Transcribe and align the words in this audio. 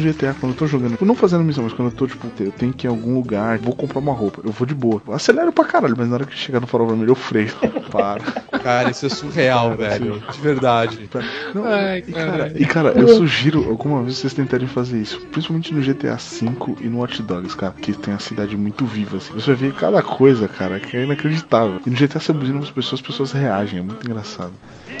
GTA, 0.00 0.34
quando 0.34 0.52
eu 0.52 0.58
tô 0.58 0.66
jogando, 0.66 0.98
não 1.00 1.14
fazendo 1.14 1.44
missão, 1.44 1.64
mas 1.64 1.72
quando 1.72 1.90
eu 1.90 1.96
tô, 1.96 2.06
tipo, 2.06 2.26
eu 2.40 2.52
tenho 2.52 2.72
que 2.72 2.86
ir 2.86 2.88
em 2.88 2.90
algum 2.90 3.14
lugar, 3.14 3.58
vou 3.58 3.74
comprar 3.74 3.98
uma 3.98 4.12
roupa, 4.12 4.40
eu 4.44 4.50
vou 4.50 4.66
de 4.66 4.74
boa. 4.74 5.02
Acelero 5.12 5.52
pra 5.52 5.64
caralho, 5.64 5.94
mas 5.96 6.08
na 6.08 6.14
hora 6.14 6.24
que 6.24 6.36
chegar 6.36 6.60
no 6.60 6.66
farol 6.66 6.88
vermelho, 6.88 7.10
eu 7.10 7.14
freio. 7.14 7.54
Para. 7.90 8.22
Cara, 8.62 8.90
isso 8.90 9.06
é 9.06 9.08
surreal, 9.08 9.76
cara, 9.76 9.98
velho. 9.98 10.22
De 10.32 10.40
verdade. 10.40 11.10
Não, 11.54 11.64
Ai, 11.64 12.04
e, 12.06 12.12
cara, 12.12 12.52
e, 12.54 12.64
cara, 12.66 12.88
eu 12.90 13.08
sugiro 13.08 13.68
alguma 13.68 14.02
vez 14.02 14.18
vocês 14.18 14.34
tentarem 14.34 14.66
fazer 14.66 15.00
isso. 15.00 15.20
Principalmente 15.32 15.72
no 15.74 15.80
GTA 15.80 16.16
V 16.16 16.76
e 16.80 16.88
no 16.88 16.98
Watch 16.98 17.22
Dogs, 17.22 17.56
cara. 17.56 17.74
Que 17.80 17.92
tem 17.92 18.14
a 18.14 18.18
cidade 18.18 18.56
muito 18.56 18.84
viva, 18.84 19.16
assim. 19.16 19.32
Você 19.32 19.54
vai 19.54 19.68
ver 19.68 19.74
cada 19.74 20.02
coisa, 20.02 20.48
cara, 20.48 20.78
que 20.78 20.96
é 20.96 21.04
inacreditável. 21.04 21.80
E 21.86 21.90
no 21.90 21.96
GTA 21.96 22.20
você 22.20 22.32
buzina 22.32 22.58
as 22.60 22.70
pessoas, 22.70 23.00
as 23.00 23.06
pessoas 23.06 23.32
reagem. 23.32 23.80
É 23.80 23.82
muito 23.82 24.06
engraçado. 24.06 24.52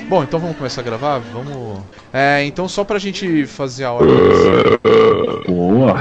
Bom, 0.08 0.22
então 0.22 0.40
vamos 0.40 0.56
começar 0.56 0.80
a 0.80 0.84
gravar? 0.84 1.18
Vamos. 1.18 1.80
É, 2.12 2.44
então 2.44 2.68
só 2.68 2.84
pra 2.84 2.98
gente 2.98 3.46
fazer 3.46 3.84
a 3.84 3.92
ordem. 3.92 4.16
Boa! 5.46 5.94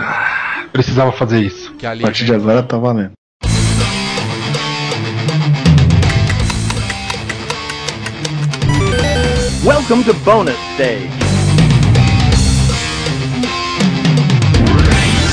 Precisava 0.71 1.11
fazer 1.11 1.41
isso. 1.41 1.73
Que 1.73 1.85
ali, 1.85 2.03
a 2.03 2.07
partir 2.07 2.25
de 2.25 2.33
agora 2.33 2.63
tá 2.63 2.77
valendo. 2.77 3.18
Welcome 9.65 10.05
to 10.05 10.13
bonus 10.23 10.57
stage. 10.75 11.28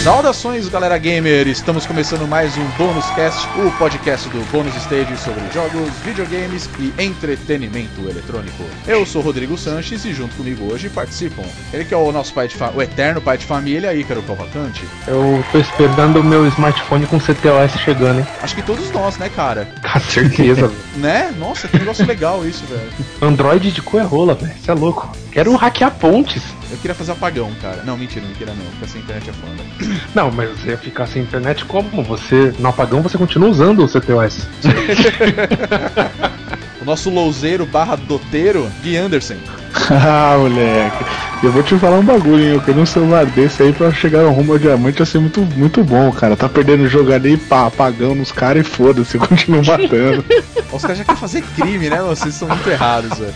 Saudações, 0.06 0.69
galera 0.69 0.96
gamer! 0.98 1.48
Estamos 1.48 1.84
começando 1.84 2.28
mais 2.28 2.56
um 2.56 2.64
Bônus 2.78 3.06
Cast, 3.16 3.45
o 3.59 3.73
podcast 3.73 4.28
do 4.28 4.38
Bônus 4.52 4.77
Stage 4.77 5.16
sobre 5.16 5.52
jogos, 5.52 5.91
videogames 6.05 6.70
e 6.78 6.95
entretenimento 7.02 8.09
eletrônico. 8.09 8.62
Eu 8.87 9.05
sou 9.05 9.20
Rodrigo 9.20 9.59
Sanches 9.59 10.05
e 10.05 10.14
junto 10.14 10.37
comigo 10.37 10.73
hoje 10.73 10.88
participam 10.88 11.42
ele 11.73 11.84
que 11.84 11.92
é 11.92 11.97
o 11.97 12.12
nosso 12.12 12.33
pai 12.33 12.47
de 12.47 12.55
o 12.73 12.80
eterno 12.80 13.20
pai 13.20 13.37
de 13.37 13.47
família, 13.47 13.92
Ícaro 13.97 14.23
Cavalcante. 14.23 14.84
Eu 15.09 15.44
tô 15.50 15.58
esperando 15.58 16.20
o 16.20 16.25
meu 16.25 16.47
smartphone 16.47 17.05
com 17.06 17.19
CTOS 17.19 17.72
chegando, 17.84 18.20
hein? 18.20 18.27
Acho 18.41 18.55
que 18.55 18.62
todos 18.62 18.88
nós, 18.92 19.19
né, 19.19 19.28
cara? 19.28 19.66
Com 19.92 19.98
certeza. 19.98 20.72
né? 20.94 21.34
Nossa, 21.36 21.66
que 21.66 21.81
negócio 21.81 22.06
legal 22.06 22.47
isso, 22.47 22.64
velho. 22.66 22.92
Android 23.20 23.72
de 23.72 23.83
cu 23.83 23.98
é 23.98 24.05
rola, 24.05 24.36
velho. 24.36 24.55
Você 24.56 24.70
é 24.70 24.75
louco. 24.75 25.25
Quero 25.37 25.55
hackear 25.55 25.91
pontes. 25.91 26.42
Eu 26.70 26.79
queria 26.79 26.95
fazer 26.95 27.12
apagão, 27.12 27.53
cara. 27.61 27.83
Não, 27.84 27.95
mentira, 27.95 28.25
mentira 28.25 28.55
não. 28.55 28.65
Ficar 28.73 28.87
sem 28.87 29.03
internet 29.03 29.29
é 29.29 29.33
foda. 29.34 29.62
Não, 30.15 30.31
mas 30.31 30.48
você 30.48 30.70
ia 30.70 30.78
ficar 30.78 31.06
sem 31.06 31.23
internet 31.23 31.67
como? 31.67 32.03
Você, 32.05 32.55
no 32.59 32.70
apagão, 32.70 33.03
você 33.03 33.19
continua 33.19 33.51
usando 33.51 33.84
o 33.84 33.87
CTOS. 33.87 34.48
nosso 36.87 37.11
louzeiro 37.11 37.67
barra 37.67 37.97
doteiro, 37.97 38.70
Gui 38.81 38.97
Anderson. 38.97 39.34
ah, 39.91 40.37
moleque. 40.39 41.05
Eu 41.43 41.53
vou 41.53 41.62
te 41.62 41.77
falar 41.77 41.98
um 41.98 42.05
bagulho, 42.05 42.43
hein? 42.43 42.55
Eu 42.55 42.62
quero 42.62 42.81
um 42.81 42.87
celular 42.87 43.27
desse 43.27 43.62
aí 43.62 43.73
pra 43.73 43.93
chegar 43.93 44.23
no 44.23 44.31
rumo 44.31 44.53
ao 44.53 44.59
diamante 44.59 45.01
ia 45.01 45.05
ser 45.05 45.19
muito, 45.19 45.43
muito 45.56 45.83
bom, 45.83 46.11
cara. 46.12 46.37
Tá 46.37 46.48
perdendo 46.48 46.84
o 46.84 46.89
jogo 46.89 47.12
ali, 47.12 47.37
pá, 47.37 47.67
apagando 47.67 48.23
os 48.23 48.33
caras 48.33 48.65
e 48.65 48.70
foda-se, 48.70 49.17
eu 49.19 49.20
continuo 49.20 49.65
matando. 49.65 50.25
Os 50.73 50.83
caras 50.83 50.98
já 50.98 51.05
querem 51.05 51.20
fazer 51.20 51.43
crime, 51.55 51.89
né? 51.89 52.03
Vocês 52.03 52.34
são 52.34 52.48
muito 52.48 52.69
errados, 52.69 53.19
velho. 53.19 53.33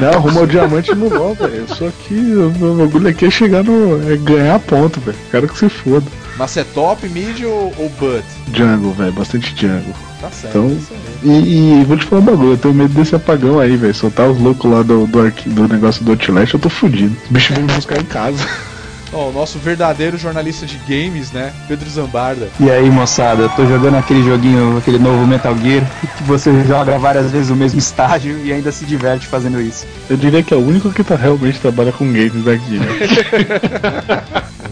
Não, 0.00 0.20
rumo 0.20 0.38
ao 0.38 0.46
diamante 0.46 0.94
não 0.94 1.08
vou, 1.08 1.34
velho. 1.34 1.56
Eu 1.56 1.68
sou 1.68 1.88
aqui, 1.88 2.14
o 2.14 2.54
meu 2.58 2.74
bagulho 2.76 3.08
aqui 3.08 3.26
é 3.26 3.30
chegar 3.30 3.62
no. 3.62 4.10
é 4.10 4.16
ganhar 4.16 4.58
ponto, 4.60 5.00
velho. 5.00 5.18
Quero 5.30 5.48
que 5.48 5.58
se 5.58 5.68
foda. 5.68 6.06
Mas 6.36 6.56
é 6.56 6.64
top, 6.64 7.08
mid 7.08 7.42
ou, 7.44 7.72
ou 7.76 7.88
butt? 7.90 8.24
Jungle, 8.52 8.92
velho, 8.92 9.12
bastante 9.12 9.54
jungle. 9.54 9.94
Tá 10.20 10.30
certo. 10.30 10.58
Então, 10.58 10.78
e, 11.22 11.80
e, 11.80 11.84
vou 11.84 11.96
te 11.96 12.06
falar 12.06 12.22
um 12.22 12.24
bagulho, 12.24 12.52
eu 12.52 12.58
tenho 12.58 12.74
medo 12.74 12.94
desse 12.94 13.14
apagão 13.14 13.58
aí, 13.58 13.76
velho. 13.76 13.94
Soltar 13.94 14.28
os 14.28 14.38
loucos 14.38 14.70
lá 14.70 14.82
do, 14.82 15.06
do, 15.06 15.30
do 15.30 15.68
negócio 15.68 16.04
do 16.04 16.12
Outlast, 16.12 16.54
eu 16.54 16.60
tô 16.60 16.68
fudido. 16.68 17.16
Os 17.24 17.30
bichos 17.30 17.56
vão 17.56 17.66
me 17.66 17.72
buscar 17.72 18.00
em 18.00 18.04
casa. 18.04 18.46
Oh, 19.14 19.28
o 19.28 19.32
nosso 19.32 19.58
verdadeiro 19.58 20.16
jornalista 20.16 20.64
de 20.64 20.78
games, 20.88 21.32
né? 21.32 21.52
Pedro 21.68 21.88
Zambarda. 21.90 22.48
E 22.58 22.70
aí, 22.70 22.90
moçada, 22.90 23.42
eu 23.42 23.48
tô 23.50 23.66
jogando 23.66 23.96
aquele 23.96 24.22
joguinho, 24.22 24.78
aquele 24.78 24.98
novo 24.98 25.26
Metal 25.26 25.54
Gear, 25.58 25.84
que 26.16 26.22
você 26.22 26.64
joga 26.64 26.98
várias 26.98 27.30
vezes 27.30 27.50
o 27.50 27.54
mesmo 27.54 27.78
estágio 27.78 28.38
e 28.42 28.50
ainda 28.50 28.72
se 28.72 28.86
diverte 28.86 29.26
fazendo 29.26 29.60
isso. 29.60 29.86
Eu 30.08 30.16
diria 30.16 30.42
que 30.42 30.54
é 30.54 30.56
o 30.56 30.66
único 30.66 30.90
que 30.90 31.04
tá 31.04 31.14
realmente 31.14 31.60
trabalha 31.60 31.92
com 31.92 32.06
games 32.06 32.48
aqui, 32.48 32.78
né? 32.78 32.86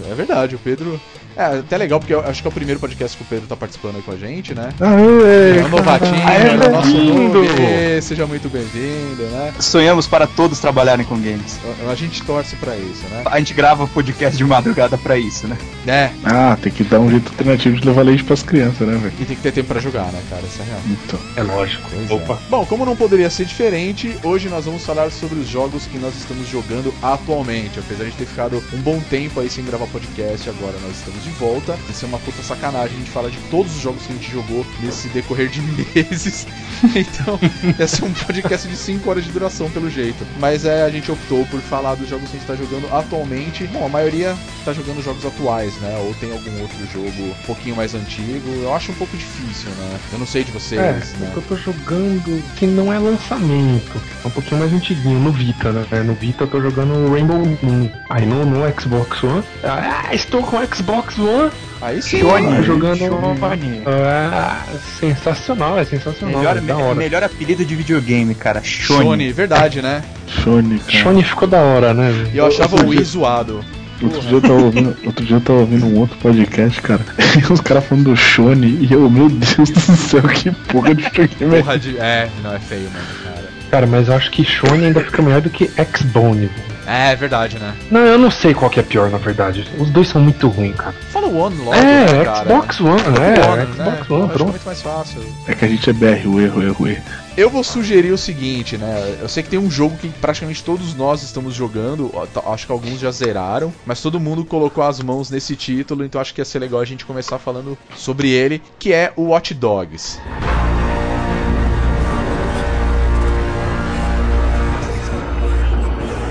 é 0.10 0.14
verdade, 0.14 0.56
o 0.56 0.58
Pedro 0.58 0.98
é, 1.40 1.58
até 1.60 1.78
legal, 1.78 1.98
porque 1.98 2.12
eu 2.12 2.20
acho 2.20 2.42
que 2.42 2.46
é 2.46 2.50
o 2.50 2.52
primeiro 2.52 2.78
podcast 2.78 3.16
que 3.16 3.22
o 3.22 3.26
Pedro 3.26 3.46
tá 3.46 3.56
participando 3.56 3.96
aí 3.96 4.02
com 4.02 4.12
a 4.12 4.16
gente, 4.16 4.54
né? 4.54 4.74
Aê, 4.78 5.58
é 5.58 5.64
um 5.64 5.68
novatinho, 5.68 6.14
é 6.28 6.66
o 6.66 6.70
nosso 6.70 6.96
novo. 6.96 8.02
Seja 8.02 8.26
muito 8.26 8.50
bem-vindo, 8.50 9.22
né? 9.22 9.54
Sonhamos 9.58 10.06
para 10.06 10.26
todos 10.26 10.58
trabalharem 10.58 11.06
com 11.06 11.16
games. 11.16 11.58
A, 11.86 11.90
a 11.90 11.94
gente 11.94 12.22
torce 12.24 12.56
para 12.56 12.76
isso, 12.76 13.04
né? 13.10 13.22
A 13.24 13.38
gente 13.38 13.54
grava 13.54 13.86
podcast 13.86 14.36
de 14.36 14.44
madrugada 14.44 14.98
para 14.98 15.16
isso, 15.16 15.48
né? 15.48 15.56
É. 15.86 16.10
Ah, 16.24 16.58
tem 16.60 16.70
que 16.70 16.84
dar 16.84 17.00
um 17.00 17.10
jeito 17.10 17.30
alternativo 17.30 17.76
de 17.76 17.86
levar 17.86 18.02
leite 18.02 18.22
pras 18.22 18.42
crianças, 18.42 18.86
né, 18.86 18.98
velho? 18.98 19.14
E 19.18 19.24
tem 19.24 19.36
que 19.36 19.42
ter 19.42 19.52
tempo 19.52 19.68
pra 19.68 19.80
jogar, 19.80 20.12
né, 20.12 20.20
cara? 20.28 20.42
Isso 20.42 20.60
é 20.60 20.64
real. 20.66 20.80
Então. 20.86 21.20
É 21.36 21.42
lógico. 21.42 21.88
Pois. 21.90 22.10
Opa. 22.10 22.34
É. 22.34 22.50
Bom, 22.50 22.66
como 22.66 22.84
não 22.84 22.94
poderia 22.94 23.30
ser 23.30 23.46
diferente, 23.46 24.14
hoje 24.22 24.50
nós 24.50 24.66
vamos 24.66 24.84
falar 24.84 25.10
sobre 25.10 25.38
os 25.38 25.48
jogos 25.48 25.86
que 25.86 25.96
nós 25.96 26.14
estamos 26.16 26.46
jogando 26.48 26.92
atualmente. 27.02 27.78
Apesar 27.78 28.04
de 28.04 28.12
ter 28.12 28.26
ficado 28.26 28.62
um 28.74 28.78
bom 28.78 29.00
tempo 29.08 29.40
aí 29.40 29.48
sem 29.48 29.64
gravar 29.64 29.86
podcast, 29.86 30.48
agora 30.50 30.74
nós 30.82 30.96
estamos 30.98 31.22
de 31.24 31.29
volta. 31.30 31.78
Esse 31.88 32.04
é 32.04 32.08
uma 32.08 32.18
puta 32.18 32.42
sacanagem. 32.42 32.96
A 32.96 32.98
gente 32.98 33.10
fala 33.10 33.30
de 33.30 33.38
todos 33.50 33.74
os 33.76 33.80
jogos 33.80 34.06
que 34.06 34.12
a 34.12 34.16
gente 34.16 34.30
jogou 34.30 34.66
nesse 34.80 35.08
decorrer 35.08 35.48
de 35.48 35.60
meses. 35.94 36.46
então, 36.84 37.38
esse 37.78 38.02
é 38.02 38.06
um 38.06 38.12
podcast 38.12 38.68
de 38.68 38.76
5 38.76 39.08
horas 39.08 39.24
de 39.24 39.30
duração, 39.30 39.70
pelo 39.70 39.90
jeito. 39.90 40.26
Mas 40.38 40.64
é, 40.64 40.82
a 40.82 40.90
gente 40.90 41.10
optou 41.10 41.44
por 41.46 41.60
falar 41.60 41.94
dos 41.94 42.08
jogos 42.08 42.30
que 42.30 42.36
a 42.36 42.40
gente 42.40 42.46
tá 42.46 42.56
jogando 42.56 42.92
atualmente. 42.94 43.66
Bom, 43.66 43.86
a 43.86 43.88
maioria 43.88 44.36
tá 44.64 44.72
jogando 44.72 45.02
jogos 45.02 45.24
atuais, 45.24 45.74
né? 45.76 45.96
Ou 45.98 46.14
tem 46.14 46.30
algum 46.32 46.60
outro 46.60 46.86
jogo 46.92 47.22
um 47.22 47.46
pouquinho 47.46 47.76
mais 47.76 47.94
antigo. 47.94 48.48
Eu 48.62 48.74
acho 48.74 48.92
um 48.92 48.94
pouco 48.94 49.16
difícil, 49.16 49.70
né? 49.70 49.98
Eu 50.12 50.18
não 50.18 50.26
sei 50.26 50.44
de 50.44 50.52
vocês. 50.52 50.80
É, 50.80 50.92
né? 50.92 51.28
o 51.28 51.32
que 51.32 51.36
eu 51.38 51.42
tô 51.42 51.56
jogando 51.56 52.42
que 52.56 52.66
não 52.66 52.92
é 52.92 52.98
lançamento. 52.98 54.00
É 54.24 54.26
um 54.26 54.30
pouquinho 54.30 54.60
mais 54.60 54.72
antiguinho, 54.72 55.18
no 55.18 55.32
Vita, 55.32 55.72
né? 55.72 56.02
No 56.02 56.14
Vita 56.14 56.44
eu 56.44 56.48
tô 56.48 56.60
jogando 56.60 57.10
Rainbow 57.12 57.38
Moon. 57.62 57.90
Aí 58.08 58.26
no, 58.26 58.44
no 58.44 58.80
Xbox 58.80 59.22
One. 59.22 59.42
Ah, 59.62 60.14
estou 60.14 60.42
com 60.42 60.56
o 60.56 60.74
Xbox 60.74 61.18
One. 61.20 61.50
Aí 61.82 62.02
sim, 62.02 62.20
Shone, 62.20 62.62
jogando 62.62 62.98
Shone. 62.98 63.82
Ah, 63.86 64.62
sensacional, 64.98 65.78
é 65.78 65.84
sensacional. 65.84 66.38
Melhor, 66.38 66.62
é 66.68 66.72
hora. 66.74 66.94
melhor 66.94 67.22
apelido 67.22 67.64
de 67.64 67.74
videogame, 67.74 68.34
cara. 68.34 68.62
Shone. 68.62 69.04
Shone, 69.04 69.32
verdade, 69.32 69.80
né? 69.80 70.02
Shone, 70.26 70.78
cara. 70.78 70.98
Shone 70.98 71.22
ficou 71.22 71.48
da 71.48 71.58
hora, 71.58 71.94
né? 71.94 72.30
E 72.34 72.36
eu 72.36 72.46
achava 72.46 72.76
o 72.76 72.88
Wii 72.88 73.02
zoado. 73.04 73.64
Outro 74.02 74.20
dia, 74.20 74.32
eu 74.32 74.40
tava 74.40 74.54
ouvindo, 74.54 74.96
outro 75.04 75.24
dia 75.24 75.36
eu 75.36 75.40
tava 75.40 75.58
ouvindo 75.60 75.86
um 75.86 75.98
outro 75.98 76.16
podcast, 76.18 76.80
cara. 76.82 77.00
E 77.38 77.44
os 77.52 77.60
caras 77.60 77.84
falando 77.84 78.10
do 78.10 78.16
Shone 78.16 78.66
e 78.66 78.92
eu, 78.92 79.08
meu 79.10 79.28
Deus 79.28 79.70
do 79.70 79.80
céu, 79.80 80.22
que 80.22 80.50
porra 80.50 80.94
de 80.94 81.02
videogame 81.02 81.62
porra 81.62 81.78
de, 81.78 81.98
É, 81.98 82.28
não, 82.42 82.54
é 82.54 82.58
feio 82.58 82.82
mesmo, 82.82 83.24
cara. 83.24 83.50
Cara, 83.70 83.86
mas 83.86 84.08
eu 84.08 84.14
acho 84.14 84.30
que 84.30 84.44
Shone 84.44 84.86
ainda 84.86 85.00
fica 85.00 85.22
melhor 85.22 85.40
do 85.40 85.48
que 85.48 85.70
X-Bone. 85.76 86.50
É, 86.90 87.12
é 87.12 87.16
verdade, 87.16 87.56
né? 87.56 87.72
Não, 87.88 88.00
eu 88.00 88.18
não 88.18 88.32
sei 88.32 88.52
qual 88.52 88.68
que 88.68 88.80
é 88.80 88.82
pior, 88.82 89.08
na 89.10 89.18
verdade. 89.18 89.64
Os 89.78 89.90
dois 89.90 90.08
são 90.08 90.20
muito 90.20 90.48
ruins, 90.48 90.74
cara. 90.74 90.92
Fala 91.12 91.28
o 91.28 91.36
One 91.38 91.56
logo, 91.58 91.74
É, 91.74 92.12
né, 92.12 92.24
cara? 92.24 92.44
Xbox 92.44 92.80
One, 92.80 93.00
é, 93.00 93.48
One, 93.48 93.62
Xbox 93.62 93.78
né? 93.78 94.16
One, 94.16 94.24
é 94.24 94.32
pronto. 94.32 94.44
muito 94.48 94.66
mais 94.66 94.82
fácil. 94.82 95.20
É 95.46 95.54
que 95.54 95.64
a 95.64 95.68
gente 95.68 95.88
é 95.88 95.92
BR, 95.92 96.26
o 96.26 96.40
erro, 96.40 96.62
erro, 96.62 96.88
erro. 96.88 97.02
Eu 97.36 97.48
vou 97.48 97.62
sugerir 97.62 98.10
o 98.10 98.18
seguinte, 98.18 98.76
né? 98.76 99.18
Eu 99.20 99.28
sei 99.28 99.42
que 99.44 99.48
tem 99.48 99.58
um 99.58 99.70
jogo 99.70 99.96
que 99.96 100.08
praticamente 100.08 100.64
todos 100.64 100.92
nós 100.94 101.22
estamos 101.22 101.54
jogando, 101.54 102.10
acho 102.52 102.66
que 102.66 102.72
alguns 102.72 102.98
já 102.98 103.10
zeraram, 103.12 103.72
mas 103.86 104.02
todo 104.02 104.18
mundo 104.18 104.44
colocou 104.44 104.82
as 104.82 105.00
mãos 105.00 105.30
nesse 105.30 105.54
título, 105.54 106.04
então 106.04 106.20
acho 106.20 106.34
que 106.34 106.40
ia 106.40 106.44
ser 106.44 106.58
legal 106.58 106.80
a 106.80 106.84
gente 106.84 107.04
começar 107.04 107.38
falando 107.38 107.78
sobre 107.96 108.30
ele, 108.30 108.60
que 108.80 108.92
é 108.92 109.12
o 109.14 109.28
Watch 109.28 109.54
Dogs. 109.54 110.18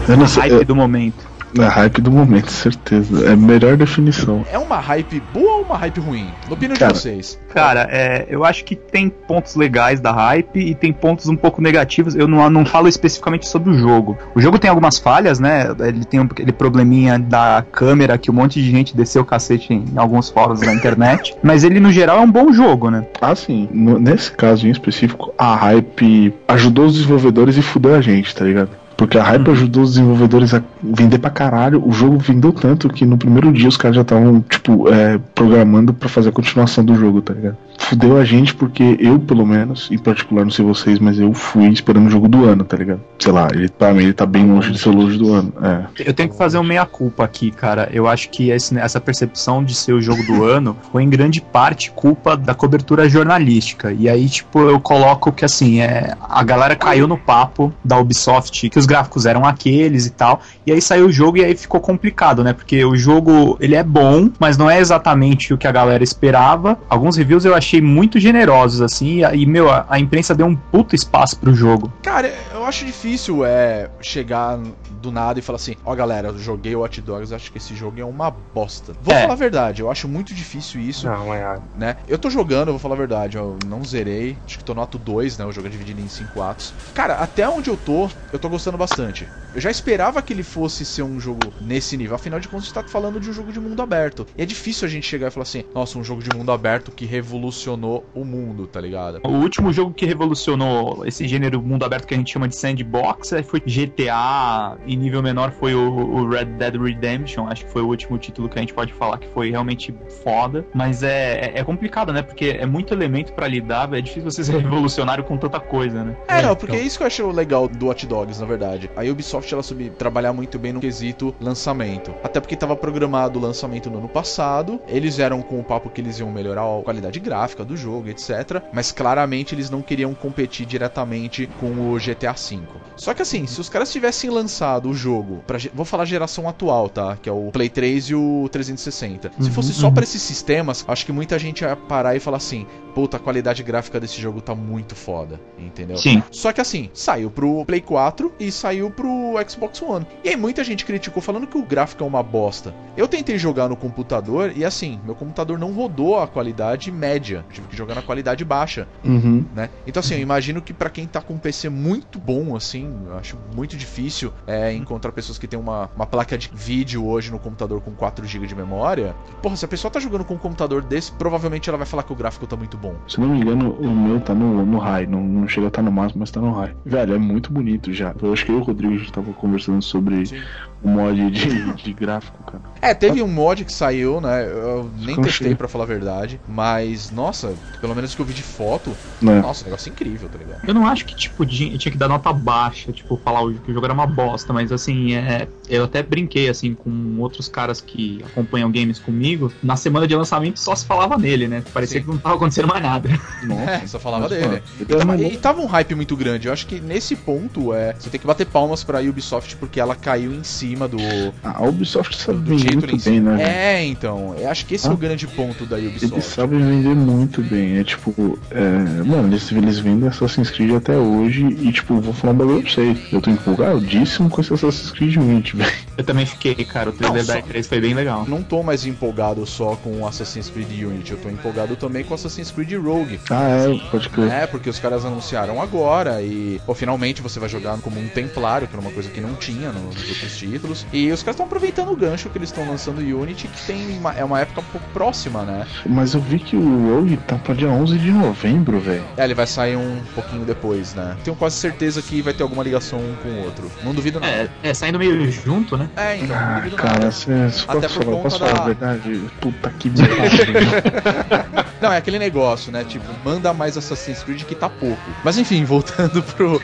Eu 0.09 0.18
não 0.18 0.28
sei, 0.28 0.44
hype 0.44 0.53
eu... 0.53 0.66
do 0.66 0.75
momento. 0.75 1.30
É 1.58 1.66
hype 1.66 2.01
do 2.01 2.12
momento, 2.12 2.51
certeza. 2.51 3.28
É 3.28 3.33
a 3.33 3.36
melhor 3.36 3.75
definição. 3.75 4.45
É 4.51 4.57
uma 4.57 4.78
hype 4.78 5.22
boa 5.33 5.57
ou 5.57 5.62
uma 5.63 5.78
hype 5.78 6.00
ruim? 6.00 6.28
No 6.48 6.54
opinião 6.54 6.78
cara, 6.78 6.94
de 6.94 7.00
vocês. 7.00 7.39
Cara, 7.50 7.88
é, 7.92 8.28
eu 8.30 8.45
acho 8.45 8.63
que 8.63 8.75
tem 8.75 9.10
pontos 9.10 9.56
legais 9.56 10.00
da 10.00 10.12
hype 10.12 10.60
e 10.60 10.75
tem 10.75 10.94
pontos 10.94 11.28
um 11.28 11.36
pouco 11.36 11.62
negativos. 11.62 12.16
Eu 12.16 12.28
não, 12.28 12.48
não 12.50 12.66
falo 12.66 12.88
especificamente 12.88 13.48
sobre 13.48 13.72
o 13.72 13.74
jogo. 13.74 14.18
O 14.36 14.42
jogo 14.42 14.60
tem 14.60 14.69
algumas 14.69 15.00
falhas, 15.00 15.39
né? 15.39 15.75
Ele 15.80 16.06
tem 16.06 16.19
um, 16.19 16.24
aquele 16.24 16.51
probleminha 16.51 17.18
da 17.18 17.66
câmera 17.72 18.18
que 18.18 18.30
um 18.30 18.33
monte 18.33 18.62
de 18.62 18.69
gente 18.69 18.95
desceu 18.95 19.24
o 19.24 19.25
cacete 19.25 19.74
em, 19.74 19.86
em 19.92 19.98
alguns 19.98 20.30
fóruns 20.30 20.60
da 20.60 20.72
internet. 20.72 21.36
mas 21.42 21.63
ele, 21.63 21.80
no 21.80 21.92
geral, 21.92 22.19
é 22.19 22.22
um 22.22 22.31
bom 22.31 22.54
jogo, 22.54 22.92
né? 22.92 23.07
Ah, 23.19 23.36
sim. 23.36 23.68
No, 23.72 23.98
nesse 23.98 24.31
caso 24.31 24.68
em 24.68 24.72
específico, 24.72 25.33
a 25.38 25.56
hype 25.56 26.33
ajudou 26.48 26.86
os 26.86 26.94
desenvolvedores 26.94 27.57
e 27.57 27.62
fudeu 27.62 27.95
a 27.95 28.01
gente, 28.01 28.36
tá 28.36 28.45
ligado? 28.45 28.69
Porque 29.00 29.18
a 29.18 29.24
hype 29.24 29.50
ajudou 29.51 29.84
os 29.84 29.92
desenvolvedores 29.92 30.54
a 30.54 30.62
vender 30.84 31.19
pra 31.19 31.30
caralho. 31.30 31.81
O 31.88 31.90
jogo 31.90 32.18
vendeu 32.18 32.51
tanto 32.51 32.90
que 32.90 33.06
no 33.06 33.18
primeiro 33.18 33.50
dia 33.54 33.69
os 33.69 33.78
caras 33.78 33.96
já 33.96 34.01
estavam, 34.01 34.42
tipo, 34.42 34.90
é, 34.90 35.18
programando 35.34 35.94
para 35.94 36.10
fazer 36.10 36.28
a 36.28 36.31
continuação 36.34 36.84
do 36.84 36.94
jogo, 36.96 37.22
tá 37.22 37.34
ligado? 37.34 37.56
Fudeu 37.80 38.18
a 38.18 38.26
gente 38.26 38.54
porque 38.54 38.98
eu, 39.00 39.18
pelo 39.20 39.46
menos, 39.46 39.90
em 39.92 39.98
particular, 39.98 40.44
não 40.44 40.52
sei 40.52 40.64
vocês, 40.66 41.00
mas 41.00 41.20
eu 41.20 41.34
fui 41.34 41.68
esperando 41.70 42.08
o 42.08 42.10
jogo 42.10 42.28
do 42.28 42.46
ano, 42.46 42.64
tá 42.64 42.78
ligado? 42.78 43.02
Sei 43.18 43.31
lá, 43.31 43.48
ele 43.52 43.70
pra 43.70 43.94
mim 43.94 44.04
ele 44.04 44.14
tá 44.14 44.26
bem 44.26 44.46
longe 44.46 44.72
de 44.72 44.78
ser 44.78 44.90
longe 44.90 45.18
do 45.18 45.34
ano. 45.34 45.54
É. 45.62 45.86
Eu 46.08 46.14
tenho 46.14 46.30
que 46.30 46.38
fazer 46.38 46.58
um 46.58 46.64
meia-culpa 46.64 47.24
aqui, 47.24 47.52
cara. 47.52 47.90
Eu 47.92 48.08
acho 48.08 48.30
que 48.30 48.50
esse- 48.50 48.78
essa 48.78 49.00
percepção 49.00 49.64
de 49.64 49.74
ser 49.74 49.94
o 49.94 50.02
jogo 50.02 50.22
do 50.24 50.44
ano 50.46 50.76
foi 50.92 51.04
em 51.04 51.10
grande 51.10 51.42
parte 51.42 51.92
culpa 51.92 52.36
da 52.38 52.54
cobertura 52.54 53.08
jornalística. 53.10 53.92
E 53.92 54.10
aí, 54.10 54.28
tipo, 54.28 54.60
eu 54.60 54.80
coloco 54.80 55.31
que 55.31 55.46
assim, 55.46 55.80
é, 55.81 56.14
a 56.30 56.44
galera 56.44 56.76
caiu 56.76 57.08
no 57.08 57.18
papo 57.18 57.74
da 57.84 57.98
Ubisoft, 57.98 58.70
que 58.70 58.78
os 58.80 58.86
gráficos 58.86 59.26
eram 59.26 59.46
aqueles 59.46 60.06
e 60.06 60.12
tal. 60.12 60.42
E 60.66 60.72
aí 60.72 60.81
saiu 60.81 61.08
o 61.08 61.12
jogo 61.12 61.38
e 61.38 61.44
aí 61.46 61.56
ficou 61.56 61.80
complicado, 61.80 62.44
né? 62.44 62.54
Porque 62.54 62.84
o 62.84 62.96
jogo, 62.96 63.58
ele 63.60 63.76
é 63.76 63.84
bom, 63.84 64.30
mas 64.40 64.58
não 64.58 64.70
é 64.70 64.80
exatamente 64.80 65.54
o 65.54 65.58
que 65.58 65.68
a 65.68 65.72
galera 65.72 66.04
esperava. 66.04 66.78
Alguns 66.90 67.16
reviews 67.18 67.46
eu 67.46 67.56
achei 67.56 67.69
muito 67.81 68.19
generosos, 68.19 68.81
assim, 68.81 69.21
e, 69.33 69.45
meu, 69.45 69.69
a, 69.69 69.86
a 69.89 70.00
imprensa 70.00 70.33
deu 70.33 70.45
um 70.45 70.56
puto 70.56 70.95
espaço 70.95 71.38
pro 71.38 71.54
jogo. 71.54 71.92
Cara, 72.01 72.33
eu 72.54 72.66
acho 72.66 72.86
difícil 72.86 73.45
é 73.45 73.89
chegar 74.01 74.57
do 75.01 75.12
nada 75.12 75.39
e 75.39 75.42
falar 75.42 75.57
assim: 75.57 75.75
Ó, 75.86 75.94
galera, 75.95 76.30
eu 76.30 76.39
joguei 76.39 76.75
o 76.75 76.80
Watch 76.81 77.01
Dogs, 77.01 77.33
acho 77.33 77.51
que 77.51 77.57
esse 77.57 77.75
jogo 77.75 78.00
é 78.00 78.06
uma 78.06 78.31
bosta. 78.31 78.94
Vou 79.01 79.13
É. 79.13 79.21
falar 79.21 79.33
a 79.33 79.38
verdade, 79.38 79.81
eu 79.81 79.89
acho 79.92 80.07
muito 80.07 80.33
difícil 80.33 80.81
isso, 80.81 81.07
Não, 81.07 81.33
é. 81.33 81.60
né? 81.75 81.95
Eu 82.07 82.18
tô 82.18 82.30
jogando, 82.30 82.69
eu 82.69 82.74
vou 82.74 82.80
falar 82.80 82.95
a 82.95 82.98
verdade, 82.98 83.38
eu 83.38 83.57
não 83.66 83.83
zerei, 83.83 84.38
acho 84.45 84.57
que 84.57 84.63
tô 84.63 84.74
no 84.74 84.81
ato 84.81 84.98
2, 84.98 85.38
né? 85.38 85.45
O 85.45 85.51
jogo 85.51 85.68
é 85.68 85.69
dividido 85.69 86.01
em 86.01 86.07
5 86.07 86.42
atos. 86.42 86.74
Cara, 86.94 87.16
até 87.16 87.48
onde 87.48 87.69
eu 87.69 87.77
tô, 87.77 88.10
eu 88.31 88.39
tô 88.39 88.50
gostando 88.50 88.77
bastante. 88.77 89.27
Eu 89.54 89.62
já 89.62 89.72
esperava 89.72 90.22
que 90.22 90.34
ele 90.34 90.44
fosse 90.44 90.86
ser 90.86 91.04
um 91.04 91.19
jogo 91.19 91.51
nesse 91.60 91.98
nível, 91.98 92.16
afinal 92.16 92.40
de 92.40 92.48
contas, 92.48 92.66
a 92.66 92.66
gente 92.68 92.74
tá 92.75 92.84
falando 92.84 93.19
de 93.19 93.30
um 93.30 93.34
jogo 93.34 93.51
de 93.51 93.60
mundo 93.60 93.81
aberto. 93.81 94.25
E 94.38 94.44
é 94.44 94.46
difícil 94.46 94.88
a 94.88 94.90
gente 94.90 95.07
chegar 95.07 95.28
e 95.28 95.31
falar 95.31 95.44
assim: 95.44 95.63
Nossa, 95.74 95.98
um 95.98 96.04
jogo 96.04 96.22
de 96.22 96.36
mundo 96.36 96.51
aberto 96.51 96.92
que 96.92 97.06
revolucionou 97.06 98.06
o 98.13 98.24
mundo, 98.24 98.68
tá 98.68 98.80
ligado? 98.80 99.22
O 99.24 99.30
último 99.30 99.74
jogo 99.74 99.94
que 99.94 100.06
revolucionou 100.06 101.06
esse 101.06 101.28
gênero 101.28 101.62
mundo 101.62 101.84
aberto 101.84 102.06
que 102.06 102.13
a 102.13 102.18
gente 102.18 102.31
chama 102.31 102.48
de 102.48 102.56
sandbox 102.56 103.34
aí 103.34 103.44
foi 103.44 103.60
GTA, 103.60 104.78
e 104.86 104.96
nível 104.96 105.22
menor 105.22 105.52
foi 105.52 105.74
o, 105.74 106.28
Red 106.28 106.45
Dead 106.45 106.75
Redemption, 106.75 107.48
acho 107.48 107.66
que 107.66 107.72
foi 107.72 107.81
o 107.81 107.88
último 107.88 108.18
título 108.18 108.50
que 108.50 108.57
a 108.57 108.62
gente 108.62 108.74
pode 108.74 108.94
falar 108.94 109.18
que 109.18 109.28
foi 109.30 109.50
realmente 109.50 109.94
foda, 110.24 110.66
mas 110.74 111.04
é, 111.04 111.52
é, 111.54 111.60
é 111.60 111.63
complicado, 111.63 112.13
né, 112.13 112.22
porque 112.22 112.57
é 112.60 112.66
muito 112.66 112.94
elemento 112.94 113.34
pra 113.34 113.48
lidar, 113.48 113.92
é 113.94 114.02
difícil 114.02 114.30
você 114.30 114.44
ser 114.44 114.57
revolucionário 114.62 115.24
com 115.24 115.38
tanta 115.38 115.60
coisa, 115.60 116.04
né. 116.04 116.16
É, 116.28 116.42
não, 116.42 116.56
porque 116.56 116.75
é 116.75 116.81
isso 116.81 116.98
que 116.98 117.04
eu 117.04 117.07
acho 117.07 117.30
legal 117.31 117.68
do 117.68 117.88
Watch 117.88 118.06
Dogs, 118.06 118.40
na 118.40 118.45
verdade. 118.45 118.90
A 118.95 119.04
Ubisoft, 119.04 119.38
ela 119.53 119.63
soube 119.63 119.89
trabalhar 119.91 120.33
muito 120.33 120.57
bem 120.59 120.74
no 120.74 120.80
quesito 120.80 121.33
lançamento. 121.39 122.13
Até 122.24 122.39
porque 122.39 122.53
estava 122.53 122.75
programado 122.75 123.39
o 123.39 123.41
lançamento 123.41 123.89
no 123.89 123.97
ano 124.00 124.09
passado. 124.09 124.80
Eles 124.88 125.19
eram 125.19 125.41
com 125.41 125.59
o 125.59 125.63
papo 125.63 125.89
que 125.89 126.01
eles 126.01 126.19
iam 126.19 126.31
melhorar 126.31 126.62
a 126.63 126.81
qualidade 126.83 127.19
gráfica 127.19 127.63
do 127.63 127.75
jogo, 127.77 128.09
etc. 128.09 128.62
Mas 128.74 128.91
claramente 128.91 129.53
eles 129.56 129.69
não 129.69 129.81
queriam 129.81 130.13
competir 130.13 130.65
diretamente 130.65 131.50
com 131.59 131.94
o 131.94 131.97
GTA 131.97 132.33
V. 132.33 132.59
Só 132.95 133.13
que 133.13 133.21
assim, 133.21 133.45
se 133.47 133.59
os 133.62 133.69
caras 133.69 133.91
tivessem 133.91 134.30
lançado 134.30 134.89
o 134.89 134.94
jogo, 134.94 135.44
pra, 135.47 135.57
vou 135.74 135.85
falar 135.85 136.06
geração 136.06 136.47
atual, 136.47 136.89
tá? 136.89 137.18
Que 137.21 137.30
é 137.30 137.31
o 137.31 137.50
Play 137.51 137.69
3 137.69 138.09
e 138.09 138.15
o 138.15 138.47
360. 138.51 139.31
Se 139.39 139.47
Uhum, 139.47 139.53
fosse 139.53 139.74
só 139.74 139.88
uhum. 139.88 139.94
pra 139.94 140.03
esses 140.03 140.21
sistemas, 140.21 140.83
acho 140.88 141.06
que 141.06 141.12
muita 141.12 141.38
gente 141.39 141.62
ia 141.62 141.75
parar 141.75 142.15
e 142.15 142.19
falar 142.19 142.38
assim: 142.38 142.65
puta, 142.94 143.18
a 143.18 143.19
qualidade 143.19 143.63
gráfica 143.63 144.00
desse 144.00 144.21
jogo 144.21 144.41
tá 144.41 144.53
muito 144.56 144.95
foda, 144.95 145.39
entendeu? 145.57 145.97
Sim. 145.97 146.21
Só 146.31 146.51
que 146.51 146.62
assim, 146.62 146.89
saiu 146.94 147.30
pro 147.31 147.63
Play 147.65 147.81
4 147.81 148.33
e 148.39 148.51
saiu 148.51 148.89
pro 148.91 149.33
Xbox 149.47 149.81
One. 149.81 150.06
E 150.24 150.30
aí 150.30 150.36
muita 150.36 150.63
gente 150.63 150.86
criticou 150.86 151.21
falando 151.21 151.47
que 151.47 151.57
o 151.57 151.63
gráfico 151.63 152.03
é 152.03 152.07
uma 152.07 152.21
bosta. 152.24 152.74
Eu 152.97 153.07
tentei 153.07 153.38
jogar 153.38 153.68
no 153.69 153.75
computador 153.75 154.51
e 154.56 154.65
assim, 154.65 155.00
meu 155.06 155.15
computador 155.15 155.57
não 155.57 155.71
rodou 155.71 156.19
a 156.19 156.27
qualidade 156.27 156.91
média. 156.91 157.45
Tive 157.51 157.68
que 157.68 157.77
jogar 157.77 157.95
na 157.95 158.01
qualidade 158.01 158.44
baixa, 158.44 158.88
Uhum. 159.03 159.45
né? 159.56 159.69
Então 159.88 160.00
assim, 160.01 160.15
eu 160.15 160.19
imagino 160.21 160.62
que 160.62 160.74
pra 160.74 160.89
quem 160.89 161.07
tá 161.07 161.21
com 161.21 161.33
um 161.35 161.38
PC 161.39 161.69
muito 161.69 162.19
bom, 162.19 162.56
assim, 162.56 162.92
eu 163.07 163.18
acho 163.18 163.38
muito 163.56 163.77
difícil 163.77 164.33
é, 164.47 164.74
encontrar 164.74 165.12
pessoas 165.12 165.38
que 165.38 165.47
tem 165.47 165.59
uma, 165.59 165.89
uma 165.95 166.06
placa 166.06 166.38
de 166.38 166.50
vídeo 166.53 167.06
hoje 167.06 167.31
no 167.31 167.39
computador 167.39 167.81
com 167.81 167.92
4 167.92 168.25
GB 168.25 168.47
de 168.47 168.56
memória. 168.56 169.15
Porra, 169.42 169.56
se 169.56 169.65
a 169.65 169.68
pessoa 169.68 169.92
tá 169.92 170.00
jogando 170.00 170.25
com 170.25 170.33
um 170.33 170.38
computador 170.38 170.81
desse, 170.81 171.12
provavelmente 171.13 171.69
ela 171.69 171.77
vai 171.77 171.88
falar 171.88 172.03
que 172.03 172.12
o 172.12 172.15
gráfico 172.15 172.45
tá 172.47 172.56
muito 172.56 172.77
bom. 172.77 172.88
Se 173.07 173.19
não 173.19 173.30
me 173.30 173.39
engano, 173.39 173.71
o 173.74 173.89
meu 173.89 174.19
tá 174.19 174.33
no, 174.33 174.65
no 174.65 174.77
high. 174.77 175.06
Não, 175.07 175.21
não 175.24 175.47
chega 175.47 175.68
a 175.68 175.69
estar 175.69 175.81
no 175.81 175.91
máximo, 175.91 176.19
mas 176.21 176.31
tá 176.31 176.39
no 176.41 176.51
high. 176.51 176.74
Velho, 176.86 177.15
é 177.15 177.18
muito 177.18 177.51
bonito 177.51 177.91
já. 177.94 178.13
Eu 178.21 178.33
acho 178.33 178.45
que 178.45 178.51
eu 178.51 178.57
e 178.57 178.62
o 178.62 178.63
Rodrigo 178.63 178.94
a 178.94 178.97
gente 178.97 179.12
tava 179.12 179.31
conversando 179.33 179.81
sobre 179.81 180.25
Sim. 180.25 180.41
o 180.83 180.89
mod 180.89 181.30
de, 181.31 181.74
de 181.74 181.94
gráfico, 181.94 182.44
cara. 182.44 182.63
É, 182.81 182.94
teve 182.94 183.21
um 183.21 183.27
mod 183.27 183.65
que 183.65 183.74
saiu, 183.74 184.21
né? 184.21 184.45
Eu 184.45 184.89
nem 184.97 185.19
testei 185.21 185.53
pra 185.56 185.68
falar 185.68 185.83
a 185.83 185.88
verdade, 185.88 186.39
mas 186.47 187.12
nossa, 187.12 187.56
pelo 187.81 187.94
menos 187.95 188.15
que 188.15 188.21
eu 188.21 188.25
vi 188.25 188.33
de 188.33 188.44
foto, 188.44 188.95
Né? 189.21 189.42
nossa, 189.42 189.65
negócio 189.65 189.89
incrível, 189.89 190.30
tá 190.30 190.38
ligado? 190.38 190.62
Eu 190.68 190.74
não 190.74 190.85
acho 190.88 191.06
que, 191.06 191.15
tipo, 191.15 191.45
tinha 191.45 191.77
que 191.77 191.97
dar 191.97 192.07
nota 192.07 192.31
baixa, 192.31 192.92
tipo, 192.92 193.18
falar 193.24 193.42
o- 193.44 193.53
que 193.53 193.71
o 193.71 193.74
jogo 193.74 193.85
era 193.85 193.94
uma 193.94 194.07
bosta, 194.07 194.53
mas 194.53 194.71
assim, 194.71 195.13
é, 195.13 195.47
eu 195.68 195.83
até 195.83 196.01
brinquei, 196.01 196.47
assim, 196.50 196.74
com 196.74 197.18
outros 197.19 197.47
caras 197.50 197.81
que 197.81 198.21
acompanham 198.25 198.71
games 198.71 199.00
comigo. 199.00 199.51
Na 199.62 199.75
semana 199.75 200.07
de 200.07 200.15
lançamento 200.15 200.59
só 200.59 200.74
se 200.75 200.85
falava 200.85 201.18
nele, 201.18 201.47
né? 201.47 201.63
Parecia 201.74 202.00
Sim. 202.00 202.06
que 202.06 202.12
não 202.12 202.18
tava 202.18 202.35
acontecendo 202.35 202.68
mais 202.69 202.81
nada. 202.83 203.10
Nossa. 203.44 203.71
É, 203.71 203.88
só 203.88 204.00
falava 204.00 204.30
dele. 204.30 204.62
mano. 205.06 205.24
E 205.24 205.38
tava, 205.38 205.62
e 205.62 205.63
um 205.63 205.68
hype 205.68 205.95
muito 205.95 206.16
grande. 206.16 206.48
Eu 206.48 206.54
acho 206.54 206.66
que 206.68 206.80
nesse 206.80 207.16
ponto 207.16 207.74
é. 207.74 207.94
Você 208.00 208.10
tem 208.10 208.19
que 208.19 208.27
bater 208.27 208.45
palmas 208.45 208.83
pra 208.83 209.00
Ubisoft 209.01 209.56
porque 209.57 209.80
ela 209.80 209.95
caiu 209.95 210.31
em 210.33 210.44
cima 210.44 210.88
do, 210.88 210.98
A 211.44 211.63
Ubisoft 211.63 212.16
sabe 212.18 212.39
do 212.39 212.57
vender 212.57 212.75
muito 212.77 213.04
bem, 213.04 213.19
né? 213.19 213.42
É, 213.44 213.86
então. 213.86 214.36
Eu 214.38 214.50
acho 214.50 214.66
que 214.66 214.75
esse 214.75 214.88
é 214.88 214.89
o 214.89 214.94
Ah. 214.94 214.98
grande 214.98 215.27
ponto 215.27 215.66
da 215.66 215.77
Eles 215.77 215.98
Ubisoft. 216.04 216.24
sabem 216.36 216.60
vender 216.60 216.95
muito 216.95 217.42
bem. 217.42 217.77
É 217.77 217.83
tipo, 217.83 218.38
é, 218.51 219.04
mano, 219.04 219.27
eles, 219.30 219.51
eles 219.51 219.80
vendem 219.80 220.07
Assassin's 220.10 220.50
Creed 220.50 220.74
até 220.75 220.95
hoje. 220.98 221.45
E 221.45 221.71
tipo, 221.71 222.00
vou 222.00 222.13
falar 222.13 222.33
um 222.33 222.38
bagulho 222.38 222.62
pra 222.62 222.71
vocês. 222.71 222.98
Eu 223.12 223.21
tô 223.21 223.30
empolgadíssimo 223.30 224.30
com 224.30 224.42
esse 224.42 224.54
Assassin's 224.54 224.92
Creed 224.92 225.16
Unity, 225.18 225.56
velho. 225.57 225.71
Eu 225.98 226.04
também 226.04 226.25
fiquei, 226.25 226.56
cara, 226.66 226.89
o 226.89 226.94
trailer 226.94 227.25
da 227.25 227.33
só- 227.33 227.39
E3 227.39 227.68
foi 227.68 227.81
bem 227.81 227.94
legal. 227.94 228.25
Não 228.27 228.42
tô 228.44 228.62
mais 228.63 228.86
empolgado 228.86 229.45
só 229.45 229.75
com 229.77 230.06
Assassin's 230.06 230.50
Creed 230.50 230.83
Unity, 230.83 231.12
eu 231.12 231.18
tô 231.18 231.30
empolgado 231.30 231.75
também 231.75 232.04
com 232.04 232.13
Assassin's 232.13 232.51
Creed 232.51 232.58
Rogue. 232.77 233.19
Ah, 233.29 233.47
é, 233.50 233.89
pode 233.91 234.09
crer. 234.09 234.31
É, 234.31 234.47
porque 234.47 234.69
os 234.69 234.79
caras 234.79 235.06
anunciaram 235.06 235.61
agora 235.61 236.21
e 236.21 236.61
pô, 236.65 236.73
finalmente 236.73 237.21
você 237.21 237.39
vai 237.39 237.50
jogar 237.50 237.77
como 237.79 238.00
um 238.00 238.07
templário, 238.07 238.67
que 238.67 238.73
era 238.75 238.81
uma 238.81 238.91
coisa 238.91 239.09
que 239.09 239.19
não 239.21 239.33
tinha 239.35 239.71
no- 239.71 239.81
nos 239.85 240.09
outros 240.09 240.38
títulos. 240.38 240.85
E 240.94 241.11
os 241.11 241.21
caras 241.21 241.35
estão 241.35 241.45
aproveitando 241.45 241.91
o 241.91 241.95
gancho 241.95 242.29
que 242.29 242.38
eles 242.38 242.50
estão 242.50 242.67
lançando 242.67 243.00
o 243.01 243.21
Unity, 243.21 243.47
que 243.47 243.61
tem 243.65 243.97
uma, 243.97 244.13
é 244.13 244.23
uma 244.23 244.39
época 244.39 244.61
um 244.61 244.65
pouco 244.71 244.88
próxima, 244.94 245.44
né? 245.44 245.65
Mas 245.85 246.13
eu 246.13 246.21
vi 246.21 246.39
que 246.39 246.56
o 246.56 246.95
Rogue 246.95 247.17
tá 247.17 247.35
pra 247.35 247.53
dia 247.53 247.67
11 247.69 247.97
de 247.97 248.11
novembro, 248.11 248.79
velho. 248.79 249.03
É, 249.17 249.23
ele 249.23 249.33
vai 249.33 249.47
sair 249.47 249.75
um 249.75 250.01
pouquinho 250.13 250.45
depois, 250.45 250.94
né? 250.94 251.15
Tenho 251.23 251.35
quase 251.35 251.56
certeza 251.57 252.01
que 252.01 252.21
vai 252.21 252.33
ter 252.33 252.44
alguma 252.44 252.63
ligação 252.63 253.00
um 253.00 253.15
com 253.21 253.29
o 253.29 253.44
outro. 253.45 253.71
Não 253.83 253.94
duvido 253.94 254.19
nada. 254.19 254.31
É, 254.63 254.69
é, 254.69 254.73
saindo 254.73 255.00
meio 255.00 255.31
junto, 255.31 255.77
né? 255.77 255.89
É, 255.95 256.15
então, 256.17 256.27
não 256.35 256.35
Ah, 256.35 256.56
duvido 256.56 256.75
cara, 256.75 256.94
nada. 256.94 257.11
se, 257.11 257.25
se 257.51 257.65
Até 257.67 257.81
posso 257.87 257.95
por 257.95 258.04
falar, 258.06 258.18
conta 258.18 258.23
posso 258.23 258.39
falar 258.39 258.54
da- 258.54 258.61
a 258.61 258.66
verdade? 258.66 259.21
Puta 259.42 259.69
que 259.78 259.89
merda. 259.89 261.63
Não, 261.81 261.94
é 261.94 261.97
aquele 261.97 262.19
negócio, 262.19 262.48
né? 262.71 262.83
Tipo, 262.83 263.06
manda 263.23 263.53
mais 263.53 263.77
Assassin's 263.77 264.23
Creed 264.23 264.44
que 264.44 264.56
tá 264.56 264.69
pouco. 264.69 265.01
Mas 265.23 265.37
enfim, 265.37 265.63
voltando 265.65 266.21
pro, 266.23 266.61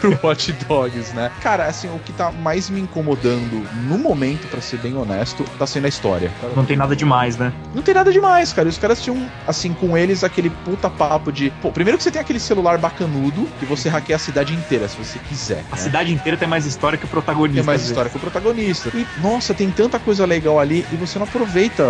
pro 0.00 0.18
Watch 0.22 0.52
Dogs, 0.68 1.14
né? 1.14 1.30
Cara, 1.42 1.66
assim, 1.66 1.88
o 1.88 1.98
que 1.98 2.12
tá 2.12 2.30
mais 2.30 2.70
me 2.70 2.80
incomodando 2.80 3.66
no 3.88 3.98
momento, 3.98 4.46
pra 4.48 4.60
ser 4.60 4.78
bem 4.78 4.96
honesto, 4.96 5.44
tá 5.58 5.66
sendo 5.66 5.86
a 5.86 5.88
história. 5.88 6.30
Não 6.54 6.64
tem 6.64 6.76
nada 6.76 6.94
demais, 6.94 7.36
né? 7.36 7.52
Não 7.74 7.82
tem 7.82 7.94
nada 7.94 8.12
demais, 8.12 8.52
cara. 8.52 8.68
E 8.68 8.70
Os 8.70 8.78
caras 8.78 9.02
tinham, 9.02 9.28
assim, 9.46 9.72
com 9.72 9.96
eles 9.96 10.24
aquele 10.24 10.50
puta 10.50 10.88
papo 10.88 11.32
de. 11.32 11.50
Pô, 11.62 11.70
primeiro 11.70 11.98
que 11.98 12.04
você 12.04 12.10
tem 12.10 12.20
aquele 12.20 12.40
celular 12.40 12.78
bacanudo 12.78 13.46
que 13.58 13.66
você 13.66 13.88
hackeia 13.88 14.16
a 14.16 14.18
cidade 14.18 14.54
inteira, 14.54 14.88
se 14.88 14.96
você 14.96 15.18
quiser. 15.18 15.64
A 15.70 15.76
né? 15.76 15.82
cidade 15.82 16.12
inteira 16.12 16.36
tem 16.36 16.48
mais 16.48 16.66
história 16.66 16.98
que 16.98 17.04
o 17.04 17.08
protagonista. 17.08 17.60
Tem 17.60 17.66
mais 17.66 17.82
história 17.82 18.10
que 18.10 18.16
o 18.16 18.20
protagonista. 18.20 18.90
E, 18.94 19.06
nossa, 19.20 19.54
tem 19.54 19.70
tanta 19.70 19.98
coisa 19.98 20.24
legal 20.24 20.58
ali 20.58 20.86
e 20.92 20.96
você 20.96 21.18
não 21.18 21.26
aproveita 21.26 21.84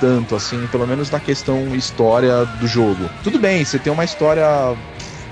tanto, 0.00 0.34
assim, 0.34 0.66
pelo 0.68 0.86
menos 0.86 1.10
na 1.10 1.20
questão 1.20 1.74
história 1.76 2.44
do 2.44 2.66
jogo. 2.66 2.79
Tudo 3.22 3.38
bem, 3.38 3.64
você 3.64 3.78
tem 3.78 3.92
uma 3.92 4.04
história, 4.04 4.44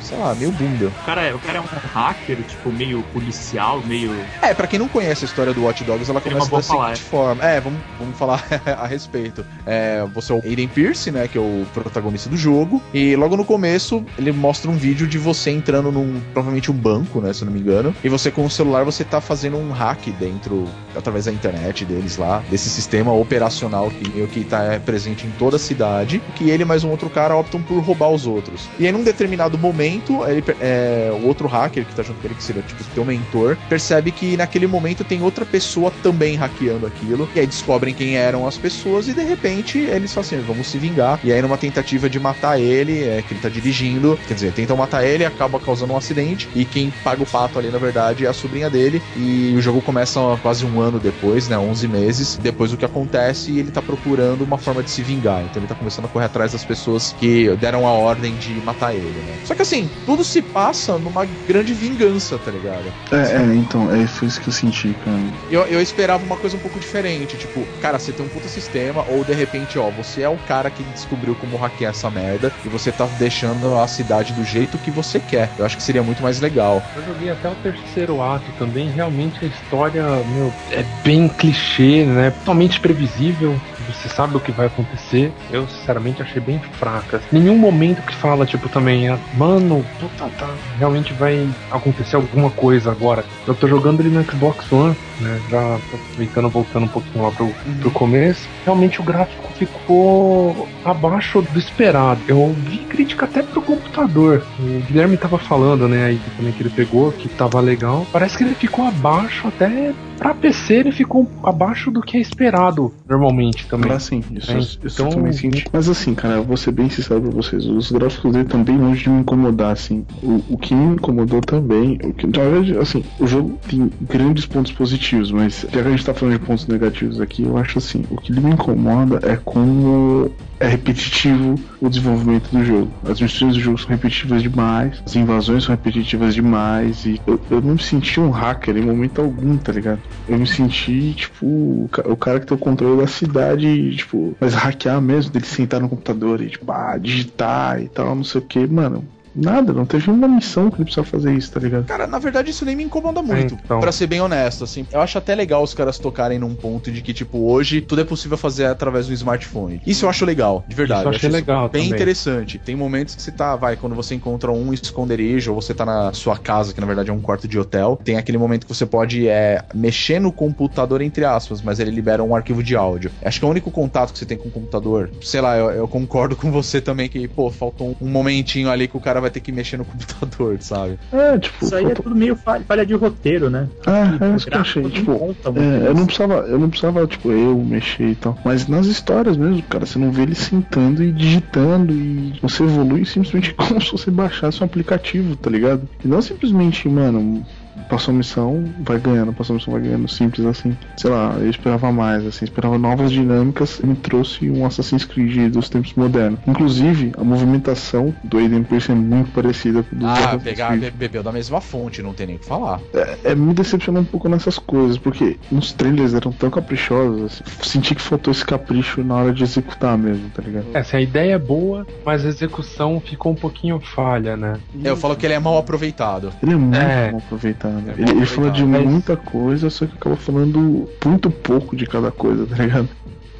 sei 0.08 0.18
lá, 0.18 0.34
meio 0.34 0.50
bunda. 0.52 0.86
O 0.86 1.04
cara, 1.04 1.22
é, 1.22 1.34
o 1.34 1.38
cara 1.38 1.58
é 1.58 1.60
um 1.60 1.64
hacker, 1.64 2.36
tipo, 2.42 2.72
meio 2.72 3.02
policial, 3.12 3.82
meio. 3.84 4.14
É, 4.40 4.54
pra 4.54 4.66
quem 4.66 4.78
não 4.78 4.88
conhece 4.88 5.24
a 5.24 5.26
história 5.26 5.52
do 5.52 5.64
Watch 5.64 5.84
Dogs, 5.84 6.10
ela 6.10 6.20
Tem 6.20 6.32
começa 6.32 6.50
da 6.50 6.62
seguinte 6.62 7.02
forma. 7.02 7.44
É, 7.44 7.60
vamos, 7.60 7.80
vamos 7.98 8.16
falar 8.16 8.42
a 8.66 8.86
respeito. 8.86 9.44
É, 9.66 10.06
você 10.14 10.32
é 10.32 10.36
o 10.36 10.42
Aiden 10.42 10.68
Pierce, 10.68 11.10
né, 11.10 11.28
que 11.28 11.36
é 11.36 11.40
o 11.40 11.66
protagonista 11.74 12.28
do 12.30 12.36
jogo, 12.36 12.82
e 12.92 13.14
logo 13.16 13.36
no 13.36 13.44
começo 13.44 14.04
ele 14.16 14.32
mostra 14.32 14.70
um 14.70 14.76
vídeo 14.76 15.06
de 15.06 15.18
você 15.18 15.50
entrando 15.50 15.92
num, 15.92 16.20
provavelmente 16.32 16.70
um 16.70 16.74
banco, 16.74 17.20
né, 17.20 17.32
se 17.32 17.42
eu 17.42 17.46
não 17.46 17.52
me 17.52 17.60
engano, 17.60 17.94
e 18.02 18.08
você 18.08 18.30
com 18.30 18.44
o 18.44 18.50
celular 18.50 18.84
você 18.84 19.04
tá 19.04 19.20
fazendo 19.20 19.56
um 19.56 19.70
hack 19.70 20.08
dentro, 20.18 20.66
através 20.96 21.26
da 21.26 21.32
internet 21.32 21.84
deles 21.84 22.16
lá, 22.16 22.42
desse 22.50 22.70
sistema 22.70 23.12
operacional 23.12 23.90
que 23.90 24.08
meio 24.10 24.26
que 24.28 24.44
tá 24.44 24.62
é, 24.64 24.78
presente 24.78 25.26
em 25.26 25.30
toda 25.32 25.56
a 25.56 25.58
cidade, 25.58 26.22
que 26.34 26.50
ele 26.50 26.62
e 26.62 26.66
mais 26.66 26.84
um 26.84 26.90
outro 26.90 27.10
cara 27.10 27.36
optam 27.36 27.62
por 27.62 27.78
roubar 27.80 28.10
os 28.10 28.26
outros. 28.26 28.68
E 28.78 28.86
aí 28.86 28.92
num 28.92 29.04
determinado 29.04 29.58
momento, 29.58 29.97
momento, 29.98 30.24
ele, 30.26 30.44
é, 30.60 31.10
o 31.12 31.26
outro 31.26 31.48
hacker 31.48 31.84
que 31.84 31.94
tá 31.94 32.02
junto 32.02 32.20
com 32.20 32.26
ele, 32.26 32.34
que 32.34 32.42
seria 32.42 32.62
tipo 32.62 32.82
teu 32.94 33.04
mentor, 33.04 33.56
percebe 33.68 34.12
que 34.12 34.36
naquele 34.36 34.66
momento 34.66 35.04
tem 35.04 35.22
outra 35.22 35.44
pessoa 35.44 35.92
também 36.02 36.36
hackeando 36.36 36.86
aquilo. 36.86 37.28
E 37.34 37.40
aí 37.40 37.46
descobrem 37.46 37.94
quem 37.94 38.16
eram 38.16 38.46
as 38.46 38.56
pessoas 38.56 39.08
e 39.08 39.14
de 39.14 39.22
repente 39.22 39.78
eles 39.78 40.12
falam 40.12 40.26
assim: 40.26 40.40
vamos 40.40 40.68
se 40.68 40.78
vingar. 40.78 41.20
E 41.22 41.32
aí, 41.32 41.42
numa 41.42 41.58
tentativa 41.58 42.08
de 42.08 42.18
matar 42.18 42.60
ele, 42.60 43.04
é 43.04 43.22
que 43.22 43.34
ele 43.34 43.40
tá 43.40 43.48
dirigindo, 43.48 44.18
quer 44.26 44.34
dizer, 44.34 44.52
tentam 44.52 44.76
matar 44.76 45.04
ele, 45.04 45.24
acaba 45.24 45.58
causando 45.58 45.92
um 45.92 45.96
acidente. 45.96 46.48
E 46.54 46.64
quem 46.64 46.90
paga 47.02 47.22
o 47.22 47.26
pato 47.26 47.58
ali, 47.58 47.70
na 47.70 47.78
verdade, 47.78 48.24
é 48.24 48.28
a 48.28 48.32
sobrinha 48.32 48.70
dele. 48.70 49.02
E 49.16 49.54
o 49.56 49.60
jogo 49.60 49.80
começa 49.80 50.20
quase 50.42 50.64
um 50.64 50.80
ano 50.80 50.98
depois, 50.98 51.48
né? 51.48 51.58
11 51.58 51.88
meses 51.88 52.38
depois 52.40 52.70
do 52.70 52.76
que 52.76 52.84
acontece. 52.84 53.50
E 53.50 53.58
ele 53.58 53.70
tá 53.70 53.82
procurando 53.82 54.42
uma 54.42 54.58
forma 54.58 54.82
de 54.82 54.90
se 54.90 55.02
vingar. 55.02 55.42
Então 55.42 55.60
ele 55.60 55.68
tá 55.68 55.74
começando 55.74 56.06
a 56.06 56.08
correr 56.08 56.26
atrás 56.26 56.52
das 56.52 56.64
pessoas 56.64 57.14
que 57.18 57.54
deram 57.56 57.86
a 57.86 57.92
ordem 57.92 58.34
de 58.36 58.54
matar 58.64 58.94
ele, 58.94 59.04
né? 59.04 59.38
Só 59.44 59.54
que 59.54 59.62
assim, 59.62 59.87
tudo 60.04 60.24
se 60.24 60.42
passa 60.42 60.98
numa 60.98 61.24
grande 61.24 61.72
vingança, 61.74 62.38
tá 62.38 62.50
ligado? 62.50 62.92
É, 63.10 63.36
é 63.36 63.54
então, 63.54 63.90
é, 63.90 64.06
foi 64.06 64.28
isso 64.28 64.40
que 64.40 64.48
eu 64.48 64.52
senti, 64.52 64.94
cara. 64.94 65.18
Eu, 65.50 65.62
eu 65.66 65.80
esperava 65.80 66.24
uma 66.24 66.36
coisa 66.36 66.56
um 66.56 66.60
pouco 66.60 66.78
diferente, 66.78 67.36
tipo, 67.36 67.66
cara, 67.80 67.98
você 67.98 68.12
tem 68.12 68.24
um 68.24 68.28
puta 68.28 68.48
sistema, 68.48 69.04
ou 69.08 69.24
de 69.24 69.34
repente, 69.34 69.78
ó, 69.78 69.90
você 69.90 70.22
é 70.22 70.28
o 70.28 70.36
cara 70.36 70.70
que 70.70 70.82
descobriu 70.82 71.34
como 71.34 71.56
hackear 71.56 71.90
essa 71.90 72.10
merda 72.10 72.52
e 72.64 72.68
você 72.68 72.90
tá 72.92 73.06
deixando 73.06 73.76
a 73.76 73.86
cidade 73.86 74.32
do 74.32 74.44
jeito 74.44 74.78
que 74.78 74.90
você 74.90 75.20
quer. 75.20 75.50
Eu 75.58 75.64
acho 75.64 75.76
que 75.76 75.82
seria 75.82 76.02
muito 76.02 76.22
mais 76.22 76.40
legal. 76.40 76.82
Eu 76.94 77.04
joguei 77.04 77.30
até 77.30 77.48
o 77.48 77.54
terceiro 77.56 78.22
ato 78.22 78.50
também, 78.58 78.90
realmente 78.90 79.44
a 79.44 79.48
história, 79.48 80.04
meu, 80.24 80.52
é 80.70 80.82
bem 81.02 81.28
clichê, 81.28 82.04
né? 82.04 82.30
Totalmente 82.30 82.80
previsível 82.80 83.60
você 83.92 84.08
sabe 84.08 84.36
o 84.36 84.40
que 84.40 84.52
vai 84.52 84.66
acontecer. 84.66 85.32
Eu, 85.50 85.66
sinceramente, 85.68 86.22
achei 86.22 86.40
bem 86.40 86.60
fraca. 86.78 87.20
Nenhum 87.32 87.56
momento 87.56 88.02
que 88.02 88.14
fala, 88.14 88.46
tipo, 88.46 88.68
também, 88.68 89.08
ah, 89.08 89.18
mano, 89.34 89.84
puta, 89.98 90.30
tá, 90.38 90.48
realmente 90.78 91.12
vai 91.12 91.48
acontecer 91.70 92.16
alguma 92.16 92.50
coisa 92.50 92.90
agora. 92.90 93.24
Eu 93.46 93.54
tô 93.54 93.66
jogando 93.66 94.00
ele 94.00 94.10
no 94.10 94.24
Xbox 94.24 94.70
One, 94.72 94.96
né? 95.20 95.40
Já 95.50 95.76
aproveitando, 95.76 96.48
voltando 96.48 96.84
um 96.84 96.88
pouquinho 96.88 97.24
lá 97.24 97.30
pro, 97.30 97.48
pro 97.80 97.90
começo. 97.90 98.48
Realmente 98.64 99.00
o 99.00 99.04
gráfico 99.04 99.52
ficou 99.54 100.68
abaixo 100.84 101.42
do 101.42 101.58
esperado. 101.58 102.20
Eu 102.28 102.54
vi 102.66 102.78
crítica 102.78 103.24
até 103.24 103.42
pro 103.42 103.62
computador. 103.62 104.44
O 104.58 104.80
Guilherme 104.86 105.16
tava 105.16 105.38
falando, 105.38 105.88
né, 105.88 106.06
aí 106.06 106.20
também 106.36 106.52
que 106.52 106.62
ele 106.62 106.70
pegou, 106.70 107.12
que 107.12 107.28
tava 107.28 107.60
legal. 107.60 108.06
Parece 108.12 108.36
que 108.36 108.44
ele 108.44 108.54
ficou 108.54 108.86
abaixo 108.86 109.48
até 109.48 109.92
pra 110.18 110.34
PC 110.34 110.74
ele 110.74 110.92
ficou 110.92 111.30
abaixo 111.42 111.90
do 111.90 112.02
que 112.02 112.16
é 112.16 112.20
esperado 112.20 112.92
normalmente 113.08 113.66
também. 113.66 113.77
Ah, 113.90 113.98
sim, 113.98 114.24
isso, 114.30 114.50
É, 114.52 114.58
isso 114.58 114.78
então- 114.84 115.06
eu 115.08 115.12
também 115.14 115.32
senti. 115.32 115.64
Mas 115.72 115.88
assim, 115.88 116.14
cara, 116.14 116.34
eu 116.36 116.44
vou 116.44 116.56
ser 116.56 116.72
bem 116.72 116.88
sincero 116.90 117.20
pra 117.20 117.30
vocês. 117.30 117.66
Os 117.66 117.90
gráficos 117.90 118.32
dele 118.32 118.44
também 118.48 118.76
longe 118.78 119.02
de 119.04 119.10
me 119.10 119.20
incomodar, 119.20 119.72
assim. 119.72 120.04
O, 120.22 120.42
o 120.54 120.58
que 120.58 120.74
me 120.74 120.94
incomodou 120.94 121.40
também. 121.40 121.98
O 122.04 122.12
que, 122.12 122.26
na 122.26 122.44
verdade, 122.44 122.78
assim, 122.78 123.04
o 123.18 123.26
jogo 123.26 123.60
tem 123.68 123.90
grandes 124.00 124.46
pontos 124.46 124.72
positivos, 124.72 125.30
mas 125.30 125.62
já 125.72 125.82
que 125.82 125.88
a 125.88 125.90
gente 125.90 126.04
tá 126.04 126.14
falando 126.14 126.38
de 126.38 126.44
pontos 126.46 126.66
negativos 126.66 127.20
aqui, 127.20 127.42
eu 127.42 127.56
acho 127.56 127.78
assim, 127.78 128.04
o 128.10 128.16
que 128.16 128.32
me 128.32 128.50
incomoda 128.50 129.20
é 129.22 129.36
como 129.36 130.30
é 130.60 130.66
repetitivo 130.66 131.64
o 131.80 131.88
desenvolvimento 131.88 132.50
do 132.50 132.64
jogo. 132.64 132.98
As 133.02 133.20
missões 133.20 133.54
do 133.54 133.60
jogo 133.60 133.78
são 133.78 133.88
repetitivas 133.90 134.42
demais, 134.42 135.02
as 135.06 135.14
invasões 135.16 135.64
são 135.64 135.74
repetitivas 135.74 136.34
demais, 136.34 137.04
e 137.04 137.20
eu, 137.26 137.44
eu 137.50 137.60
não 137.60 137.74
me 137.74 137.82
senti 137.82 138.18
um 138.20 138.30
hacker 138.30 138.76
em 138.76 138.82
momento 138.84 139.20
algum, 139.20 139.56
tá 139.56 139.72
ligado? 139.72 140.02
Eu 140.26 140.38
me 140.38 140.46
senti, 140.46 141.14
tipo, 141.14 141.46
o 141.84 141.88
ca- 141.90 142.02
o 142.06 142.16
cara 142.16 142.40
que 142.40 142.46
tem 142.46 142.56
o 142.56 142.60
controle 142.60 143.00
da 143.00 143.06
cidade, 143.06 143.96
tipo, 143.96 144.36
mas 144.40 144.54
hackear 144.54 145.00
mesmo, 145.00 145.32
dele 145.32 145.46
sentar 145.46 145.80
no 145.80 145.88
computador 145.88 146.40
e, 146.42 146.50
tipo, 146.50 146.70
ah, 146.70 146.98
digitar 146.98 147.80
e 147.82 147.88
tal, 147.88 148.14
não 148.14 148.24
sei 148.24 148.40
o 148.40 148.44
que, 148.44 148.66
mano. 148.66 149.08
Nada, 149.38 149.72
não 149.72 149.86
teve 149.86 150.10
uma 150.10 150.28
missão 150.28 150.70
que 150.70 150.76
ele 150.76 150.84
precisava 150.84 151.06
fazer 151.06 151.34
isso, 151.34 151.50
tá 151.52 151.60
ligado? 151.60 151.84
Cara, 151.84 152.06
na 152.06 152.18
verdade 152.18 152.50
isso 152.50 152.64
nem 152.64 152.74
me 152.74 152.84
incomoda 152.84 153.22
muito, 153.22 153.54
então. 153.54 153.80
Pra 153.80 153.92
ser 153.92 154.06
bem 154.06 154.20
honesto, 154.20 154.64
assim. 154.64 154.86
Eu 154.92 155.00
acho 155.00 155.16
até 155.16 155.34
legal 155.34 155.62
os 155.62 155.74
caras 155.74 155.98
tocarem 155.98 156.38
num 156.38 156.54
ponto 156.54 156.90
de 156.90 157.00
que, 157.02 157.14
tipo, 157.14 157.38
hoje 157.50 157.80
tudo 157.80 158.00
é 158.00 158.04
possível 158.04 158.36
fazer 158.36 158.66
através 158.66 159.06
do 159.06 159.12
smartphone. 159.12 159.80
Isso 159.86 160.04
eu 160.04 160.10
acho 160.10 160.24
legal, 160.24 160.64
de 160.66 160.74
verdade. 160.74 161.00
Isso 161.00 161.08
eu 161.08 161.14
achei 161.14 161.28
acho 161.28 161.36
legal 161.36 161.68
Bem 161.68 161.82
também. 161.82 161.96
interessante. 161.96 162.58
Tem 162.58 162.74
momentos 162.74 163.14
que 163.14 163.22
você 163.22 163.30
tá, 163.30 163.56
vai, 163.56 163.76
quando 163.76 163.94
você 163.94 164.14
encontra 164.14 164.50
um 164.50 164.72
esconderijo, 164.72 165.52
ou 165.52 165.60
você 165.60 165.72
tá 165.72 165.84
na 165.84 166.12
sua 166.12 166.36
casa, 166.36 166.74
que 166.74 166.80
na 166.80 166.86
verdade 166.86 167.10
é 167.10 167.12
um 167.12 167.20
quarto 167.20 167.46
de 167.46 167.58
hotel, 167.58 167.98
tem 168.02 168.16
aquele 168.16 168.38
momento 168.38 168.66
que 168.66 168.74
você 168.74 168.86
pode 168.86 169.28
é, 169.28 169.62
mexer 169.74 170.20
no 170.20 170.32
computador, 170.32 171.00
entre 171.00 171.24
aspas, 171.24 171.62
mas 171.62 171.78
ele 171.78 171.90
libera 171.90 172.22
um 172.22 172.34
arquivo 172.34 172.62
de 172.62 172.76
áudio. 172.76 173.10
Acho 173.22 173.38
que 173.38 173.44
é 173.44 173.48
o 173.48 173.50
único 173.50 173.70
contato 173.70 174.12
que 174.12 174.18
você 174.18 174.26
tem 174.26 174.36
com 174.36 174.48
o 174.48 174.52
computador. 174.52 175.10
Sei 175.22 175.40
lá, 175.40 175.56
eu, 175.56 175.70
eu 175.70 175.88
concordo 175.88 176.34
com 176.36 176.50
você 176.50 176.80
também 176.80 177.08
que, 177.08 177.28
pô, 177.28 177.50
faltou 177.50 177.96
um 178.00 178.08
momentinho 178.08 178.70
ali 178.70 178.88
que 178.88 178.96
o 178.96 179.00
cara 179.00 179.20
vai 179.20 179.27
ter 179.30 179.40
que 179.40 179.52
mexer 179.52 179.76
no 179.76 179.84
computador, 179.84 180.56
sabe? 180.60 180.98
É, 181.12 181.38
tipo, 181.38 181.64
Isso 181.64 181.74
aí 181.74 181.84
é 181.86 181.94
tudo 181.94 182.14
meio 182.14 182.36
falha, 182.36 182.64
falha 182.64 182.86
de 182.86 182.94
roteiro, 182.94 183.50
né? 183.50 183.68
Ah, 183.86 184.16
é 184.20 184.32
o 184.32 184.36
isso 184.36 184.46
que 184.46 184.56
eu 184.56 184.60
achei. 184.60 184.82
Tipo, 184.90 185.34
É, 185.56 185.88
eu 185.88 185.94
não 185.94 186.06
precisava, 186.06 186.34
eu 186.46 186.58
não 186.58 186.68
precisava, 186.68 187.06
tipo, 187.06 187.30
eu 187.30 187.56
mexer 187.58 188.10
e 188.10 188.14
tal. 188.14 188.38
Mas 188.44 188.66
nas 188.66 188.86
histórias 188.86 189.36
mesmo, 189.36 189.62
cara, 189.62 189.86
você 189.86 189.98
não 189.98 190.10
vê 190.10 190.22
ele 190.22 190.34
sentando 190.34 191.02
e 191.02 191.12
digitando 191.12 191.92
e 191.92 192.34
você 192.40 192.62
evolui 192.62 193.04
simplesmente 193.04 193.54
como 193.58 193.80
se 193.80 193.92
você 193.92 194.10
baixasse 194.10 194.62
um 194.62 194.66
aplicativo, 194.66 195.36
tá 195.36 195.50
ligado? 195.50 195.88
E 196.04 196.08
não 196.08 196.20
simplesmente, 196.22 196.88
mano, 196.88 197.44
passou 197.88 198.12
a 198.12 198.16
missão, 198.16 198.64
vai 198.80 198.98
ganhando, 198.98 199.32
passou 199.32 199.54
a 199.54 199.58
missão, 199.58 199.72
vai 199.72 199.82
ganhando, 199.82 200.08
simples 200.08 200.44
assim. 200.46 200.76
Sei 200.96 201.10
lá, 201.10 201.34
eu 201.38 201.48
esperava 201.50 201.90
mais, 201.92 202.24
assim, 202.26 202.44
esperava 202.44 202.78
novas 202.78 203.10
dinâmicas 203.10 203.78
e 203.82 203.86
me 203.86 203.94
trouxe 203.94 204.50
um 204.50 204.64
Assassin's 204.66 205.04
Creed 205.04 205.52
dos 205.52 205.68
tempos 205.68 205.92
modernos. 205.94 206.38
Inclusive, 206.46 207.12
a 207.18 207.24
movimentação 207.24 208.14
do 208.24 208.38
Aiden 208.38 208.62
Pierce 208.64 208.90
é 208.92 208.94
muito 208.94 209.30
parecida 209.32 209.82
com 209.82 209.96
o 209.96 209.98
dos 209.98 210.08
Ah, 210.08 210.38
pegar, 210.42 210.76
be- 210.78 210.90
bebeu 210.90 211.22
da 211.22 211.32
mesma 211.32 211.60
fonte, 211.60 212.02
não 212.02 212.12
tem 212.14 212.26
nem 212.26 212.36
o 212.36 212.38
que 212.38 212.46
falar. 212.46 212.80
é, 213.24 213.34
me 213.34 213.52
decepcionou 213.54 214.02
um 214.02 214.04
pouco 214.06 214.28
nessas 214.28 214.58
coisas, 214.58 214.98
porque 214.98 215.38
nos 215.50 215.72
trailers 215.72 216.14
eram 216.14 216.32
tão 216.32 216.50
caprichosos, 216.50 217.40
assim, 217.42 217.44
senti 217.62 217.94
que 217.94 218.02
faltou 218.02 218.30
esse 218.32 218.44
capricho 218.44 219.02
na 219.02 219.14
hora 219.16 219.32
de 219.32 219.42
executar 219.42 219.96
mesmo, 219.98 220.30
tá 220.30 220.42
ligado? 220.42 220.66
É, 220.74 220.78
assim, 220.78 220.96
a 220.96 221.00
ideia 221.00 221.34
é 221.34 221.38
boa, 221.38 221.86
mas 222.04 222.24
a 222.24 222.28
execução 222.28 223.00
ficou 223.00 223.32
um 223.32 223.36
pouquinho 223.36 223.80
falha, 223.80 224.36
né? 224.36 224.58
Eu 224.82 224.96
falo 224.96 225.16
que 225.16 225.26
ele 225.26 225.34
é 225.34 225.38
mal 225.38 225.56
aproveitado. 225.58 226.32
Ele 226.42 226.52
é 226.52 226.56
muito 226.56 226.76
É. 226.76 227.10
mal 227.10 227.20
aproveitado. 227.20 227.67
É 227.68 227.72
mal 227.72 227.94
ele, 227.96 228.10
ele 228.10 228.26
fala 228.26 228.50
de 228.50 228.64
muita 228.64 229.16
coisa, 229.16 229.70
só 229.70 229.86
que 229.86 229.94
acaba 229.94 230.16
falando 230.16 230.88
muito 231.04 231.30
pouco 231.30 231.76
de 231.76 231.86
cada 231.86 232.10
coisa, 232.10 232.46
tá 232.46 232.56
ligado? 232.62 232.88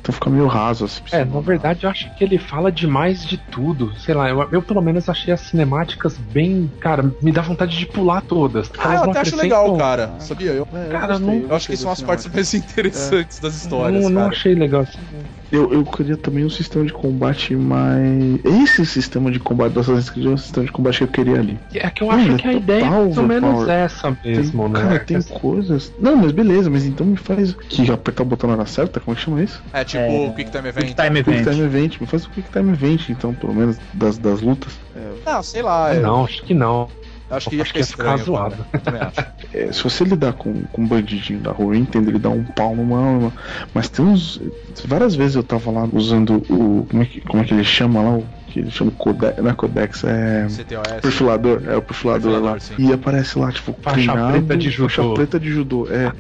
Então 0.01 0.13
fica 0.15 0.31
meio 0.31 0.47
raso 0.47 0.85
assim. 0.87 1.03
É, 1.13 1.25
na 1.25 1.41
verdade 1.41 1.85
eu 1.85 1.91
acho 1.91 2.09
que 2.17 2.25
ele 2.25 2.39
fala 2.39 2.71
demais 2.73 3.25
de 3.25 3.37
tudo. 3.37 3.95
Sei 3.99 4.15
lá, 4.15 4.31
eu, 4.31 4.49
eu 4.53 4.63
pelo 4.63 4.81
menos 4.81 5.09
achei 5.09 5.35
as 5.35 5.41
cinemáticas 5.41 6.17
bem. 6.17 6.73
Cara, 6.81 7.13
me 7.21 7.31
dá 7.33 7.43
vontade 7.43 7.77
de 7.77 7.85
pular 7.85 8.23
todas. 8.23 8.71
Ah, 8.79 8.95
eu 8.95 9.03
até 9.11 9.21
acho 9.21 9.37
legal, 9.37 9.77
cara. 9.77 10.19
Sabia? 10.21 10.53
Eu, 10.53 10.67
É, 10.73 10.89
Cara, 10.89 11.19
gostei, 11.19 11.41
não- 11.41 11.49
eu 11.49 11.55
acho 11.55 11.69
que 11.69 11.77
são 11.77 11.91
as 11.91 12.01
partes 12.01 12.27
mais 12.33 12.55
interessantes 12.55 13.39
das 13.41 13.55
histórias, 13.55 14.05
Não, 14.05 14.11
não 14.11 14.21
cara. 14.23 14.33
achei 14.35 14.55
legal 14.55 14.81
assim. 14.83 15.03
Eu, 15.51 15.73
eu 15.73 15.83
queria 15.85 16.17
também 16.17 16.45
um 16.45 16.51
sistema 16.51 16.85
de 16.85 16.93
combate 16.93 17.57
mais. 17.57 18.39
Esse 18.45 18.85
sistema 18.85 19.31
de 19.31 19.39
combate 19.41 19.73
do 19.73 19.81
Assassin's 19.81 20.11
Creed 20.11 20.27
é 20.27 20.31
um 20.31 20.37
sistema 20.37 20.67
de 20.67 20.73
combate 20.73 20.99
que 20.99 21.05
eu 21.05 21.09
queria 21.09 21.39
ali. 21.41 21.59
É 21.75 21.89
que 21.89 22.03
eu 22.03 22.09
Não, 22.09 22.15
acho 22.15 22.33
é 22.33 22.37
que 22.37 22.49
a 22.49 22.53
ideia 22.53 22.85
é 22.85 22.91
mais 22.91 23.17
ou 23.17 23.25
menos 23.27 23.51
overpower. 23.51 23.71
essa 23.71 24.17
mesmo, 24.25 24.63
tem, 24.65 24.73
né? 24.73 24.81
Cara, 24.83 24.99
tem 25.01 25.23
coisas. 25.23 25.93
Não, 25.99 26.17
mas 26.17 26.33
beleza, 26.33 26.69
mas 26.69 26.85
então 26.85 27.07
me 27.07 27.17
faz. 27.17 27.55
Que 27.69 27.91
apertar 27.91 28.23
o 28.25 28.27
botão 28.27 28.51
na 28.51 28.57
hora 28.57 28.67
certa? 28.67 29.01
Como 29.01 29.15
é 29.15 29.19
que 29.19 29.25
chama 29.25 29.43
isso? 29.43 29.63
É 29.73 29.85
tipo 29.85 30.03
É, 30.03 30.29
o 30.29 30.33
Quick 30.35 30.51
Time 30.51 30.69
Event. 30.69 30.85
Quick 30.87 31.03
Time 31.03 31.23
Quick 31.23 31.31
Event. 31.31 31.55
Time 31.55 31.67
Event. 31.67 32.01
Me 32.01 32.07
faz 32.07 32.25
o 32.27 32.31
Quick 32.31 32.51
Time 32.51 32.73
Event, 32.73 33.09
então, 33.09 33.33
pelo 33.33 33.55
menos, 33.55 33.79
das, 33.95 34.19
das 34.19 34.41
lutas. 34.43 34.79
Ah, 35.25 35.43
sei 35.43 35.63
lá. 35.63 35.95
eu 35.95 36.03
Não, 36.03 36.25
acho 36.25 36.43
que 36.43 36.53
não. 36.53 36.89
Acho 37.31 37.49
que 37.49 37.57
ia 37.57 37.63
acho 37.63 37.73
ficar 37.73 37.73
que 37.73 37.79
ia 37.79 37.87
ficar 37.87 38.17
estranho, 38.17 38.19
zoado. 38.19 38.57
cara. 38.57 38.69
Eu 38.73 38.81
também 38.81 39.01
acho. 39.03 39.27
É, 39.53 39.73
se 39.73 39.83
você 39.83 40.05
lidar 40.05 40.33
com, 40.35 40.63
com 40.65 40.83
um 40.83 40.87
bandidinho 40.87 41.41
da 41.41 41.53
rua, 41.53 41.75
eu 41.75 41.79
entendo 41.81 42.09
ele 42.11 42.19
dar 42.19 42.31
um 42.31 42.45
pau 42.45 42.75
numa 42.75 42.99
arma. 43.01 43.33
Mas 43.75 43.89
tem 43.89 44.05
uns. 44.05 44.41
Várias 44.85 45.15
vezes 45.15 45.37
eu 45.37 45.43
tava 45.43 45.71
lá 45.71 45.89
usando 45.93 46.45
o. 46.49 46.87
Como 46.89 47.03
é 47.03 47.07
que, 47.07 47.21
como 47.23 47.43
é 47.43 47.47
que 47.47 47.55
ele 47.55 47.65
chama 47.65 48.03
lá? 48.03 48.17
O 48.17 48.27
que 48.51 48.61
ele 48.61 48.71
chama 48.71 48.91
Codex. 48.93 49.37
Não 49.43 49.51
é 49.51 49.55
Codex, 49.55 50.05
é. 50.05 50.47
CTOS. 50.49 51.01
Perfilador, 51.03 51.63
é 51.67 51.77
o 51.77 51.83
perfilador, 51.83 52.23
Perfilador, 52.33 52.43
lá. 52.55 52.61
sim. 52.61 52.75
E 52.79 52.93
aparece 52.93 53.39
lá, 53.39 53.53
tipo, 53.53 53.73
Faixa 53.81 53.95
treinado. 54.13 54.33
preta 54.33 54.57
de 54.57 54.71
judô. 54.71 54.89
Faixa 54.89 55.15
preta 55.15 55.41
de 55.41 55.51
judô, 55.51 55.89
é. 55.91 56.13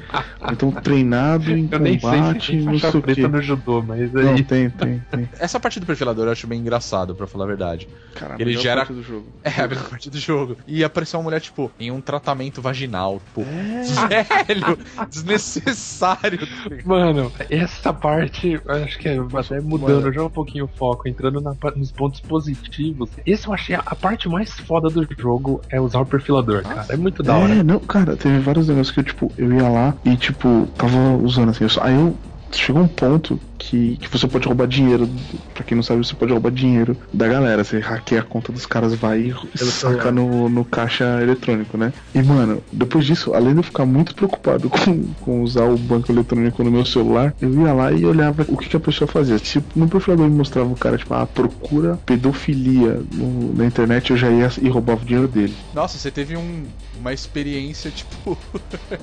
Então, 0.52 0.70
treinado 0.70 1.50
em 1.56 1.68
Eu 1.70 1.78
nem 1.78 1.99
sei 1.99 2.11
se 2.11 2.16
combate, 2.16 2.56
não 2.56 2.78
sei 2.78 2.90
o 3.00 3.02
quê. 3.02 3.28
no 3.28 3.42
judô, 3.42 3.82
mas 3.82 4.12
Não, 4.12 4.32
aí. 4.35 4.42
tem, 4.44 4.70
tem, 4.70 5.02
tem. 5.11 5.28
Essa 5.38 5.58
parte 5.58 5.80
do 5.80 5.87
perfilador 5.87 6.26
eu 6.26 6.32
acho 6.32 6.47
bem 6.47 6.61
engraçado, 6.61 7.14
pra 7.14 7.26
falar 7.26 7.44
a 7.44 7.49
verdade. 7.49 7.88
Cara, 8.14 8.35
Ele 8.37 8.47
melhor 8.50 8.62
gera- 8.62 8.76
parte 8.80 8.92
do 8.92 9.02
jogo. 9.02 9.26
É, 9.44 9.62
a 9.62 9.68
melhor 9.68 9.85
parte 9.88 10.11
do 10.11 10.18
jogo. 10.18 10.56
E 10.66 10.85
apareceu 10.85 11.18
uma 11.18 11.25
mulher, 11.25 11.40
tipo, 11.40 11.70
em 11.80 11.90
um 11.90 12.00
tratamento 12.00 12.61
vaginal. 12.61 13.20
Tipo, 13.26 13.44
velho, 13.44 14.78
desnecessário. 15.08 16.38
Mano, 16.85 17.32
essa 17.50 17.92
parte, 17.92 18.61
acho 18.66 18.99
que 18.99 19.08
é 19.08 19.18
até 19.35 19.61
mudando 19.61 20.12
já 20.12 20.23
um 20.25 20.30
pouquinho 20.30 20.64
o 20.64 20.68
foco, 20.68 21.08
entrando 21.08 21.40
na 21.40 21.54
nos 21.76 21.90
pontos 21.92 22.17
positivos. 22.20 23.10
Esse 23.26 23.46
eu 23.46 23.54
achei 23.54 23.75
a, 23.75 23.82
a 23.84 23.94
parte 23.94 24.28
mais 24.28 24.50
foda 24.52 24.88
do 24.88 25.06
jogo 25.18 25.62
é 25.70 25.80
usar 25.80 26.00
o 26.00 26.06
perfilador, 26.06 26.62
cara. 26.62 26.87
É 26.90 26.96
muito 26.96 27.22
da 27.22 27.37
hora. 27.37 27.54
É, 27.54 27.62
não, 27.62 27.78
cara, 27.80 28.16
teve 28.16 28.38
vários 28.38 28.68
negócios 28.68 28.92
que 28.92 29.00
eu, 29.00 29.04
tipo, 29.04 29.32
eu 29.37 29.52
ia 29.52 29.68
lá 29.68 29.94
e, 30.04 30.16
tipo, 30.16 30.68
tava 30.76 31.16
usando 31.22 31.50
assim. 31.50 31.64
Eu 31.64 31.70
só, 31.70 31.82
aí 31.82 31.94
eu. 31.94 32.16
Chegou 32.50 32.82
um 32.82 32.88
ponto 32.88 33.38
que 33.70 33.96
que, 33.96 34.08
você 34.08 34.26
pode 34.26 34.46
roubar 34.46 34.66
dinheiro. 34.66 35.08
Pra 35.54 35.64
quem 35.64 35.76
não 35.76 35.82
sabe, 35.82 36.04
você 36.04 36.14
pode 36.14 36.32
roubar 36.32 36.50
dinheiro 36.50 36.96
da 37.12 37.28
galera. 37.28 37.62
Você 37.64 37.78
hackeia 37.78 38.20
a 38.20 38.25
conta 38.25 38.52
dos 38.52 38.64
caras, 38.66 38.94
vai 38.94 39.32
e 39.54 39.58
saca 39.58 40.10
no, 40.10 40.48
no 40.48 40.64
caixa 40.64 41.04
eletrônico, 41.22 41.76
né? 41.76 41.92
E, 42.14 42.22
mano, 42.22 42.62
depois 42.72 43.04
disso, 43.04 43.34
além 43.34 43.52
de 43.52 43.58
eu 43.58 43.62
ficar 43.62 43.84
muito 43.87 44.14
preocupado 44.14 44.68
com, 44.70 45.02
com 45.20 45.42
usar 45.42 45.64
o 45.64 45.76
banco 45.76 46.10
eletrônico 46.12 46.62
no 46.64 46.70
meu 46.70 46.84
celular, 46.84 47.34
eu 47.40 47.52
ia 47.62 47.72
lá 47.72 47.92
e 47.92 48.04
olhava 48.04 48.44
o 48.48 48.56
que, 48.56 48.68
que 48.68 48.76
a 48.76 48.80
pessoa 48.80 49.06
fazia. 49.08 49.38
Se 49.38 49.62
no 49.76 49.88
profilador 49.88 50.28
me 50.28 50.37
mostrava 50.37 50.68
o 50.72 50.76
cara, 50.76 50.96
tipo, 50.96 51.12
ah, 51.14 51.26
procura 51.26 51.98
pedofilia 52.06 53.00
no- 53.12 53.54
na 53.54 53.64
internet, 53.66 54.10
eu 54.10 54.16
já 54.16 54.30
ia 54.30 54.48
e 54.60 54.68
roubava 54.68 55.02
o 55.02 55.04
dinheiro 55.04 55.28
dele. 55.28 55.54
Nossa, 55.75 55.98
você 55.98 56.10
teve 56.10 56.37
um- 56.37 56.64
uma 57.00 57.12
experiência, 57.12 57.90
tipo, 57.90 58.37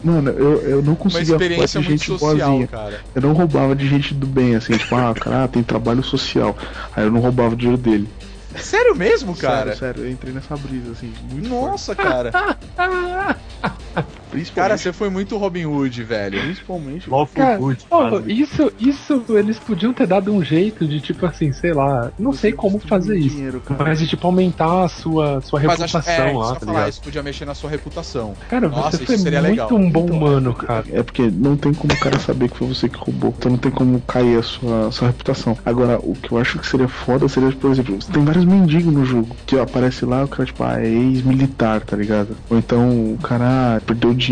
Mano, 0.04 0.30
eu, 0.32 0.62
eu 0.62 0.82
não 0.82 0.94
uma 0.94 0.96
conseguia 0.96 1.38
roubar 1.38 1.44
experiência 1.46 1.82
de 1.82 1.88
muito 1.88 2.00
gente 2.00 2.20
social, 2.20 2.50
boazinha. 2.50 2.68
cara. 2.68 3.02
Eu 3.14 3.22
não 3.22 3.34
roubava 3.34 3.76
de 3.76 3.88
gente 3.88 4.14
do 4.14 4.26
bem, 4.28 4.55
assim, 4.56 4.78
tipo, 4.78 4.96
ah, 4.96 5.14
cara, 5.14 5.48
tem 5.48 5.64
trabalho 5.64 6.04
social. 6.04 6.56
Aí 6.96 7.04
eu 7.04 7.12
não 7.12 7.20
roubava 7.20 7.54
o 7.54 7.58
dinheiro 7.58 7.82
dele. 7.82 8.10
Sério 8.56 8.96
mesmo, 8.96 9.36
cara? 9.36 9.76
Sério, 9.76 9.80
sério, 9.80 10.04
eu 10.06 10.12
entrei 10.12 10.34
nessa 10.34 10.56
brisa, 10.56 10.92
assim, 10.92 11.14
muito 11.30 11.50
Nossa, 11.50 11.94
cara. 11.96 12.32
Principalmente, 14.36 14.54
Cara, 14.70 14.78
você 14.78 14.94
foi 14.94 15.10
muito 15.10 15.38
Robin 15.38 15.66
Hood, 15.66 16.04
velho. 16.04 16.42
principalmente 16.42 17.10
Cara, 17.34 17.58
pô, 17.58 17.74
quase. 17.90 18.32
isso, 18.32 18.72
isso 18.80 19.24
eles 19.30 19.60
podiam 19.60 19.94
ter 19.94 20.08
dado 20.08 20.32
um 20.32 20.44
jeito 20.44 20.88
de, 20.88 21.00
tipo 21.00 21.26
assim, 21.26 21.52
sei 21.52 21.74
lá, 21.74 22.12
não 22.18 22.34
sei 22.34 22.52
como 22.52 22.80
fazer 22.80 23.18
isso. 23.18 23.36
Dinheiro, 23.36 23.62
cara. 23.62 23.84
Mas 23.84 24.00
de 24.00 24.08
tipo 24.08 24.26
aumentar 24.28 24.84
a 24.86 24.88
sua, 24.88 25.42
sua 25.42 25.60
Mas 25.62 25.82
acho 25.82 25.98
reputação 25.98 26.26
é, 26.26 26.34
lá, 26.34 26.54
tá 26.54 26.60
falar, 26.60 26.72
ligado? 26.74 26.90
isso 26.90 27.02
podia 27.02 27.24
mexer 27.24 27.46
na 27.46 27.56
sua 27.56 27.70
reputação. 27.70 28.34
Cara, 28.50 28.68
Nossa, 28.70 28.98
você 28.98 29.06
foi 29.06 29.18
seria 29.18 29.42
muito 29.42 29.52
legal. 29.52 29.74
um 29.74 29.90
bom 29.90 30.06
Então, 30.06 30.20
mano, 30.20 30.54
cara. 30.54 30.86
É 30.92 31.04
porque 31.04 31.30
não 31.32 31.56
tem 31.56 31.74
como 31.74 31.94
o 31.94 32.00
cara 32.00 32.20
saber 32.20 32.50
que 32.50 32.58
foi 32.58 32.68
você 32.68 32.90
que 32.90 32.98
roubou. 32.98 33.34
Então 33.38 33.52
não 33.52 33.58
tem 33.58 33.72
como 33.72 34.00
cair 34.02 34.38
a 34.40 34.44
sua, 34.44 34.92
sua 34.92 35.08
reputação. 35.08 35.58
Agora, 35.66 36.00
o 36.02 36.14
que 36.14 36.32
eu 36.32 36.38
acho 36.38 36.60
que 36.60 36.68
seria 36.68 36.88
foda 36.88 37.28
seria, 37.28 37.52
por 37.52 37.72
exemplo, 37.72 37.98
tem 38.12 38.24
vários 38.24 38.46
mendigos 38.46 38.94
no 38.94 39.06
jogo. 39.06 39.36
Que 39.46 39.58
aparece 39.58 40.06
lá, 40.06 40.24
o 40.24 40.28
cara, 40.28 40.46
tipo, 40.46 40.64
ah, 40.64 40.80
é 40.82 40.88
ex-militar, 40.88 41.82
tá 41.82 41.96
ligado? 41.96 42.36
Ou 42.50 42.58
então 42.58 43.14
o 43.14 43.18
cara 43.22 43.46
ah, 43.78 43.82
perdeu 43.86 44.14
dinheiro, 44.14 44.25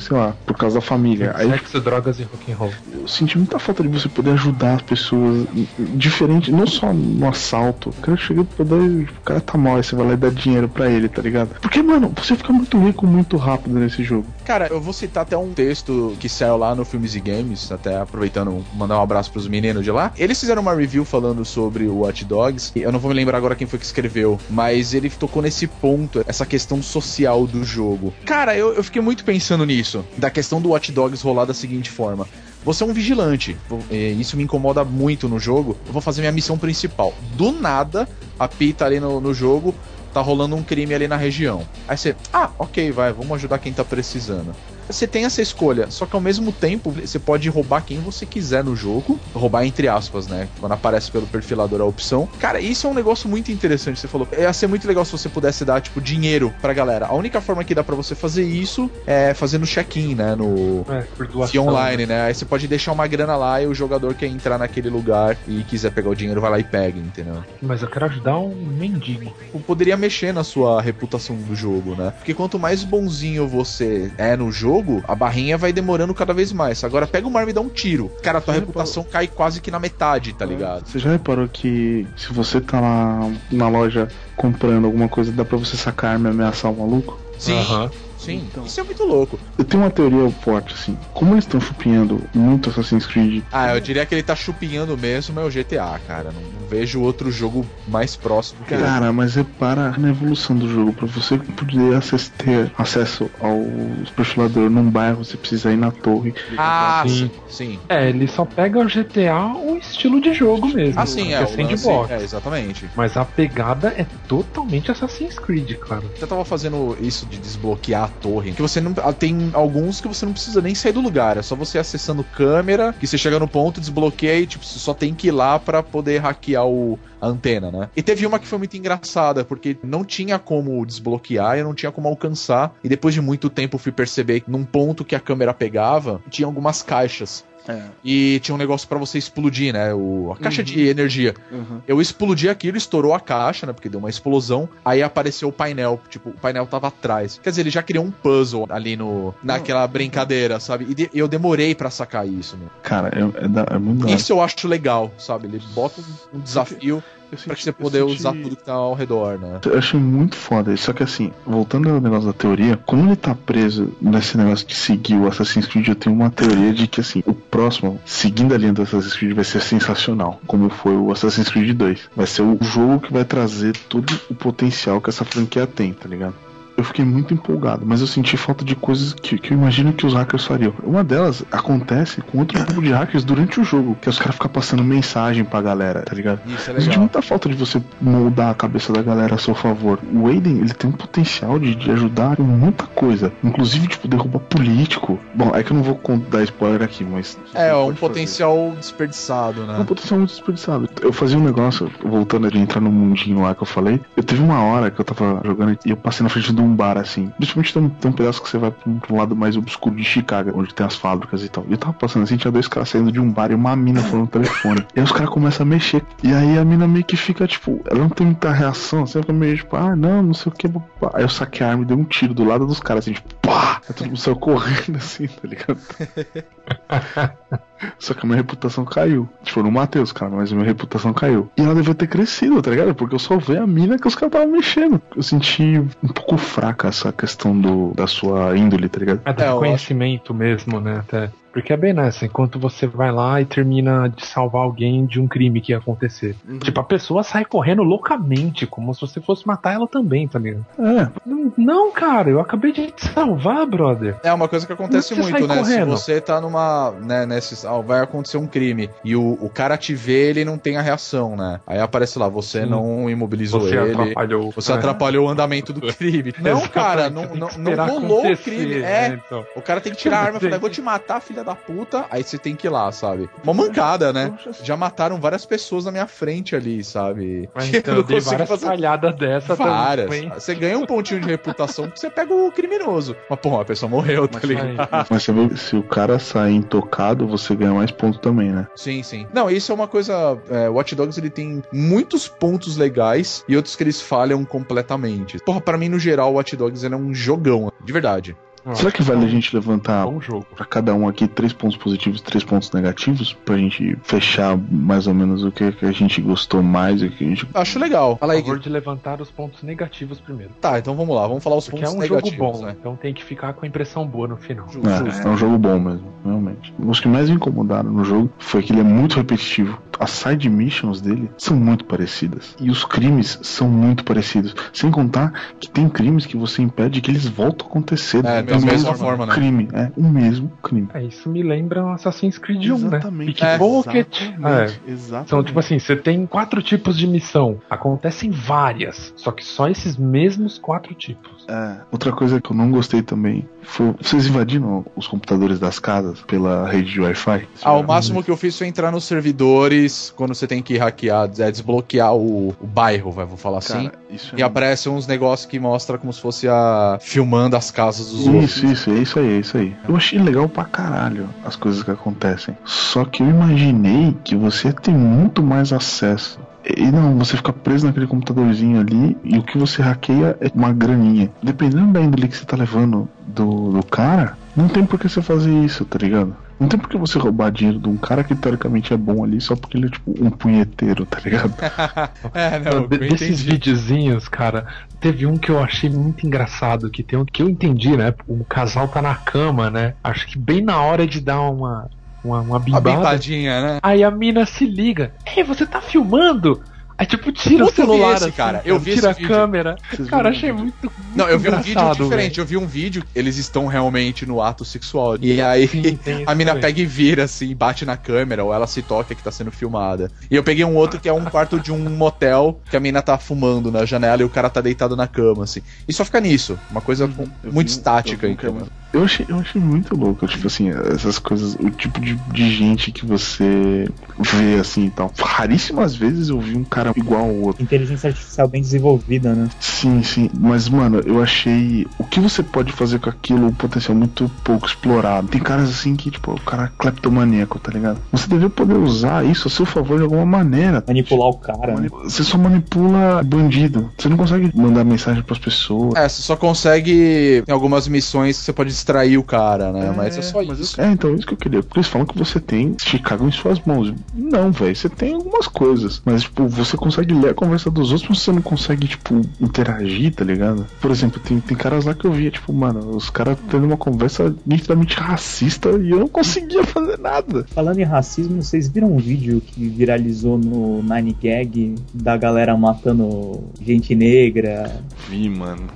sei 0.00 0.16
lá, 0.16 0.34
por 0.44 0.56
causa 0.56 0.76
da 0.76 0.80
família. 0.80 1.32
Aí 1.34 1.50
Sexo, 1.50 1.80
drogas 1.80 2.18
e 2.18 2.22
rock'n'roll. 2.22 2.72
eu 2.92 3.08
senti 3.08 3.38
muita 3.38 3.58
falta 3.58 3.82
de 3.82 3.88
você 3.88 4.08
poder 4.08 4.30
ajudar 4.30 4.74
as 4.74 4.82
pessoas 4.82 5.46
diferente, 5.78 6.50
não 6.52 6.66
só 6.66 6.92
no 6.92 7.28
assalto. 7.28 7.90
O 7.90 8.02
cara 8.02 8.16
chega 8.16 8.44
pra 8.44 8.64
dar. 8.64 8.76
O 8.76 9.20
cara 9.24 9.40
tá 9.40 9.58
mal, 9.58 9.76
aí 9.76 9.84
você 9.84 9.96
vai 9.96 10.06
lá 10.06 10.12
e 10.14 10.16
dá 10.16 10.28
dinheiro 10.28 10.68
pra 10.68 10.90
ele, 10.90 11.08
tá 11.08 11.22
ligado? 11.22 11.50
Porque, 11.60 11.82
mano, 11.82 12.12
você 12.16 12.36
fica 12.36 12.52
muito 12.52 12.78
rico 12.78 13.06
muito 13.06 13.36
rápido 13.36 13.78
nesse 13.78 14.02
jogo. 14.02 14.26
Cara, 14.44 14.68
eu 14.68 14.80
vou 14.80 14.92
citar 14.92 15.22
até 15.22 15.36
um 15.36 15.52
texto 15.52 16.16
que 16.20 16.28
saiu 16.28 16.56
lá 16.56 16.74
no 16.74 16.84
Filmes 16.84 17.14
e 17.14 17.20
Games, 17.20 17.70
até 17.72 17.96
aproveitando, 17.98 18.64
mandar 18.74 18.98
um 18.98 19.02
abraço 19.02 19.30
pros 19.30 19.48
meninos 19.48 19.84
de 19.84 19.90
lá. 19.90 20.12
Eles 20.16 20.38
fizeram 20.38 20.62
uma 20.62 20.74
review 20.74 21.04
falando 21.04 21.44
sobre 21.44 21.84
o 21.86 21.98
Watch 21.98 22.24
Dogs. 22.24 22.72
Eu 22.76 22.92
não 22.92 22.98
vou 22.98 23.10
me 23.10 23.16
lembrar 23.16 23.38
agora 23.38 23.54
quem 23.54 23.66
foi 23.66 23.78
que 23.78 23.84
escreveu, 23.84 24.38
mas 24.48 24.94
ele 24.94 25.10
tocou 25.10 25.42
nesse 25.42 25.66
ponto, 25.66 26.24
essa 26.26 26.46
questão 26.46 26.82
social 26.82 27.46
do 27.46 27.64
jogo. 27.64 28.12
Cara, 28.24 28.56
eu, 28.56 28.74
eu 28.74 28.84
fiquei 28.84 29.02
muito 29.02 29.15
pensando 29.24 29.64
nisso, 29.64 30.04
da 30.16 30.30
questão 30.30 30.60
do 30.60 30.70
Watch 30.70 30.92
Dogs 30.92 31.22
rolar 31.22 31.44
da 31.44 31.54
seguinte 31.54 31.90
forma. 31.90 32.26
Você 32.64 32.82
é 32.82 32.86
um 32.86 32.92
vigilante, 32.92 33.56
e 33.90 34.20
isso 34.20 34.36
me 34.36 34.42
incomoda 34.42 34.84
muito 34.84 35.28
no 35.28 35.38
jogo. 35.38 35.76
Eu 35.86 35.92
vou 35.92 36.02
fazer 36.02 36.20
minha 36.20 36.32
missão 36.32 36.58
principal. 36.58 37.14
Do 37.36 37.52
nada, 37.52 38.08
apita 38.38 38.84
ali 38.84 38.98
no, 38.98 39.20
no 39.20 39.32
jogo, 39.32 39.74
tá 40.12 40.20
rolando 40.20 40.56
um 40.56 40.62
crime 40.62 40.92
ali 40.92 41.06
na 41.06 41.16
região. 41.16 41.66
Aí 41.86 41.96
você, 41.96 42.16
ah, 42.32 42.50
ok, 42.58 42.90
vai, 42.90 43.12
vamos 43.12 43.32
ajudar 43.32 43.58
quem 43.58 43.72
tá 43.72 43.84
precisando. 43.84 44.54
Você 44.88 45.06
tem 45.06 45.24
essa 45.24 45.42
escolha, 45.42 45.90
só 45.90 46.06
que 46.06 46.14
ao 46.14 46.20
mesmo 46.20 46.52
tempo 46.52 46.90
você 46.90 47.18
pode 47.18 47.48
roubar 47.48 47.82
quem 47.82 47.98
você 48.00 48.24
quiser 48.24 48.62
no 48.64 48.76
jogo. 48.76 49.18
Roubar 49.34 49.64
entre 49.64 49.88
aspas, 49.88 50.26
né? 50.26 50.48
Quando 50.60 50.72
aparece 50.72 51.10
pelo 51.10 51.26
perfilador 51.26 51.80
a 51.80 51.84
opção. 51.84 52.28
Cara, 52.38 52.60
isso 52.60 52.86
é 52.86 52.90
um 52.90 52.94
negócio 52.94 53.28
muito 53.28 53.50
interessante. 53.50 53.98
Você 54.00 54.08
falou, 54.08 54.28
ia 54.36 54.52
ser 54.52 54.66
muito 54.66 54.86
legal 54.86 55.04
se 55.04 55.12
você 55.12 55.28
pudesse 55.28 55.64
dar, 55.64 55.80
tipo, 55.80 56.00
dinheiro 56.00 56.54
pra 56.60 56.72
galera. 56.72 57.06
A 57.06 57.14
única 57.14 57.40
forma 57.40 57.64
que 57.64 57.74
dá 57.74 57.82
pra 57.82 57.94
você 57.94 58.14
fazer 58.14 58.44
isso 58.44 58.90
é 59.06 59.34
fazendo 59.34 59.66
check-in, 59.66 60.14
né? 60.14 60.34
No, 60.34 60.84
É, 60.88 61.02
por 61.16 61.26
doação. 61.26 61.66
online, 61.66 62.06
né? 62.06 62.22
Aí 62.22 62.34
você 62.34 62.44
pode 62.44 62.66
deixar 62.68 62.92
uma 62.92 63.06
grana 63.06 63.36
lá 63.36 63.60
e 63.62 63.66
o 63.66 63.74
jogador 63.74 64.14
quer 64.14 64.26
entrar 64.26 64.58
naquele 64.58 64.88
lugar 64.88 65.36
e 65.48 65.62
quiser 65.64 65.90
pegar 65.90 66.10
o 66.10 66.14
dinheiro, 66.14 66.40
vai 66.40 66.50
lá 66.50 66.58
e 66.58 66.64
pega, 66.64 66.98
entendeu? 66.98 67.42
Mas 67.60 67.82
eu 67.82 67.88
quero 67.88 68.06
ajudar 68.06 68.38
um 68.38 68.54
mendigo. 68.54 69.32
Poderia 69.66 69.96
mexer 69.96 70.32
na 70.32 70.44
sua 70.44 70.80
reputação 70.80 71.36
do 71.36 71.54
jogo, 71.54 71.94
né? 71.96 72.12
Porque 72.16 72.34
quanto 72.34 72.58
mais 72.58 72.84
bonzinho 72.84 73.48
você 73.48 74.10
é 74.16 74.36
no 74.36 74.52
jogo, 74.52 74.75
a 75.06 75.14
barrinha 75.14 75.56
vai 75.56 75.72
demorando 75.72 76.14
cada 76.14 76.32
vez 76.32 76.52
mais. 76.52 76.82
Agora 76.84 77.06
pega 77.06 77.26
uma 77.26 77.38
arma 77.38 77.50
e 77.50 77.54
dá 77.54 77.60
um 77.60 77.68
tiro. 77.68 78.10
Cara, 78.22 78.40
tua 78.40 78.54
Você 78.54 78.60
reputação 78.60 79.04
cai 79.04 79.26
quase 79.26 79.60
que 79.60 79.70
na 79.70 79.78
metade, 79.78 80.32
tá 80.32 80.44
ligado? 80.44 80.86
Você 80.86 80.98
já 80.98 81.10
reparou 81.10 81.48
que 81.48 82.06
se 82.16 82.32
você 82.32 82.60
tá 82.60 82.80
lá 82.80 83.30
na 83.50 83.68
loja 83.68 84.08
comprando 84.36 84.84
alguma 84.84 85.08
coisa, 85.08 85.32
dá 85.32 85.44
pra 85.44 85.56
você 85.56 85.76
sacar 85.76 86.10
a 86.10 86.12
arma 86.14 86.28
e 86.28 86.32
ameaçar 86.32 86.70
o 86.70 86.76
maluco? 86.76 87.18
Sim, 87.38 87.58
Aham. 87.58 87.90
Sim. 88.26 88.46
Então. 88.50 88.64
Isso 88.64 88.80
é 88.80 88.84
muito 88.84 89.02
louco. 89.04 89.38
Eu 89.58 89.64
tenho 89.64 89.82
uma 89.82 89.90
teoria 89.90 90.30
forte, 90.30 90.74
assim. 90.74 90.96
Como 91.14 91.32
eles 91.34 91.44
estão 91.44 91.60
chupinhando 91.60 92.22
muito 92.34 92.68
Assassin's 92.70 93.06
Creed, 93.06 93.42
Ah, 93.50 93.74
eu 93.74 93.80
diria 93.80 94.04
que 94.04 94.14
ele 94.14 94.22
tá 94.22 94.36
chupinhando 94.36 94.96
mesmo 94.98 95.38
é 95.40 95.44
o 95.44 95.50
GTA, 95.50 95.98
cara. 96.06 96.30
Não, 96.32 96.40
não 96.42 96.66
vejo 96.68 97.00
outro 97.00 97.30
jogo 97.30 97.64
mais 97.88 98.16
próximo 98.16 98.64
que 98.64 98.74
ele. 98.74 98.82
Cara, 98.82 99.12
mas 99.12 99.34
repara 99.34 99.94
na 99.98 100.10
evolução 100.10 100.56
do 100.56 100.68
jogo. 100.68 100.92
Pra 100.92 101.06
você 101.06 101.38
poder 101.38 101.94
acess- 101.96 102.28
ter 102.36 102.72
acesso 102.76 103.30
aos 103.40 104.10
perfiladores 104.10 104.70
num 104.70 104.90
bairro, 104.90 105.24
você 105.24 105.36
precisa 105.36 105.72
ir 105.72 105.76
na 105.76 105.90
torre. 105.90 106.34
Ah, 106.58 107.04
sim, 107.06 107.16
Sim. 107.16 107.30
sim. 107.48 107.78
É, 107.88 108.08
ele 108.08 108.26
só 108.28 108.44
pega 108.44 108.78
o 108.80 108.86
GTA 108.88 109.46
o 109.56 109.76
estilo 109.76 110.20
de 110.20 110.32
jogo 110.34 110.68
mesmo. 110.68 111.00
Ah, 111.00 111.06
sim, 111.06 111.32
é. 111.34 111.44
que 111.44 111.54
o 111.54 111.62
lance- 111.62 111.76
sandbox. 111.78 112.10
É, 112.10 112.22
exatamente. 112.22 112.90
Mas 112.96 113.16
a 113.16 113.24
pegada 113.24 113.88
é 113.96 114.04
totalmente 114.28 114.90
Assassin's 114.90 115.38
Creed, 115.38 115.76
cara. 115.78 116.02
Eu 116.20 116.26
tava 116.26 116.44
fazendo 116.44 116.96
isso 117.00 117.26
de 117.26 117.38
desbloquear 117.38 118.10
torre. 118.16 118.52
Que 118.52 118.62
você 118.62 118.80
não. 118.80 118.94
ah, 119.02 119.12
Tem 119.12 119.50
alguns 119.52 120.00
que 120.00 120.08
você 120.08 120.24
não 120.26 120.32
precisa 120.32 120.60
nem 120.60 120.74
sair 120.74 120.92
do 120.92 121.00
lugar. 121.00 121.36
É 121.36 121.42
só 121.42 121.54
você 121.54 121.78
acessando 121.78 122.24
câmera, 122.24 122.92
que 122.92 123.06
você 123.06 123.16
chega 123.18 123.38
no 123.38 123.46
ponto, 123.48 123.80
desbloqueia 123.80 124.40
e, 124.40 124.46
tipo, 124.46 124.64
você 124.64 124.78
só 124.78 124.92
tem 124.94 125.14
que 125.14 125.28
ir 125.28 125.32
lá 125.32 125.58
pra 125.58 125.82
poder 125.82 126.18
hackear 126.18 126.66
o, 126.66 126.98
a 127.20 127.26
antena, 127.28 127.70
né? 127.70 127.88
E 127.96 128.02
teve 128.02 128.26
uma 128.26 128.38
que 128.38 128.46
foi 128.46 128.58
muito 128.58 128.76
engraçada, 128.76 129.44
porque 129.44 129.76
não 129.82 130.04
tinha 130.04 130.38
como 130.38 130.84
desbloquear, 130.84 131.58
eu 131.58 131.64
não 131.64 131.74
tinha 131.74 131.92
como 131.92 132.08
alcançar. 132.08 132.74
E 132.82 132.88
depois 132.88 133.14
de 133.14 133.20
muito 133.20 133.48
tempo 133.48 133.78
fui 133.78 133.92
perceber 133.92 134.40
que 134.40 134.50
num 134.50 134.64
ponto 134.64 135.04
que 135.04 135.14
a 135.14 135.20
câmera 135.20 135.54
pegava, 135.54 136.20
tinha 136.30 136.46
algumas 136.46 136.82
caixas. 136.82 137.44
É. 137.68 137.82
E 138.04 138.38
tinha 138.40 138.54
um 138.54 138.58
negócio 138.58 138.86
pra 138.88 138.98
você 138.98 139.18
explodir, 139.18 139.72
né? 139.72 139.92
O, 139.94 140.32
a 140.32 140.36
caixa 140.42 140.62
de 140.62 140.86
energia. 140.86 141.34
Uhum. 141.50 141.80
Eu 141.86 142.00
explodi 142.00 142.48
aquilo, 142.48 142.76
estourou 142.76 143.12
a 143.14 143.20
caixa, 143.20 143.66
né? 143.66 143.72
Porque 143.72 143.88
deu 143.88 143.98
uma 144.00 144.08
explosão. 144.10 144.68
Aí 144.84 145.02
apareceu 145.02 145.48
o 145.48 145.52
painel. 145.52 146.00
Tipo, 146.08 146.30
o 146.30 146.34
painel 146.34 146.66
tava 146.66 146.88
atrás. 146.88 147.40
Quer 147.42 147.50
dizer, 147.50 147.62
ele 147.62 147.70
já 147.70 147.82
criou 147.82 148.04
um 148.04 148.10
puzzle 148.10 148.66
ali 148.70 148.96
no, 148.96 149.34
naquela 149.42 149.86
brincadeira, 149.86 150.60
sabe? 150.60 150.86
E 150.88 150.94
de- 150.94 151.10
eu 151.12 151.26
demorei 151.26 151.74
pra 151.74 151.90
sacar 151.90 152.26
isso, 152.28 152.56
meu. 152.56 152.68
Cara, 152.82 153.08
é, 153.08 153.44
é, 153.44 153.48
da- 153.48 153.66
é 153.70 153.78
muito 153.78 154.00
da 154.00 154.06
hora. 154.06 154.14
Isso 154.16 154.32
eu 154.32 154.40
acho 154.40 154.68
legal, 154.68 155.10
sabe? 155.18 155.46
Ele 155.46 155.60
bota 155.74 156.00
um, 156.32 156.38
um 156.38 156.40
desafio 156.40 157.02
Eu 157.32 157.38
pra 157.38 157.38
senti- 157.56 157.62
você 157.64 157.70
eu 157.70 157.74
poder 157.74 157.98
senti- 158.00 158.12
usar 158.14 158.32
tudo 158.32 158.56
que 158.56 158.64
tá 158.64 158.72
ao 158.72 158.94
redor, 158.94 159.38
né? 159.38 159.60
Eu 159.64 159.78
achei 159.78 159.98
muito 159.98 160.36
foda 160.36 160.72
isso. 160.72 160.84
Só 160.84 160.92
que 160.92 161.02
assim, 161.02 161.32
voltando 161.44 161.90
ao 161.90 162.00
negócio 162.00 162.26
da 162.26 162.32
teoria, 162.32 162.76
como 162.86 163.06
ele 163.08 163.16
tá 163.16 163.34
preso 163.34 163.92
nesse 164.00 164.36
negócio 164.38 164.66
de 164.66 164.74
seguir 164.74 165.14
o 165.16 165.26
Assassin's 165.26 165.66
Creed, 165.66 165.88
eu 165.88 165.94
tenho 165.94 166.14
uma 166.14 166.30
teoria 166.30 166.72
de 166.72 166.86
que 166.86 167.00
assim, 167.00 167.22
o 167.26 167.34
próximo, 167.34 168.00
seguindo 168.04 168.54
a 168.54 168.58
linha 168.58 168.72
do 168.72 168.82
Assassin's 168.82 169.14
Creed, 169.14 169.34
vai 169.34 169.44
ser 169.44 169.60
sensacional. 169.60 170.40
Como 170.46 170.68
foi 170.70 170.96
o 170.96 171.10
Assassin's 171.10 171.48
Creed 171.48 171.76
2. 171.76 172.00
Vai 172.16 172.26
ser 172.26 172.42
o 172.42 172.56
jogo 172.62 173.00
que 173.00 173.12
vai 173.12 173.24
trazer 173.24 173.76
todo 173.88 174.08
o 174.30 174.34
potencial 174.34 175.00
que 175.00 175.10
essa 175.10 175.24
franquia 175.24 175.66
tem, 175.66 175.92
tá 175.92 176.08
ligado? 176.08 176.34
Eu 176.76 176.84
fiquei 176.84 177.04
muito 177.04 177.32
empolgado, 177.32 177.84
mas 177.84 178.00
eu 178.00 178.06
senti 178.06 178.36
falta 178.36 178.64
de 178.64 178.76
coisas 178.76 179.14
que, 179.14 179.38
que 179.38 179.52
eu 179.52 179.58
imagino 179.58 179.92
que 179.92 180.06
os 180.06 180.14
hackers 180.14 180.44
fariam. 180.44 180.72
Uma 180.82 181.02
delas 181.02 181.44
acontece 181.50 182.20
com 182.20 182.38
outro 182.38 182.62
grupo 182.64 182.82
de 182.82 182.92
hackers 182.92 183.24
durante 183.24 183.60
o 183.60 183.64
jogo, 183.64 183.96
que 184.00 184.08
é 184.08 184.10
os 184.10 184.18
caras 184.18 184.34
ficam 184.34 184.50
passando 184.50 184.84
mensagem 184.84 185.44
pra 185.44 185.60
galera, 185.62 186.02
tá 186.02 186.14
ligado? 186.14 186.40
Isso 186.46 186.70
é 186.70 186.74
Eu 186.74 186.80
senti 186.80 186.88
legal. 186.88 187.00
muita 187.00 187.22
falta 187.22 187.48
de 187.48 187.54
você 187.54 187.82
moldar 188.00 188.50
a 188.50 188.54
cabeça 188.54 188.92
da 188.92 189.02
galera 189.02 189.34
a 189.34 189.38
seu 189.38 189.54
favor. 189.54 189.98
O 190.12 190.28
Aiden, 190.28 190.58
ele 190.58 190.74
tem 190.74 190.90
um 190.90 190.92
potencial 190.92 191.58
de, 191.58 191.74
de 191.74 191.90
ajudar 191.90 192.36
com 192.36 192.42
muita 192.42 192.84
coisa. 192.84 193.32
Inclusive, 193.42 193.88
tipo, 193.88 194.06
derrubar 194.06 194.40
político. 194.40 195.18
Bom, 195.34 195.54
é 195.54 195.62
que 195.62 195.72
eu 195.72 195.76
não 195.76 195.82
vou 195.82 196.00
dar 196.30 196.42
spoiler 196.44 196.82
aqui, 196.82 197.04
mas. 197.04 197.38
É, 197.54 197.74
um 197.74 197.94
potencial 197.94 198.74
desperdiçado, 198.78 199.56
fazer. 199.56 199.70
É 199.70 199.74
um 199.74 199.78
né? 199.78 199.84
potencial 199.84 200.18
muito 200.18 200.30
desperdiçado. 200.30 200.88
Eu 201.00 201.12
fazia 201.12 201.38
um 201.38 201.42
negócio, 201.42 201.90
voltando 202.04 202.46
a 202.46 202.58
entrar 202.58 202.80
no 202.80 202.90
mundinho 202.90 203.42
lá 203.42 203.54
que 203.54 203.62
eu 203.62 203.66
falei. 203.66 204.00
Eu 204.16 204.22
teve 204.22 204.42
uma 204.42 204.62
hora 204.62 204.90
que 204.90 205.00
eu 205.00 205.04
tava 205.04 205.40
jogando 205.44 205.78
e 205.84 205.90
eu 205.90 205.96
passei 205.96 206.22
na 206.22 206.28
frente 206.28 206.46
de 206.48 206.54
um 206.66 206.74
bar 206.74 206.98
assim. 206.98 207.32
Principalmente 207.36 207.72
tem 207.72 207.82
um, 207.82 207.88
tem 207.88 208.10
um 208.10 208.14
pedaço 208.14 208.42
que 208.42 208.48
você 208.48 208.58
vai 208.58 208.70
pra 208.70 208.90
um, 208.90 208.98
pra 208.98 209.14
um 209.14 209.18
lado 209.18 209.36
mais 209.36 209.56
obscuro 209.56 209.96
de 209.96 210.04
Chicago, 210.04 210.52
onde 210.54 210.74
tem 210.74 210.86
as 210.86 210.96
fábricas 210.96 211.42
e 211.44 211.48
tal. 211.48 211.64
E 211.68 211.72
eu 211.72 211.78
tava 211.78 211.92
passando 211.92 212.22
assim, 212.22 212.36
tinha 212.36 212.50
dois 212.50 212.68
caras 212.68 212.88
saindo 212.88 213.12
de 213.12 213.20
um 213.20 213.30
bar 213.30 213.50
e 213.50 213.54
uma 213.54 213.74
mina 213.76 214.00
falando 214.02 214.22
no 214.22 214.26
telefone. 214.26 214.86
E 214.94 215.00
aí 215.00 215.04
os 215.04 215.12
caras 215.12 215.30
começam 215.30 215.66
a 215.66 215.68
mexer. 215.68 216.02
E 216.22 216.32
aí 216.32 216.58
a 216.58 216.64
mina 216.64 216.86
meio 216.86 217.04
que 217.04 217.16
fica, 217.16 217.46
tipo, 217.46 217.80
ela 217.86 218.00
não 218.00 218.08
tem 218.08 218.26
muita 218.26 218.50
reação, 218.52 219.06
você 219.06 219.20
fica 219.20 219.32
meio 219.32 219.56
tipo, 219.56 219.76
ah, 219.76 219.94
não, 219.94 220.22
não 220.22 220.34
sei 220.34 220.52
o 220.52 220.54
que. 220.54 220.66
Aí 221.14 221.22
eu 221.22 221.28
saquei 221.28 221.66
a 221.66 221.70
arma 221.70 221.82
e 221.82 221.86
dei 221.86 221.96
um 221.96 222.04
tiro 222.04 222.34
do 222.34 222.44
lado 222.44 222.66
dos 222.66 222.80
caras, 222.80 223.04
assim, 223.04 223.12
tipo, 223.12 223.34
pá! 223.36 223.80
Aí 223.88 223.94
todo 223.94 224.06
mundo 224.06 224.18
saiu 224.18 224.36
correndo 224.36 224.96
assim, 224.98 225.26
tá 225.26 225.48
ligado? 225.48 225.78
Só 227.98 228.14
que 228.14 228.20
a 228.24 228.26
minha 228.26 228.36
reputação 228.36 228.84
caiu. 228.84 229.28
Tipo, 229.42 229.62
não 229.62 229.70
matei 229.70 230.00
os 230.00 230.12
caras, 230.12 230.34
mas 230.34 230.52
a 230.52 230.54
minha 230.54 230.66
reputação 230.66 231.12
caiu. 231.12 231.50
E 231.56 231.62
ela 231.62 231.74
devia 231.74 231.94
ter 231.94 232.06
crescido, 232.06 232.60
tá 232.62 232.70
ligado? 232.70 232.94
Porque 232.94 233.14
eu 233.14 233.18
só 233.18 233.38
vi 233.38 233.56
a 233.56 233.66
mina 233.66 233.98
que 233.98 234.06
os 234.08 234.14
caras 234.14 234.34
estavam 234.34 234.52
mexendo. 234.52 235.00
Eu 235.14 235.22
senti 235.22 235.78
um 236.02 236.08
pouco 236.08 236.36
fraca 236.36 236.88
essa 236.88 237.12
questão 237.12 237.58
do, 237.58 237.92
da 237.94 238.06
sua 238.06 238.56
índole, 238.56 238.88
tá 238.88 238.98
ligado? 238.98 239.20
Até 239.24 239.46
É, 239.46 239.52
conhecimento 239.52 240.34
mesmo, 240.34 240.80
né? 240.80 240.98
Até. 240.98 241.30
Porque 241.56 241.72
é 241.72 241.76
bem 241.76 241.94
nessa, 241.94 242.26
enquanto 242.26 242.58
você 242.58 242.86
vai 242.86 243.10
lá 243.10 243.40
e 243.40 243.46
termina 243.46 244.08
de 244.08 244.26
salvar 244.26 244.60
alguém 244.60 245.06
de 245.06 245.18
um 245.18 245.26
crime 245.26 245.58
que 245.62 245.72
ia 245.72 245.78
acontecer. 245.78 246.36
Tipo, 246.62 246.80
a 246.80 246.84
pessoa 246.84 247.22
sai 247.22 247.46
correndo 247.46 247.82
loucamente, 247.82 248.66
como 248.66 248.94
se 248.94 249.00
você 249.00 249.22
fosse 249.22 249.46
matar 249.46 249.72
ela 249.72 249.88
também, 249.88 250.28
tá 250.28 250.38
ligado? 250.38 250.66
É, 250.78 251.08
Não, 251.24 251.52
não, 251.56 251.90
cara, 251.92 252.28
eu 252.28 252.40
acabei 252.40 252.72
de 252.72 252.90
te 252.90 253.06
salvar, 253.08 253.64
brother. 253.66 254.16
É 254.22 254.30
uma 254.34 254.48
coisa 254.48 254.66
que 254.66 254.72
acontece 254.74 255.14
Você 255.14 255.22
muito, 255.22 255.30
sai 255.38 255.48
né? 255.48 255.56
correndo. 255.56 255.96
Se 255.96 256.04
você 256.04 256.20
tá 256.20 256.42
numa. 256.42 256.90
Né, 257.00 257.24
nesse, 257.24 257.66
ah, 257.66 257.80
vai 257.80 258.00
acontecer 258.02 258.36
um 258.36 258.46
crime 258.46 258.90
e 259.02 259.16
o, 259.16 259.38
o 259.40 259.48
cara 259.48 259.78
te 259.78 259.94
vê, 259.94 260.28
ele 260.28 260.44
não 260.44 260.58
tem 260.58 260.76
a 260.76 260.82
reação, 260.82 261.36
né? 261.36 261.58
Aí 261.66 261.78
aparece 261.80 262.18
lá, 262.18 262.28
você 262.28 262.64
Sim. 262.64 262.68
não 262.68 263.08
imobilizou 263.08 263.60
Você 263.62 263.76
ele. 263.78 263.92
atrapalhou. 263.92 264.50
Você 264.50 264.72
É. 264.72 264.74
atrapalhou 264.74 265.26
o 265.26 265.30
andamento 265.30 265.72
do 265.72 265.80
crime. 265.96 266.34
Não, 266.38 266.60
cara, 266.68 267.08
não, 267.08 267.34
não, 267.34 267.48
não 267.56 267.86
rolou 267.86 268.30
o 268.30 268.36
crime. 268.36 268.76
né, 268.80 269.06
É, 269.06 269.20
então. 269.26 269.42
o 269.56 269.62
cara 269.62 269.80
tem 269.80 269.92
que 269.92 269.98
tirar 269.98 270.18
a 270.18 270.22
arma 270.24 270.36
e 270.38 270.40
falar, 270.42 270.58
vou 270.58 270.68
te 270.68 270.82
matar, 270.82 271.18
filha 271.20 271.45
da 271.46 271.54
puta. 271.54 272.06
Aí 272.10 272.22
você 272.22 272.38
tem 272.38 272.54
que 272.54 272.66
ir 272.66 272.70
lá, 272.70 272.90
sabe? 272.92 273.30
Uma 273.42 273.54
mancada, 273.54 274.12
né? 274.12 274.32
Já 274.62 274.76
mataram 274.76 275.18
várias 275.20 275.46
pessoas 275.46 275.84
na 275.84 275.92
minha 275.92 276.06
frente 276.06 276.54
ali, 276.54 276.82
sabe? 276.84 277.48
Mas 277.54 277.72
então, 277.72 277.94
eu 277.96 278.02
dei 278.02 278.16
consigo 278.16 278.30
várias 278.32 278.48
fazer- 278.48 278.66
falhadas 278.66 279.14
dessa 279.16 279.54
Várias. 279.54 280.06
também. 280.06 280.28
Você 280.28 280.54
ganha 280.54 280.78
um 280.78 280.84
pontinho 280.84 281.20
de 281.20 281.28
reputação 281.28 281.84
porque 281.86 282.00
você 282.00 282.10
pega 282.10 282.34
o 282.34 282.50
criminoso. 282.52 283.16
Mas, 283.30 283.38
pô, 283.40 283.60
a 283.60 283.64
pessoa 283.64 283.88
morreu, 283.88 284.26
tá 284.28 284.38
Mas, 284.42 284.44
ligado? 284.50 284.88
Mas 285.10 285.24
você 285.24 285.56
se 285.56 285.76
o 285.76 285.82
cara 285.82 286.18
sair 286.18 286.54
intocado, 286.54 287.26
você 287.26 287.54
ganha 287.54 287.72
mais 287.72 287.90
pontos 287.90 288.20
também, 288.20 288.50
né? 288.52 288.66
Sim, 288.74 289.02
sim. 289.02 289.26
Não, 289.32 289.48
isso 289.50 289.70
é 289.70 289.74
uma 289.74 289.86
coisa. 289.88 290.38
É, 290.50 290.68
Watch 290.68 290.94
Dogs 290.94 291.18
ele 291.18 291.30
tem 291.30 291.62
muitos 291.72 292.26
pontos 292.28 292.76
legais 292.76 293.44
e 293.48 293.56
outros 293.56 293.76
que 293.76 293.82
eles 293.84 294.00
falham 294.00 294.44
completamente. 294.44 295.38
Porra, 295.44 295.60
pra 295.60 295.78
mim, 295.78 295.88
no 295.88 295.98
geral, 295.98 296.34
Watch 296.34 296.56
Dogs 296.56 296.84
ele 296.84 296.94
é 296.94 296.98
um 296.98 297.14
jogão, 297.14 297.70
de 297.84 297.92
verdade. 297.92 298.36
Ó, 298.66 298.74
Será 298.74 298.90
que 298.90 299.02
vale 299.02 299.24
a 299.24 299.28
gente 299.28 299.54
levantar 299.54 300.06
jogo. 300.20 300.46
pra 300.56 300.64
cada 300.64 300.94
um 300.94 301.08
aqui 301.08 301.26
três 301.28 301.52
pontos 301.52 301.76
positivos 301.76 302.20
e 302.20 302.22
três 302.24 302.44
pontos 302.44 302.70
negativos? 302.72 303.32
Pra 303.32 303.56
gente 303.56 303.96
fechar 304.02 304.56
mais 304.70 305.06
ou 305.06 305.14
menos 305.14 305.44
o 305.44 305.50
que, 305.52 305.72
que 305.72 305.86
a 305.86 305.92
gente 305.92 306.20
gostou 306.20 306.62
mais 306.62 307.02
e 307.02 307.06
o 307.06 307.10
que 307.10 307.24
a 307.24 307.28
gente. 307.28 307.48
Acho 307.54 307.78
legal. 307.78 308.16
Fala 308.16 308.32
A 308.32 308.36
aí. 308.36 308.42
favor 308.42 308.58
de 308.58 308.68
levantar 308.68 309.20
os 309.20 309.30
pontos 309.30 309.62
negativos 309.62 310.20
primeiro. 310.20 310.52
Tá, 310.60 310.78
então 310.78 310.94
vamos 310.94 311.14
lá, 311.14 311.26
vamos 311.26 311.42
falar 311.42 311.56
os 311.56 311.68
Porque 311.68 311.84
é 311.84 311.88
pontos 311.88 311.98
um 312.04 312.06
jogo 312.06 312.14
negativos, 312.24 312.58
bom, 312.60 312.66
né? 312.66 312.76
então 312.78 312.96
tem 312.96 313.14
que 313.14 313.24
ficar 313.24 313.52
com 313.54 313.64
a 313.64 313.68
impressão 313.68 314.06
boa 314.06 314.28
no 314.28 314.36
final. 314.36 314.66
É, 314.68 315.26
é 315.26 315.28
um 315.30 315.36
jogo 315.36 315.58
bom 315.58 315.78
mesmo, 315.78 316.06
realmente. 316.24 316.74
Os 316.78 317.00
que 317.00 317.08
mais 317.08 317.28
me 317.28 317.36
incomodaram 317.36 317.90
no 317.90 318.04
jogo 318.04 318.30
foi 318.38 318.62
que 318.62 318.72
ele 318.72 318.80
é 318.80 318.84
muito 318.84 319.16
repetitivo. 319.16 319.78
As 319.98 320.10
side 320.10 320.48
missions 320.50 321.00
dele 321.00 321.30
são 321.38 321.56
muito 321.56 321.84
parecidas. 321.84 322.54
E 322.60 322.70
os 322.70 322.84
crimes 322.84 323.38
são 323.42 323.68
muito 323.68 324.04
parecidos. 324.04 324.54
Sem 324.72 324.90
contar 324.90 325.32
que 325.58 325.70
tem 325.70 325.88
crimes 325.88 326.26
que 326.26 326.36
você 326.36 326.60
impede 326.62 327.00
que 327.00 327.10
eles 327.10 327.26
voltem 327.26 327.66
a 327.66 327.70
acontecer. 327.70 328.24
É, 328.24 328.42
do 328.42 328.55
da 328.64 328.72
mesma 328.72 328.90
mesmo 328.90 329.04
forma, 329.04 329.26
né? 329.26 329.32
crime. 329.32 329.68
É, 329.72 329.90
o 329.96 330.02
mesmo 330.02 330.50
crime. 330.62 330.88
É, 330.94 331.02
isso 331.02 331.28
me 331.28 331.42
lembra 331.42 331.84
um 331.84 331.92
Assassin's 331.92 332.38
Creed 332.38 332.64
1, 332.64 332.78
né? 332.78 332.86
Exatamente. 332.86 333.34
Pickpocket. 333.34 334.22
Exatamente. 334.22 334.80
exatamente. 334.86 335.30
São 335.30 335.44
tipo 335.44 335.58
assim, 335.58 335.78
você 335.78 335.96
tem 335.96 336.26
quatro 336.26 336.62
tipos 336.62 336.96
de 336.96 337.06
missão. 337.06 337.60
Acontecem 337.68 338.30
várias, 338.30 339.12
só 339.16 339.30
que 339.30 339.44
só 339.44 339.68
esses 339.68 339.96
mesmos 339.96 340.58
quatro 340.58 340.94
tipos. 340.94 341.35
É, 341.48 341.76
outra 341.92 342.12
coisa 342.12 342.40
que 342.40 342.50
eu 342.50 342.56
não 342.56 342.70
gostei 342.70 343.02
também 343.02 343.48
foi. 343.62 343.94
Vocês 344.00 344.26
invadiram 344.26 344.84
os 344.96 345.06
computadores 345.06 345.58
das 345.58 345.78
casas 345.78 346.20
pela 346.20 346.68
rede 346.68 346.92
de 346.92 347.00
Wi-Fi? 347.00 347.48
Ah, 347.62 347.74
o 347.74 347.82
máximo 347.82 348.22
que 348.22 348.30
eu 348.30 348.36
fiz 348.36 348.56
foi 348.56 348.66
entrar 348.66 348.90
nos 348.90 349.04
servidores 349.04 350.12
quando 350.16 350.34
você 350.34 350.46
tem 350.46 350.62
que 350.62 350.76
hackear, 350.76 351.30
é, 351.38 351.50
desbloquear 351.50 352.14
o, 352.14 352.48
o 352.60 352.66
bairro, 352.66 353.10
vai, 353.10 353.24
vou 353.24 353.36
falar 353.36 353.58
assim. 353.58 353.84
Cara, 353.84 353.98
isso 354.10 354.34
é 354.34 354.40
E 354.40 354.42
aparecem 354.42 354.90
uns 354.90 355.06
negócios 355.06 355.46
que 355.46 355.58
mostra 355.58 355.98
como 355.98 356.12
se 356.12 356.20
fosse 356.20 356.48
a 356.48 356.98
filmando 357.00 357.56
as 357.56 357.70
casas 357.70 358.10
dos 358.10 358.26
outros. 358.26 358.56
Isso, 358.56 358.66
isso, 358.66 358.90
é 358.90 358.94
isso 358.94 359.18
aí, 359.18 359.28
é 359.28 359.38
isso 359.38 359.56
aí. 359.56 359.76
Eu 359.88 359.96
achei 359.96 360.18
legal 360.18 360.48
pra 360.48 360.64
caralho 360.64 361.28
as 361.44 361.56
coisas 361.56 361.82
que 361.82 361.90
acontecem. 361.90 362.56
Só 362.64 363.04
que 363.04 363.22
eu 363.22 363.28
imaginei 363.28 364.16
que 364.24 364.34
você 364.34 364.72
tem 364.72 364.94
muito 364.94 365.42
mais 365.42 365.72
acesso. 365.72 366.40
E 366.76 366.90
não, 366.90 367.16
você 367.16 367.36
fica 367.36 367.52
preso 367.52 367.86
naquele 367.86 368.06
computadorzinho 368.06 368.80
ali 368.80 369.16
e 369.22 369.38
o 369.38 369.42
que 369.42 369.56
você 369.58 369.82
hackeia 369.82 370.36
é 370.40 370.50
uma 370.54 370.72
graninha. 370.72 371.30
Dependendo 371.42 371.92
da 371.92 372.00
índole 372.00 372.28
que 372.28 372.36
você 372.36 372.44
tá 372.44 372.56
levando 372.56 373.08
do, 373.28 373.70
do 373.72 373.82
cara, 373.84 374.36
não 374.56 374.66
tem 374.68 374.84
por 374.84 374.98
que 374.98 375.08
você 375.08 375.22
fazer 375.22 375.52
isso, 375.64 375.84
tá 375.84 375.98
ligado? 375.98 376.34
Não 376.58 376.68
tem 376.68 376.80
por 376.80 376.88
que 376.88 376.96
você 376.96 377.18
roubar 377.18 377.52
dinheiro 377.52 377.78
de 377.78 377.86
um 377.88 377.98
cara 377.98 378.24
que 378.24 378.34
teoricamente 378.34 378.92
é 378.92 378.96
bom 378.96 379.22
ali 379.22 379.40
só 379.40 379.54
porque 379.54 379.76
ele 379.76 379.86
é 379.86 379.90
tipo 379.90 380.14
um 380.24 380.30
punheteiro, 380.30 381.04
tá 381.04 381.20
ligado? 381.20 381.52
É, 382.34 382.58
não, 382.58 382.86
De- 382.88 382.96
eu 382.96 383.08
desses 383.10 383.42
videozinhos, 383.42 384.26
cara, 384.28 384.66
teve 384.98 385.26
um 385.26 385.36
que 385.36 385.50
eu 385.50 385.62
achei 385.62 385.88
muito 385.90 386.26
engraçado, 386.26 386.90
que 386.90 387.02
tem 387.02 387.18
um 387.18 387.24
que 387.24 387.42
eu 387.42 387.48
entendi, 387.50 387.96
né? 387.96 388.12
O 388.26 388.44
casal 388.44 388.88
tá 388.88 389.00
na 389.02 389.14
cama, 389.14 389.70
né? 389.70 389.94
Acho 390.02 390.26
que 390.26 390.38
bem 390.38 390.62
na 390.62 390.80
hora 390.80 391.06
de 391.06 391.20
dar 391.20 391.40
uma 391.42 391.88
uma, 392.26 392.40
uma 392.40 392.56
A 392.56 392.58
bimbada. 392.60 392.90
bimbadinha, 392.90 393.60
né? 393.62 393.78
Aí 393.82 394.02
a 394.04 394.10
mina 394.10 394.44
se 394.46 394.66
liga. 394.66 395.12
Ei, 395.36 395.42
você 395.44 395.66
tá 395.66 395.80
filmando? 395.80 396.62
Aí 396.98 397.04
tipo, 397.04 397.30
tira 397.30 397.62
o 397.62 397.66
Puta, 397.66 397.82
eu 397.82 397.86
vi 397.86 397.92
celular 397.92 398.14
esse, 398.14 398.24
assim, 398.24 398.32
cara. 398.32 398.62
Eu 398.64 398.78
vi 398.78 398.94
tira 398.94 398.98
esse 399.00 399.06
a 399.08 399.12
vídeo. 399.12 399.28
câmera. 399.28 399.76
Vocês 399.92 400.08
Cara, 400.08 400.30
achei 400.30 400.50
o 400.50 400.54
vídeo? 400.56 400.72
muito, 400.82 400.92
Não, 401.14 401.28
eu 401.28 401.38
vi 401.38 401.50
um 401.50 401.60
vídeo 401.60 401.92
diferente. 401.92 402.08
velho. 402.36 402.40
Eu 402.40 402.46
vi 402.46 402.56
um 402.56 402.66
vídeo, 402.66 403.02
eles 403.14 403.36
estão 403.36 403.66
realmente 403.66 404.24
no 404.24 404.40
ato 404.40 404.64
sexual. 404.64 405.18
E 405.20 405.42
aí 405.42 405.68
Sim, 405.68 405.98
a 406.26 406.34
mina 406.34 406.52
também. 406.52 406.62
pega 406.62 406.80
e 406.80 406.86
vira 406.86 407.24
assim, 407.24 407.54
bate 407.54 407.84
na 407.84 407.98
câmera, 407.98 408.42
ou 408.42 408.54
ela 408.54 408.66
se 408.66 408.80
toca 408.80 409.14
que 409.14 409.22
tá 409.22 409.30
sendo 409.30 409.50
filmada. 409.52 410.10
E 410.30 410.34
eu 410.34 410.42
peguei 410.42 410.64
um 410.64 410.74
outro 410.74 410.98
que 410.98 411.06
é 411.06 411.12
um 411.12 411.26
quarto 411.26 411.60
de 411.60 411.70
um 411.70 411.78
motel 411.90 412.62
que 412.70 412.78
a 412.78 412.80
mina 412.80 413.02
tá 413.02 413.18
fumando 413.18 413.70
na 413.70 413.84
janela 413.84 414.22
e 414.22 414.24
o 414.24 414.30
cara 414.30 414.48
tá 414.48 414.62
deitado 414.62 414.96
na 414.96 415.06
cama, 415.06 415.44
assim. 415.44 415.60
E 415.86 415.92
só 415.92 416.02
fica 416.02 416.18
nisso. 416.18 416.58
Uma 416.70 416.80
coisa 416.80 417.04
Eu 417.04 417.52
muito 417.52 417.68
vi- 417.68 417.74
estática, 417.74 418.26
eu 418.26 418.66
Eu 418.96 419.04
achei, 419.04 419.26
eu 419.28 419.38
achei 419.38 419.60
muito 419.60 419.94
louco, 419.96 420.26
tipo 420.26 420.46
assim, 420.46 420.70
essas 420.70 421.18
coisas, 421.18 421.54
o 421.54 421.70
tipo 421.70 422.00
de, 422.00 422.14
de 422.14 422.50
gente 422.50 422.90
que 422.92 423.04
você 423.04 423.86
vê 424.18 424.54
assim 424.60 424.86
e 424.86 424.90
tal. 424.90 425.12
Raríssimas 425.18 425.94
vezes 425.94 426.28
eu 426.28 426.40
vi 426.40 426.56
um 426.56 426.64
cara 426.64 426.92
igual 426.96 427.22
ao 427.24 427.34
outro. 427.34 427.62
Inteligência 427.62 428.08
artificial 428.08 428.48
bem 428.48 428.60
desenvolvida, 428.62 429.34
né? 429.34 429.48
Sim, 429.60 430.02
sim, 430.02 430.30
mas 430.38 430.68
mano, 430.68 431.00
eu 431.04 431.22
achei 431.22 431.86
o 431.98 432.04
que 432.04 432.20
você 432.20 432.42
pode 432.42 432.72
fazer 432.72 432.98
com 432.98 433.10
aquilo, 433.10 433.48
o 433.48 433.52
potencial 433.52 433.96
muito 433.96 434.30
pouco 434.42 434.66
explorado. 434.66 435.28
Tem 435.28 435.40
caras 435.40 435.68
assim 435.68 435.94
que, 435.96 436.10
tipo, 436.10 436.32
o 436.32 436.40
cara 436.40 436.64
é 436.64 436.70
cleptomaníaco, 436.78 437.58
tá 437.58 437.70
ligado? 437.72 438.00
Você 438.12 438.28
deve 438.28 438.48
poder 438.48 438.74
usar 438.76 439.24
isso 439.24 439.48
a 439.48 439.50
seu 439.50 439.66
favor 439.66 439.98
de 439.98 440.04
alguma 440.04 440.24
maneira. 440.24 440.82
Manipular 440.86 441.28
o 441.28 441.38
cara, 441.38 441.66
né? 441.66 441.74
Mani- 441.74 441.88
Você 442.04 442.24
só 442.24 442.38
manipula 442.38 443.22
bandido. 443.24 443.90
Você 443.98 444.08
não 444.08 444.16
consegue 444.16 444.50
mandar 444.54 444.84
mensagem 444.84 445.22
pras 445.22 445.38
pessoas. 445.38 445.94
É, 445.96 446.08
você 446.08 446.22
só 446.22 446.36
consegue. 446.36 447.42
Tem 447.44 447.52
algumas 447.52 447.86
missões 447.88 448.38
que 448.38 448.44
você 448.44 448.52
pode 448.52 448.70
distrair 448.86 449.18
o 449.18 449.24
cara, 449.24 449.72
né? 449.72 449.92
mas 449.96 450.16
é 450.16 450.22
só 450.22 450.42
mas 450.44 450.60
isso. 450.60 450.80
eu- 450.80 450.84
é, 450.86 450.92
então, 450.92 451.14
isso 451.14 451.26
que 451.26 451.34
eu 451.34 451.38
queria. 451.38 451.62
Porque 451.62 451.78
eles 451.80 451.88
falam 451.88 452.06
que 452.06 452.16
você 452.16 452.38
tem 452.38 452.76
Chicago 452.80 453.26
em 453.26 453.32
suas 453.32 453.58
mãos. 453.66 453.92
Não, 454.14 454.52
velho, 454.52 454.74
você 454.76 454.88
tem 454.88 455.14
algumas 455.14 455.48
coisas. 455.48 456.00
Mas, 456.04 456.22
tipo, 456.22 456.46
você 456.46 456.76
consegue 456.76 457.12
ler 457.12 457.30
a 457.30 457.34
conversa 457.34 457.68
dos 457.70 457.90
outros, 457.90 458.08
mas 458.08 458.20
você 458.20 458.30
não 458.32 458.42
consegue, 458.42 458.86
tipo, 458.86 459.20
interagir, 459.40 460.14
tá 460.14 460.24
ligado? 460.24 460.66
Por 460.80 460.90
exemplo, 460.90 461.20
tem, 461.20 461.40
tem 461.40 461.56
caras 461.56 461.84
lá 461.84 461.94
que 461.94 462.04
eu 462.06 462.12
via, 462.12 462.30
tipo, 462.30 462.52
mano, 462.52 462.94
os 462.96 463.10
caras 463.10 463.36
tendo 463.50 463.66
uma 463.66 463.76
conversa 463.76 464.34
nitidamente 464.46 464.94
racista 464.96 465.70
e 465.70 465.90
eu 465.90 465.98
não 465.98 466.08
conseguia 466.08 466.62
fazer 466.64 466.98
nada. 466.98 467.44
Falando 467.54 467.80
em 467.80 467.84
racismo, 467.84 468.40
vocês 468.42 468.68
viram 468.68 468.92
um 468.92 468.98
vídeo 468.98 469.40
que 469.44 469.68
viralizou 469.68 470.38
no 470.38 470.82
Nine 470.82 471.16
Gag 471.20 471.74
da 471.92 472.16
galera 472.16 472.56
matando 472.56 473.42
gente 473.60 473.94
negra? 473.94 474.80
Vi, 475.08 475.28
mano. 475.28 475.66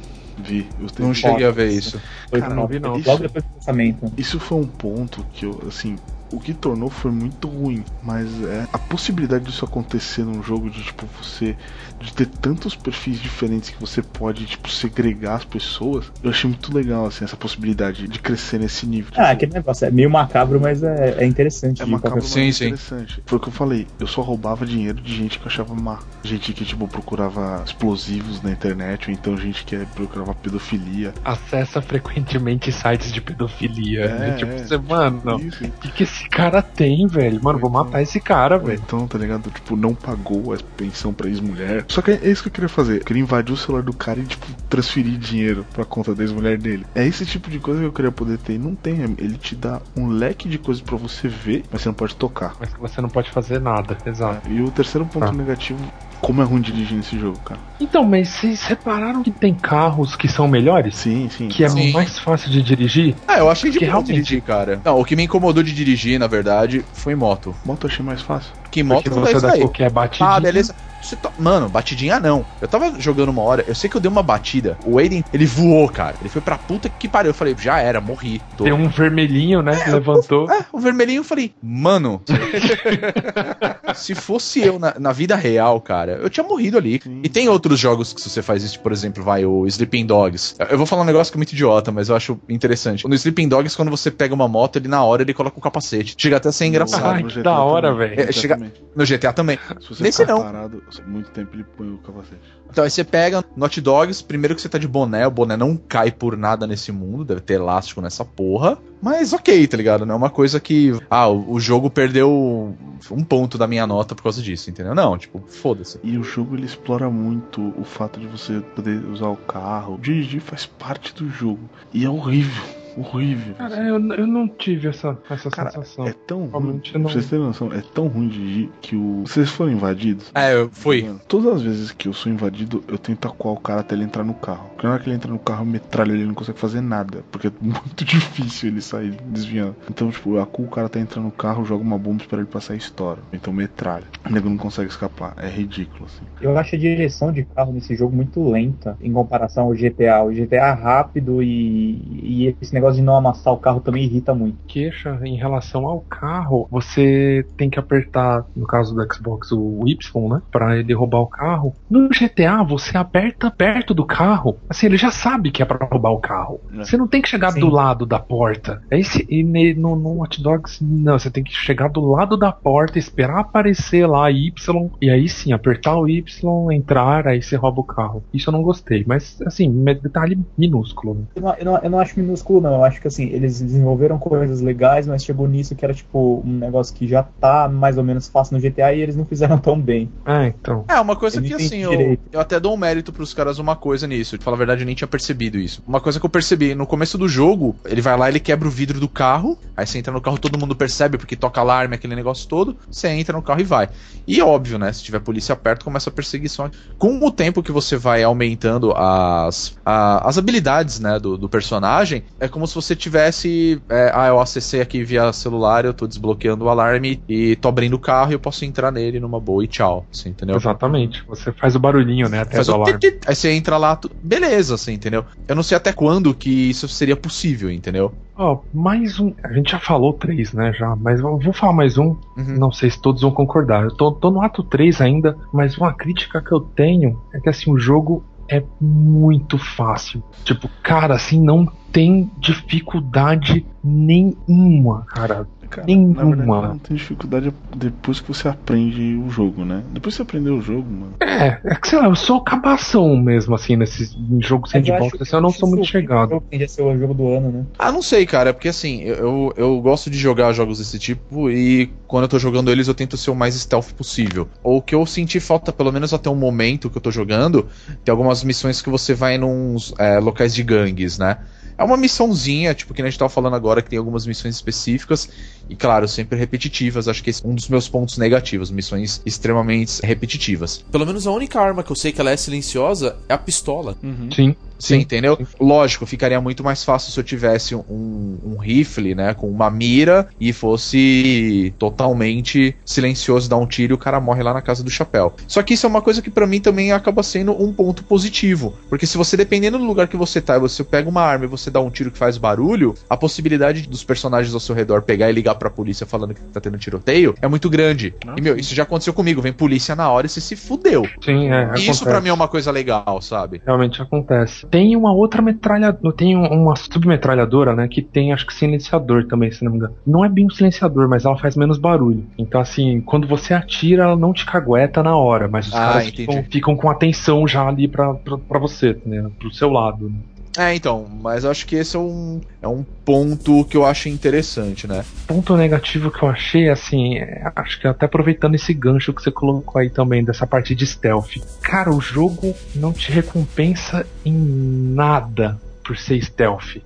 Vi. 0.40 0.68
Não 0.98 1.14
cheguei 1.14 1.46
a 1.46 1.50
ver 1.50 1.70
isso. 1.70 2.00
Foi 2.28 2.40
Cara, 2.40 2.54
não 2.54 2.66
vi 2.66 2.80
não. 2.80 2.96
Logo 2.96 3.22
depois 3.22 3.44
do 3.44 3.54
lançamento. 3.54 4.12
Isso 4.16 4.40
foi 4.40 4.58
um 4.58 4.66
ponto 4.66 5.24
que 5.32 5.46
eu, 5.46 5.62
assim, 5.68 5.96
o 6.32 6.38
que 6.38 6.54
tornou 6.54 6.90
foi 6.90 7.10
muito 7.10 7.48
ruim, 7.48 7.84
mas 8.02 8.28
é 8.44 8.66
a 8.72 8.78
possibilidade 8.78 9.44
disso 9.44 9.64
acontecer 9.64 10.24
num 10.24 10.42
jogo 10.42 10.70
de 10.70 10.82
tipo 10.82 11.06
você 11.20 11.56
de 12.00 12.12
ter 12.12 12.26
tantos 12.26 12.74
perfis 12.74 13.20
diferentes 13.20 13.70
que 13.70 13.80
você 13.80 14.02
pode 14.02 14.46
tipo 14.46 14.68
segregar 14.68 15.34
as 15.36 15.44
pessoas, 15.44 16.10
eu 16.22 16.30
achei 16.30 16.48
muito 16.48 16.74
legal 16.74 17.06
assim 17.06 17.24
essa 17.24 17.36
possibilidade 17.36 18.08
de 18.08 18.18
crescer 18.18 18.58
nesse 18.58 18.86
nível. 18.86 19.12
Ah, 19.16 19.20
Tipo, 19.30 19.32
aquele 19.32 19.52
negócio 19.52 19.86
é 19.86 19.90
meio 19.90 20.10
macabro, 20.10 20.60
mas 20.60 20.82
é, 20.82 21.16
é 21.18 21.26
interessante. 21.26 21.82
é 21.82 21.86
qualquer 21.86 22.08
cabra 22.08 22.22
forma. 22.22 22.52
Sim, 22.52 22.66
interessante. 22.66 23.22
Foi 23.26 23.38
o 23.38 23.40
que 23.40 23.48
eu 23.48 23.52
falei. 23.52 23.86
Eu 23.98 24.06
só 24.06 24.22
roubava 24.22 24.64
dinheiro 24.66 25.00
de 25.00 25.14
gente 25.14 25.38
que 25.38 25.44
eu 25.44 25.48
achava 25.48 25.74
má. 25.74 25.98
Gente 26.22 26.52
que, 26.52 26.64
tipo, 26.64 26.86
procurava 26.88 27.62
explosivos 27.64 28.42
na 28.42 28.50
internet, 28.50 29.08
ou 29.08 29.14
então 29.14 29.36
gente 29.36 29.64
que 29.64 29.76
procurava 29.94 30.34
pedofilia. 30.34 31.12
Acessa 31.24 31.80
frequentemente 31.82 32.72
sites 32.72 33.12
de 33.12 33.20
pedofilia. 33.20 34.04
É, 34.04 34.32
tipo, 34.36 34.52
é. 34.52 34.58
você, 34.58 34.78
mano, 34.78 35.40
Isso. 35.40 35.64
o 35.64 35.70
que, 35.70 35.92
que 35.92 36.02
esse 36.04 36.28
cara 36.28 36.62
tem, 36.62 37.06
velho. 37.06 37.40
Mano, 37.42 37.58
vou 37.58 37.70
matar 37.70 38.02
esse 38.02 38.20
cara, 38.20 38.56
Ou 38.56 38.64
velho. 38.64 38.80
então, 38.84 39.06
tá 39.06 39.18
ligado? 39.18 39.50
Tipo, 39.50 39.76
não 39.76 39.94
pagou 39.94 40.52
a 40.54 40.58
pensão 40.76 41.12
pra 41.12 41.28
ex-mulher. 41.28 41.84
Só 41.90 42.00
que 42.00 42.12
é 42.12 42.28
isso 42.30 42.42
que 42.44 42.48
eu 42.48 42.52
queria 42.52 42.68
fazer. 42.68 43.00
Eu 43.00 43.04
queria 43.04 43.20
invadir 43.22 43.52
o 43.52 43.56
celular 43.56 43.82
do 43.82 43.92
cara 43.92 44.20
e, 44.20 44.24
tipo, 44.24 44.46
transferir 44.68 45.18
dinheiro 45.18 45.66
pra 45.72 45.84
conta 45.84 46.14
da 46.14 46.22
ex-mulher 46.22 46.56
dele. 46.56 46.86
É 46.94 47.04
esse 47.04 47.26
tipo 47.26 47.50
de 47.50 47.58
coisa 47.58 47.80
que 47.80 47.86
eu 47.86 47.92
queria 47.92 48.12
poder 48.12 48.38
ter. 48.38 48.54
E 48.54 48.58
não 48.58 48.76
tem. 48.76 49.00
Ele 49.18 49.36
te 49.36 49.56
dá 49.56 49.80
um 49.96 50.06
leque 50.06 50.48
de 50.48 50.56
coisas 50.56 50.80
pra 50.80 50.96
você 50.96 51.26
ver, 51.26 51.64
mas 51.70 51.82
você 51.82 51.88
não 51.88 51.94
pode 51.94 52.14
tocar. 52.14 52.54
Mas 52.60 52.72
você 52.74 53.00
não 53.00 53.08
pode 53.08 53.28
fazer 53.30 53.60
nada, 53.60 53.98
exato. 54.06 54.48
E 54.48 54.62
o 54.62 54.70
terceiro 54.70 55.04
ponto 55.04 55.26
Tá. 55.26 55.32
negativo, 55.32 55.80
como 56.20 56.42
é 56.42 56.44
ruim 56.44 56.60
dirigir 56.60 56.96
nesse 56.96 57.18
jogo, 57.18 57.38
cara. 57.44 57.60
Então, 57.80 58.04
mas 58.04 58.28
vocês 58.28 58.62
repararam 58.62 59.22
que 59.22 59.30
tem 59.30 59.54
carros 59.54 60.14
que 60.16 60.28
são 60.28 60.46
melhores? 60.46 60.96
Sim, 60.96 61.28
sim. 61.30 61.48
Que 61.48 61.64
é 61.64 61.68
Sim. 61.68 61.92
mais 61.92 62.18
fácil 62.18 62.50
de 62.50 62.62
dirigir? 62.62 63.14
Ah, 63.26 63.38
eu 63.38 63.50
achei 63.50 63.70
de 63.70 63.78
Que 63.78 63.84
realmente- 63.86 64.12
dirigir, 64.12 64.42
cara. 64.42 64.80
Não, 64.84 65.00
o 65.00 65.04
que 65.04 65.16
me 65.16 65.22
incomodou 65.24 65.62
de 65.62 65.72
dirigir, 65.72 66.18
na 66.18 66.26
verdade, 66.26 66.84
foi 66.92 67.14
moto. 67.14 67.54
Moto 67.64 67.86
eu 67.86 67.90
achei 67.90 68.04
mais 68.04 68.20
fácil. 68.20 68.52
Que 68.70 68.82
moto 68.82 69.04
Porque 69.10 69.18
é 69.18 69.32
você 69.34 69.40
dá 69.40 69.52
aí. 69.54 69.60
qualquer 69.60 69.90
batidinha. 69.90 70.28
Ah, 70.30 70.40
beleza. 70.40 70.74
Você 71.02 71.16
tá- 71.16 71.30
Mano, 71.38 71.66
batidinha 71.70 72.20
não. 72.20 72.44
Eu 72.60 72.68
tava 72.68 73.00
jogando 73.00 73.30
uma 73.30 73.40
hora, 73.42 73.64
eu 73.66 73.74
sei 73.74 73.88
que 73.88 73.96
eu 73.96 74.00
dei 74.02 74.10
uma 74.10 74.22
batida. 74.22 74.76
O 74.84 74.98
Aiden, 74.98 75.24
ele 75.32 75.46
voou, 75.46 75.88
cara. 75.88 76.14
Ele 76.20 76.28
foi 76.28 76.42
pra 76.42 76.58
puta 76.58 76.90
que 76.90 77.08
pariu. 77.08 77.30
Eu 77.30 77.34
falei, 77.34 77.56
já 77.58 77.78
era, 77.80 78.02
morri. 78.02 78.42
Tô... 78.56 78.64
Tem 78.64 78.72
um 78.74 78.86
vermelhinho, 78.86 79.62
né? 79.62 79.74
que 79.82 79.90
levantou. 79.90 80.50
É, 80.50 80.66
o 80.70 80.78
vermelhinho 80.78 81.20
eu 81.20 81.24
falei, 81.24 81.54
mano. 81.62 82.20
se 83.94 84.14
fosse 84.14 84.60
eu 84.60 84.78
na, 84.78 84.94
na 84.98 85.12
vida 85.12 85.34
real, 85.36 85.80
cara, 85.80 86.09
eu 86.20 86.30
tinha 86.30 86.44
morrido 86.46 86.78
ali. 86.78 87.00
Sim. 87.02 87.20
E 87.22 87.28
tem 87.28 87.48
outros 87.48 87.78
jogos 87.78 88.12
que 88.12 88.20
se 88.20 88.28
você 88.30 88.42
faz 88.42 88.62
isso, 88.62 88.80
por 88.80 88.92
exemplo, 88.92 89.22
vai 89.22 89.44
o 89.44 89.66
Sleeping 89.66 90.06
Dogs. 90.06 90.54
Eu 90.70 90.76
vou 90.76 90.86
falar 90.86 91.02
um 91.02 91.06
negócio 91.06 91.32
que 91.32 91.36
é 91.36 91.40
muito 91.40 91.52
idiota, 91.52 91.90
mas 91.92 92.08
eu 92.08 92.16
acho 92.16 92.38
interessante. 92.48 93.06
No 93.08 93.14
Sleeping 93.14 93.48
Dogs, 93.48 93.76
quando 93.76 93.90
você 93.90 94.10
pega 94.10 94.34
uma 94.34 94.48
moto, 94.48 94.76
ele 94.76 94.88
na 94.88 95.02
hora 95.04 95.22
ele 95.22 95.34
coloca 95.34 95.58
o 95.58 95.60
capacete. 95.62 96.14
Chega 96.18 96.36
até 96.36 96.48
a 96.48 96.52
ser 96.52 96.66
engraçado. 96.66 97.04
Ai, 97.16 97.22
que 97.24 97.42
da 97.42 97.60
hora, 97.60 97.94
velho. 97.94 98.10
No 98.10 98.16
GTA 98.16 98.28
É, 98.28 98.32
chega- 98.32 98.54
também. 98.56 98.72
No 98.96 99.04
GTA 99.06 99.32
também. 99.32 99.58
Se 99.80 99.88
você 99.88 100.02
Nesse 100.02 100.24
não. 100.26 100.42
parado 100.42 100.82
muito 101.06 101.30
tempo, 101.30 101.50
ele 101.54 101.64
põe 101.76 101.88
o 101.92 101.98
capacete. 101.98 102.40
Então 102.70 102.84
aí 102.84 102.90
você 102.90 103.02
pega 103.02 103.44
Naughty 103.56 103.80
Dogs, 103.80 104.22
primeiro 104.22 104.54
que 104.54 104.60
você 104.62 104.68
tá 104.68 104.78
de 104.78 104.86
boné, 104.86 105.26
o 105.26 105.30
boné 105.30 105.56
não 105.56 105.76
cai 105.76 106.12
por 106.12 106.36
nada 106.36 106.68
nesse 106.68 106.92
mundo, 106.92 107.24
deve 107.24 107.40
ter 107.40 107.54
elástico 107.54 108.00
nessa 108.00 108.24
porra. 108.24 108.78
Mas 109.02 109.32
ok, 109.32 109.66
tá 109.66 109.76
ligado? 109.76 110.04
Não 110.06 110.14
é 110.14 110.18
uma 110.18 110.30
coisa 110.30 110.60
que. 110.60 110.92
Ah, 111.10 111.26
o, 111.26 111.54
o 111.54 111.58
jogo 111.60 111.90
perdeu 111.90 112.76
um 113.10 113.24
ponto 113.24 113.56
da 113.58 113.66
minha 113.66 113.86
nota 113.86 114.14
por 114.14 114.22
causa 114.22 114.40
disso, 114.42 114.68
entendeu? 114.70 114.94
Não, 114.94 115.16
tipo, 115.18 115.42
foda-se. 115.48 115.98
E 116.02 116.16
o 116.16 116.22
jogo 116.24 116.56
ele 116.56 116.64
explora 116.66 117.10
muito 117.10 117.74
o 117.76 117.84
fato 117.84 118.18
de 118.18 118.26
você 118.26 118.60
poder 118.74 119.04
usar 119.06 119.28
o 119.28 119.36
carro. 119.36 119.98
Dirigir 120.00 120.40
faz 120.40 120.66
parte 120.66 121.14
do 121.14 121.28
jogo. 121.30 121.60
E 121.92 122.04
é 122.04 122.08
horrível. 122.10 122.62
Horrível. 122.96 123.54
Cara, 123.54 123.76
eu, 123.86 123.94
eu 124.14 124.26
não 124.26 124.48
tive 124.48 124.88
essa, 124.88 125.16
essa 125.30 125.48
Cara, 125.48 125.70
sensação. 125.70 126.06
É 126.06 126.12
tão 126.12 126.40
ruim. 126.40 126.50
Realmente 126.50 126.90
Pra 126.90 127.00
não. 127.00 127.08
vocês 127.08 127.26
terem 127.30 127.44
noção, 127.44 127.72
é 127.72 127.80
tão 127.94 128.08
ruim 128.08 128.28
dirigir 128.28 128.68
que 128.80 128.96
o. 128.96 129.22
Vocês 129.26 129.48
foram 129.48 129.70
invadidos? 129.72 130.30
É, 130.34 130.54
eu 130.54 130.68
fui. 130.72 131.02
Mano, 131.04 131.20
todas 131.28 131.54
as 131.54 131.62
vezes 131.62 131.92
que 131.92 132.08
eu 132.08 132.12
sou 132.12 132.32
invadido, 132.32 132.82
eu 132.88 132.98
tento 132.98 133.28
acuar 133.28 133.54
o 133.54 133.60
cara 133.60 133.80
até 133.80 133.94
ele 133.94 134.04
entrar 134.04 134.24
no 134.24 134.34
carro. 134.34 134.69
Porque 134.80 134.86
na 134.86 134.94
hora 134.94 135.02
que 135.02 135.10
ele 135.10 135.16
entra 135.16 135.30
no 135.30 135.38
carro, 135.38 135.60
eu 135.60 135.66
metralho 135.66 136.14
ele, 136.14 136.24
não 136.24 136.32
consegue 136.32 136.58
fazer 136.58 136.80
nada. 136.80 137.22
Porque 137.30 137.48
é 137.48 137.52
muito 137.60 138.00
difícil 138.02 138.70
ele 138.70 138.80
sair 138.80 139.10
desviando. 139.26 139.76
Então, 139.90 140.10
tipo, 140.10 140.36
eu 140.36 140.40
acuo 140.42 140.64
o 140.64 140.70
cara 140.70 140.86
até 140.86 140.98
entrar 140.98 141.20
no 141.20 141.30
carro, 141.30 141.66
jogo 141.66 141.84
uma 141.84 141.98
bomba, 141.98 142.22
espero 142.22 142.40
ele 142.40 142.48
passar 142.48 142.74
e 142.74 142.78
estoura. 142.78 143.20
Então 143.30 143.52
metralha. 143.52 144.04
O 144.26 144.32
nego 144.32 144.48
não 144.48 144.56
consegue 144.56 144.88
escapar. 144.88 145.34
É 145.36 145.48
ridículo, 145.48 146.06
assim. 146.06 146.24
Eu 146.40 146.56
acho 146.56 146.76
a 146.76 146.78
direção 146.78 147.30
de 147.30 147.44
carro 147.44 147.74
nesse 147.74 147.94
jogo 147.94 148.16
muito 148.16 148.42
lenta 148.48 148.96
em 149.02 149.12
comparação 149.12 149.64
ao 149.64 149.74
GTA. 149.74 150.22
O 150.24 150.32
GTA 150.32 150.56
é 150.56 150.72
rápido 150.72 151.42
e, 151.42 152.00
e 152.22 152.56
esse 152.62 152.72
negócio 152.72 152.96
de 152.96 153.02
não 153.02 153.16
amassar 153.16 153.52
o 153.52 153.58
carro 153.58 153.80
também 153.80 154.04
irrita 154.04 154.34
muito. 154.34 154.56
Queixa 154.66 155.20
em 155.22 155.36
relação 155.36 155.86
ao 155.86 156.00
carro, 156.00 156.66
você 156.70 157.46
tem 157.58 157.68
que 157.68 157.78
apertar, 157.78 158.46
no 158.56 158.66
caso 158.66 158.94
do 158.94 159.14
Xbox, 159.14 159.52
o 159.52 159.82
Y, 159.86 160.28
né? 160.30 160.40
Pra 160.50 160.78
ele 160.78 160.94
roubar 160.94 161.20
o 161.20 161.26
carro. 161.26 161.74
No 161.90 162.08
GTA, 162.08 162.62
você 162.64 162.96
aperta 162.96 163.50
perto 163.50 163.92
do 163.92 164.06
carro. 164.06 164.58
Assim, 164.70 164.86
ele 164.86 164.96
já 164.96 165.10
sabe 165.10 165.50
que 165.50 165.62
é 165.62 165.66
pra 165.66 165.84
roubar 165.84 166.12
o 166.12 166.20
carro. 166.20 166.60
É. 166.72 166.84
Você 166.84 166.96
não 166.96 167.08
tem 167.08 167.20
que 167.20 167.28
chegar 167.28 167.50
Sim. 167.50 167.58
do 167.60 167.68
lado 167.68 168.06
da 168.06 168.20
porta. 168.20 168.80
É 168.88 169.00
esse, 169.00 169.26
e 169.28 169.42
ne- 169.42 169.74
no, 169.74 169.96
no 169.96 170.10
Watch 170.18 170.40
Dogs, 170.40 170.78
não. 170.80 171.18
Você 171.18 171.28
tem 171.28 171.42
que 171.42 171.52
chegar 171.52 171.90
do 171.90 172.00
lado 172.00 172.36
da 172.36 172.52
porta, 172.52 172.96
esperar 172.96 173.40
aparecer 173.40 174.06
lá 174.06 174.30
Y, 174.30 174.90
e 175.02 175.10
aí 175.10 175.28
sim, 175.28 175.52
apertar 175.52 175.96
o 175.96 176.08
Y, 176.08 176.70
entrar, 176.72 177.26
aí 177.26 177.42
você 177.42 177.56
rouba 177.56 177.80
o 177.80 177.84
carro. 177.84 178.22
Isso 178.32 178.48
eu 178.48 178.52
não 178.52 178.62
gostei, 178.62 179.04
mas 179.04 179.36
assim, 179.44 179.68
detalhe 180.00 180.38
minúsculo. 180.56 181.14
Né? 181.14 181.20
Eu 181.34 181.42
não, 181.42 181.54
eu, 181.54 181.64
não, 181.64 181.78
eu 181.78 181.90
não 181.90 181.98
acho 181.98 182.20
minúsculo, 182.20 182.60
não. 182.60 182.74
Eu 182.74 182.84
acho 182.84 183.00
que 183.00 183.08
assim, 183.08 183.24
eles 183.24 183.60
desenvolveram 183.60 184.18
coisas 184.18 184.60
legais, 184.60 185.04
mas 185.04 185.24
chegou 185.24 185.48
nisso 185.48 185.74
que 185.74 185.84
era 185.84 185.92
tipo 185.92 186.42
um 186.46 186.58
negócio 186.58 186.94
que 186.94 187.08
já 187.08 187.24
tá 187.24 187.68
mais 187.68 187.98
ou 187.98 188.04
menos 188.04 188.28
fácil 188.28 188.56
no 188.56 188.62
GTA 188.62 188.92
e 188.92 189.00
eles 189.00 189.16
não 189.16 189.24
fizeram 189.24 189.58
tão 189.58 189.80
bem. 189.80 190.10
É, 190.24 190.46
então. 190.46 190.84
É, 190.88 191.00
uma 191.00 191.16
coisa 191.16 191.38
Eu 191.38 191.42
que 191.42 191.54
assim, 191.54 191.78
eu, 191.78 192.16
eu 192.30 192.40
até 192.40 192.60
dou 192.60 192.74
um 192.74 192.76
mérito 192.76 193.12
pros 193.12 193.34
caras 193.34 193.58
uma 193.58 193.74
coisa 193.74 194.06
nisso. 194.06 194.38
De 194.38 194.44
falar 194.44 194.59
verdade, 194.60 194.82
eu 194.82 194.86
nem 194.86 194.94
tinha 194.94 195.08
percebido 195.08 195.58
isso. 195.58 195.82
Uma 195.86 196.00
coisa 196.00 196.20
que 196.20 196.26
eu 196.26 196.30
percebi, 196.30 196.74
no 196.74 196.86
começo 196.86 197.18
do 197.18 197.28
jogo, 197.28 197.76
ele 197.84 198.00
vai 198.00 198.16
lá, 198.16 198.28
ele 198.28 198.38
quebra 198.40 198.68
o 198.68 198.70
vidro 198.70 199.00
do 199.00 199.08
carro, 199.08 199.58
aí 199.76 199.86
você 199.86 199.98
entra 199.98 200.12
no 200.12 200.20
carro, 200.20 200.38
todo 200.38 200.58
mundo 200.58 200.76
percebe, 200.76 201.18
porque 201.18 201.34
toca 201.36 201.60
alarme, 201.60 201.94
aquele 201.96 202.14
negócio 202.14 202.48
todo, 202.48 202.76
você 202.90 203.08
entra 203.08 203.36
no 203.36 203.42
carro 203.42 203.60
e 203.60 203.64
vai. 203.64 203.88
E 204.26 204.40
óbvio, 204.40 204.78
né, 204.78 204.92
se 204.92 205.02
tiver 205.02 205.20
polícia 205.20 205.56
perto, 205.56 205.84
começa 205.84 206.10
a 206.10 206.12
perseguição. 206.12 206.70
Com 206.98 207.18
o 207.26 207.30
tempo 207.32 207.62
que 207.62 207.72
você 207.72 207.96
vai 207.96 208.22
aumentando 208.22 208.92
as, 208.96 209.74
a- 209.84 210.28
as 210.28 210.38
habilidades, 210.38 211.00
né, 211.00 211.18
do, 211.18 211.36
do 211.36 211.48
personagem, 211.48 212.24
é 212.38 212.46
como 212.48 212.66
se 212.66 212.74
você 212.74 212.94
tivesse, 212.94 213.82
é, 213.90 214.10
ah, 214.14 214.28
eu 214.28 214.40
acessei 214.40 214.80
aqui 214.80 215.02
via 215.02 215.32
celular, 215.32 215.84
eu 215.84 215.94
tô 215.94 216.06
desbloqueando 216.06 216.64
o 216.64 216.68
alarme 216.68 217.22
e 217.28 217.56
tô 217.56 217.68
abrindo 217.68 217.94
o 217.94 217.98
carro 217.98 218.30
e 218.32 218.34
eu 218.34 218.40
posso 218.40 218.64
entrar 218.64 218.90
nele 218.92 219.18
numa 219.18 219.40
boa 219.40 219.64
e 219.64 219.68
tchau, 219.68 220.06
assim, 220.12 220.30
entendeu? 220.30 220.56
Exatamente. 220.56 221.22
Você 221.26 221.52
faz 221.52 221.74
o 221.74 221.78
barulhinho, 221.80 222.28
né? 222.28 222.40
Até 222.40 222.56
Faz 222.56 222.68
o 222.68 222.74
alarme. 222.74 222.98
aí 223.26 223.34
você 223.34 223.50
entra 223.50 223.76
lá, 223.76 223.96
tu- 223.96 224.10
beleza, 224.50 224.74
assim, 224.74 224.94
entendeu? 224.94 225.24
Eu 225.46 225.54
não 225.54 225.62
sei 225.62 225.76
até 225.76 225.92
quando 225.92 226.34
que 226.34 226.70
isso 226.70 226.88
seria 226.88 227.16
possível, 227.16 227.70
entendeu? 227.70 228.12
Ó, 228.36 228.58
mais 228.74 229.20
um. 229.20 229.32
A 229.42 229.52
gente 229.52 229.70
já 229.70 229.78
falou 229.78 230.12
três, 230.12 230.52
né? 230.52 230.72
Já, 230.72 230.96
mas 230.96 231.20
vou 231.20 231.52
falar 231.52 231.72
mais 231.72 231.96
um. 231.96 232.16
Uhum. 232.36 232.58
Não 232.58 232.72
sei 232.72 232.90
se 232.90 233.00
todos 233.00 233.22
vão 233.22 233.30
concordar. 233.30 233.84
Eu 233.84 233.94
tô, 233.94 234.10
tô 234.12 234.30
no 234.30 234.42
ato 234.42 234.62
3 234.64 235.00
ainda, 235.00 235.36
mas 235.52 235.78
uma 235.78 235.94
crítica 235.94 236.42
que 236.42 236.52
eu 236.52 236.60
tenho 236.60 237.20
é 237.32 237.40
que 237.40 237.48
assim, 237.48 237.70
o 237.70 237.78
jogo 237.78 238.24
é 238.48 238.62
muito 238.80 239.56
fácil. 239.56 240.22
Tipo, 240.44 240.68
cara, 240.82 241.14
assim, 241.14 241.40
não 241.40 241.66
tem 241.92 242.30
dificuldade 242.38 243.64
nenhuma, 243.82 245.04
cara. 245.06 245.46
Cara, 245.70 245.86
Nenhuma. 245.86 246.24
na 246.24 246.36
verdade, 246.36 246.68
não 246.68 246.78
tem 246.78 246.96
dificuldade 246.96 247.52
depois 247.76 248.20
que 248.20 248.26
você 248.28 248.48
aprende 248.48 249.14
o 249.14 249.30
jogo, 249.30 249.64
né? 249.64 249.84
Depois 249.92 250.14
que 250.14 250.16
você 250.16 250.22
aprendeu 250.22 250.58
o 250.58 250.60
jogo, 250.60 250.90
mano. 250.90 251.14
É, 251.22 251.60
é 251.64 251.74
que 251.76 251.88
sei 251.88 251.98
lá, 252.00 252.06
eu 252.06 252.16
sou 252.16 252.42
cabação 252.42 253.16
mesmo, 253.16 253.54
assim, 253.54 253.76
nesses 253.76 254.12
jogos 254.40 254.70
sandbox, 254.70 255.14
acho- 255.14 255.22
assim, 255.22 255.36
eu 255.36 255.40
não 255.40 255.50
sou 255.50 255.68
muito 255.68 255.86
chegado. 255.86 256.34
O 256.36 256.40
tende 256.40 256.64
a 256.64 256.68
ser 256.68 256.82
o 256.82 256.98
jogo 256.98 257.14
do 257.14 257.28
ano, 257.28 257.52
né? 257.52 257.66
Ah, 257.78 257.92
não 257.92 258.02
sei, 258.02 258.26
cara, 258.26 258.52
porque 258.52 258.68
assim, 258.68 259.02
eu, 259.02 259.16
eu, 259.16 259.54
eu 259.56 259.80
gosto 259.80 260.10
de 260.10 260.18
jogar 260.18 260.52
jogos 260.52 260.78
desse 260.78 260.98
tipo 260.98 261.48
e 261.50 261.88
quando 262.08 262.24
eu 262.24 262.28
tô 262.28 262.38
jogando 262.38 262.70
eles 262.70 262.88
eu 262.88 262.94
tento 262.94 263.16
ser 263.16 263.30
o 263.30 263.34
mais 263.36 263.54
stealth 263.54 263.92
possível. 263.92 264.48
Ou 264.64 264.78
o 264.78 264.82
que 264.82 264.94
eu 264.94 265.06
senti 265.06 265.38
falta, 265.38 265.72
pelo 265.72 265.92
menos 265.92 266.12
até 266.12 266.28
o 266.28 266.34
momento 266.34 266.90
que 266.90 266.98
eu 266.98 267.02
tô 267.02 267.12
jogando, 267.12 267.68
tem 268.04 268.10
algumas 268.10 268.42
missões 268.42 268.82
que 268.82 268.90
você 268.90 269.14
vai 269.14 269.38
nos 269.38 269.94
é, 269.98 270.18
locais 270.18 270.52
de 270.54 270.62
gangues, 270.64 271.16
né? 271.16 271.38
É 271.78 271.82
uma 271.84 271.96
missãozinha, 271.96 272.74
tipo, 272.74 272.92
que 272.92 273.00
a 273.00 273.04
gente 273.06 273.18
tava 273.18 273.30
falando 273.30 273.56
agora, 273.56 273.80
que 273.80 273.88
tem 273.88 273.98
algumas 273.98 274.26
missões 274.26 274.54
específicas, 274.54 275.30
e 275.70 275.76
claro, 275.76 276.08
sempre 276.08 276.36
repetitivas. 276.36 277.06
Acho 277.06 277.22
que 277.22 277.30
esse 277.30 277.46
é 277.46 277.48
um 277.48 277.54
dos 277.54 277.68
meus 277.68 277.88
pontos 277.88 278.18
negativos, 278.18 278.72
missões 278.72 279.22
extremamente 279.24 280.04
repetitivas. 280.04 280.84
Pelo 280.90 281.06
menos 281.06 281.28
a 281.28 281.30
única 281.30 281.60
arma 281.60 281.84
que 281.84 281.92
eu 281.92 281.96
sei 281.96 282.10
que 282.10 282.20
ela 282.20 282.32
é 282.32 282.36
silenciosa 282.36 283.16
é 283.28 283.34
a 283.34 283.38
pistola. 283.38 283.96
Sim, 284.34 284.56
Você 284.80 284.94
sim. 284.94 285.02
entendeu? 285.02 285.38
Lógico, 285.60 286.06
ficaria 286.06 286.40
muito 286.40 286.64
mais 286.64 286.82
fácil 286.82 287.12
se 287.12 287.20
eu 287.20 287.24
tivesse 287.24 287.74
um, 287.74 288.38
um 288.42 288.56
rifle, 288.56 289.14
né, 289.14 289.34
com 289.34 289.48
uma 289.48 289.70
mira 289.70 290.28
e 290.40 290.52
fosse 290.52 291.74
totalmente 291.78 292.74
silencioso, 292.84 293.48
dar 293.48 293.58
um 293.58 293.66
tiro 293.66 293.92
e 293.92 293.94
o 293.94 293.98
cara 293.98 294.20
morre 294.20 294.42
lá 294.42 294.54
na 294.54 294.62
casa 294.62 294.82
do 294.82 294.90
chapéu. 294.90 295.34
Só 295.46 295.62
que 295.62 295.74
isso 295.74 295.86
é 295.86 295.88
uma 295.88 296.02
coisa 296.02 296.22
que 296.22 296.30
pra 296.30 296.46
mim 296.46 296.60
também 296.60 296.92
acaba 296.92 297.22
sendo 297.22 297.52
um 297.62 297.72
ponto 297.72 298.02
positivo, 298.04 298.74
porque 298.88 299.06
se 299.06 299.18
você 299.18 299.36
dependendo 299.36 299.78
do 299.78 299.84
lugar 299.84 300.08
que 300.08 300.16
você 300.16 300.40
tá, 300.40 300.56
e 300.56 300.60
você 300.60 300.82
pega 300.82 301.08
uma 301.08 301.22
arma 301.22 301.44
e 301.44 301.48
você 301.48 301.70
dá 301.70 301.80
um 301.80 301.90
tiro 301.90 302.10
que 302.10 302.18
faz 302.18 302.38
barulho, 302.38 302.94
a 303.08 303.16
possibilidade 303.16 303.88
dos 303.88 304.02
personagens 304.02 304.54
ao 304.54 304.60
seu 304.60 304.74
redor 304.74 305.02
pegar 305.02 305.30
e 305.30 305.32
ligar 305.32 305.54
pra 305.54 305.68
polícia 305.68 306.06
falando 306.06 306.34
que 306.34 306.40
tá 306.40 306.60
tendo 306.60 306.78
tiroteio 306.78 307.34
é 307.40 307.48
muito 307.48 307.68
grande. 307.68 308.14
E 308.36 308.40
meu, 308.40 308.56
isso 308.56 308.74
já 308.74 308.84
aconteceu 308.84 309.12
comigo, 309.12 309.42
vem 309.42 309.52
polícia 309.52 309.94
na 309.94 310.10
hora 310.10 310.26
e 310.26 310.30
você 310.30 310.40
se 310.40 310.56
fudeu. 310.56 311.04
Sim, 311.22 311.50
é. 311.50 311.72
E 311.76 311.88
isso 311.88 312.04
pra 312.04 312.20
mim 312.20 312.28
é 312.28 312.32
uma 312.32 312.48
coisa 312.48 312.70
legal, 312.70 313.20
sabe? 313.20 313.60
Realmente 313.64 314.00
acontece. 314.00 314.66
Tem 314.70 314.94
uma 314.96 315.12
outra 315.12 315.42
metralhadora, 315.42 316.12
tem 316.14 316.36
uma 316.36 316.76
submetralhadora, 316.76 317.74
né, 317.74 317.88
que 317.88 318.00
tem 318.02 318.32
acho 318.32 318.46
que 318.46 318.54
silenciador 318.54 319.26
também, 319.26 319.50
se 319.50 319.64
não 319.64 319.72
me 319.72 319.78
engano. 319.78 319.94
Não 320.06 320.24
é 320.24 320.28
bem 320.28 320.46
um 320.46 320.50
silenciador, 320.50 321.08
mas 321.08 321.24
ela 321.24 321.36
faz 321.36 321.56
menos 321.56 321.76
barulho. 321.78 322.24
Então 322.38 322.60
assim, 322.60 323.00
quando 323.00 323.26
você 323.26 323.52
atira, 323.52 324.04
ela 324.04 324.16
não 324.16 324.32
te 324.32 324.46
cagueta 324.46 325.02
na 325.02 325.16
hora, 325.16 325.48
mas 325.48 325.66
os 325.66 325.74
Ah, 325.74 325.78
caras 325.78 326.08
ficam, 326.10 326.44
ficam 326.44 326.76
com 326.76 326.88
atenção 326.88 327.46
já 327.48 327.66
ali 327.66 327.88
pra 327.88 328.12
você, 328.60 328.96
né, 329.04 329.28
pro 329.38 329.50
seu 329.52 329.70
lado. 329.70 330.08
né. 330.08 330.16
É, 330.58 330.74
então, 330.74 331.06
mas 331.08 331.44
acho 331.44 331.66
que 331.66 331.76
esse 331.76 331.96
é 331.96 331.98
um, 331.98 332.40
é 332.60 332.66
um 332.66 332.82
ponto 332.82 333.64
que 333.64 333.76
eu 333.76 333.86
acho 333.86 334.08
interessante, 334.08 334.86
né? 334.86 335.04
Ponto 335.26 335.56
negativo 335.56 336.10
que 336.10 336.22
eu 336.22 336.28
achei, 336.28 336.68
assim, 336.68 337.18
é, 337.18 337.50
acho 337.54 337.80
que 337.80 337.86
até 337.86 338.06
aproveitando 338.06 338.56
esse 338.56 338.74
gancho 338.74 339.12
que 339.12 339.22
você 339.22 339.30
colocou 339.30 339.80
aí 339.80 339.88
também, 339.88 340.24
dessa 340.24 340.46
parte 340.46 340.74
de 340.74 340.86
stealth. 340.86 341.36
Cara, 341.62 341.94
o 341.94 342.00
jogo 342.00 342.54
não 342.74 342.92
te 342.92 343.12
recompensa 343.12 344.04
em 344.24 344.34
nada 344.34 345.60
por 345.84 345.96
ser 345.96 346.20
stealth. 346.22 346.78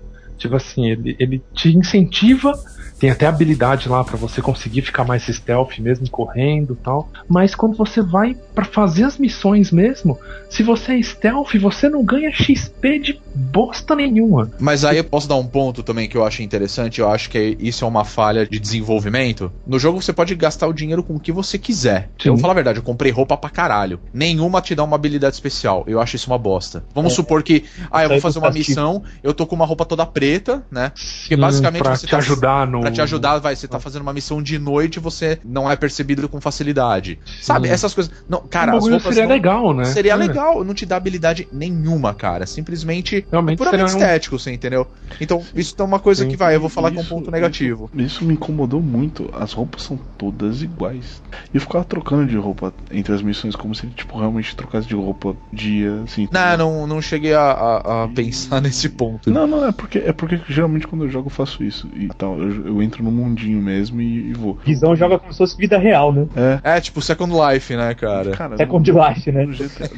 Tipo 0.44 0.56
assim, 0.56 0.90
ele, 0.90 1.16
ele 1.18 1.42
te 1.54 1.74
incentiva 1.74 2.52
tem 2.98 3.10
até 3.10 3.26
habilidade 3.26 3.88
lá 3.88 4.04
pra 4.04 4.16
você 4.16 4.40
conseguir 4.40 4.82
ficar 4.82 5.04
mais 5.04 5.24
stealth 5.24 5.78
mesmo 5.78 6.08
correndo 6.08 6.72
e 6.72 6.82
tal. 6.82 7.08
Mas 7.28 7.54
quando 7.54 7.76
você 7.76 8.00
vai 8.00 8.34
pra 8.54 8.64
fazer 8.64 9.04
as 9.04 9.18
missões 9.18 9.70
mesmo, 9.70 10.18
se 10.48 10.62
você 10.62 10.94
é 10.94 11.02
stealth, 11.02 11.54
você 11.60 11.88
não 11.88 12.04
ganha 12.04 12.30
XP 12.32 12.98
de 12.98 13.20
bosta 13.34 13.94
nenhuma. 13.94 14.50
Mas 14.58 14.84
aí 14.84 14.98
eu 14.98 15.04
posso 15.04 15.28
dar 15.28 15.36
um 15.36 15.46
ponto 15.46 15.82
também 15.82 16.08
que 16.08 16.16
eu 16.16 16.24
acho 16.24 16.42
interessante. 16.42 17.00
Eu 17.00 17.10
acho 17.10 17.28
que 17.28 17.56
isso 17.58 17.84
é 17.84 17.88
uma 17.88 18.04
falha 18.04 18.46
de 18.46 18.58
desenvolvimento. 18.58 19.52
No 19.66 19.78
jogo 19.78 20.00
você 20.00 20.12
pode 20.12 20.34
gastar 20.34 20.68
o 20.68 20.72
dinheiro 20.72 21.02
com 21.02 21.16
o 21.16 21.20
que 21.20 21.32
você 21.32 21.58
quiser. 21.58 22.08
Sim. 22.18 22.28
Eu 22.28 22.34
vou 22.34 22.40
falar 22.40 22.52
a 22.52 22.54
verdade, 22.54 22.78
eu 22.78 22.82
comprei 22.82 23.10
roupa 23.10 23.36
pra 23.36 23.50
caralho. 23.50 24.00
Nenhuma 24.12 24.60
te 24.60 24.74
dá 24.74 24.84
uma 24.84 24.96
habilidade 24.96 25.34
especial. 25.34 25.84
Eu 25.86 26.00
acho 26.00 26.16
isso 26.16 26.30
uma 26.30 26.38
bosta. 26.38 26.84
Vamos 26.94 27.12
supor 27.12 27.42
que, 27.42 27.64
ah, 27.90 28.04
eu 28.04 28.08
vou 28.08 28.20
fazer 28.20 28.38
uma 28.38 28.52
faz 28.52 28.66
missão, 28.66 29.02
eu 29.22 29.34
tô 29.34 29.46
com 29.46 29.56
uma 29.56 29.66
roupa 29.66 29.84
toda 29.84 30.06
preta, 30.06 30.33
né? 30.70 30.90
Porque 30.90 31.34
Sim, 31.34 31.40
basicamente 31.40 31.82
pra 31.82 31.96
você 31.96 32.06
te 32.06 32.10
tá- 32.10 32.18
ajudar 32.18 32.66
no. 32.66 32.80
Pra 32.80 32.90
te 32.90 33.00
ajudar, 33.00 33.38
vai, 33.38 33.54
você 33.56 33.66
tá 33.68 33.78
fazendo 33.80 34.02
uma 34.02 34.12
missão 34.12 34.42
de 34.42 34.58
noite 34.58 34.96
e 34.96 35.00
você 35.00 35.38
não 35.44 35.70
é 35.70 35.76
percebido 35.76 36.28
com 36.28 36.40
facilidade. 36.40 37.18
Sabe, 37.40 37.68
essas 37.68 37.94
coisas. 37.94 38.12
Não, 38.28 38.40
cara, 38.40 38.74
o 38.74 38.78
as 38.78 38.84
roupas 38.84 39.02
seria 39.14 39.22
não- 39.28 39.34
legal, 39.34 39.74
né? 39.74 39.84
Seria 39.84 40.12
É. 40.12 40.16
legal, 40.16 40.64
não 40.64 40.74
te 40.74 40.84
dá 40.86 40.96
habilidade 40.96 41.48
nenhuma, 41.52 42.14
cara. 42.14 42.46
Simplesmente 42.46 43.26
Realmente 43.30 43.58
puramente 43.58 43.90
seria 43.90 43.96
um- 43.96 43.98
estético, 44.08 44.38
você 44.38 44.52
entendeu? 44.52 44.86
Então, 45.20 45.42
isso 45.54 45.74
é 45.78 45.82
uma 45.82 45.98
coisa 45.98 46.22
Sim. 46.24 46.28
que 46.30 46.36
vai, 46.36 46.54
eu 46.56 46.60
vou 46.60 46.68
falar 46.70 46.90
que 46.90 46.96
é 46.96 47.00
um 47.00 47.02
Isso- 47.02 47.10
ponto 47.14 47.30
negativo. 47.30 47.90
Isso, 47.94 48.04
isso 48.04 48.24
me 48.24 48.34
incomodou 48.34 48.80
muito. 48.80 49.28
As 49.38 49.52
roupas 49.52 49.82
são 49.82 49.98
todas 50.18 50.62
iguais. 50.62 51.22
E 51.52 51.56
eu 51.56 51.60
ficava 51.60 51.84
trocando 51.84 52.26
de 52.26 52.36
roupa 52.36 52.72
entre 52.90 53.14
as 53.14 53.22
missões, 53.22 53.54
como 53.56 53.74
se 53.74 53.86
ele 53.86 53.92
tipo, 53.94 54.18
realmente 54.18 54.54
trocasse 54.56 54.86
de 54.88 54.94
roupa 54.94 55.36
dia, 55.52 56.02
assim. 56.04 56.28
Não, 56.30 56.56
não, 56.56 56.86
não 56.86 57.02
cheguei 57.02 57.34
a, 57.34 57.40
a- 57.42 58.04
a 58.04 58.08
pensar 58.08 58.60
nesse 58.62 58.88
ponto. 58.88 59.30
Não, 59.30 59.46
não, 59.46 59.66
é 59.66 59.72
porque, 59.72 59.98
é 59.98 60.12
porque 60.14 60.40
geralmente 60.48 60.86
quando 60.86 61.04
eu 61.04 61.10
jogo 61.10 61.26
eu 61.26 61.30
faço 61.30 61.62
isso. 61.62 61.88
E 61.94 62.08
tal, 62.08 62.38
eu, 62.38 62.66
eu 62.66 62.82
entro 62.82 63.02
no 63.02 63.10
mundinho 63.10 63.60
mesmo 63.60 64.00
e, 64.00 64.30
e 64.30 64.32
vou. 64.32 64.58
Visão 64.64 64.94
joga 64.96 65.18
como 65.18 65.32
se 65.32 65.38
fosse 65.38 65.56
vida 65.56 65.78
real, 65.78 66.12
né? 66.12 66.26
É. 66.64 66.76
É, 66.76 66.80
tipo 66.80 67.00
Second 67.02 67.32
Life, 67.32 67.74
né, 67.76 67.94
cara? 67.94 68.30
Cara, 68.32 68.56
Second 68.56 68.92
no- 68.92 69.08
Life, 69.08 69.32
né? 69.32 69.46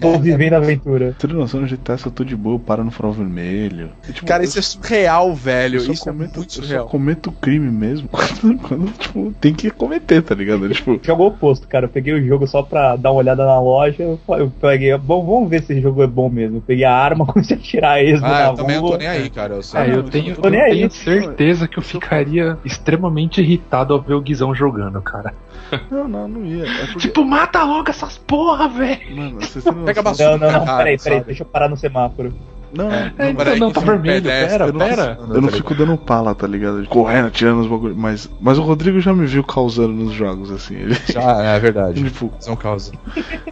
Tô 0.01 0.19
vivendo 0.19 0.55
a 0.55 0.57
aventura. 0.59 1.15
Você 1.19 1.27
tem 1.29 1.37
noção 1.37 1.61
no 1.61 1.67
GTA, 1.67 1.97
se 1.99 2.07
eu 2.07 2.13
tô 2.13 2.25
de 2.25 2.35
boa, 2.37 2.57
eu 2.57 2.61
paro 2.61 2.85
no 2.85 2.91
farol 2.91 3.13
vermelho. 3.13 3.91
E, 4.09 4.13
tipo, 4.13 4.27
Cara, 4.27 4.43
eu- 4.43 4.49
isso 4.49 4.59
é 4.59 4.63
surreal, 4.63 5.35
velho. 5.35 5.77
eu 5.77 5.81
só 5.81 5.93
Isso 5.93 6.09
é 6.09 6.13
cometo, 6.13 6.37
muito 6.39 6.41
eu 6.41 6.51
só 6.51 6.63
surreal. 6.63 6.87
cometo 6.89 7.33
crime 7.33 7.71
mesmo 7.71 8.09
quando, 8.09 8.59
quando, 8.59 8.93
tipo, 8.99 9.33
tem 9.41 9.55
que 9.55 9.71
cometer, 9.71 10.23
tá 10.23 10.35
ligado? 10.35 10.69
Tipo, 10.71 10.99
Jogo 11.03 11.27
oposto, 11.27 11.67
cara. 11.69 11.87
Eu 11.87 11.91
peguei 11.91 12.13
o 12.15 12.25
jogo 12.27 12.47
só 12.47 12.63
pra 12.63 12.97
dar 12.97 13.11
uma 13.13 13.19
olhada 13.21 13.45
na 13.45 13.61
loja. 13.61 14.03
Eu 14.03 14.21
Eu 14.29 14.51
peguei. 14.51 14.97
Bom, 14.99 15.25
vamos 15.25 15.49
ver 15.51 15.63
se 15.63 15.73
esse 15.73 15.81
jogo 15.83 16.03
é 16.03 16.07
bom 16.07 16.29
mesmo. 16.29 16.59
Eu 16.59 16.63
peguei 16.63 16.85
a 16.85 16.93
arma, 16.93 17.27
comecei 17.27 17.57
a 17.57 17.61
tirar 17.61 18.03
esmo 18.03 18.27
Ah, 18.27 18.47
eu 18.49 18.55
também 18.55 18.77
não 18.77 18.91
tô 18.91 18.97
nem 18.97 19.09
aí, 19.09 19.31
cara. 19.31 19.55
Eu 19.55 19.63
sei. 19.63 19.81
É, 19.81 19.95
eu 19.95 20.03
não, 20.07 20.11
tenho, 20.13 20.35
eu 20.35 20.41
eu 20.43 20.51
nem 20.51 20.61
aí. 20.61 20.71
tenho 20.77 20.91
certeza 20.91 21.69
que 21.69 21.79
eu 21.79 21.83
ficaria 21.83 22.59
extremamente 22.65 23.41
irritado 23.41 23.93
ao 23.95 24.01
ver 24.01 24.15
o 24.15 24.21
Guizão 24.21 24.55
jogando, 24.55 25.01
cara. 25.03 25.35
não, 25.91 26.09
não, 26.09 26.29
não 26.29 26.45
ia. 26.45 26.65
É 26.65 26.87
porque, 26.93 26.99
Tipo, 27.01 27.25
mata 27.25 27.63
logo 27.65 27.91
essas 27.91 28.19
porra, 28.19 28.69
velho! 28.69 29.17
mano, 29.17 29.41
vocês 29.41 29.65
têm 29.65 29.73
Pega 29.85 30.01
a. 30.01 30.05
Não, 30.05 30.39
não, 30.39 30.53
não. 30.53 30.65
Cara, 30.65 30.79
Peraí, 30.79 30.99
peraí. 30.99 31.21
Deixa 31.23 31.43
eu 31.43 31.47
parar 31.47 31.69
no 31.69 31.77
semáforo. 31.77 32.33
Não, 32.77 32.91
É, 32.91 33.13
não, 33.19 33.25
É, 33.27 33.31
então, 33.31 33.57
não, 33.57 33.73
tá 33.73 33.81
vermelho, 33.81 34.23
pedestre, 34.23 34.49
pera, 34.49 34.67
eu 34.67 34.73
não 34.73 34.79
pera. 34.87 35.19
Eu 35.21 35.41
não 35.41 35.49
tá 35.49 35.57
fico 35.57 35.73
ligado? 35.75 35.89
dando 35.89 35.99
pala, 35.99 36.35
tá 36.35 36.47
ligado? 36.47 36.87
Correndo, 36.89 37.27
atirando 37.29 37.61
os 37.61 37.67
bagulho. 37.67 37.97
Mas, 37.97 38.29
mas 38.41 38.59
o 38.59 38.63
Rodrigo 38.63 39.01
já 39.01 39.13
me 39.13 39.27
viu 39.27 39.43
causando 39.45 39.93
nos 39.93 40.13
jogos, 40.13 40.51
assim. 40.51 40.75
Ele, 40.75 40.95
Já, 41.13 41.43
é 41.43 41.59
verdade. 41.59 42.03
tipo, 42.03 42.33
São 42.41 42.57
causa. 42.57 42.93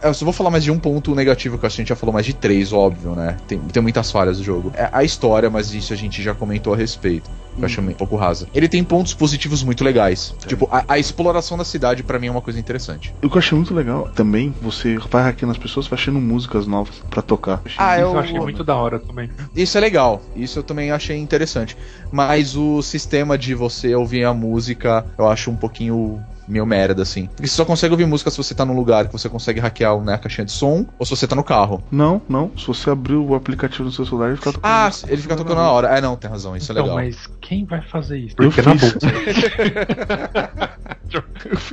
Eu 0.01 0.13
só 0.13 0.25
vou 0.25 0.33
falar 0.33 0.49
mais 0.49 0.63
de 0.63 0.71
um 0.71 0.79
ponto 0.79 1.13
negativo 1.15 1.57
que 1.57 1.65
eu 1.65 1.67
acho 1.67 1.75
que 1.75 1.81
a 1.81 1.83
gente 1.83 1.89
já 1.89 1.95
falou 1.95 2.13
mais 2.13 2.25
de 2.25 2.33
três, 2.33 2.71
óbvio, 2.71 3.11
né? 3.11 3.37
Tem, 3.47 3.59
tem 3.59 3.81
muitas 3.81 4.11
falhas 4.11 4.37
do 4.37 4.43
jogo. 4.43 4.71
É 4.75 4.89
a 4.91 5.03
história, 5.03 5.49
mas 5.49 5.73
isso 5.73 5.93
a 5.93 5.95
gente 5.95 6.21
já 6.21 6.33
comentou 6.33 6.73
a 6.73 6.77
respeito. 6.77 7.29
Eu 7.57 7.65
achei 7.65 7.83
um 7.83 7.93
pouco 7.93 8.15
rasa. 8.15 8.47
Ele 8.53 8.67
tem 8.67 8.83
pontos 8.83 9.13
positivos 9.13 9.63
muito 9.63 9.83
legais. 9.83 10.33
Tipo, 10.47 10.67
a, 10.71 10.83
a 10.87 10.99
exploração 10.99 11.57
da 11.57 11.63
cidade 11.63 12.03
pra 12.03 12.19
mim 12.19 12.27
é 12.27 12.31
uma 12.31 12.41
coisa 12.41 12.59
interessante. 12.59 13.13
o 13.23 13.29
que 13.29 13.35
eu 13.35 13.39
achei 13.39 13.55
muito 13.57 13.73
legal 13.73 14.09
também, 14.13 14.53
você 14.61 14.97
vai 15.09 15.23
hackeando 15.23 15.51
as 15.51 15.57
pessoas, 15.57 15.87
vai 15.87 15.97
achando 15.97 16.19
músicas 16.19 16.67
novas 16.67 16.95
pra 17.09 17.21
tocar. 17.21 17.61
Ah, 17.77 17.95
Isso 17.95 18.01
eu- 18.05 18.13
eu 18.13 18.19
achei 18.19 18.39
muito 18.39 18.63
da 18.63 18.75
hora 18.75 18.99
também. 18.99 19.29
Isso 19.55 19.77
é 19.77 19.81
legal. 19.81 20.21
Isso 20.35 20.59
eu 20.59 20.63
também 20.63 20.91
achei 20.91 21.17
interessante. 21.17 21.77
Mas 22.11 22.55
o 22.55 22.81
sistema 22.81 23.37
de 23.37 23.53
você 23.55 23.95
ouvir 23.95 24.25
a 24.25 24.33
música, 24.33 25.05
eu 25.17 25.27
acho 25.27 25.49
um 25.51 25.55
pouquinho 25.55 26.19
meio 26.47 26.65
merda, 26.65 27.01
assim. 27.03 27.27
Porque 27.27 27.47
você 27.47 27.55
só 27.55 27.65
consegue 27.65 27.93
ouvir 27.93 28.05
música 28.05 28.29
se 28.29 28.37
você 28.37 28.53
tá 28.53 28.63
num 28.65 28.75
lugar 28.75 29.07
que 29.07 29.11
você 29.13 29.27
consegue 29.29 29.59
hackear 29.59 29.99
né, 30.01 30.13
a 30.13 30.17
caixinha 30.17 30.45
de 30.45 30.51
som, 30.51 30.85
ou 30.99 31.05
se 31.05 31.15
você 31.15 31.27
tá 31.27 31.35
no 31.35 31.43
carro. 31.43 31.83
Não, 31.91 32.21
não. 32.29 32.51
Se 32.57 32.67
você 32.67 32.89
abrir 32.89 33.15
o 33.15 33.33
aplicativo 33.35 33.83
no 33.85 33.91
seu 33.91 34.05
celular, 34.05 34.27
ele 34.27 34.37
fica 34.37 34.51
tocando. 34.53 34.69
Ah, 34.71 34.89
ele 35.07 35.21
fica 35.21 35.35
tocando 35.35 35.57
na 35.57 35.71
hora. 35.71 35.87
É, 35.97 36.01
não, 36.01 36.15
tem 36.15 36.29
razão, 36.29 36.55
isso 36.55 36.71
é 36.71 36.73
Então, 36.73 36.83
legal. 36.85 36.97
mas 36.97 37.27
quem 37.41 37.65
vai 37.65 37.81
fazer 37.81 38.17
isso? 38.19 38.35
Eu 38.39 38.45
na 38.45 38.51
fiz. 38.77 38.93
boa. 38.93 40.59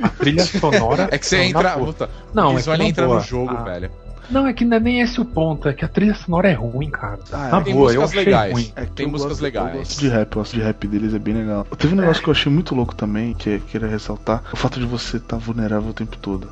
a 0.03 0.09
trilha 0.19 0.45
sonora. 0.45 1.07
É 1.11 1.17
que 1.17 1.25
você 1.25 1.37
não, 1.37 1.43
entra. 1.45 1.63
na. 1.63 1.77
Puta, 1.77 2.09
Não, 2.33 2.57
é 2.57 2.61
que 2.61 2.69
na 2.77 2.83
entra 2.85 3.05
boa. 3.05 3.19
no 3.19 3.23
jogo, 3.25 3.53
Ah, 3.57 3.63
velho. 3.63 3.91
Não, 4.29 4.47
é 4.47 4.53
que 4.53 4.63
não 4.65 4.77
é 4.77 4.79
nem 4.79 5.01
esse 5.01 5.19
o 5.19 5.25
ponto, 5.25 5.67
é 5.67 5.73
que 5.73 5.83
a 5.83 5.87
trilha 5.87 6.15
sonora 6.15 6.49
é 6.49 6.53
ruim, 6.53 6.89
cara. 6.89 7.19
Ah, 7.31 7.49
na 7.49 7.57
é. 7.59 7.63
Tem 7.63 7.73
boa, 7.73 7.91
eu 7.93 8.01
músicas 8.01 8.09
achei 8.21 8.25
legais. 8.25 8.53
ruim. 8.53 8.71
É 8.75 8.85
Tem 8.85 9.05
eu 9.05 9.11
músicas 9.11 9.31
gosto- 9.33 9.43
legais. 9.43 9.73
Eu 9.73 9.79
gosto 9.79 9.99
de 9.99 10.07
rap, 10.09 10.31
eu 10.31 10.41
gosto 10.41 10.53
de 10.55 10.61
rap 10.61 10.87
deles, 10.87 11.13
é 11.13 11.19
bem 11.19 11.33
legal. 11.33 11.65
Teve 11.77 11.93
um 11.93 11.97
negócio 11.97 12.23
que 12.23 12.29
eu 12.29 12.33
achei 12.33 12.51
muito 12.51 12.73
louco 12.75 12.95
também, 12.95 13.33
que 13.33 13.49
é 13.49 13.59
queria 13.59 13.87
ressaltar, 13.87 14.43
o 14.53 14.57
fato 14.57 14.79
de 14.79 14.85
você 14.85 15.17
estar 15.17 15.37
vulnerável 15.37 15.89
o 15.89 15.93
tempo 15.93 16.17
todo. 16.17 16.47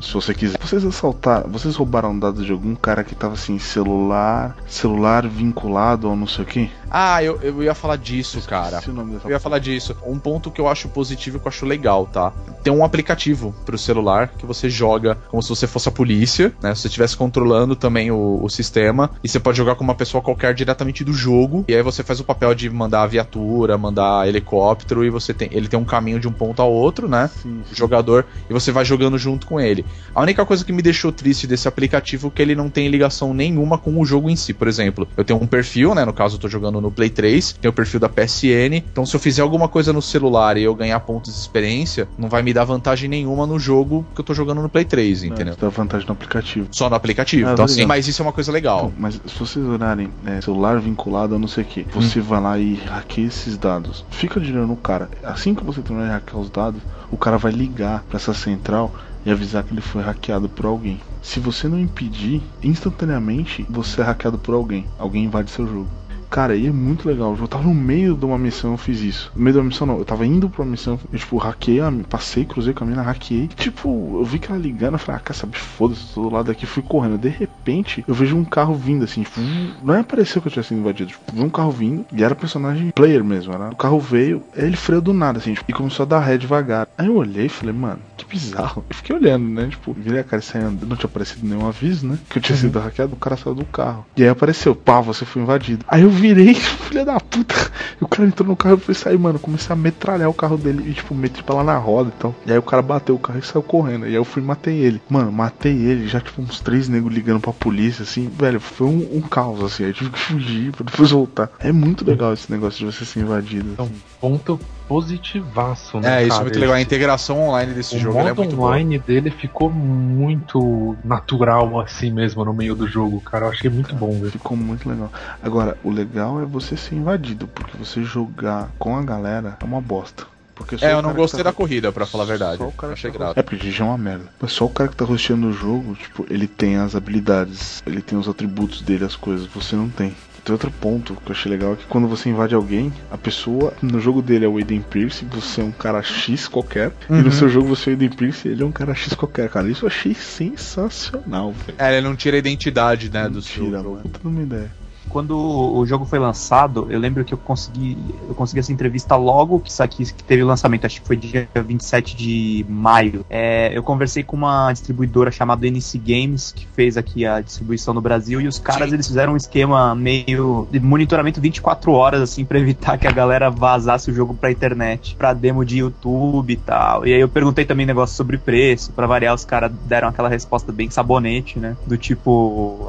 Se 0.00 0.12
você 0.12 0.34
quiser. 0.34 0.58
Vocês 0.60 0.84
assaltar, 0.84 1.48
vocês 1.48 1.74
roubaram 1.74 2.18
dados 2.18 2.44
de 2.44 2.52
algum 2.52 2.74
cara 2.74 3.02
que 3.02 3.14
tava 3.14 3.32
assim, 3.32 3.58
celular, 3.58 4.54
celular 4.68 5.26
vinculado 5.26 6.06
ao 6.06 6.14
não 6.14 6.26
sei 6.26 6.44
o 6.44 6.46
que? 6.46 6.70
Ah, 6.90 7.22
eu, 7.22 7.40
eu 7.42 7.62
ia 7.62 7.74
falar 7.74 7.96
disso, 7.96 8.40
cara. 8.46 8.80
Eu 9.24 9.30
ia 9.30 9.40
falar 9.40 9.58
disso. 9.58 9.96
Um 10.06 10.18
ponto 10.18 10.50
que 10.50 10.60
eu 10.60 10.68
acho 10.68 10.88
positivo 10.88 11.36
e 11.36 11.40
que 11.40 11.46
eu 11.46 11.48
acho 11.48 11.66
legal, 11.66 12.06
tá? 12.06 12.32
Tem 12.62 12.72
um 12.72 12.84
aplicativo 12.84 13.54
pro 13.64 13.78
celular 13.78 14.28
que 14.28 14.46
você 14.46 14.68
joga 14.70 15.16
como 15.28 15.42
se 15.42 15.48
você 15.48 15.66
fosse 15.66 15.88
a 15.88 15.92
polícia, 15.92 16.52
né? 16.62 16.74
Se 16.74 16.82
você 16.82 16.88
estivesse 16.88 17.16
controlando 17.16 17.76
também 17.76 18.10
o, 18.10 18.40
o 18.42 18.48
sistema. 18.48 19.10
E 19.22 19.28
você 19.28 19.38
pode 19.38 19.56
jogar 19.56 19.74
com 19.74 19.84
uma 19.84 19.94
pessoa 19.94 20.22
qualquer 20.22 20.54
diretamente 20.54 21.04
do 21.04 21.12
jogo. 21.12 21.64
E 21.68 21.74
aí 21.74 21.82
você 21.82 22.02
faz 22.02 22.20
o 22.20 22.24
papel 22.24 22.54
de 22.54 22.68
mandar 22.70 23.02
a 23.02 23.06
viatura, 23.06 23.76
mandar 23.76 24.28
helicóptero. 24.28 25.04
E 25.04 25.10
você 25.10 25.34
tem. 25.34 25.48
Ele 25.52 25.68
tem 25.68 25.78
um 25.78 25.84
caminho 25.84 26.20
de 26.20 26.28
um 26.28 26.32
ponto 26.32 26.60
ao 26.62 26.72
outro, 26.72 27.08
né? 27.08 27.30
Sim, 27.42 27.62
o 27.70 27.74
jogador 27.74 28.26
e 28.48 28.52
você 28.52 28.70
vai 28.72 28.84
jogando 28.84 29.18
junto 29.18 29.46
com 29.46 29.60
ele. 29.60 29.84
A 30.14 30.22
única 30.22 30.44
coisa 30.44 30.64
que 30.64 30.72
me 30.72 30.82
deixou 30.82 31.12
triste 31.12 31.46
desse 31.46 31.68
aplicativo 31.68 32.28
é 32.28 32.30
que 32.30 32.42
ele 32.42 32.54
não 32.54 32.68
tem 32.68 32.88
ligação 32.88 33.34
nenhuma 33.34 33.78
com 33.78 33.98
o 34.00 34.04
jogo 34.04 34.30
em 34.30 34.36
si. 34.36 34.52
Por 34.52 34.68
exemplo, 34.68 35.08
eu 35.16 35.24
tenho 35.24 35.42
um 35.42 35.46
perfil, 35.46 35.94
né? 35.94 36.04
No 36.04 36.12
caso, 36.12 36.36
eu 36.36 36.40
tô 36.40 36.48
jogando 36.48 36.75
no 36.80 36.90
Play 36.90 37.10
3, 37.10 37.52
tem 37.60 37.68
o 37.68 37.72
perfil 37.72 38.00
da 38.00 38.08
PSN. 38.08 38.76
Então, 38.76 39.04
se 39.06 39.14
eu 39.14 39.20
fizer 39.20 39.42
alguma 39.42 39.68
coisa 39.68 39.92
no 39.92 40.02
celular 40.02 40.56
e 40.56 40.62
eu 40.62 40.74
ganhar 40.74 41.00
pontos 41.00 41.32
de 41.32 41.38
experiência, 41.38 42.08
não 42.18 42.28
vai 42.28 42.42
me 42.42 42.52
dar 42.52 42.64
vantagem 42.64 43.08
nenhuma 43.08 43.46
no 43.46 43.58
jogo 43.58 44.06
que 44.14 44.20
eu 44.20 44.24
tô 44.24 44.34
jogando 44.34 44.62
no 44.62 44.68
Play 44.68 44.84
3, 44.84 45.24
entendeu? 45.24 45.56
Dá 45.58 45.68
vantagem 45.68 46.06
no 46.06 46.12
aplicativo. 46.12 46.68
Só 46.70 46.88
no 46.88 46.96
aplicativo. 46.96 47.48
Ah, 47.48 47.52
então, 47.52 47.64
assim, 47.64 47.84
mas 47.84 48.08
isso 48.08 48.22
é 48.22 48.24
uma 48.24 48.32
coisa 48.32 48.50
legal. 48.52 48.86
Então, 48.86 48.92
mas 48.98 49.14
se 49.14 49.38
vocês 49.38 49.64
olharem 49.64 50.10
né, 50.22 50.40
celular 50.40 50.80
vinculado 50.80 51.34
a 51.34 51.38
não 51.38 51.48
sei 51.48 51.64
o 51.64 51.66
que, 51.66 51.86
você 51.92 52.20
vai 52.20 52.40
lá 52.40 52.58
e 52.58 52.74
hackeia 52.74 53.26
esses 53.26 53.56
dados. 53.56 54.04
Fica 54.10 54.40
de 54.40 54.52
olho 54.52 54.66
no 54.66 54.76
cara. 54.76 55.08
Assim 55.22 55.54
que 55.54 55.64
você 55.64 55.80
terminar 55.80 56.06
de 56.06 56.12
hackear 56.12 56.40
os 56.40 56.50
dados, 56.50 56.80
o 57.10 57.16
cara 57.16 57.38
vai 57.38 57.52
ligar 57.52 58.02
pra 58.08 58.16
essa 58.16 58.34
central 58.34 58.92
e 59.24 59.30
avisar 59.30 59.64
que 59.64 59.74
ele 59.74 59.80
foi 59.80 60.02
hackeado 60.02 60.48
por 60.48 60.66
alguém. 60.66 61.00
Se 61.20 61.40
você 61.40 61.66
não 61.66 61.80
impedir, 61.80 62.40
instantaneamente 62.62 63.66
você 63.68 64.00
é 64.00 64.04
hackeado 64.04 64.38
por 64.38 64.54
alguém. 64.54 64.86
Alguém 64.96 65.24
invade 65.24 65.50
seu 65.50 65.66
jogo. 65.66 65.88
Cara, 66.30 66.56
e 66.56 66.66
é 66.66 66.72
muito 66.72 67.08
legal. 67.08 67.36
Eu 67.38 67.48
tava 67.48 67.64
no 67.64 67.74
meio 67.74 68.14
de 68.14 68.24
uma 68.24 68.38
missão, 68.38 68.72
eu 68.72 68.76
fiz 68.76 69.00
isso. 69.00 69.32
No 69.34 69.42
meio 69.42 69.56
uma 69.56 69.64
missão, 69.64 69.86
não. 69.86 69.98
Eu 69.98 70.04
tava 70.04 70.26
indo 70.26 70.48
pra 70.48 70.62
uma 70.62 70.70
missão, 70.70 70.98
eu, 71.12 71.18
tipo, 71.18 71.36
hackei, 71.36 71.78
passei, 72.08 72.44
cruzei 72.44 72.74
com 72.74 72.84
a 72.84 72.86
mina, 72.86 73.02
hackeei. 73.02 73.48
Tipo, 73.48 74.18
eu 74.20 74.24
vi 74.24 74.38
que 74.38 74.50
ela 74.50 74.60
ligando, 74.60 74.94
eu 74.94 74.98
falei, 74.98 75.20
ah, 75.20 75.24
quer 75.24 75.34
saber, 75.34 75.58
foda-se, 75.58 76.12
tô 76.14 76.22
do 76.22 76.34
lado 76.34 76.46
daqui, 76.46 76.66
fui 76.66 76.82
correndo. 76.82 77.18
De 77.18 77.28
repente, 77.28 78.04
eu 78.06 78.14
vejo 78.14 78.36
um 78.36 78.44
carro 78.44 78.74
vindo, 78.74 79.04
assim, 79.04 79.22
tipo, 79.22 79.40
não 79.82 79.94
é 79.94 80.02
pareceu 80.02 80.40
que 80.42 80.48
eu 80.48 80.52
tinha 80.52 80.62
sido 80.62 80.78
invadido. 80.78 81.10
Tipo, 81.10 81.32
vi 81.32 81.42
um 81.42 81.50
carro 81.50 81.70
vindo, 81.70 82.04
e 82.12 82.22
era 82.22 82.34
personagem 82.34 82.90
player 82.90 83.24
mesmo, 83.24 83.52
era. 83.52 83.70
O 83.70 83.76
carro 83.76 84.00
veio, 84.00 84.42
ele 84.54 84.76
freou 84.76 85.00
do 85.00 85.12
nada, 85.12 85.38
assim, 85.38 85.54
tipo, 85.54 85.64
e 85.68 85.72
começou 85.72 86.04
a 86.04 86.08
dar 86.08 86.20
ré 86.20 86.36
devagar. 86.36 86.88
Aí 86.96 87.06
eu 87.06 87.16
olhei 87.16 87.46
e 87.46 87.50
falei, 87.50 87.74
mano, 87.74 88.00
que 88.16 88.24
bizarro. 88.24 88.84
Eu 88.88 88.96
fiquei 88.96 89.14
olhando, 89.14 89.48
né? 89.48 89.68
Tipo, 89.68 89.92
virei 89.92 90.20
a 90.20 90.24
cara 90.24 90.42
e 90.42 90.58
andando. 90.58 90.86
Não 90.86 90.96
tinha 90.96 91.08
aparecido 91.08 91.46
nenhum 91.46 91.66
aviso, 91.66 92.06
né? 92.06 92.18
Que 92.28 92.38
eu 92.38 92.42
tinha 92.42 92.56
sido 92.56 92.78
hackeado, 92.78 93.14
o 93.14 93.16
cara 93.16 93.36
saiu 93.36 93.54
do 93.54 93.64
carro. 93.64 94.06
E 94.16 94.22
aí 94.22 94.28
apareceu, 94.28 94.74
pá, 94.74 95.00
você 95.00 95.24
foi 95.24 95.42
invadido. 95.42 95.84
Aí 95.88 96.02
eu 96.02 96.10
virei, 96.10 96.54
filha 96.88 97.04
da 97.04 97.20
puta. 97.20 97.54
E 98.00 98.04
o 98.04 98.08
cara 98.08 98.28
entrou 98.28 98.48
no 98.48 98.56
carro 98.56 98.76
e 98.76 98.80
foi 98.80 98.94
sair, 98.94 99.18
mano. 99.18 99.38
Comecei 99.38 99.72
a 99.72 99.76
metralhar 99.76 100.28
o 100.28 100.34
carro 100.34 100.56
dele 100.56 100.88
e, 100.88 100.94
tipo, 100.94 101.14
meti 101.14 101.42
pra 101.42 101.56
lá 101.56 101.64
na 101.64 101.76
roda 101.76 102.10
e 102.14 102.20
tal. 102.20 102.34
E 102.46 102.52
aí 102.52 102.58
o 102.58 102.62
cara 102.62 102.82
bateu 102.82 103.14
o 103.14 103.18
carro 103.18 103.38
e 103.38 103.42
saiu 103.42 103.62
correndo. 103.62 104.06
E 104.06 104.10
aí 104.10 104.14
eu 104.14 104.24
fui 104.24 104.42
e 104.42 104.44
matei 104.44 104.76
ele. 104.78 105.00
Mano, 105.08 105.30
matei 105.32 105.74
ele, 105.74 106.08
já, 106.08 106.20
tipo, 106.20 106.40
uns 106.40 106.60
três 106.60 106.88
negros 106.88 107.14
ligando 107.14 107.40
pra 107.40 107.52
polícia, 107.52 108.02
assim. 108.02 108.28
Velho, 108.28 108.60
foi 108.60 108.86
um, 108.86 109.16
um 109.16 109.20
caos, 109.20 109.62
assim. 109.62 109.84
Aí 109.84 109.90
eu 109.90 109.94
tive 109.94 110.10
que 110.10 110.18
fugir 110.18 110.72
pra 110.72 110.84
depois 110.84 111.10
voltar. 111.10 111.50
É 111.58 111.72
muito 111.72 112.04
legal 112.04 112.32
esse 112.32 112.50
negócio 112.50 112.78
de 112.78 112.92
você 112.92 113.04
ser 113.04 113.20
invadido. 113.20 113.70
Então, 113.72 113.86
assim. 113.86 114.15
Ponto 114.20 114.58
positivaço, 114.88 115.98
né? 116.00 116.18
É, 116.18 116.22
isso 116.22 116.26
é 116.26 116.30
cara? 116.30 116.42
muito 116.44 116.58
legal. 116.58 116.74
A 116.76 116.80
integração 116.80 117.40
online 117.48 117.74
desse 117.74 117.96
O 117.96 117.98
jogo 117.98 118.18
é 118.20 118.22
modo 118.24 118.36
muito 118.36 118.56
boa. 118.56 118.68
online 118.70 118.98
dele 118.98 119.30
ficou 119.30 119.70
muito 119.70 120.96
natural 121.04 121.80
assim 121.80 122.10
mesmo 122.12 122.44
no 122.44 122.54
meio 122.54 122.74
do 122.74 122.86
jogo, 122.86 123.20
cara. 123.20 123.46
Eu 123.46 123.50
achei 123.50 123.70
muito 123.70 123.94
bom, 123.94 124.12
velho. 124.12 124.30
Ficou 124.30 124.56
muito 124.56 124.88
legal. 124.88 125.12
Agora, 125.42 125.76
o 125.82 125.90
legal 125.90 126.40
é 126.40 126.44
você 126.44 126.76
ser 126.76 126.94
invadido, 126.94 127.48
porque 127.48 127.76
você 127.76 128.02
jogar 128.02 128.70
com 128.78 128.96
a 128.96 129.02
galera 129.02 129.56
é 129.60 129.64
uma 129.64 129.80
bosta. 129.80 130.24
Porque 130.54 130.74
É, 130.80 130.92
eu 130.92 130.96
não 131.02 131.10
cara 131.10 131.14
gostei 131.16 131.44
tá- 131.44 131.50
da 131.50 131.52
corrida, 131.52 131.92
pra 131.92 132.06
falar 132.06 132.24
a 132.24 132.26
verdade. 132.28 132.56
Só 132.56 132.68
o 132.68 132.72
cara 132.72 132.94
Achei 132.94 133.10
tá 133.10 133.18
grato. 133.18 133.38
É 133.38 133.42
porque 133.42 133.56
GG 133.70 133.82
é 133.82 133.84
uma 133.84 133.98
merda. 133.98 134.24
Mas 134.40 134.52
só 134.52 134.64
o 134.64 134.70
cara 134.70 134.88
que 134.88 134.96
tá 134.96 135.04
rosteando 135.04 135.48
o 135.48 135.52
jogo, 135.52 135.94
tipo, 135.96 136.24
ele 136.30 136.46
tem 136.48 136.76
as 136.76 136.94
habilidades, 136.96 137.82
ele 137.86 138.00
tem 138.00 138.16
os 138.18 138.26
atributos 138.26 138.80
dele, 138.80 139.04
as 139.04 139.14
coisas, 139.14 139.46
você 139.46 139.76
não 139.76 139.90
tem. 139.90 140.16
Tem 140.46 140.52
outro 140.52 140.70
ponto 140.70 141.16
que 141.16 141.30
eu 141.30 141.34
achei 141.34 141.50
legal 141.50 141.72
é 141.72 141.76
que 141.76 141.86
quando 141.86 142.06
você 142.06 142.28
invade 142.30 142.54
alguém, 142.54 142.92
a 143.10 143.18
pessoa 143.18 143.72
no 143.82 143.98
jogo 144.00 144.22
dele 144.22 144.44
é 144.44 144.48
o 144.48 144.56
Aiden 144.58 144.80
Pierce, 144.80 145.24
você 145.24 145.60
é 145.60 145.64
um 145.64 145.72
cara 145.72 146.00
X 146.04 146.46
qualquer, 146.46 146.92
e 147.10 147.12
Uhum. 147.14 147.22
no 147.22 147.32
seu 147.32 147.48
jogo 147.48 147.66
você 147.66 147.90
é 147.90 147.92
o 147.92 147.94
Aiden 147.94 148.10
Pierce, 148.10 148.46
ele 148.46 148.62
é 148.62 148.64
um 148.64 148.70
cara 148.70 148.94
X 148.94 149.12
qualquer, 149.14 149.48
cara. 149.50 149.68
Isso 149.68 149.84
eu 149.84 149.88
achei 149.88 150.14
sensacional, 150.14 151.52
velho. 151.52 151.74
É, 151.78 151.98
ele 151.98 152.06
não 152.06 152.14
tira 152.14 152.36
a 152.36 152.38
identidade, 152.38 153.10
né, 153.10 153.28
do 153.28 153.42
seu 153.42 153.64
Tira, 153.64 153.78
jogo. 153.78 153.90
mano. 153.96 154.02
Puta 154.04 154.28
uma 154.28 154.42
ideia. 154.42 154.70
Quando 155.08 155.36
o 155.38 155.84
jogo 155.86 156.04
foi 156.04 156.18
lançado, 156.18 156.86
eu 156.90 156.98
lembro 156.98 157.24
que 157.24 157.32
eu 157.32 157.38
consegui, 157.38 157.96
eu 158.28 158.34
consegui 158.34 158.60
essa 158.60 158.72
entrevista 158.72 159.16
logo 159.16 159.60
que 159.60 159.70
isso 159.70 159.82
aqui 159.82 160.04
que 160.12 160.24
teve 160.24 160.42
o 160.42 160.46
lançamento, 160.46 160.86
acho 160.86 161.00
que 161.00 161.06
foi 161.06 161.16
dia 161.16 161.48
27 161.54 162.16
de 162.16 162.66
maio. 162.68 163.24
É, 163.30 163.76
eu 163.76 163.82
conversei 163.82 164.22
com 164.22 164.36
uma 164.36 164.72
distribuidora 164.72 165.30
chamada 165.30 165.66
NC 165.66 165.98
Games, 165.98 166.52
que 166.52 166.66
fez 166.66 166.96
aqui 166.96 167.24
a 167.24 167.40
distribuição 167.40 167.94
no 167.94 168.00
Brasil, 168.00 168.40
e 168.40 168.48
os 168.48 168.58
caras 168.58 168.92
eles 168.92 169.06
fizeram 169.06 169.34
um 169.34 169.36
esquema 169.36 169.94
meio 169.94 170.66
de 170.70 170.80
monitoramento 170.80 171.40
24 171.40 171.92
horas, 171.92 172.20
assim, 172.20 172.44
pra 172.44 172.58
evitar 172.58 172.98
que 172.98 173.06
a 173.06 173.12
galera 173.12 173.50
vazasse 173.50 174.10
o 174.10 174.14
jogo 174.14 174.34
pra 174.34 174.50
internet, 174.50 175.16
pra 175.16 175.32
demo 175.32 175.64
de 175.64 175.78
YouTube 175.78 176.52
e 176.52 176.56
tal. 176.56 177.06
E 177.06 177.14
aí 177.14 177.20
eu 177.20 177.28
perguntei 177.28 177.64
também 177.64 177.86
negócio 177.86 178.16
sobre 178.16 178.38
preço, 178.38 178.92
pra 178.92 179.06
variar, 179.06 179.34
os 179.34 179.44
caras 179.44 179.72
deram 179.86 180.08
aquela 180.08 180.28
resposta 180.28 180.72
bem 180.72 180.90
sabonete, 180.90 181.58
né? 181.58 181.76
Do 181.86 181.96
tipo, 181.96 182.88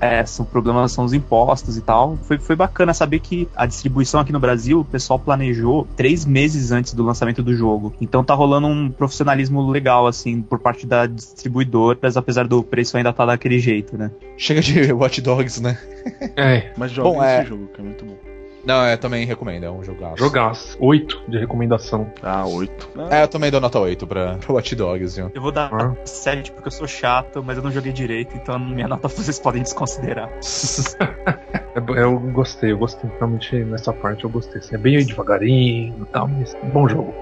é, 0.00 0.24
são 0.24 0.44
problemas 0.44 0.92
são 0.92 1.04
os 1.04 1.12
impostos 1.12 1.53
e 1.76 1.80
tal. 1.80 2.16
Foi, 2.22 2.38
foi 2.38 2.56
bacana 2.56 2.92
saber 2.92 3.20
que 3.20 3.48
a 3.54 3.66
distribuição 3.66 4.20
aqui 4.20 4.32
no 4.32 4.40
Brasil, 4.40 4.80
o 4.80 4.84
pessoal 4.84 5.18
planejou 5.18 5.86
três 5.96 6.24
meses 6.24 6.72
antes 6.72 6.94
do 6.94 7.02
lançamento 7.04 7.42
do 7.42 7.54
jogo. 7.54 7.92
Então 8.00 8.24
tá 8.24 8.34
rolando 8.34 8.66
um 8.66 8.90
profissionalismo 8.90 9.68
legal, 9.70 10.06
assim, 10.06 10.42
por 10.42 10.58
parte 10.58 10.86
da 10.86 11.06
distribuidora, 11.06 11.98
mas 12.02 12.16
apesar 12.16 12.46
do 12.46 12.62
preço 12.62 12.96
ainda 12.96 13.12
tá 13.12 13.24
daquele 13.26 13.58
jeito, 13.58 13.96
né? 13.96 14.10
Chega 14.36 14.60
de 14.60 14.90
Watch 14.92 15.20
Dogs, 15.20 15.62
né? 15.62 15.78
É, 16.36 16.72
Mas 16.76 16.90
joga 16.90 17.08
Bom, 17.10 17.24
esse 17.24 17.32
é- 17.32 17.44
jogo, 17.46 17.66
que 17.68 17.80
é 17.80 17.84
muito 17.84 18.04
bom. 18.04 18.33
Não, 18.66 18.86
eu 18.88 18.96
também 18.98 19.24
recomendo, 19.26 19.64
é 19.64 19.70
um 19.70 19.82
jogaço. 19.82 20.16
jogaço. 20.16 20.76
8 20.80 21.22
de 21.28 21.38
recomendação. 21.38 22.10
Ah, 22.22 22.46
8. 22.46 22.88
É, 23.10 23.22
eu 23.22 23.28
também 23.28 23.50
dou 23.50 23.60
nota 23.60 23.78
8 23.78 24.06
pra, 24.06 24.34
pra 24.36 24.54
Watch 24.54 24.74
Dogs, 24.74 25.16
viu? 25.16 25.30
Eu 25.34 25.42
vou 25.42 25.52
dar 25.52 25.70
Ah. 25.72 25.94
7 26.04 26.52
porque 26.52 26.68
eu 26.68 26.72
sou 26.72 26.86
chato, 26.86 27.42
mas 27.44 27.56
eu 27.56 27.62
não 27.62 27.70
joguei 27.70 27.92
direito, 27.92 28.36
então 28.36 28.58
minha 28.58 28.88
nota 28.88 29.08
vocês 29.08 29.38
podem 29.38 29.62
desconsiderar. 29.62 30.28
É 31.76 31.80
Eu 32.02 32.18
gostei, 32.20 32.70
eu 32.70 32.78
gostei. 32.78 33.10
Realmente 33.18 33.56
nessa 33.64 33.92
parte 33.92 34.22
eu 34.22 34.30
gostei. 34.30 34.60
Assim, 34.60 34.76
é 34.76 34.78
bem 34.78 35.04
devagarinho 35.04 36.02
e 36.02 36.12
tal, 36.12 36.28
mas 36.28 36.54
bom 36.72 36.88
jogo. 36.88 37.12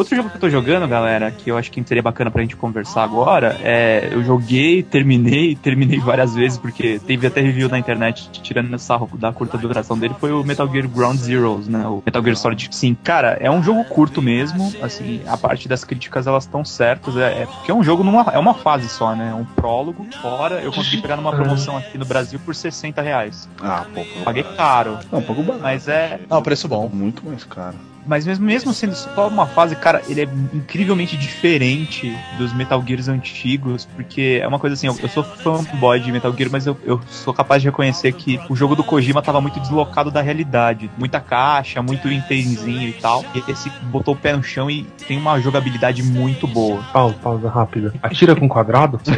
Outro 0.00 0.16
jogo 0.16 0.30
que 0.30 0.36
eu 0.36 0.40
tô 0.40 0.48
jogando, 0.48 0.88
galera, 0.88 1.30
que 1.30 1.50
eu 1.50 1.58
acho 1.58 1.70
que 1.70 1.84
seria 1.86 2.02
bacana 2.02 2.30
pra 2.30 2.40
gente 2.40 2.56
conversar 2.56 3.04
agora, 3.04 3.58
é. 3.62 4.08
Eu 4.10 4.24
joguei, 4.24 4.82
terminei, 4.82 5.54
terminei 5.62 5.98
várias 6.00 6.34
vezes, 6.34 6.56
porque 6.56 6.98
teve 7.06 7.26
até 7.26 7.42
review 7.42 7.68
na 7.68 7.78
internet 7.78 8.30
tirando 8.30 8.74
essa 8.74 8.98
da 9.18 9.30
curta 9.30 9.58
duração 9.58 9.98
dele, 9.98 10.14
foi 10.18 10.32
o 10.32 10.42
Metal 10.42 10.66
Gear 10.66 10.88
Ground 10.88 11.18
Zeroes, 11.18 11.68
né? 11.68 11.86
O 11.86 12.02
Metal 12.04 12.22
Gear 12.22 12.34
Solid 12.34 12.68
5. 12.70 13.02
Cara, 13.04 13.36
é 13.38 13.50
um 13.50 13.62
jogo 13.62 13.84
curto 13.84 14.22
mesmo, 14.22 14.72
assim, 14.80 15.20
a 15.26 15.36
parte 15.36 15.68
das 15.68 15.84
críticas 15.84 16.26
elas 16.26 16.44
estão 16.44 16.64
certas, 16.64 17.14
é, 17.18 17.42
é 17.42 17.46
porque 17.46 17.70
é 17.70 17.74
um 17.74 17.84
jogo 17.84 18.02
numa. 18.02 18.22
É 18.32 18.38
uma 18.38 18.54
fase 18.54 18.88
só, 18.88 19.14
né? 19.14 19.28
É 19.32 19.34
um 19.34 19.44
prólogo. 19.44 20.06
Fora, 20.22 20.62
eu 20.62 20.72
consegui 20.72 21.02
pegar 21.02 21.16
numa 21.16 21.30
promoção 21.30 21.76
aqui 21.76 21.98
no 21.98 22.06
Brasil 22.06 22.40
por 22.42 22.54
60 22.54 23.02
reais. 23.02 23.46
Ah, 23.62 23.84
pô. 23.94 24.00
Paguei 24.24 24.44
caro, 24.44 24.98
Não, 25.12 25.20
pago 25.20 25.42
barato. 25.42 25.62
mas 25.62 25.88
é. 25.88 26.20
Não, 26.26 26.42
preço 26.42 26.66
bom. 26.66 26.88
Muito 26.90 27.22
mais 27.26 27.44
caro. 27.44 27.89
Mas 28.06 28.26
mesmo, 28.26 28.44
mesmo 28.44 28.72
sendo 28.72 28.94
só 28.94 29.28
uma 29.28 29.46
fase, 29.46 29.76
cara, 29.76 30.02
ele 30.08 30.22
é 30.22 30.28
incrivelmente 30.52 31.16
diferente 31.16 32.16
dos 32.38 32.52
Metal 32.52 32.82
Gears 32.86 33.08
antigos, 33.08 33.88
porque 33.94 34.40
é 34.42 34.48
uma 34.48 34.58
coisa 34.58 34.74
assim, 34.74 34.86
eu, 34.86 34.96
eu 35.02 35.08
sou 35.08 35.22
fanboy 35.22 36.00
de 36.00 36.10
Metal 36.10 36.32
Gear, 36.36 36.50
mas 36.50 36.66
eu, 36.66 36.76
eu 36.84 37.00
sou 37.08 37.32
capaz 37.32 37.62
de 37.62 37.68
reconhecer 37.68 38.12
que 38.12 38.40
o 38.48 38.56
jogo 38.56 38.74
do 38.74 38.82
Kojima 38.82 39.22
tava 39.22 39.40
muito 39.40 39.60
deslocado 39.60 40.10
da 40.10 40.20
realidade. 40.20 40.90
Muita 40.98 41.20
caixa, 41.20 41.82
muito 41.82 42.08
itemzinho 42.08 42.88
e 42.88 42.92
tal. 42.94 43.24
E 43.34 43.50
esse 43.50 43.70
botou 43.84 44.14
o 44.14 44.16
pé 44.16 44.34
no 44.34 44.42
chão 44.42 44.70
e 44.70 44.84
tem 45.06 45.18
uma 45.18 45.40
jogabilidade 45.40 46.02
muito 46.02 46.46
boa. 46.46 46.82
Pausa, 46.92 47.16
pausa 47.22 47.48
rápida. 47.48 47.94
Atira 48.02 48.34
com 48.34 48.48
quadrado? 48.48 49.00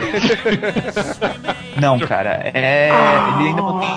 Não, 1.80 1.98
cara, 1.98 2.40
é. 2.52 2.90
Ele 3.38 3.48
ainda 3.48 3.62
não 3.62 3.78
tem. 3.80 3.88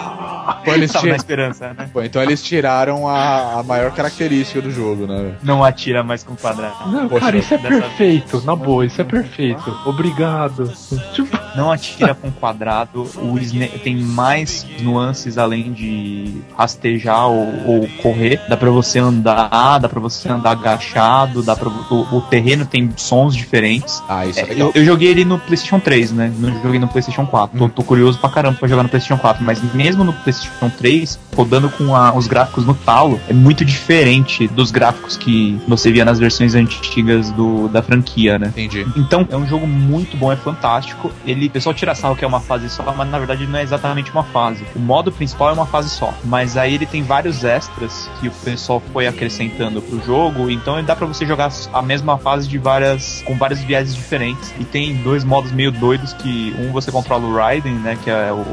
Pô, 0.63 0.73
eles 0.73 0.93
na 0.93 0.99
tiram- 0.99 1.15
esperança, 1.15 1.73
né? 1.77 1.89
Pô, 1.91 2.01
então 2.03 2.21
eles 2.21 2.43
tiraram 2.43 3.07
a, 3.07 3.59
a 3.59 3.63
maior 3.63 3.91
característica 3.91 4.61
do 4.61 4.69
jogo, 4.71 5.05
né? 5.07 5.33
Não 5.43 5.63
atira 5.63 6.03
mais 6.03 6.23
com 6.23 6.35
quadrado. 6.35 6.75
Não, 6.87 7.07
Poxa, 7.07 7.25
cara, 7.25 7.37
isso 7.37 7.53
é 7.53 7.57
perfeito. 7.57 8.41
Na 8.45 8.55
boa, 8.55 8.85
isso 8.85 8.99
é 9.01 9.03
perfeito. 9.03 9.75
Obrigado. 9.85 10.71
Tipo, 11.13 11.37
não 11.55 11.71
atira 11.71 12.13
com 12.13 12.31
quadrado. 12.31 13.03
O 13.17 13.37
Snake 13.39 13.79
tem 13.79 13.95
mais 13.97 14.65
nuances 14.81 15.37
além 15.37 15.71
de 15.73 16.41
rastejar 16.57 17.27
ou, 17.27 17.47
ou 17.67 17.87
correr. 18.01 18.39
Dá 18.47 18.55
pra 18.57 18.69
você 18.69 18.99
andar, 18.99 19.79
dá 19.79 19.89
pra 19.89 19.99
você 19.99 20.29
andar 20.29 20.51
agachado, 20.51 21.41
dá 21.43 21.55
para 21.55 21.69
o, 21.69 22.17
o 22.17 22.21
terreno 22.21 22.65
tem 22.65 22.91
sons 22.95 23.35
diferentes. 23.35 24.01
Ah, 24.07 24.25
isso 24.25 24.39
é, 24.39 24.43
É, 24.43 24.45
legal. 24.47 24.71
eu, 24.75 24.81
eu 24.81 24.85
joguei 24.85 25.09
ele 25.09 25.25
no 25.25 25.39
PlayStation 25.39 25.79
3, 25.79 26.11
né? 26.11 26.31
Não 26.37 26.51
joguei 26.61 26.79
no 26.79 26.87
PlayStation 26.87 27.25
4. 27.25 27.57
Tô, 27.67 27.69
tô 27.69 27.83
curioso 27.83 28.17
pra 28.19 28.29
caramba 28.29 28.57
pra 28.59 28.67
jogar 28.67 28.83
no 28.83 28.89
PlayStation 28.89 29.19
4. 29.21 29.43
Mas 29.43 29.61
mesmo 29.73 30.03
no 30.03 30.13
PlayStation 30.13 30.69
3, 30.69 31.19
rodando 31.35 31.69
com 31.69 31.95
a- 31.95 32.13
os 32.15 32.27
gráficos 32.27 32.65
no 32.65 32.73
talo, 32.73 33.19
é 33.27 33.33
muito 33.33 33.63
diferente 33.63 34.47
dos 34.47 34.71
gráficos 34.71 35.15
que 35.17 35.59
você 35.67 35.91
via 35.91 36.05
nas 36.05 36.19
versões 36.19 36.55
antigas 36.55 37.31
do, 37.31 37.67
da 37.67 37.81
franquia, 37.81 38.37
né? 38.39 38.47
Entendi. 38.47 38.85
Então, 38.95 39.27
é 39.29 39.35
um 39.37 39.47
jogo 39.47 39.67
muito 39.67 40.15
bom, 40.17 40.31
é 40.31 40.35
fantástico. 40.35 41.11
Ele, 41.25 41.47
o 41.47 41.49
pessoal 41.49 41.73
tira 41.73 41.93
sarro 41.95 42.15
que 42.15 42.23
é 42.23 42.27
uma 42.27 42.39
fase 42.39 42.69
só, 42.69 42.93
mas 42.95 43.09
na 43.09 43.17
verdade 43.17 43.45
não 43.47 43.59
é 43.59 43.63
exatamente 43.63 44.11
uma 44.11 44.23
fase. 44.23 44.63
O 44.75 44.79
modo 44.79 45.11
principal 45.11 45.49
é 45.49 45.53
uma 45.53 45.65
fase 45.65 45.89
só, 45.89 46.13
mas 46.23 46.57
aí 46.57 46.73
ele 46.75 46.85
tem 46.85 47.03
vários 47.03 47.43
extras 47.43 48.09
que 48.19 48.27
o 48.27 48.31
pessoal 48.31 48.81
foi 48.93 49.07
acrescentando 49.07 49.81
pro 49.81 50.03
jogo, 50.05 50.49
então 50.49 50.81
dá 50.83 50.95
pra 50.95 51.05
você 51.07 51.25
jogar 51.25 51.51
a 51.73 51.81
mesma 51.81 52.17
fase 52.17 52.47
de 52.47 52.57
várias 52.57 53.21
com 53.25 53.35
vários 53.37 53.59
vieses 53.61 53.95
diferentes. 53.95 54.53
E 54.59 54.63
tem 54.63 54.95
dois 54.97 55.23
modos 55.23 55.51
meio 55.51 55.71
doidos 55.71 56.13
que 56.13 56.55
um 56.59 56.71
você 56.71 56.91
controla 56.91 57.25
o 57.25 57.33
Raiden, 57.55 57.75
né, 57.75 57.97
que 58.03 58.09
é 58.09 58.33
o 58.33 58.45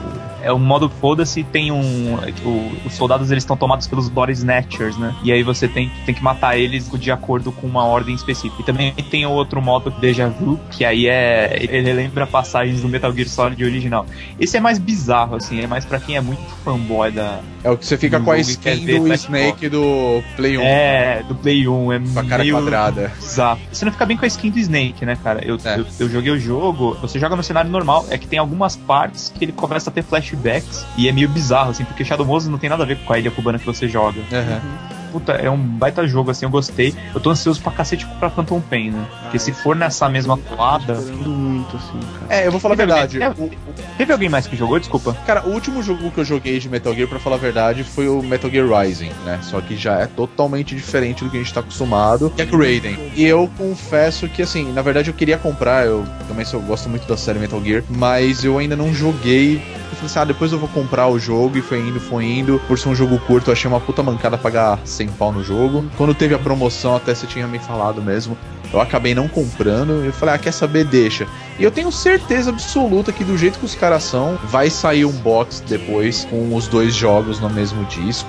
é 0.42 0.52
um 0.52 0.58
modo 0.58 0.88
foda-se 0.88 1.42
tem 1.42 1.70
um 1.70 2.14
o- 2.44 2.72
os 2.86 2.94
soldados 2.94 3.30
eles 3.30 3.42
estão 3.42 3.56
tomados 3.56 3.86
pelos 3.86 4.08
body 4.08 4.32
snatchers, 4.32 4.96
né? 4.98 5.14
E 5.22 5.32
aí 5.32 5.42
você 5.42 5.68
tem, 5.68 5.90
tem 6.04 6.14
que 6.14 6.22
matar 6.22 6.56
eles 6.58 6.90
de 6.90 7.10
acordo 7.10 7.50
com 7.52 7.66
uma 7.66 7.84
ordem 7.84 8.14
específica. 8.14 8.62
E 8.62 8.64
também 8.64 8.92
tem 8.92 9.24
outro 9.26 9.60
modo 9.62 9.90
Deja 10.00 10.28
Vu, 10.28 10.58
que 10.70 10.84
aí 10.84 11.06
é 11.08 11.56
ele 11.70 11.92
lembra 11.92 12.26
passagens 12.26 12.82
do 12.82 12.88
Metal 12.88 13.12
Gear 13.12 13.28
Solid 13.28 13.62
original. 13.64 14.06
Esse 14.38 14.56
é 14.56 14.60
mais 14.60 14.78
bizarro 14.78 15.36
assim, 15.36 15.60
é 15.60 15.66
mais 15.66 15.84
pra 15.84 15.98
quem 16.00 16.16
é 16.16 16.20
muito 16.20 16.42
fanboy 16.64 17.10
da 17.10 17.40
É 17.64 17.70
o 17.70 17.76
que 17.78 17.86
você 17.86 17.96
fica 17.96 18.18
com 18.20 18.30
a 18.30 18.38
skin 18.38 18.84
do 18.86 19.00
Black 19.02 19.22
Snake 19.24 19.68
do 19.68 20.22
Play 20.36 20.58
1. 20.58 20.62
é, 20.62 21.22
do 21.28 21.34
Play 21.34 21.68
1, 21.68 21.92
é 21.92 22.00
Com 22.00 22.18
a 22.20 22.24
cara 22.24 22.42
meio 22.42 22.56
quadrada. 22.56 23.12
bizarro. 23.20 23.60
Você 23.72 23.84
não 23.84 23.92
fica 23.92 24.04
bem 24.06 24.16
com 24.16 24.24
a 24.24 24.28
skin 24.28 24.50
do 24.50 24.58
Snake, 24.58 25.04
né, 25.04 25.16
cara? 25.22 25.44
Eu, 25.44 25.58
É. 25.64 25.78
eu, 25.78 25.86
eu 26.00 26.08
joguei 26.08 26.32
o 26.32 26.38
jogo, 26.38 26.96
você 27.00 27.18
joga 27.18 27.36
no 27.36 27.42
cenário 27.42 27.70
normal, 27.70 28.06
é 28.10 28.18
que 28.18 28.26
tem 28.26 28.38
algumas 28.38 28.76
partes 28.76 29.32
que 29.36 29.44
ele 29.44 29.52
começa 29.52 29.90
a 29.90 29.92
ter 29.92 30.02
flashbacks 30.36 30.84
e 30.96 31.08
é 31.08 31.12
meio 31.12 31.28
bizarro, 31.28 31.70
assim, 31.70 31.84
porque 31.84 32.04
Shadow 32.04 32.26
Moses 32.26 32.48
não 32.48 32.58
tem 32.58 32.70
nada 32.70 32.82
a 32.82 32.86
ver 32.86 32.98
com 33.04 33.12
a 33.12 33.18
ilha 33.18 33.30
cubana 33.30 33.58
que 33.58 33.66
você 33.66 33.88
joga. 33.88 34.20
Aham. 34.32 35.01
Puta, 35.12 35.32
é 35.32 35.50
um 35.50 35.56
baita 35.56 36.06
jogo, 36.06 36.30
assim, 36.30 36.44
eu 36.46 36.50
gostei. 36.50 36.94
Eu 37.14 37.20
tô 37.20 37.30
ansioso 37.30 37.60
pra 37.60 37.70
cacete 37.72 38.06
pra 38.18 38.30
Phantom 38.30 38.60
Pain, 38.60 38.90
né? 38.90 39.06
Porque 39.22 39.38
se 39.38 39.52
for 39.52 39.76
nessa 39.76 40.08
mesma. 40.08 40.38
Esperando 40.38 41.28
muito, 41.30 41.76
assim, 41.76 42.00
cara. 42.18 42.26
É, 42.40 42.46
eu 42.46 42.50
vou 42.50 42.58
falar 42.60 42.74
a 42.74 42.76
Teve 42.78 42.92
verdade. 42.92 43.22
alguém- 43.22 43.46
O- 43.68 43.72
Teve 43.98 44.12
alguém 44.12 44.28
mais 44.28 44.46
que 44.46 44.56
jogou? 44.56 44.78
Desculpa. 44.78 45.14
Cara, 45.26 45.46
o 45.46 45.50
último 45.52 45.82
jogo 45.82 46.10
que 46.10 46.18
eu 46.18 46.24
joguei 46.24 46.58
de 46.58 46.68
Metal 46.68 46.94
Gear, 46.94 47.08
pra 47.08 47.18
falar 47.18 47.36
a 47.36 47.38
verdade, 47.38 47.84
foi 47.84 48.08
o 48.08 48.22
Metal 48.22 48.50
Gear 48.50 48.66
Rising, 48.66 49.10
né? 49.24 49.38
Só 49.42 49.60
que 49.60 49.76
já 49.76 49.98
é 50.00 50.06
totalmente 50.06 50.74
diferente 50.74 51.22
do 51.24 51.30
que 51.30 51.36
a 51.36 51.40
gente 51.40 51.52
tá 51.52 51.60
acostumado. 51.60 52.30
Que 52.30 52.42
é 52.42 52.46
com 52.46 52.56
o 52.56 52.58
Raiden. 52.58 53.12
E 53.14 53.24
eu 53.24 53.50
confesso 53.58 54.26
que, 54.28 54.42
assim, 54.42 54.72
na 54.72 54.82
verdade 54.82 55.10
eu 55.10 55.14
queria 55.14 55.36
comprar, 55.36 55.84
eu 55.86 56.04
também 56.26 56.44
sou, 56.44 56.60
gosto 56.60 56.88
muito 56.88 57.06
da 57.06 57.16
série 57.16 57.38
Metal 57.38 57.62
Gear, 57.62 57.82
mas 57.90 58.44
eu 58.44 58.58
ainda 58.58 58.74
não 58.76 58.92
joguei. 58.94 59.56
Eu 59.56 59.96
falei 59.96 60.06
assim, 60.06 60.18
ah, 60.20 60.24
depois 60.24 60.52
eu 60.52 60.58
vou 60.58 60.68
comprar 60.68 61.06
o 61.08 61.18
jogo, 61.18 61.58
e 61.58 61.62
foi 61.62 61.78
indo, 61.80 62.00
foi 62.00 62.24
indo. 62.24 62.60
Por 62.66 62.78
ser 62.78 62.88
um 62.88 62.94
jogo 62.94 63.18
curto, 63.20 63.50
eu 63.50 63.52
achei 63.52 63.68
uma 63.70 63.80
puta 63.80 64.02
mancada 64.02 64.38
pagar 64.38 64.78
100 65.02 65.08
pau 65.12 65.32
no 65.32 65.42
jogo. 65.42 65.84
Quando 65.96 66.14
teve 66.14 66.34
a 66.34 66.38
promoção, 66.38 66.96
até 66.96 67.14
você 67.14 67.26
tinha 67.26 67.46
me 67.46 67.58
falado 67.58 68.00
mesmo, 68.02 68.36
eu 68.72 68.80
acabei 68.80 69.14
não 69.14 69.28
comprando. 69.28 70.04
Eu 70.04 70.12
falei, 70.12 70.34
ah, 70.34 70.38
quer 70.38 70.52
saber? 70.52 70.84
Deixa. 70.84 71.26
E 71.58 71.64
eu 71.64 71.70
tenho 71.70 71.92
certeza 71.92 72.50
absoluta 72.50 73.12
que 73.12 73.22
do 73.22 73.36
jeito 73.36 73.58
que 73.58 73.64
os 73.64 73.74
caras 73.74 74.02
são, 74.04 74.38
vai 74.44 74.70
sair 74.70 75.04
um 75.04 75.12
box 75.12 75.62
depois 75.68 76.26
com 76.30 76.54
os 76.54 76.66
dois 76.66 76.94
jogos 76.94 77.38
no 77.40 77.50
mesmo 77.50 77.84
disco, 77.84 78.28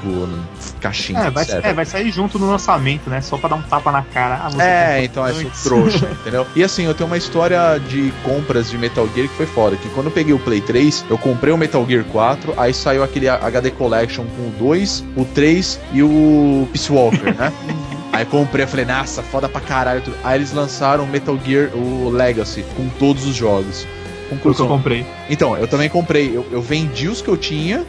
caixinha, 0.79 1.19
É 1.21 1.29
vai, 1.29 1.43
etc. 1.43 1.59
é, 1.63 1.73
vai 1.73 1.85
sair 1.85 2.11
junto 2.11 2.37
no 2.37 2.49
lançamento, 2.49 3.09
né? 3.09 3.21
Só 3.21 3.37
pra 3.37 3.49
dar 3.49 3.55
um 3.55 3.61
tapa 3.61 3.91
na 3.91 4.01
cara. 4.01 4.41
Ah, 4.43 4.63
É, 4.63 5.03
então 5.03 5.25
é 5.25 5.33
trouxa, 5.63 6.09
entendeu? 6.21 6.45
E 6.55 6.63
assim, 6.63 6.83
eu 6.83 6.93
tenho 6.93 7.07
uma 7.07 7.17
história 7.17 7.79
de 7.79 8.13
compras 8.23 8.69
de 8.69 8.77
Metal 8.77 9.07
Gear 9.15 9.27
que 9.27 9.35
foi 9.35 9.45
foda. 9.45 9.75
Que 9.77 9.89
quando 9.89 10.07
eu 10.07 10.11
peguei 10.11 10.33
o 10.33 10.39
Play 10.39 10.61
3, 10.61 11.05
eu 11.09 11.17
comprei 11.17 11.53
o 11.53 11.57
Metal 11.57 11.85
Gear 11.87 12.03
4, 12.05 12.53
aí 12.57 12.73
saiu 12.73 13.03
aquele 13.03 13.29
HD 13.29 13.71
Collection 13.71 14.25
com 14.35 14.47
o 14.47 14.53
2, 14.59 15.03
o 15.15 15.25
3 15.25 15.79
e 15.93 16.03
o 16.03 16.67
Peace 16.71 16.91
Walker, 16.91 17.33
né? 17.33 17.51
Aí 18.13 18.25
comprei, 18.25 18.63
eu 18.63 18.67
falei, 18.67 18.85
nossa, 18.85 19.21
foda 19.23 19.49
pra 19.49 19.59
caralho. 19.59 20.01
Aí 20.23 20.37
eles 20.37 20.53
lançaram 20.53 21.03
o 21.03 21.07
Metal 21.07 21.37
Gear, 21.43 21.75
o 21.75 22.09
Legacy, 22.09 22.63
com 22.77 22.87
todos 22.99 23.25
os 23.25 23.35
jogos. 23.35 23.87
Foi 24.29 24.37
o 24.37 24.39
que 24.41 24.47
eu 24.47 24.53
Conclusão. 24.53 24.67
comprei. 24.67 25.05
Então, 25.29 25.57
eu 25.57 25.67
também 25.67 25.89
comprei. 25.89 26.31
Eu, 26.35 26.45
eu 26.51 26.61
vendi 26.61 27.07
os 27.07 27.21
que 27.23 27.27
eu 27.27 27.35
tinha, 27.35 27.79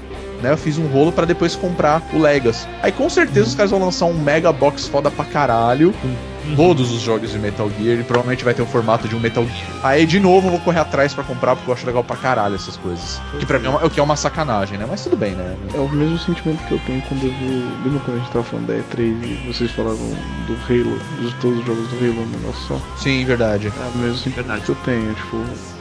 né? 0.42 0.50
Eu 0.50 0.56
fiz 0.56 0.78
um 0.78 0.86
rolo 0.86 1.12
pra 1.12 1.26
depois 1.26 1.54
comprar 1.54 2.02
o 2.12 2.18
Legacy. 2.18 2.66
Aí 2.82 2.90
com 2.90 3.08
certeza 3.10 3.48
os 3.48 3.54
caras 3.54 3.70
vão 3.70 3.80
lançar 3.80 4.06
um 4.06 4.14
Mega 4.14 4.50
Box 4.50 4.86
foda 4.88 5.10
pra 5.10 5.24
caralho, 5.26 5.92
com 6.00 6.08
todos 6.56 6.90
os 6.92 7.00
jogos 7.00 7.30
de 7.32 7.38
Metal 7.38 7.70
Gear, 7.78 7.98
e 8.00 8.02
provavelmente 8.04 8.44
vai 8.44 8.54
ter 8.54 8.62
o 8.62 8.66
formato 8.66 9.08
de 9.08 9.14
um 9.16 9.20
Metal 9.20 9.44
Gear. 9.44 9.70
Aí 9.82 10.06
de 10.06 10.18
novo 10.20 10.46
eu 10.48 10.50
vou 10.52 10.60
correr 10.60 10.80
atrás 10.80 11.12
pra 11.14 11.24
comprar, 11.24 11.56
porque 11.56 11.70
eu 11.70 11.74
acho 11.74 11.86
legal 11.86 12.04
pra 12.04 12.16
caralho 12.16 12.54
essas 12.54 12.76
coisas. 12.76 13.20
Que 13.38 13.46
pra 13.46 13.58
mim 13.58 13.66
é, 13.66 13.70
uma- 13.70 13.80
é 13.80 13.84
o 13.84 13.90
que 13.90 13.98
é 14.00 14.02
uma 14.02 14.16
sacanagem, 14.16 14.78
né? 14.78 14.86
Mas 14.88 15.02
tudo 15.04 15.16
bem, 15.16 15.32
né? 15.32 15.56
É 15.74 15.78
o 15.78 15.88
mesmo 15.88 16.18
sentimento 16.18 16.62
que 16.66 16.72
eu 16.72 16.80
tenho 16.86 17.00
quando 17.02 17.24
eu 17.24 17.30
vi. 17.32 17.64
Lembra 17.84 18.00
quando 18.04 18.16
a 18.16 18.20
gente 18.20 18.30
tava 18.32 18.44
falando 18.44 18.66
da 18.66 18.74
E3 18.74 19.00
e 19.00 19.52
vocês 19.52 19.70
falavam 19.70 20.08
do 20.46 20.54
Halo, 20.68 20.98
de 21.20 21.34
todos 21.40 21.58
os 21.60 21.66
jogos 21.66 21.88
do 21.88 21.96
Halo, 21.96 22.22
um 22.22 22.26
negócio 22.26 22.66
só? 22.68 22.80
Sim, 22.96 23.24
verdade. 23.24 23.72
É 23.76 23.86
o 23.94 23.98
mesmo 23.98 24.16
sentimento 24.18 24.62
que 24.62 24.68
eu 24.70 24.76
tenho, 24.84 25.14
tipo, 25.14 25.40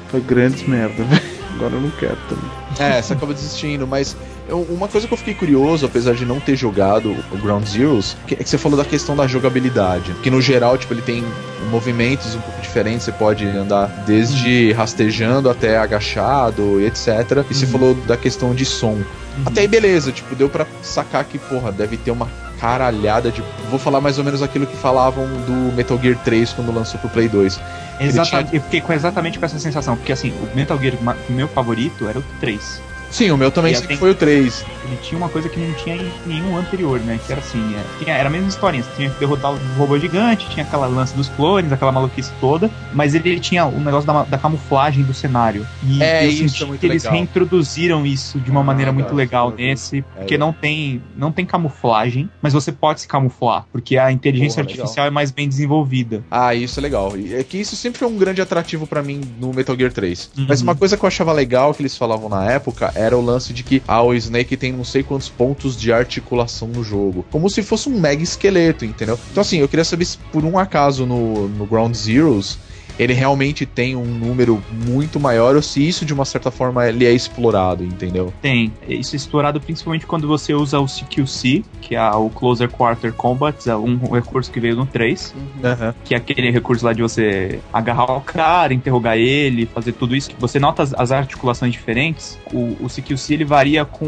foi 0.10 0.22
grandes 0.22 0.68
merda, 0.68 1.04
velho. 1.04 1.43
Agora 1.56 1.74
eu 1.76 1.82
não 1.82 1.90
quero 1.92 2.18
também. 2.30 2.52
É, 2.80 3.02
você 3.02 3.14
acaba 3.14 3.34
desistindo, 3.34 3.86
mas 3.88 4.16
eu- 4.50 4.62
uma 4.70 4.88
coisa 4.88 5.08
que 5.08 5.14
eu 5.14 5.18
fiquei 5.18 5.34
curioso, 5.34 5.86
apesar 5.86 6.14
de 6.14 6.26
não 6.26 6.40
ter 6.40 6.56
jogado 6.56 7.16
o 7.32 7.38
Ground 7.38 7.66
Zeroes, 7.66 8.18
que- 8.28 8.34
é 8.34 8.38
que 8.38 8.50
você 8.50 8.58
falou 8.58 8.78
da 8.78 8.86
questão 8.86 9.16
da 9.16 9.28
jogabilidade. 9.28 10.12
Que 10.24 10.30
no 10.30 10.42
geral, 10.42 10.78
tipo, 10.78 10.94
ele 10.94 11.02
tem 11.02 11.24
movimentos 11.70 12.36
um 12.36 12.40
pouco 12.42 12.62
diferentes, 12.62 13.04
você 13.06 13.12
pode 13.12 13.46
andar 13.48 13.88
desde 14.06 14.72
rastejando 14.74 15.50
até 15.50 15.78
agachado 15.78 16.82
e 16.82 16.86
etc. 16.86 17.46
E 17.50 17.54
você 17.54 17.66
falou 17.68 17.94
da 18.08 18.18
questão 18.18 18.54
de 18.54 18.66
som. 18.66 18.98
Até 19.46 19.62
aí, 19.62 19.68
beleza, 19.68 20.12
tipo, 20.12 20.36
deu 20.36 20.50
pra 20.50 20.66
sacar 20.82 21.24
que, 21.26 21.38
porra, 21.40 21.72
deve 21.72 21.98
ter 21.98 22.12
uma 22.12 22.28
caralhada 22.64 23.30
de. 23.30 23.44
Vou 23.70 23.78
falar 23.78 24.00
mais 24.00 24.18
ou 24.18 24.24
menos 24.24 24.42
aquilo 24.42 24.66
que 24.66 24.78
falavam 24.78 25.28
do 25.28 25.74
Metal 25.76 26.00
Gear 26.02 26.18
3 26.24 26.54
quando 26.54 26.74
lançou 26.74 26.98
pro 26.98 27.10
Play 27.10 27.28
2. 27.28 27.60
Exatamente, 28.00 28.56
Eu 28.56 28.62
fiquei 28.62 28.80
com- 28.80 28.94
exatamente 28.94 29.38
com 29.38 29.46
essa 29.46 29.60
sensação, 29.60 29.98
porque 29.98 30.14
assim, 30.14 30.32
o 30.32 30.56
Metal 30.56 30.80
Gear 30.80 30.94
meu 31.28 31.50
favorito 31.50 32.08
era 32.08 32.18
o 32.20 32.24
3. 32.40 32.82
Sim, 33.14 33.30
o 33.32 33.38
meu 33.38 33.52
também 33.52 33.72
E 33.72 33.76
sempre 33.76 33.90
tem- 33.90 33.98
foi 33.98 34.10
o 34.12 34.16
3. 34.16 34.66
Ele 34.86 34.98
tinha 35.04 35.18
uma 35.18 35.30
coisa 35.30 35.48
que 35.48 35.60
não 35.60 35.72
tinha 35.76 35.96
em 35.96 36.12
nenhum 36.26 36.58
anterior, 36.58 37.00
né? 37.00 37.20
Que 37.26 37.32
era 37.32 37.40
assim, 37.40 37.76
é, 38.06 38.10
era 38.10 38.28
a 38.28 38.32
mesma 38.32 38.48
historinha, 38.50 38.84
você 38.84 38.90
tinha 38.96 39.10
que 39.12 39.20
derrotar 39.20 39.52
o 39.54 39.58
robô 39.78 39.98
gigante, 40.00 40.50
tinha 40.50 40.66
aquela 40.66 40.88
lance 40.88 41.16
dos 41.16 41.30
clones, 41.30 41.72
aquela 41.72 41.92
maluquice 41.92 42.32
toda, 42.42 42.70
mas 42.92 43.14
ele, 43.14 43.30
ele 43.30 43.40
tinha 43.40 43.66
o 43.66 43.80
negócio 43.80 44.08
da, 44.08 44.24
da 44.24 44.38
camuflagem 44.38 45.04
do 45.04 45.14
cenário. 45.14 45.66
E 45.88 46.02
É, 46.02 46.26
eu 46.26 46.30
isso 46.32 46.50
senti 46.50 46.64
é 46.74 46.78
que 46.78 46.86
eles 46.88 47.04
legal. 47.04 47.14
reintroduziram 47.18 48.06
isso 48.06 48.40
de 48.40 48.50
uma 48.50 48.62
Ah, 48.62 48.64
maneira 48.64 48.92
muito 48.92 49.14
legal 49.14 49.52
sim. 49.52 49.58
nesse, 49.58 50.02
porque 50.18 50.34
É. 50.36 50.38
não 50.38 50.52
tem 50.52 51.02
não 51.16 51.32
tem 51.32 51.46
camuflagem, 51.46 52.30
mas 52.42 52.52
você 52.54 52.72
pode 52.72 53.02
se 53.02 53.08
camuflar, 53.08 53.66
porque 53.72 53.98
a 53.98 54.12
inteligência 54.12 54.64
Porra, 54.64 54.72
legal. 54.72 54.84
artificial 54.86 55.08
é 55.08 55.10
mais 55.12 55.30
bem 55.32 55.48
desenvolvida. 55.48 56.24
Ah, 56.32 56.56
isso 56.56 56.80
é 56.80 56.82
legal. 56.82 57.14
É 57.32 57.44
que 57.44 57.58
isso 57.60 57.76
sempre 57.76 58.00
foi 58.00 58.08
um 58.08 58.18
grande 58.18 58.42
atrativo 58.42 58.88
pra 58.88 59.04
mim 59.04 59.22
no 59.40 59.54
Metal 59.54 59.76
Gear 59.78 59.92
3. 59.92 60.32
Uhum. 60.38 60.46
Mas 60.50 60.62
uma 60.62 60.76
coisa 60.76 60.98
que 60.98 61.04
eu 61.04 61.08
achava 61.08 61.32
legal 61.32 61.74
que 61.74 61.82
eles 61.82 61.96
falavam 61.96 62.28
na 62.30 62.46
época 62.52 62.92
era 63.04 63.18
o 63.18 63.22
lance 63.22 63.54
de 63.54 63.64
que 63.64 63.82
ah, 63.88 64.02
o 64.02 64.14
Snake 64.14 64.58
tem 64.58 64.72
não 64.72 64.84
sei 64.84 65.04
quantos 65.04 65.30
pontos 65.30 65.76
de 65.76 65.92
articulação 65.92 66.68
no 66.68 66.84
jogo. 66.84 67.26
Como 67.32 67.50
se 67.50 67.62
fosse 67.62 67.90
um 67.90 68.00
mega 68.00 68.24
esqueleto, 68.24 68.86
entendeu? 68.86 69.20
Então 69.32 69.42
assim, 69.42 69.60
eu 69.60 69.68
queria 69.68 69.86
saber 69.86 70.06
se 70.06 70.18
por 70.32 70.44
um 70.44 70.58
acaso 70.58 71.06
no, 71.06 71.48
no 71.50 71.66
Ground 71.66 71.94
Zeroes 71.94 72.58
ele 72.98 73.14
realmente 73.14 73.66
tem 73.66 73.96
um 73.96 74.06
número 74.06 74.62
muito 74.86 75.20
maior 75.20 75.56
ou 75.56 75.62
se 75.62 75.86
isso 75.88 76.06
de 76.06 76.14
uma 76.14 76.26
certa 76.26 76.52
forma 76.52 76.88
ele 76.88 77.06
é 77.06 77.12
explorado, 77.12 77.84
entendeu? 77.84 78.34
Tem. 78.42 78.72
Isso 78.88 79.16
é 79.16 79.18
explorado 79.18 79.60
principalmente 79.60 80.06
quando 80.06 80.28
você 80.28 80.54
usa 80.54 80.80
o 80.80 80.86
CQC, 80.86 81.64
que 81.82 81.96
é 81.96 82.12
o 82.12 82.30
Closer 82.30 82.70
Quarter 82.70 83.14
Combat, 83.14 83.70
é 83.70 83.76
um 83.76 83.98
recurso 84.12 84.52
que 84.52 84.60
veio 84.60 84.76
no 84.76 84.86
3. 84.86 85.34
Aham. 85.64 85.96
que 86.04 86.14
é 86.14 86.18
aquele 86.18 86.52
recurso 86.52 86.86
lá 86.86 86.94
de 86.94 87.02
você 87.02 87.60
agarrar 87.72 88.12
o 88.12 88.22
cara, 88.22 88.74
interrogar 88.74 89.18
ele, 89.18 89.66
fazer 89.66 89.94
tudo 89.94 90.16
isso. 90.16 90.32
Você 90.40 90.60
nota 90.60 90.84
as, 90.84 90.94
as 90.94 91.12
articulações 91.12 91.72
diferentes. 91.72 92.38
O, 92.54 92.78
o 92.84 92.88
CQC 92.88 93.34
ele 93.34 93.46
varia 93.46 93.86
com 93.86 94.06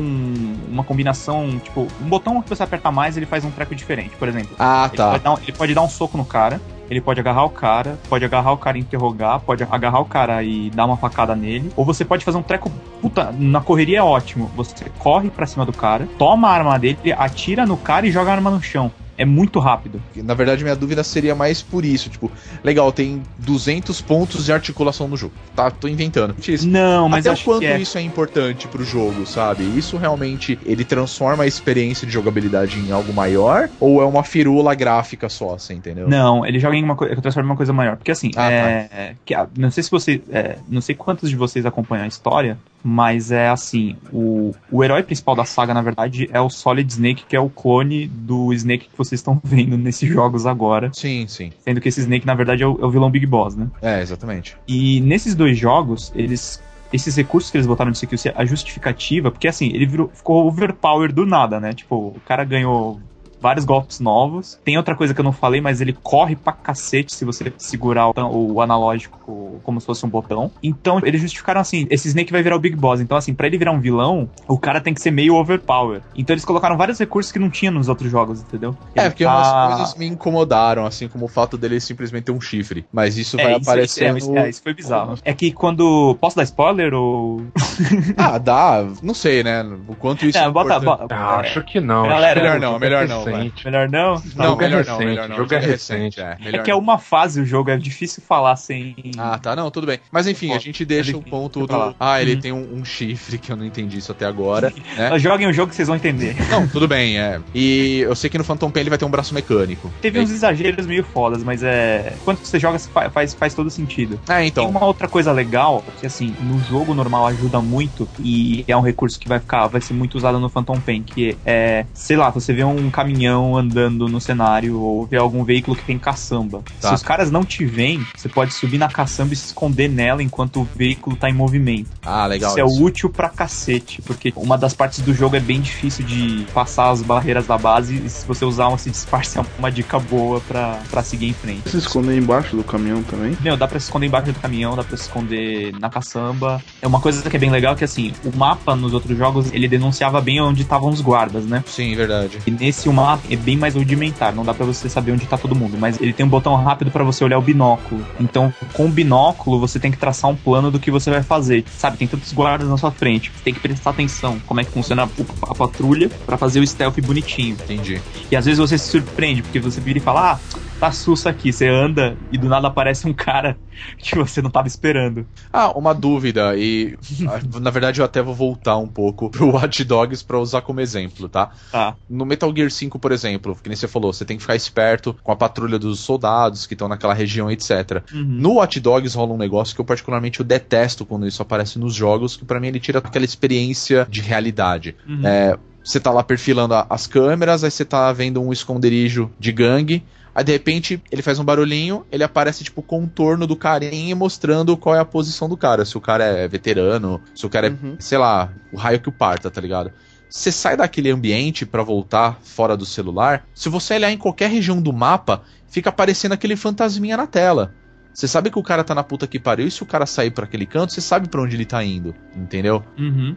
uma 0.69 0.83
combinação, 0.83 1.59
tipo, 1.63 1.87
um 2.01 2.05
botão 2.09 2.41
que 2.41 2.49
você 2.49 2.63
aperta 2.63 2.91
mais, 2.91 3.17
ele 3.17 3.25
faz 3.25 3.43
um 3.45 3.51
treco 3.51 3.73
diferente. 3.75 4.11
Por 4.17 4.27
exemplo, 4.27 4.55
Ah, 4.59 4.85
ele, 4.87 4.97
tá. 4.97 5.11
pode 5.11 5.23
dar 5.23 5.33
um, 5.33 5.37
ele 5.37 5.51
pode 5.51 5.73
dar 5.73 5.81
um 5.81 5.89
soco 5.89 6.17
no 6.17 6.25
cara. 6.25 6.59
Ele 6.89 7.01
pode 7.01 7.19
agarrar 7.19 7.43
o 7.43 7.49
cara, 7.49 7.97
pode 8.09 8.23
agarrar 8.25 8.51
o 8.51 8.57
cara 8.57 8.77
e 8.77 8.81
interrogar, 8.81 9.39
pode 9.39 9.63
agarrar 9.63 9.99
o 9.99 10.05
cara 10.05 10.43
e 10.43 10.69
dar 10.69 10.85
uma 10.85 10.97
facada 10.97 11.35
nele. 11.35 11.71
Ou 11.75 11.85
você 11.85 12.05
pode 12.05 12.23
fazer 12.23 12.37
um 12.37 12.43
treco. 12.43 12.71
Puta, 13.01 13.33
na 13.37 13.61
correria 13.61 13.99
é 13.99 14.03
ótimo. 14.03 14.51
Você 14.55 14.85
corre 14.99 15.29
pra 15.29 15.45
cima 15.45 15.65
do 15.65 15.73
cara, 15.73 16.07
toma 16.17 16.49
a 16.49 16.53
arma 16.53 16.77
dele, 16.77 16.97
atira 17.17 17.65
no 17.65 17.77
cara 17.77 18.07
e 18.07 18.11
joga 18.11 18.31
a 18.31 18.35
arma 18.35 18.51
no 18.51 18.61
chão. 18.61 18.91
É 19.17 19.25
muito 19.25 19.59
rápido. 19.59 20.01
Na 20.15 20.33
verdade, 20.33 20.63
minha 20.63 20.75
dúvida 20.75 21.03
seria 21.03 21.33
mais 21.33 21.61
por 21.61 21.85
isso. 21.85 22.09
Tipo, 22.09 22.31
legal, 22.63 22.91
tem 22.91 23.21
200 23.39 24.01
pontos 24.01 24.45
de 24.45 24.51
articulação 24.51 25.07
no 25.07 25.15
jogo. 25.15 25.33
Tá, 25.55 25.71
tô 25.71 25.87
inventando. 25.87 26.35
Isso. 26.45 26.67
Não, 26.67 27.07
mas 27.07 27.25
Até 27.25 27.39
o 27.39 27.43
quanto 27.43 27.63
é. 27.63 27.79
isso 27.79 27.97
é 27.97 28.01
importante 28.01 28.67
pro 28.67 28.83
jogo, 28.83 29.25
sabe? 29.25 29.63
Isso 29.77 29.97
realmente 29.97 30.59
ele 30.65 30.83
transforma 30.83 31.43
a 31.43 31.47
experiência 31.47 32.05
de 32.05 32.13
jogabilidade 32.13 32.79
em 32.79 32.91
algo 32.91 33.13
maior? 33.13 33.69
Ou 33.79 34.01
é 34.01 34.05
uma 34.05 34.23
firula 34.23 34.75
gráfica 34.75 35.29
só, 35.29 35.57
você 35.57 35.73
entendeu? 35.73 36.07
Não, 36.07 36.45
ele 36.45 36.59
joga 36.59 36.75
em 36.75 36.83
uma 36.83 36.95
coisa, 36.95 37.15
transforma 37.21 37.47
em 37.47 37.51
uma 37.51 37.57
coisa 37.57 37.73
maior. 37.73 37.95
Porque 37.95 38.11
assim, 38.11 38.31
Ah, 38.35 38.51
é, 38.51 38.89
é, 38.91 39.15
que, 39.23 39.33
ah, 39.33 39.47
não 39.57 39.71
sei 39.71 39.83
se 39.83 39.91
você, 39.91 40.21
é, 40.29 40.57
não 40.67 40.81
sei 40.81 40.95
quantos 40.95 41.29
de 41.29 41.35
vocês 41.35 41.65
acompanham 41.65 42.03
a 42.03 42.07
história, 42.07 42.57
mas 42.87 43.31
é 43.31 43.49
assim, 43.49 43.95
o, 44.13 44.53
o 44.71 44.83
herói 44.83 45.01
principal 45.01 45.35
da 45.35 45.43
saga, 45.43 45.73
na 45.73 45.81
verdade, 45.81 46.29
é 46.31 46.39
o 46.39 46.51
Solid 46.51 46.87
Snake, 46.93 47.25
que 47.27 47.35
é 47.35 47.39
o 47.39 47.49
clone 47.49 48.05
do 48.05 48.53
Snake 48.53 48.89
que 48.89 48.95
vocês 48.95 49.19
estão 49.19 49.41
vendo 49.43 49.75
nesses 49.75 50.07
jogos 50.07 50.45
agora. 50.45 50.91
Sim, 50.93 51.25
sim. 51.27 51.51
Sendo 51.63 51.81
que 51.81 51.89
esse 51.89 52.01
Snake, 52.01 52.27
na 52.27 52.35
verdade, 52.35 52.61
é 52.61 52.67
o, 52.67 52.77
é 52.79 52.85
o 52.85 52.91
vilão 52.91 53.09
Big 53.09 53.25
Boss, 53.25 53.55
né? 53.55 53.67
É, 53.81 54.01
exatamente. 54.01 54.55
E 54.67 55.01
nesses 55.01 55.33
dois 55.33 55.57
jogos, 55.57 56.11
eles. 56.15 56.63
Esses 56.93 57.15
recursos 57.15 57.49
que 57.49 57.57
eles 57.57 57.65
botaram 57.65 57.91
de 57.91 57.99
CQC, 57.99 58.33
a 58.35 58.45
justificativa, 58.45 59.31
porque 59.31 59.47
assim, 59.47 59.69
ele 59.73 59.87
virou, 59.87 60.11
ficou 60.13 60.47
overpower 60.47 61.11
do 61.11 61.25
nada, 61.25 61.59
né? 61.59 61.73
Tipo, 61.73 62.09
o 62.09 62.21
cara 62.23 62.45
ganhou 62.45 63.01
vários 63.45 63.63
golpes 63.63 63.99
novos. 63.99 64.59
Tem 64.65 64.75
outra 64.75 64.95
coisa 64.95 65.13
que 65.13 65.19
eu 65.19 65.23
não 65.23 65.31
falei, 65.31 65.61
mas 65.61 65.81
ele 65.81 65.93
corre 66.01 66.35
pra 66.35 66.51
cacete 66.51 67.13
se 67.13 67.23
você 67.23 67.53
segurar 67.59 68.09
o, 68.09 68.53
o 68.53 68.61
analógico 68.61 69.59
como 69.63 69.79
se 69.79 69.85
fosse 69.85 70.03
um 70.05 70.09
botão. 70.09 70.51
Então, 70.63 70.99
eles 71.03 71.21
justificaram 71.21 71.61
assim: 71.61 71.85
esse 71.91 72.07
Snake 72.07 72.31
vai 72.31 72.41
virar 72.41 72.55
o 72.55 72.59
Big 72.59 72.75
Boss. 72.75 72.99
Então, 72.99 73.15
assim, 73.17 73.33
pra 73.35 73.45
ele 73.45 73.57
virar 73.57 73.71
um 73.71 73.79
vilão, 73.79 74.27
o 74.47 74.57
cara 74.57 74.81
tem 74.81 74.93
que 74.93 75.01
ser 75.01 75.11
meio 75.11 75.35
overpower. 75.35 76.01
Então, 76.15 76.33
eles 76.33 76.43
colocaram 76.43 76.75
vários 76.75 76.97
recursos 76.97 77.31
que 77.31 77.37
não 77.39 77.49
tinha 77.49 77.69
nos 77.69 77.87
outros 77.87 78.09
jogos, 78.09 78.41
entendeu? 78.41 78.75
É, 78.95 79.01
Ele 79.01 79.09
porque 79.11 79.23
tá- 79.25 79.35
umas 79.35 79.75
coisas 79.77 79.95
me 79.95 80.07
incomodaram, 80.07 80.85
assim 80.85 81.07
como 81.07 81.25
o 81.25 81.27
fato 81.27 81.57
dele 81.57 81.79
simplesmente 81.79 82.23
ter 82.25 82.31
um 82.31 82.41
chifre. 82.41 82.85
Mas 82.91 83.17
isso 83.17 83.37
vai 83.37 83.53
É, 83.53 83.55
aparecer 83.55 84.15
isso, 84.17 84.31
no... 84.31 84.37
é, 84.39 84.49
isso 84.49 84.61
foi 84.63 84.73
bizarro. 84.73 85.15
É 85.23 85.33
que 85.33 85.51
quando. 85.51 86.15
Posso 86.19 86.35
dar 86.35 86.43
spoiler 86.43 86.93
ou. 86.93 87.41
Ah, 88.17 88.37
dá. 88.37 88.85
Não 89.03 89.13
sei, 89.13 89.43
né? 89.43 89.63
O 89.87 89.95
quanto 89.95 90.25
isso 90.25 90.37
é, 90.37 90.43
É, 90.43 90.49
bota, 90.49 90.79
bota, 90.79 91.13
Ah, 91.13 91.39
acho 91.39 91.61
que 91.63 91.79
não. 91.79 92.07
Galera, 92.07 92.41
Melhor 92.41 92.59
não, 92.59 92.79
melhor 92.79 93.07
não. 93.07 93.23
Recente. 93.37 93.65
Melhor 93.65 93.89
não? 93.89 94.13
Não, 94.35 94.45
Jogo 94.45 94.61
é 94.61 94.65
melhor 94.67 94.85
não, 94.85 94.93
recente, 94.97 95.05
melhor 95.09 95.29
não. 95.29 95.35
jogo 95.37 95.53
é 95.53 95.59
recente. 95.59 96.19
É, 96.21 96.37
É 96.53 96.57
que 96.59 96.69
é 96.71 96.73
não. 96.73 96.79
uma 96.79 96.97
fase 96.97 97.39
o 97.41 97.45
jogo, 97.45 97.69
é 97.69 97.77
difícil 97.77 98.21
falar 98.27 98.55
sem. 98.55 98.95
Ah, 99.17 99.37
tá, 99.37 99.55
não, 99.55 99.69
tudo 99.71 99.87
bem. 99.87 99.99
Mas 100.11 100.27
enfim, 100.27 100.53
a 100.53 100.59
gente 100.59 100.83
deixa 100.85 101.11
ele- 101.11 101.17
o 101.17 101.21
ponto 101.21 101.65
do. 101.67 101.95
Ah, 101.99 102.21
ele 102.21 102.35
Uhum. 102.35 102.39
tem 102.39 102.51
um, 102.51 102.75
um 102.79 102.85
chifre 102.85 103.37
que 103.37 103.51
eu 103.51 103.55
não 103.55 103.65
entendi 103.65 103.97
isso 103.97 104.11
até 104.11 104.25
agora. 104.25 104.73
né? 104.97 105.17
Joguem 105.19 105.47
o 105.47 105.53
jogo 105.53 105.69
que 105.69 105.75
vocês 105.75 105.87
vão 105.87 105.97
entender. 105.97 106.35
Não, 106.49 106.67
tudo 106.67 106.87
bem, 106.87 107.17
é. 107.19 107.39
E 107.53 107.99
eu 108.01 108.15
sei 108.15 108.29
que 108.29 108.37
no 108.37 108.43
Phantom 108.43 108.69
Pain 108.69 108.81
ele 108.81 108.89
vai 108.89 108.97
ter 108.99 109.05
um 109.05 109.09
braço 109.09 109.33
mecânico. 109.33 109.91
Teve 110.01 110.19
É- 110.19 110.21
uns 110.21 110.31
exageros 110.31 110.85
meio 110.85 111.03
fodas, 111.03 111.43
mas 111.43 111.63
é. 111.63 112.13
Quando 112.23 112.37
você 112.39 112.59
joga, 112.59 112.77
fa- 112.79 113.09
faz, 113.09 113.33
faz 113.33 113.53
todo 113.53 113.69
sentido. 113.69 114.19
Ah, 114.27 114.37
Tem 114.37 114.47
então. 114.47 114.69
uma 114.69 114.83
outra 114.85 115.07
coisa 115.07 115.31
legal, 115.31 115.83
que 115.99 116.05
assim, 116.05 116.35
no 116.41 116.59
jogo 116.63 116.93
normal 116.93 117.27
ajuda 117.27 117.61
muito, 117.61 118.07
e 118.19 118.63
é 118.67 118.75
um 118.75 118.81
recurso 118.81 119.19
que 119.19 119.27
vai 119.27 119.39
ficar, 119.39 119.67
vai 119.67 119.81
ser 119.81 119.93
muito 119.93 120.15
usado 120.15 120.39
no 120.39 120.49
Phantom 120.49 120.79
Pain, 120.79 121.03
que 121.03 121.37
é, 121.45 121.85
sei 121.93 122.17
lá, 122.17 122.29
você 122.29 122.53
vê 122.53 122.63
um 122.63 122.89
caminhão 123.15 123.55
andando 123.55 124.07
no 124.09 124.19
cenário, 124.19 124.79
ou 124.79 125.05
vê 125.05 125.17
algum 125.17 125.43
veículo 125.43 125.75
que 125.75 125.83
tem 125.83 125.97
caçamba. 125.97 126.61
Tá. 126.81 126.89
Se 126.89 126.95
os 126.95 127.03
caras 127.03 127.31
não 127.31 127.43
te 127.43 127.65
veem, 127.65 128.05
você 128.15 128.27
pode 128.27 128.53
subir 128.53 128.77
na 128.77 128.89
caçamba 128.89 129.33
e 129.33 129.37
se 129.37 129.47
esconder 129.47 129.87
nela 129.87 130.21
enquanto 130.21 130.61
o 130.61 130.67
veículo 130.75 131.15
tá 131.15 131.29
em 131.29 131.33
movimento. 131.33 131.89
Ah, 132.03 132.27
legal. 132.27 132.51
Isso 132.51 132.59
é 132.59 132.63
útil 132.63 133.09
pra 133.09 133.29
cacete, 133.29 134.01
porque 134.01 134.33
uma 134.35 134.57
das 134.57 134.73
partes 134.73 134.99
do 134.99 135.13
jogo 135.13 135.35
é 135.35 135.39
bem 135.39 135.61
difícil 135.61 136.05
de 136.05 136.45
passar 136.53 136.89
as 136.89 137.01
barreiras 137.01 137.47
da 137.47 137.57
base, 137.57 137.95
e 137.95 138.09
se 138.09 138.27
você 138.27 138.43
usar 138.43 138.67
um 138.67 138.77
se 138.77 138.89
disfarce 138.89 139.39
é 139.39 139.45
uma 139.57 139.71
dica 139.71 139.97
boa 139.97 140.41
pra, 140.41 140.79
pra 140.89 141.01
seguir 141.01 141.29
em 141.29 141.33
frente. 141.33 141.69
Se 141.69 141.77
esconder 141.77 142.17
embaixo 142.17 142.55
do 142.55 142.63
caminhão 142.63 143.01
também. 143.03 143.37
Meu, 143.41 143.55
dá 143.55 143.67
pra 143.67 143.79
se 143.79 143.85
esconder 143.85 144.07
embaixo 144.07 144.31
do 144.31 144.39
caminhão, 144.39 144.75
dá 144.75 144.83
pra 144.83 144.97
se 144.97 145.03
esconder 145.03 145.73
na 145.79 145.89
caçamba. 145.89 146.61
É 146.81 146.87
uma 146.87 146.99
coisa 146.99 147.27
que 147.29 147.35
é 147.35 147.39
bem 147.39 147.49
legal 147.49 147.75
que 147.75 147.83
assim, 147.83 148.13
o 148.25 148.35
mapa 148.35 148.75
nos 148.75 148.93
outros 148.93 149.17
jogos 149.17 149.51
ele 149.53 149.67
denunciava 149.67 150.19
bem 150.19 150.41
onde 150.41 150.63
estavam 150.63 150.89
os 150.89 150.99
guardas, 150.99 151.45
né? 151.45 151.63
Sim, 151.65 151.95
verdade. 151.95 152.39
E 152.45 152.51
nesse 152.51 152.89
o 152.89 152.93
mapa 152.93 153.04
é 153.29 153.35
bem 153.35 153.57
mais 153.57 153.75
rudimentar, 153.75 154.33
não 154.33 154.43
dá 154.43 154.53
pra 154.53 154.65
você 154.65 154.89
saber 154.89 155.11
onde 155.11 155.25
tá 155.25 155.37
todo 155.37 155.55
mundo, 155.55 155.77
mas 155.79 155.99
ele 156.01 156.13
tem 156.13 156.25
um 156.25 156.29
botão 156.29 156.55
rápido 156.55 156.91
pra 156.91 157.03
você 157.03 157.23
olhar 157.23 157.37
o 157.37 157.41
binóculo. 157.41 158.05
Então, 158.19 158.53
com 158.73 158.85
o 158.85 158.89
binóculo 158.89 159.59
você 159.59 159.79
tem 159.79 159.91
que 159.91 159.97
traçar 159.97 160.29
um 160.29 160.35
plano 160.35 160.71
do 160.71 160.79
que 160.79 160.91
você 160.91 161.09
vai 161.09 161.23
fazer. 161.23 161.63
Sabe, 161.77 161.97
tem 161.97 162.07
tantos 162.07 162.31
guardas 162.33 162.67
na 162.67 162.77
sua 162.77 162.91
frente, 162.91 163.31
tem 163.43 163.53
que 163.53 163.59
prestar 163.59 163.91
atenção 163.91 164.39
como 164.45 164.59
é 164.59 164.63
que 164.63 164.71
funciona 164.71 165.03
a, 165.03 165.51
a 165.51 165.55
patrulha 165.55 166.09
pra 166.25 166.37
fazer 166.37 166.59
o 166.59 166.67
stealth 166.67 166.99
bonitinho. 167.01 167.57
Entendi. 167.63 168.01
E 168.31 168.35
às 168.35 168.45
vezes 168.45 168.59
você 168.59 168.77
se 168.77 168.89
surpreende, 168.89 169.41
porque 169.41 169.59
você 169.59 169.79
vira 169.79 169.99
e 169.99 170.01
fala, 170.01 170.33
ah, 170.33 170.39
tá 170.79 170.91
sussa 170.91 171.29
aqui. 171.29 171.51
Você 171.51 171.67
anda 171.67 172.17
e 172.31 172.37
do 172.37 172.47
nada 172.47 172.67
aparece 172.67 173.07
um 173.07 173.13
cara 173.13 173.57
que 173.97 174.15
você 174.15 174.41
não 174.41 174.49
tava 174.49 174.67
esperando. 174.67 175.25
Ah, 175.51 175.71
uma 175.71 175.93
dúvida, 175.93 176.55
e 176.55 176.97
ah, 177.27 177.59
na 177.59 177.69
verdade 177.69 178.01
eu 178.01 178.05
até 178.05 178.21
vou 178.21 178.35
voltar 178.35 178.77
um 178.77 178.87
pouco 178.87 179.29
pro 179.29 179.51
Watch 179.51 179.83
Dogs 179.83 180.23
pra 180.23 180.39
usar 180.39 180.61
como 180.61 180.81
exemplo, 180.81 181.27
tá? 181.29 181.51
Tá. 181.71 181.95
No 182.09 182.25
Metal 182.25 182.51
Gear 182.55 182.69
5, 182.69 182.99
por 182.99 183.11
exemplo, 183.11 183.57
que 183.61 183.69
nem 183.69 183.75
você 183.75 183.87
falou, 183.87 184.11
você 184.11 184.25
tem 184.25 184.37
que 184.37 184.43
ficar 184.43 184.55
esperto 184.55 185.15
com 185.23 185.31
a 185.31 185.35
patrulha 185.35 185.79
dos 185.79 185.99
soldados 185.99 186.65
que 186.65 186.73
estão 186.73 186.87
naquela 186.87 187.13
região, 187.13 187.49
etc. 187.49 188.03
Uhum. 188.13 188.23
No 188.23 188.53
Watch 188.55 188.79
Dogs 188.79 189.15
rola 189.15 189.33
um 189.33 189.37
negócio 189.37 189.75
que 189.75 189.81
eu 189.81 189.85
particularmente 189.85 190.39
eu 190.39 190.45
detesto 190.45 191.05
quando 191.05 191.27
isso 191.27 191.41
aparece 191.41 191.79
nos 191.79 191.93
jogos, 191.93 192.35
que 192.35 192.45
pra 192.45 192.59
mim 192.59 192.67
ele 192.67 192.79
tira 192.79 192.99
aquela 192.99 193.25
experiência 193.25 194.07
de 194.09 194.21
realidade. 194.21 194.95
Uhum. 195.07 195.25
É, 195.25 195.57
você 195.83 195.99
tá 195.99 196.11
lá 196.11 196.23
perfilando 196.23 196.73
as 196.89 197.05
câmeras, 197.05 197.63
aí 197.63 197.69
você 197.69 197.85
tá 197.85 198.11
vendo 198.11 198.41
um 198.41 198.51
esconderijo 198.51 199.29
de 199.39 199.51
gangue. 199.51 200.03
Aí 200.35 200.43
de 200.43 200.51
repente 200.51 201.01
ele 201.09 201.21
faz 201.21 201.39
um 201.39 201.45
barulhinho, 201.45 202.05
ele 202.11 202.23
aparece 202.23 202.61
tipo 202.63 202.81
o 202.81 202.83
contorno 202.83 203.47
do 203.47 203.55
carinha 203.55 204.13
mostrando 204.15 204.75
qual 204.75 204.93
é 204.93 204.99
a 204.99 205.05
posição 205.05 205.47
do 205.47 205.55
cara. 205.55 205.85
Se 205.85 205.97
o 205.97 206.01
cara 206.01 206.25
é 206.25 206.47
veterano, 206.47 207.21
se 207.33 207.45
o 207.45 207.49
cara 207.49 207.69
Uhum. 207.69 207.95
é, 207.97 208.01
sei 208.01 208.17
lá, 208.17 208.51
o 208.71 208.75
raio 208.75 208.99
que 208.99 209.07
o 209.07 209.13
parta, 209.13 209.49
tá 209.49 209.61
ligado? 209.61 209.93
Você 210.29 210.51
sai 210.51 210.75
daquele 210.75 211.09
ambiente 211.09 211.65
pra 211.65 211.81
voltar 211.83 212.37
fora 212.43 212.75
do 212.75 212.85
celular, 212.85 213.47
se 213.53 213.69
você 213.69 213.93
olhar 213.93 214.11
em 214.11 214.17
qualquer 214.17 214.49
região 214.49 214.81
do 214.81 214.91
mapa, 214.91 215.43
fica 215.69 215.89
aparecendo 215.89 216.33
aquele 216.33 216.57
fantasminha 216.57 217.15
na 217.15 217.25
tela. 217.25 217.73
Você 218.13 218.27
sabe 218.27 218.49
que 218.49 218.59
o 218.59 218.63
cara 218.63 218.83
tá 218.83 218.93
na 218.93 219.03
puta 219.03 219.27
que 219.27 219.39
pariu, 219.39 219.67
e 219.67 219.71
se 219.71 219.83
o 219.83 219.85
cara 219.85 220.05
sair 220.05 220.31
pra 220.31 220.43
aquele 220.45 220.65
canto, 220.65 220.91
você 220.91 220.99
sabe 221.01 221.29
pra 221.29 221.41
onde 221.41 221.55
ele 221.55 221.65
tá 221.65 221.81
indo, 221.83 222.13
entendeu? 222.35 222.83
Uhum. 222.97 223.35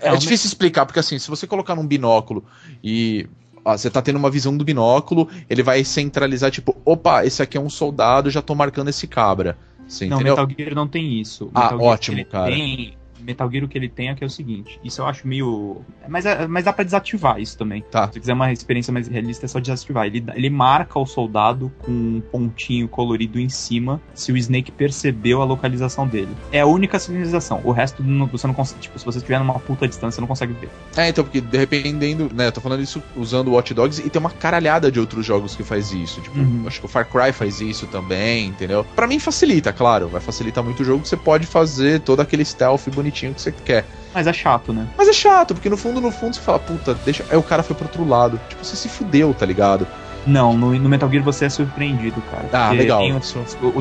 É, 0.00 0.08
É, 0.08 0.12
o 0.12 0.16
difícil 0.16 0.48
explicar, 0.48 0.86
porque 0.86 1.00
assim, 1.00 1.18
se 1.18 1.28
você 1.28 1.46
colocar 1.46 1.74
num 1.74 1.86
binóculo 1.86 2.44
e 2.82 3.28
ó, 3.64 3.76
você 3.76 3.90
tá 3.90 4.02
tendo 4.02 4.16
uma 4.16 4.30
visão 4.30 4.56
do 4.56 4.64
binóculo, 4.64 5.28
ele 5.48 5.62
vai 5.62 5.84
centralizar, 5.84 6.50
tipo, 6.50 6.76
opa, 6.84 7.24
esse 7.24 7.42
aqui 7.42 7.56
é 7.56 7.60
um 7.60 7.70
soldado, 7.70 8.30
já 8.30 8.42
tô 8.42 8.54
marcando 8.54 8.88
esse 8.88 9.06
cabra. 9.06 9.56
Você 9.86 10.06
Não, 10.06 10.16
entendeu? 10.16 10.36
Metal 10.36 10.56
Gear 10.56 10.74
não 10.74 10.88
tem 10.88 11.20
isso. 11.20 11.50
Ah, 11.54 11.62
Metal 11.62 11.78
Gear 11.78 11.92
ótimo, 11.92 12.24
cara. 12.26 12.50
Tem, 12.50 12.96
Metal 13.20 13.50
Gear 13.50 13.64
o 13.64 13.68
que 13.68 13.76
ele 13.78 13.88
tem 13.88 14.08
é 14.10 14.14
que 14.14 14.22
é 14.24 14.26
o 14.26 14.30
seguinte, 14.30 14.78
isso 14.84 15.00
eu 15.00 15.06
acho 15.06 15.26
meio... 15.26 15.82
Mas, 16.08 16.26
é- 16.26 16.46
mas 16.46 16.64
dá 16.64 16.72
pra 16.72 16.84
desativar 16.84 17.40
isso 17.40 17.56
também. 17.56 17.82
Tá. 17.90 18.06
Se 18.08 18.14
você 18.14 18.20
quiser 18.20 18.32
uma 18.34 18.52
experiência 18.52 18.92
mais 18.92 19.08
realista, 19.08 19.46
é 19.46 19.48
só 19.48 19.58
desativar. 19.58 20.06
Ele, 20.06 20.24
ele 20.34 20.50
marca 20.50 20.98
o 20.98 21.06
soldado 21.06 21.72
com 21.78 21.90
um 21.90 22.20
pontinho 22.20 22.86
colorido 22.88 23.38
em 23.40 23.48
cima 23.48 24.00
se 24.14 24.30
o 24.32 24.36
Snake 24.36 24.70
percebeu 24.72 25.40
a 25.40 25.44
localização 25.44 26.06
dele. 26.06 26.28
É 26.52 26.60
a 26.60 26.66
única 26.66 26.98
sinalização. 26.98 27.60
O 27.64 27.72
resto 27.72 28.02
não- 28.02 28.26
você 28.26 28.46
não 28.46 28.54
consegue. 28.54 28.80
Tipo, 28.82 28.98
se 28.98 29.04
você 29.04 29.18
estiver 29.18 29.38
numa 29.38 29.58
puta 29.58 29.88
distância, 29.88 30.16
você 30.16 30.20
não 30.20 30.28
consegue 30.28 30.52
ver. 30.54 30.68
É, 30.96 31.08
então, 31.08 31.24
porque 31.24 31.40
dependendo, 31.40 32.30
né, 32.34 32.46
eu 32.48 32.52
tô 32.52 32.60
falando 32.60 32.82
isso 32.82 33.02
usando 33.16 33.48
o 33.48 33.52
Watch 33.52 33.72
Dogs 33.72 34.00
e 34.04 34.10
tem 34.10 34.20
uma 34.20 34.30
caralhada 34.30 34.90
de 34.92 35.00
outros 35.00 35.24
jogos 35.24 35.54
que 35.56 35.62
faz 35.62 35.92
isso. 35.92 36.20
Tipo, 36.20 36.38
Uhum. 36.38 36.64
acho 36.66 36.80
que 36.80 36.86
o 36.86 36.88
Far 36.88 37.06
Cry 37.08 37.32
faz 37.32 37.60
isso 37.60 37.86
também, 37.86 38.48
entendeu? 38.48 38.84
Pra 38.94 39.06
mim 39.06 39.18
facilita, 39.18 39.72
claro, 39.72 40.08
vai 40.08 40.20
facilitar 40.20 40.62
muito 40.62 40.80
o 40.80 40.84
jogo, 40.84 41.06
você 41.06 41.16
pode 41.16 41.46
fazer 41.46 42.00
todo 42.00 42.20
aquele 42.20 42.44
stealth 42.44 42.88
bonitinho 42.94 43.13
que 43.14 43.40
você 43.40 43.52
quer. 43.52 43.84
Mas 44.12 44.26
é 44.26 44.32
chato, 44.32 44.72
né? 44.72 44.86
Mas 44.96 45.08
é 45.08 45.12
chato, 45.12 45.54
porque 45.54 45.68
no 45.68 45.76
fundo, 45.76 46.00
no 46.00 46.10
fundo, 46.10 46.34
você 46.34 46.40
fala, 46.40 46.58
puta, 46.58 46.94
deixa. 46.94 47.24
Aí 47.30 47.36
o 47.36 47.42
cara 47.42 47.62
foi 47.62 47.74
pro 47.74 47.86
outro 47.86 48.06
lado. 48.06 48.40
Tipo, 48.48 48.64
você 48.64 48.76
se 48.76 48.88
fudeu, 48.88 49.34
tá 49.34 49.44
ligado? 49.44 49.86
Não, 50.26 50.56
no, 50.56 50.74
no 50.74 50.88
Metal 50.88 51.10
Gear 51.10 51.22
você 51.22 51.46
é 51.46 51.48
surpreendido, 51.48 52.22
cara. 52.30 52.48
Ah, 52.52 52.70
legal. 52.72 53.00
tem 53.00 53.12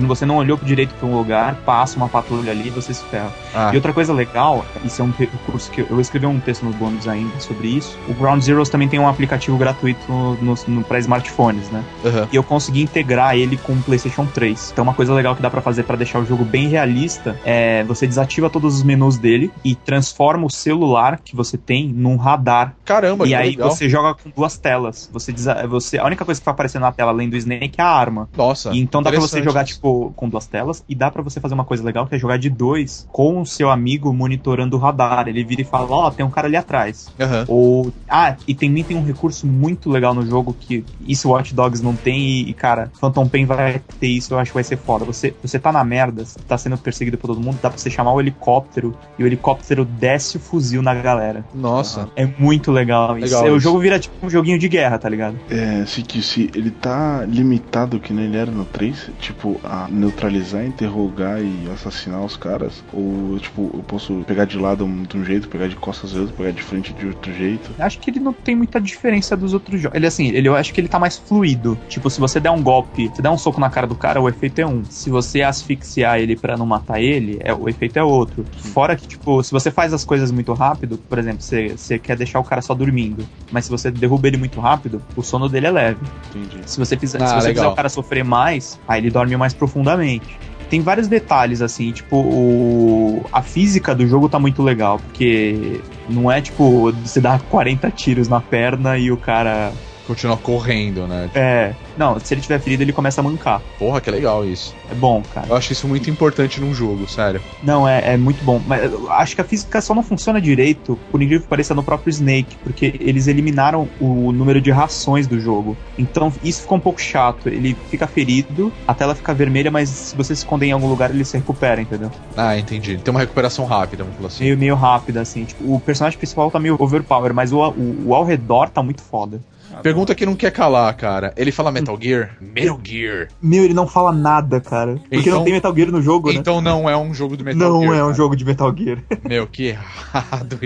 você 0.07 0.25
não 0.25 0.37
olhou 0.37 0.57
direito 0.61 0.93
pra 0.95 1.07
um 1.07 1.15
lugar, 1.15 1.55
passa 1.65 1.97
uma 1.97 2.09
patrulha 2.09 2.51
ali 2.51 2.67
e 2.67 2.69
você 2.69 2.93
se 2.93 3.03
ferra. 3.05 3.31
Ah, 3.53 3.69
E 3.73 3.75
outra 3.75 3.93
coisa 3.93 4.13
legal, 4.13 4.65
isso 4.83 5.01
é 5.01 5.05
um 5.05 5.11
recurso 5.11 5.71
que 5.71 5.81
eu, 5.81 5.87
eu 5.89 5.99
escrevi 5.99 6.25
um 6.25 6.39
texto 6.39 6.63
no 6.63 6.71
bônus 6.71 7.07
ainda 7.07 7.39
sobre 7.39 7.67
isso. 7.67 7.97
O 8.07 8.13
Ground 8.13 8.41
Zeroes 8.41 8.69
também 8.69 8.87
tem 8.87 8.99
um 8.99 9.07
aplicativo 9.07 9.57
gratuito 9.57 9.99
no, 10.09 10.55
no, 10.67 10.83
pra 10.83 10.99
smartphones, 10.99 11.69
né? 11.69 11.83
aham. 12.05 12.27
E 12.31 12.35
eu 12.35 12.43
consegui 12.43 12.81
integrar 12.81 13.35
ele 13.35 13.57
com 13.57 13.73
o 13.73 13.83
PlayStation 13.83 14.25
3. 14.25 14.71
Então, 14.71 14.83
uma 14.83 14.93
coisa 14.93 15.13
legal 15.13 15.35
que 15.35 15.41
dá 15.41 15.49
pra 15.49 15.61
fazer 15.61 15.83
pra 15.83 15.95
deixar 15.95 16.19
o 16.19 16.25
jogo 16.25 16.43
bem 16.43 16.67
realista 16.67 17.39
é 17.45 17.83
você 17.83 18.07
desativa 18.07 18.49
todos 18.49 18.75
os 18.75 18.83
menus 18.83 19.17
dele 19.17 19.51
e 19.63 19.75
transforma 19.75 20.45
o 20.45 20.49
celular 20.49 21.19
que 21.23 21.35
você 21.35 21.57
tem 21.57 21.87
num 21.87 22.15
radar. 22.15 22.75
Caramba, 22.85 23.27
e 23.27 23.35
aí 23.35 23.51
legal. 23.51 23.69
você 23.69 23.89
joga 23.89 24.13
com 24.15 24.29
duas 24.29 24.57
telas. 24.57 25.09
Você, 25.11 25.33
você 25.69 25.97
a 25.97 26.05
única 26.05 26.25
coisa 26.25 26.32
que 26.39 26.45
vai 26.45 26.53
aparecer 26.53 26.79
na 26.79 26.91
tela 26.91 27.11
além 27.11 27.29
do 27.29 27.37
Snake 27.37 27.79
é 27.79 27.83
a 27.83 27.87
arma. 27.87 28.29
Nossa. 28.35 28.71
E 28.71 28.79
então 28.79 29.01
dá 29.01 29.11
pra 29.11 29.19
você 29.19 29.41
jogar, 29.43 29.63
isso. 29.63 29.75
tipo, 29.75 30.13
com 30.15 30.29
duas 30.29 30.47
telas, 30.47 30.83
e 30.87 30.95
dá 30.95 31.09
pra 31.11 31.21
você 31.21 31.39
fazer 31.39 31.53
uma 31.53 31.65
coisa 31.65 31.83
legal, 31.83 32.07
que 32.07 32.15
é 32.15 32.19
jogar 32.19 32.37
de 32.37 32.49
dois, 32.49 33.07
com 33.11 33.41
o 33.41 33.45
seu 33.45 33.69
amigo 33.69 34.13
monitorando 34.13 34.77
o 34.77 34.79
radar. 34.79 35.27
Ele 35.27 35.43
vira 35.43 35.61
e 35.61 35.65
fala, 35.65 35.87
ó, 35.89 36.11
tem 36.11 36.25
um 36.25 36.29
cara 36.29 36.47
ali 36.47 36.57
atrás. 36.57 37.11
Aham. 37.19 37.45
Ou. 37.47 37.93
Ah, 38.09 38.35
e 38.47 38.53
também 38.53 38.83
tem 38.83 38.97
um 38.97 39.03
recurso 39.03 39.45
muito 39.47 39.89
legal 39.89 40.13
no 40.13 40.25
jogo 40.25 40.55
que 40.59 40.83
isso 41.05 41.29
Watch 41.29 41.53
Dogs 41.53 41.83
não 41.83 41.95
tem, 41.95 42.19
e, 42.19 42.49
e, 42.49 42.53
cara, 42.53 42.91
Phantom 42.99 43.27
Pain 43.27 43.45
vai 43.45 43.81
ter 43.99 44.07
isso, 44.07 44.33
eu 44.33 44.39
acho 44.39 44.51
que 44.51 44.55
vai 44.55 44.63
ser 44.63 44.77
foda. 44.77 45.05
Você, 45.05 45.33
você 45.41 45.59
tá 45.59 45.71
na 45.71 45.83
merda, 45.83 46.25
você 46.25 46.39
tá 46.39 46.57
sendo 46.57 46.77
perseguido 46.77 47.17
por 47.17 47.27
todo 47.27 47.39
mundo, 47.39 47.59
dá 47.61 47.69
pra 47.69 47.77
você 47.77 47.89
chamar 47.89 48.13
o 48.13 48.19
helicóptero, 48.19 48.95
e 49.17 49.23
o 49.23 49.27
helicóptero 49.27 49.85
desce 49.85 50.37
o 50.37 50.39
fuzil 50.39 50.81
na 50.81 50.93
galera. 50.93 51.45
Nossa. 51.53 52.09
É 52.15 52.25
muito 52.37 52.71
legal 52.71 53.17
isso. 53.17 53.35
Legal 53.35 53.43
o 53.53 53.57
isso. 53.57 53.59
jogo 53.59 53.79
vira 53.79 53.99
tipo 53.99 54.25
um 54.25 54.29
joguinho 54.29 54.59
de 54.59 54.67
guerra, 54.67 54.97
tá 54.97 55.09
ligado? 55.09 55.37
É, 55.49 55.85
se 55.85 56.01
que 56.01 56.21
se 56.23 56.49
ele 56.55 56.71
tá 56.71 57.25
limitado 57.27 57.99
que 57.99 58.13
nem 58.13 58.25
ele 58.25 58.37
era 58.37 58.51
no 58.51 58.65
3, 58.65 59.11
tipo, 59.19 59.59
a 59.63 59.87
neutralizar, 59.89 60.65
interrogar 60.65 61.41
e 61.41 61.69
assassinar 61.71 62.23
os 62.23 62.37
caras, 62.37 62.83
ou 62.91 63.37
tipo, 63.39 63.69
eu 63.73 63.83
posso 63.83 64.23
pegar 64.25 64.45
de 64.45 64.57
lado 64.57 64.87
de 65.07 65.17
um 65.17 65.23
jeito, 65.23 65.47
pegar 65.47 65.67
de 65.67 65.75
costas 65.75 66.11
de 66.11 66.19
outro, 66.19 66.35
pegar 66.35 66.51
de 66.51 66.61
frente 66.61 66.93
de 66.93 67.07
outro 67.07 67.33
jeito. 67.33 67.71
Acho 67.77 67.99
que 67.99 68.09
ele 68.09 68.19
não 68.19 68.33
tem 68.33 68.55
muita 68.55 68.79
diferença 68.79 69.35
dos 69.35 69.53
outros 69.53 69.81
jogos. 69.81 69.95
Ele, 69.95 70.07
assim, 70.07 70.29
ele, 70.29 70.47
eu 70.47 70.55
acho 70.55 70.73
que 70.73 70.81
ele 70.81 70.87
tá 70.87 70.99
mais 70.99 71.17
fluido. 71.17 71.77
Tipo, 71.87 72.09
se 72.09 72.19
você 72.19 72.39
der 72.39 72.51
um 72.51 72.61
golpe, 72.61 73.09
você 73.09 73.21
der 73.21 73.29
um 73.29 73.37
soco 73.37 73.59
na 73.59 73.69
cara 73.69 73.87
do 73.87 73.95
cara, 73.95 74.21
o 74.21 74.29
efeito 74.29 74.59
é 74.59 74.65
um. 74.65 74.83
Se 74.85 75.09
você 75.09 75.41
asfixiar 75.41 76.19
ele 76.19 76.35
pra 76.35 76.57
não 76.57 76.65
matar 76.65 77.01
ele, 77.01 77.39
é, 77.41 77.53
o 77.53 77.67
efeito 77.67 77.97
é 77.97 78.03
outro. 78.03 78.45
Fora 78.57 78.95
que, 78.95 79.07
tipo, 79.07 79.43
se 79.43 79.51
você 79.51 79.69
faz 79.69 79.93
as 79.93 80.05
coisas 80.05 80.31
muito 80.31 80.53
rápido, 80.53 80.97
por 80.97 81.17
exemplo, 81.17 81.41
você, 81.41 81.69
você 81.69 81.99
quer 81.99 82.15
deixar 82.15 82.39
o 82.39 82.43
cara 82.43 82.61
só 82.61 82.73
dormindo, 82.73 83.27
mas 83.51 83.65
se 83.65 83.71
você 83.71 83.91
derruba 83.91 84.27
ele 84.27 84.37
muito 84.37 84.59
rápido, 84.59 85.01
o 85.15 85.21
sono 85.21 85.49
dele 85.49 85.67
é 85.67 85.71
leve. 85.71 86.12
Entendi. 86.29 86.61
Se 86.65 86.79
você 86.79 86.97
fizer, 86.97 87.21
Ah, 87.21 87.27
se 87.27 87.35
você 87.35 87.53
fizer 87.53 87.67
o 87.67 87.75
cara 87.75 87.89
sofrer 87.89 88.23
mais, 88.23 88.79
aí 88.87 89.01
ele 89.01 89.11
dorme 89.11 89.35
mais 89.37 89.53
profundamente. 89.53 90.39
Tem 90.69 90.81
vários 90.81 91.07
detalhes, 91.07 91.61
assim, 91.61 91.91
tipo, 91.91 92.17
o... 92.17 93.23
a 93.31 93.41
física 93.43 93.93
do 93.93 94.07
jogo 94.07 94.27
tá 94.27 94.39
muito 94.39 94.63
legal, 94.63 94.97
porque 94.97 95.81
não 96.09 96.31
é 96.31 96.41
tipo 96.41 96.91
você 96.91 97.21
dá 97.21 97.37
40 97.37 97.91
tiros 97.91 98.27
na 98.27 98.41
perna 98.41 98.97
e 98.97 99.11
o 99.11 99.17
cara 99.17 99.71
continua 100.13 100.37
correndo, 100.37 101.07
né? 101.07 101.29
É. 101.33 101.73
Não, 101.97 102.19
se 102.19 102.33
ele 102.33 102.41
tiver 102.41 102.59
ferido, 102.59 102.83
ele 102.83 102.93
começa 102.93 103.19
a 103.21 103.23
mancar. 103.23 103.61
Porra, 103.77 103.99
que 103.99 104.09
legal 104.09 104.45
isso. 104.45 104.75
É 104.89 104.95
bom, 104.95 105.21
cara. 105.33 105.47
Eu 105.49 105.55
acho 105.55 105.73
isso 105.73 105.87
muito 105.87 106.09
importante 106.09 106.61
num 106.61 106.73
jogo, 106.73 107.07
sério. 107.07 107.41
Não, 107.61 107.87
é, 107.87 108.13
é 108.13 108.17
muito 108.17 108.43
bom. 108.43 108.61
Mas 108.65 108.91
eu 108.91 109.11
acho 109.11 109.35
que 109.35 109.41
a 109.41 109.43
física 109.43 109.81
só 109.81 109.93
não 109.93 110.03
funciona 110.03 110.39
direito, 110.39 110.97
por 111.11 111.21
incrível 111.21 111.43
que 111.43 111.47
pareça, 111.47 111.73
no 111.73 111.83
próprio 111.83 112.09
Snake, 112.09 112.57
porque 112.63 112.93
eles 112.99 113.27
eliminaram 113.27 113.87
o 113.99 114.31
número 114.31 114.61
de 114.61 114.71
rações 114.71 115.27
do 115.27 115.39
jogo. 115.39 115.75
Então 115.97 116.31
isso 116.43 116.61
ficou 116.61 116.77
um 116.77 116.81
pouco 116.81 117.01
chato. 117.01 117.49
Ele 117.49 117.75
fica 117.89 118.07
ferido, 118.07 118.71
a 118.87 118.93
tela 118.93 119.15
fica 119.15 119.33
vermelha, 119.33 119.71
mas 119.71 119.89
se 119.89 120.15
você 120.15 120.35
se 120.35 120.41
esconder 120.41 120.67
em 120.67 120.71
algum 120.71 120.87
lugar, 120.87 121.09
ele 121.09 121.25
se 121.25 121.37
recupera, 121.37 121.81
entendeu? 121.81 122.11
Ah, 122.35 122.57
entendi. 122.57 122.97
Tem 122.97 123.11
uma 123.11 123.19
recuperação 123.19 123.65
rápida, 123.65 124.03
vamos 124.03 124.17
falar 124.17 124.27
assim. 124.27 124.43
Meio, 124.43 124.57
meio 124.57 124.75
rápida, 124.75 125.21
assim. 125.21 125.45
Tipo, 125.45 125.75
o 125.75 125.79
personagem 125.79 126.17
principal 126.17 126.51
tá 126.51 126.59
meio 126.59 126.75
overpower, 126.79 127.33
mas 127.33 127.51
o, 127.51 127.59
o, 127.59 128.07
o 128.07 128.15
ao 128.15 128.23
redor 128.23 128.69
tá 128.69 128.83
muito 128.83 129.01
foda. 129.01 129.41
Pergunta 129.83 130.15
que 130.15 130.25
não 130.25 130.35
quer 130.35 130.49
calar, 130.51 130.95
cara. 130.95 131.33
Ele 131.37 131.51
fala 131.51 131.71
Metal 131.71 131.97
Gear? 132.01 132.37
Metal 132.39 132.79
Gear. 132.83 133.27
Meu, 133.41 133.65
ele 133.65 133.73
não 133.73 133.85
fala 133.85 134.11
nada, 134.13 134.59
cara. 134.61 134.95
Porque 134.95 135.17
Então- 135.17 135.33
não 135.39 135.43
tem 135.43 135.53
Metal 135.53 135.75
Gear 135.75 135.91
no 135.91 136.01
jogo, 136.01 136.29
né? 136.31 136.35
Então 136.39 136.61
não 136.61 136.89
é 136.89 136.95
um 136.97 137.13
jogo 137.13 137.35
do 137.37 137.43
Metal 137.43 137.59
não 137.69 137.81
Gear. 137.81 137.93
é 137.93 137.97
um 138.01 138.05
cara. 138.07 138.13
jogo 138.13 138.35
de 138.35 138.45
Metal 138.45 138.73
Gear. 138.75 138.97
Meu, 139.27 139.45
que 139.45 139.67
errado 139.67 140.57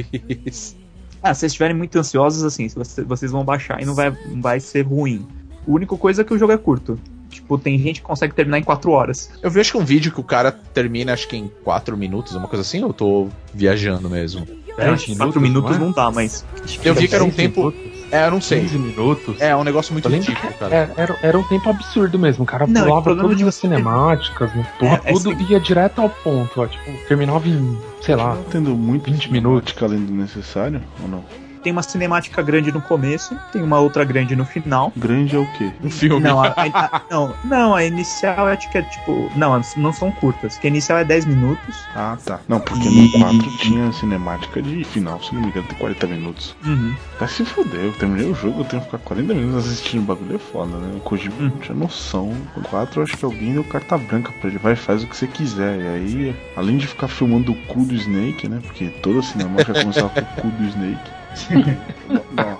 isso. 0.45 0.77
Ah, 1.21 1.33
se 1.33 1.39
vocês 1.41 1.51
estiverem 1.51 1.75
muito 1.75 1.97
ansiosos, 1.97 2.43
assim, 2.43 2.67
vocês 3.07 3.31
vão 3.31 3.43
baixar 3.43 3.81
e 3.81 3.85
não 3.85 3.95
vai, 3.95 4.15
não 4.29 4.41
vai 4.41 4.59
ser 4.59 4.83
ruim. 4.83 5.25
A 5.67 5.71
única 5.71 5.97
coisa 5.97 6.21
é 6.21 6.23
que 6.23 6.33
o 6.33 6.37
jogo 6.37 6.53
é 6.53 6.57
curto. 6.57 6.97
Tipo, 7.29 7.57
tem 7.57 7.77
gente 7.77 7.99
que 8.01 8.07
consegue 8.07 8.33
terminar 8.33 8.59
em 8.59 8.63
4 8.63 8.89
horas. 8.91 9.29
Eu 9.43 9.49
vi 9.51 9.59
acho 9.59 9.71
que 9.71 9.77
um 9.77 9.83
vídeo 9.83 10.11
que 10.11 10.19
o 10.19 10.23
cara 10.23 10.51
termina 10.51 11.11
acho 11.13 11.27
que 11.27 11.35
em 11.35 11.51
4 11.63 11.97
minutos, 11.97 12.33
uma 12.35 12.47
coisa 12.47 12.61
assim, 12.61 12.81
ou 12.83 12.89
eu 12.89 12.93
tô 12.93 13.27
viajando 13.53 14.09
mesmo? 14.09 14.45
Que 14.45 15.15
4 15.15 15.41
minutos 15.41 15.77
não 15.77 15.91
dá, 15.91 16.09
mas. 16.11 16.45
Eu 16.83 16.93
vi 16.95 17.07
que 17.07 17.15
era 17.15 17.23
um 17.23 17.27
10 17.29 17.35
tempo. 17.35 17.71
minutos, 17.71 17.96
É, 18.11 18.25
eu 18.25 18.31
não 18.31 18.39
sei. 18.41 18.61
15 18.61 18.77
minutos. 18.79 19.41
É 19.41 19.55
um 19.55 19.63
negócio 19.63 19.91
muito 19.93 20.07
ridículo, 20.07 20.53
cara. 20.53 20.75
é- 20.75 20.89
era, 20.95 21.15
era 21.21 21.37
um 21.37 21.43
tempo 21.43 21.69
absurdo 21.69 22.17
mesmo. 22.17 22.43
O 22.43 22.47
cara 22.47 22.65
Não, 22.67 22.83
pulava 22.83 23.15
todas 23.15 23.37
de 23.37 23.43
as 23.43 23.53
você- 23.55 23.61
cinemáticas, 23.61 24.53
né? 24.53 24.65
Porra, 24.79 25.01
É, 25.03 25.09
é 25.09 25.13
tudo 25.13 25.31
assim- 25.31 25.45
ia 25.49 25.59
direto 25.59 25.99
ao 26.01 26.09
ponto, 26.09 26.61
ó. 26.61 26.67
Tipo, 26.67 26.91
terminava 27.07 27.47
em, 27.47 27.77
sei 28.01 28.15
lá, 28.15 28.35
Tá 28.35 28.43
tendo 28.51 28.75
muito 28.75 29.11
20 29.11 29.31
minutos. 29.31 29.75
além 29.81 30.05
do 30.05 30.13
necessário 30.13 30.81
ou 31.03 31.07
não? 31.09 31.23
Tem 31.63 31.71
uma 31.71 31.83
cinemática 31.83 32.41
grande 32.41 32.71
no 32.71 32.81
começo, 32.81 33.37
tem 33.51 33.61
uma 33.63 33.79
outra 33.79 34.03
grande 34.05 34.35
no 34.35 34.45
final. 34.45 34.91
Grande 34.95 35.35
é 35.35 35.39
o 35.39 35.45
quê? 35.53 35.71
Um 35.83 35.89
filme. 35.89 36.19
Não, 36.21 36.41
a, 36.41 36.47
a- 36.55 37.01
não, 37.11 37.33
não, 37.43 37.75
a 37.75 37.83
inicial 37.83 38.47
acho 38.47 38.69
que 38.69 38.77
é 38.77 38.81
tipo. 38.83 39.29
Não, 39.35 39.59
não 39.75 39.91
são 39.93 40.11
curtas, 40.11 40.53
porque 40.53 40.67
a 40.67 40.69
inicial 40.69 40.97
é 40.99 41.03
10 41.03 41.25
minutos. 41.25 41.75
Ah, 41.95 42.17
tá. 42.25 42.39
Não, 42.47 42.59
porque 42.59 42.87
E- 42.87 43.17
no 43.17 43.19
4 43.19 43.57
tinha 43.57 43.91
cinemática 43.91 44.61
de 44.61 44.83
final, 44.83 45.21
se 45.21 45.33
não 45.33 45.41
me 45.41 45.47
engano, 45.47 45.67
tem 45.67 45.77
40 45.77 46.07
minutos. 46.07 46.55
Uhum. 46.65 46.95
Vai 47.19 47.27
se 47.27 47.43
fuder, 47.45 47.81
eu 47.81 47.93
terminei 47.93 48.29
o 48.29 48.35
jogo, 48.35 48.61
eu 48.61 48.65
tenho 48.65 48.81
que 48.81 48.87
ficar 48.91 48.99
40 48.99 49.33
minutos 49.33 49.65
assistindo 49.67 50.01
o 50.01 50.05
bagulho, 50.05 50.35
é 50.35 50.39
foda, 50.39 50.77
né? 50.77 50.93
O 50.95 50.99
Kojima 51.01 51.35
Hum. 51.39 51.49
não 51.53 51.57
tinha 51.59 51.75
noção. 51.77 52.33
No 52.55 52.63
4 52.63 52.99
eu 52.99 53.03
acho 53.03 53.17
que 53.17 53.25
alguém 53.25 53.53
deu 53.53 53.63
carta 53.63 53.97
branca 53.97 54.31
pra 54.39 54.49
ele, 54.49 54.57
vai 54.59 54.75
faz 54.75 55.03
o 55.03 55.07
que 55.07 55.15
você 55.17 55.27
quiser. 55.27 55.79
E 55.79 55.87
aí, 55.87 56.35
além 56.55 56.77
de 56.77 56.87
ficar 56.87 57.07
filmando 57.07 57.51
o 57.51 57.55
cu 57.67 57.83
do 57.83 57.93
Snake, 57.95 58.47
né? 58.47 58.59
Porque 58.61 58.87
toda 59.01 59.21
cinemática 59.21 59.73
começava 59.73 60.09
com 60.09 60.21
o 60.21 60.41
cu 60.41 60.47
do 60.49 60.63
Snake. 60.65 61.11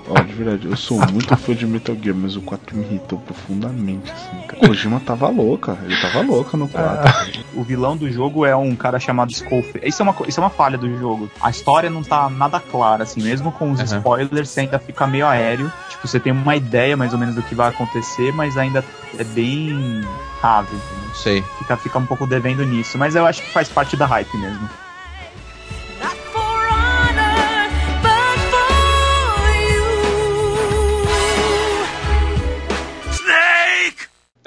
Ó, 0.09 0.21
de 0.21 0.33
verdade, 0.33 0.67
eu 0.67 0.75
sou 0.77 0.99
muito 1.11 1.35
fã 1.37 1.53
de 1.53 1.65
Metal 1.67 1.95
Gear, 2.01 2.15
mas 2.15 2.35
o 2.35 2.41
4 2.41 2.75
me 2.75 2.83
irritou 2.83 3.19
profundamente, 3.19 4.11
assim, 4.11 4.41
cara. 4.47 4.63
O 4.63 4.67
Kojima 4.67 4.99
tava 4.99 5.27
louca, 5.29 5.77
ele 5.83 5.95
tava 5.97 6.21
louca 6.21 6.57
no 6.57 6.67
4. 6.67 7.43
O 7.53 7.63
vilão 7.63 7.95
do 7.97 8.09
jogo 8.11 8.45
é 8.45 8.55
um 8.55 8.75
cara 8.75 8.99
chamado 8.99 9.33
Schofield. 9.33 9.81
Isso 9.83 10.01
é 10.01 10.03
uma, 10.03 10.15
isso 10.27 10.39
é 10.39 10.43
uma 10.43 10.49
falha 10.49 10.77
do 10.77 10.97
jogo. 10.97 11.29
A 11.41 11.49
história 11.49 11.89
não 11.89 12.03
tá 12.03 12.29
nada 12.29 12.59
clara, 12.59 13.03
assim, 13.03 13.21
mesmo 13.21 13.51
com 13.51 13.71
os 13.71 13.79
Uhum. 13.79 13.85
spoilers, 13.97 14.49
você 14.49 14.61
ainda 14.61 14.79
fica 14.79 15.05
meio 15.05 15.27
aéreo. 15.27 15.71
Tipo, 15.89 16.07
você 16.07 16.19
tem 16.19 16.31
uma 16.31 16.55
ideia 16.55 16.95
mais 16.97 17.13
ou 17.13 17.19
menos 17.19 17.35
do 17.35 17.41
que 17.43 17.53
vai 17.55 17.69
acontecer, 17.69 18.31
mas 18.33 18.57
ainda 18.57 18.83
é 19.17 19.23
bem 19.23 20.01
raro, 20.41 20.65
entendeu? 20.67 21.07
Não 21.07 21.15
sei. 21.15 21.43
Fica, 21.59 21.77
fica 21.77 21.99
um 21.99 22.05
pouco 22.05 22.25
devendo 22.25 22.65
nisso, 22.65 22.97
mas 22.97 23.15
eu 23.15 23.25
acho 23.25 23.41
que 23.41 23.51
faz 23.51 23.67
parte 23.69 23.95
da 23.97 24.05
hype 24.05 24.35
mesmo. 24.37 24.69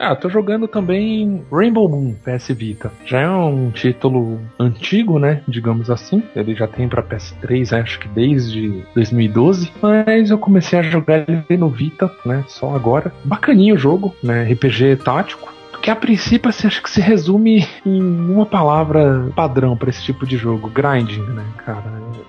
Ah, 0.01 0.17
tô 0.17 0.31
jogando 0.31 0.67
também 0.67 1.43
Rainbow 1.53 1.87
Moon 1.87 2.15
PS 2.25 2.49
Vita. 2.57 2.91
Já 3.05 3.21
é 3.21 3.29
um 3.29 3.71
título 3.71 4.41
antigo, 4.59 5.19
né? 5.19 5.43
Digamos 5.47 5.91
assim. 5.91 6.23
Ele 6.35 6.55
já 6.55 6.67
tem 6.67 6.89
pra 6.89 7.03
PS3, 7.03 7.79
acho 7.79 8.01
que 8.01 8.09
desde 8.09 8.83
2012. 8.95 9.71
Mas 9.83 10.31
eu 10.31 10.39
comecei 10.39 10.79
a 10.79 10.83
jogar 10.83 11.29
ele 11.29 11.59
no 11.59 11.69
Vita, 11.69 12.11
né? 12.25 12.43
Só 12.49 12.75
agora. 12.75 13.13
Bacaninho 13.25 13.75
o 13.75 13.79
jogo, 13.79 14.17
né? 14.23 14.45
RPG 14.45 14.97
tático. 15.05 15.53
Que 15.83 15.91
a 15.91 15.97
princípio 15.97 16.53
você 16.53 16.67
acha 16.67 16.83
que 16.83 16.91
se 16.91 17.01
resume 17.01 17.67
em 17.87 18.03
uma 18.03 18.45
palavra 18.45 19.27
padrão 19.35 19.75
pra 19.75 19.89
esse 19.89 20.03
tipo 20.03 20.27
de 20.27 20.37
jogo, 20.37 20.69
grinding, 20.69 21.23
né, 21.23 21.43
cara? 21.65 21.83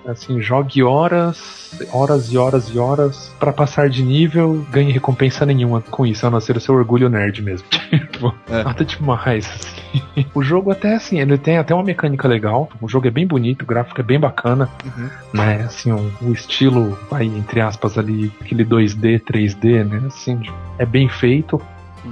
Assim, 0.06 0.40
jogue 0.40 0.82
horas, 0.82 1.70
horas 1.92 2.32
e 2.32 2.38
horas 2.38 2.68
e 2.70 2.78
horas 2.78 3.34
pra 3.38 3.52
passar 3.52 3.90
de 3.90 4.02
nível, 4.02 4.66
ganhe 4.70 4.90
recompensa 4.90 5.44
nenhuma 5.44 5.82
com 5.82 6.06
isso, 6.06 6.26
a 6.26 6.30
não 6.30 6.40
ser 6.40 6.56
o 6.56 6.60
seu 6.60 6.74
orgulho 6.74 7.10
nerd 7.10 7.42
mesmo. 7.42 7.68
Tipo, 8.12 8.34
É. 8.48 8.64
nada 8.64 8.84
demais. 8.86 9.46
assim. 9.46 10.24
O 10.34 10.42
jogo 10.42 10.70
até 10.70 10.94
assim, 10.94 11.20
ele 11.20 11.36
tem 11.36 11.58
até 11.58 11.74
uma 11.74 11.84
mecânica 11.84 12.26
legal. 12.26 12.70
O 12.80 12.88
jogo 12.88 13.06
é 13.06 13.10
bem 13.10 13.26
bonito, 13.26 13.62
o 13.62 13.66
gráfico 13.66 14.00
é 14.00 14.04
bem 14.04 14.18
bacana, 14.18 14.68
Uhum. 14.84 15.10
né? 15.34 15.62
Assim, 15.66 15.92
o, 15.92 16.10
o 16.22 16.32
estilo, 16.32 16.98
vai 17.10 17.24
entre 17.26 17.60
aspas 17.60 17.98
ali, 17.98 18.32
aquele 18.40 18.64
2D, 18.64 19.20
3D, 19.20 19.84
né? 19.84 20.02
Assim, 20.06 20.40
é 20.78 20.86
bem 20.86 21.06
feito. 21.08 21.60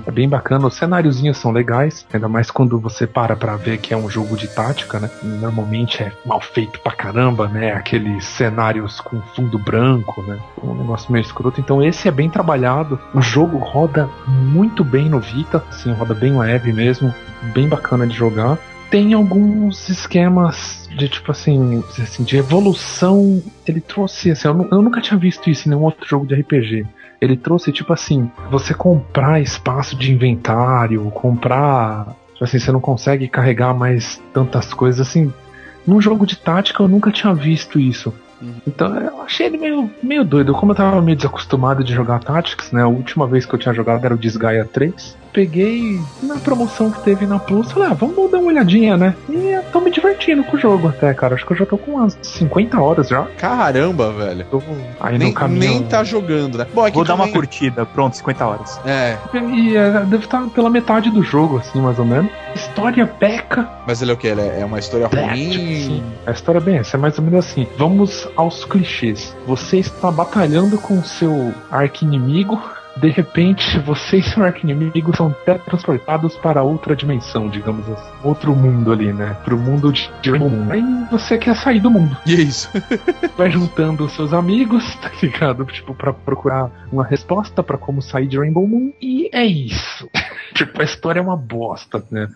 É 0.07 0.11
bem 0.11 0.29
bacana, 0.29 0.67
os 0.67 0.75
cenáriozinhos 0.75 1.39
são 1.39 1.51
legais, 1.51 2.07
ainda 2.13 2.29
mais 2.29 2.51
quando 2.51 2.79
você 2.79 3.07
para 3.07 3.35
pra 3.35 3.57
ver 3.57 3.79
que 3.79 3.93
é 3.93 3.97
um 3.97 4.09
jogo 4.09 4.37
de 4.37 4.49
tática, 4.49 5.01
né? 5.01 5.11
Normalmente 5.23 6.03
é 6.03 6.13
mal 6.25 6.41
feito 6.41 6.81
pra 6.81 6.93
caramba, 6.93 7.49
né? 7.49 7.73
Aqueles 7.73 8.25
cenários 8.25 9.01
com 9.01 9.21
fundo 9.21 9.59
branco, 9.59 10.23
né? 10.23 10.39
Um 10.63 10.75
negócio 10.75 11.13
meio 11.13 11.23
escroto. 11.23 11.61
Então 11.61 11.83
esse 11.83 12.09
é 12.09 12.11
bem 12.11 12.31
trabalhado. 12.31 12.99
O 13.15 13.21
jogo 13.21 13.59
roda 13.59 14.09
muito 14.27 14.85
bem 14.85 15.09
no 15.09 15.21
Vita, 15.21 15.63
assim, 15.69 15.93
roda 15.93 16.15
bem 16.15 16.39
leve 16.39 16.73
mesmo, 16.73 17.13
bem 17.53 17.69
bacana 17.69 18.07
de 18.07 18.15
jogar. 18.15 18.59
Tem 18.91 19.13
alguns 19.15 19.89
esquemas 19.89 20.89
de 20.97 21.09
tipo 21.09 21.31
assim, 21.31 21.83
assim 22.01 22.25
de 22.25 22.37
evolução. 22.37 23.43
Ele 23.67 23.81
trouxe, 23.81 24.31
assim, 24.31 24.49
eu, 24.49 24.69
eu 24.71 24.83
nunca 24.83 25.01
tinha 25.01 25.19
visto 25.19 25.49
isso 25.49 25.69
em 25.69 25.71
nenhum 25.71 25.85
outro 25.85 26.09
jogo 26.09 26.27
de 26.27 26.35
RPG 26.35 26.87
ele 27.21 27.37
trouxe 27.37 27.71
tipo 27.71 27.93
assim, 27.93 28.31
você 28.51 28.73
comprar 28.73 29.41
espaço 29.41 29.95
de 29.95 30.13
inventário, 30.13 31.11
comprar, 31.11 32.17
tipo 32.33 32.45
assim, 32.45 32.59
você 32.59 32.73
não 32.73 32.81
consegue 32.81 33.29
carregar 33.29 33.75
mais 33.75 34.21
tantas 34.33 34.73
coisas 34.73 35.07
assim. 35.07 35.33
Num 35.87 36.01
jogo 36.01 36.27
de 36.27 36.37
tática 36.37 36.83
eu 36.83 36.89
nunca 36.89 37.11
tinha 37.11 37.35
visto 37.35 37.79
isso. 37.79 38.13
Então 38.67 38.95
eu 38.99 39.21
achei 39.23 39.47
ele 39.47 39.59
meio, 39.59 39.91
meio 40.03 40.25
doido. 40.25 40.53
Como 40.55 40.73
eu 40.73 40.77
tava 40.77 41.01
meio 41.03 41.17
desacostumado 41.17 41.85
de 41.85 41.93
jogar 41.93 42.21
Tactics, 42.21 42.73
né? 42.73 42.83
A 42.83 42.89
última 42.89 43.27
vez 43.27 43.45
que 43.47 43.55
eu 43.55 43.59
tinha 43.59 43.75
jogado 43.75 44.05
era 44.05 44.15
o 44.15 44.19
Desgaia 44.19 44.65
3. 44.71 45.19
Peguei 45.33 46.01
na 46.25 46.37
promoção 46.39 46.91
que 46.91 47.01
teve 47.05 47.25
na 47.25 47.39
Plus, 47.39 47.71
falei, 47.71 47.89
ah, 47.91 47.95
vamos 47.95 48.31
dar 48.33 48.39
uma 48.39 48.49
olhadinha, 48.49 48.97
né? 48.97 49.15
E 49.29 49.35
eu 49.53 49.63
tô 49.73 49.81
me 49.81 49.89
divertindo 49.89 50.43
com 50.43 50.57
o 50.57 50.61
jogo 50.61 50.89
até, 50.89 51.15
cara. 51.15 51.37
Acho 51.37 51.47
que 51.47 51.53
eu 51.53 51.57
já 51.57 51.65
tô 51.65 51.79
com 51.79 51.93
umas 51.93 52.19
50 52.21 52.81
horas 52.81 53.09
já. 53.09 53.23
Caramba, 53.39 54.11
velho. 54.13 54.45
Tô 54.51 54.61
aí 55.01 55.17
Nem, 55.19 55.29
no 55.29 55.35
caminho. 55.35 55.61
nem 55.61 55.83
tá 55.85 56.03
jogando, 56.03 56.59
né? 56.59 56.67
Bom, 56.75 56.85
é 56.85 56.91
que 56.91 56.97
Vou 56.97 57.05
dar 57.05 57.15
uma 57.15 57.29
curtida, 57.29 57.87
pronto, 57.87 58.17
50 58.17 58.45
horas. 58.47 58.81
É, 58.85 59.17
E 59.35 59.77
é, 59.77 59.91
deve 60.01 60.25
estar 60.25 60.43
pela 60.49 60.69
metade 60.69 61.11
do 61.11 61.23
jogo, 61.23 61.59
assim, 61.59 61.81
mais 61.81 61.99
ou 62.01 62.05
menos. 62.05 62.31
História 62.55 63.07
peca. 63.07 63.69
mas 63.87 64.03
ele 64.03 64.11
é 64.11 64.15
o 64.15 64.17
que? 64.17 64.27
Ele 64.27 64.41
é 64.41 64.61
é 64.61 64.65
uma 64.65 64.81
história 64.81 65.09
Tipo 65.09 65.23
ruim. 65.23 65.49
assim, 65.51 66.03
a 66.27 66.33
história 66.33 66.59
é 66.59 66.61
bem 66.63 66.79
essa, 66.79 66.97
é 66.97 67.01
mais 67.01 67.17
ou 67.17 67.25
menos 67.25 67.47
assim. 67.47 67.69
Vamos 67.79 68.29
aos 68.37 68.65
clichês. 68.65 69.37
Você 69.47 69.79
está 69.79 70.11
batalhando 70.11 70.79
com 70.79 70.99
o 70.99 71.05
seu 71.05 71.55
arqui-inimigo. 71.71 72.61
De 72.97 73.09
repente, 73.09 73.79
você 73.79 74.19
e 74.19 74.23
seu 74.23 74.43
arqui-inimigo 74.43 75.17
são 75.17 75.35
teletransportados 75.45 76.37
para 76.37 76.63
outra 76.63 76.95
dimensão, 76.97 77.49
digamos 77.49 77.89
assim. 77.89 78.11
Outro 78.25 78.55
mundo 78.55 78.93
ali, 78.93 79.13
né? 79.13 79.37
Pro 79.45 79.57
mundo 79.57 79.93
de 79.93 80.11
de 80.21 80.31
Rainbow 80.31 80.51
Moon. 80.51 80.71
Aí 80.71 80.83
você 81.11 81.39
quer 81.39 81.55
sair 81.57 81.81
do 81.81 81.91
mundo. 81.91 82.17
E 82.27 82.35
é 82.35 82.41
isso. 82.41 82.69
Vai 83.39 83.49
juntando 83.51 84.05
os 84.05 84.13
seus 84.13 84.33
amigos, 84.35 84.95
tá 84.97 85.11
ligado? 85.23 85.65
Tipo, 85.67 85.95
pra 85.95 86.13
procurar 86.13 86.71
uma 86.93 87.05
resposta 87.05 87.63
pra 87.63 87.79
como 87.79 88.03
sair 88.03 88.27
de 88.27 88.37
Rainbow 88.37 88.67
Moon. 88.67 88.93
E 89.01 89.31
é 89.33 89.47
isso. 89.47 90.11
tipo, 90.53 90.81
a 90.83 90.85
história 90.85 91.21
é 91.21 91.23
uma 91.23 91.37
bosta, 91.37 92.05
né? 92.11 92.29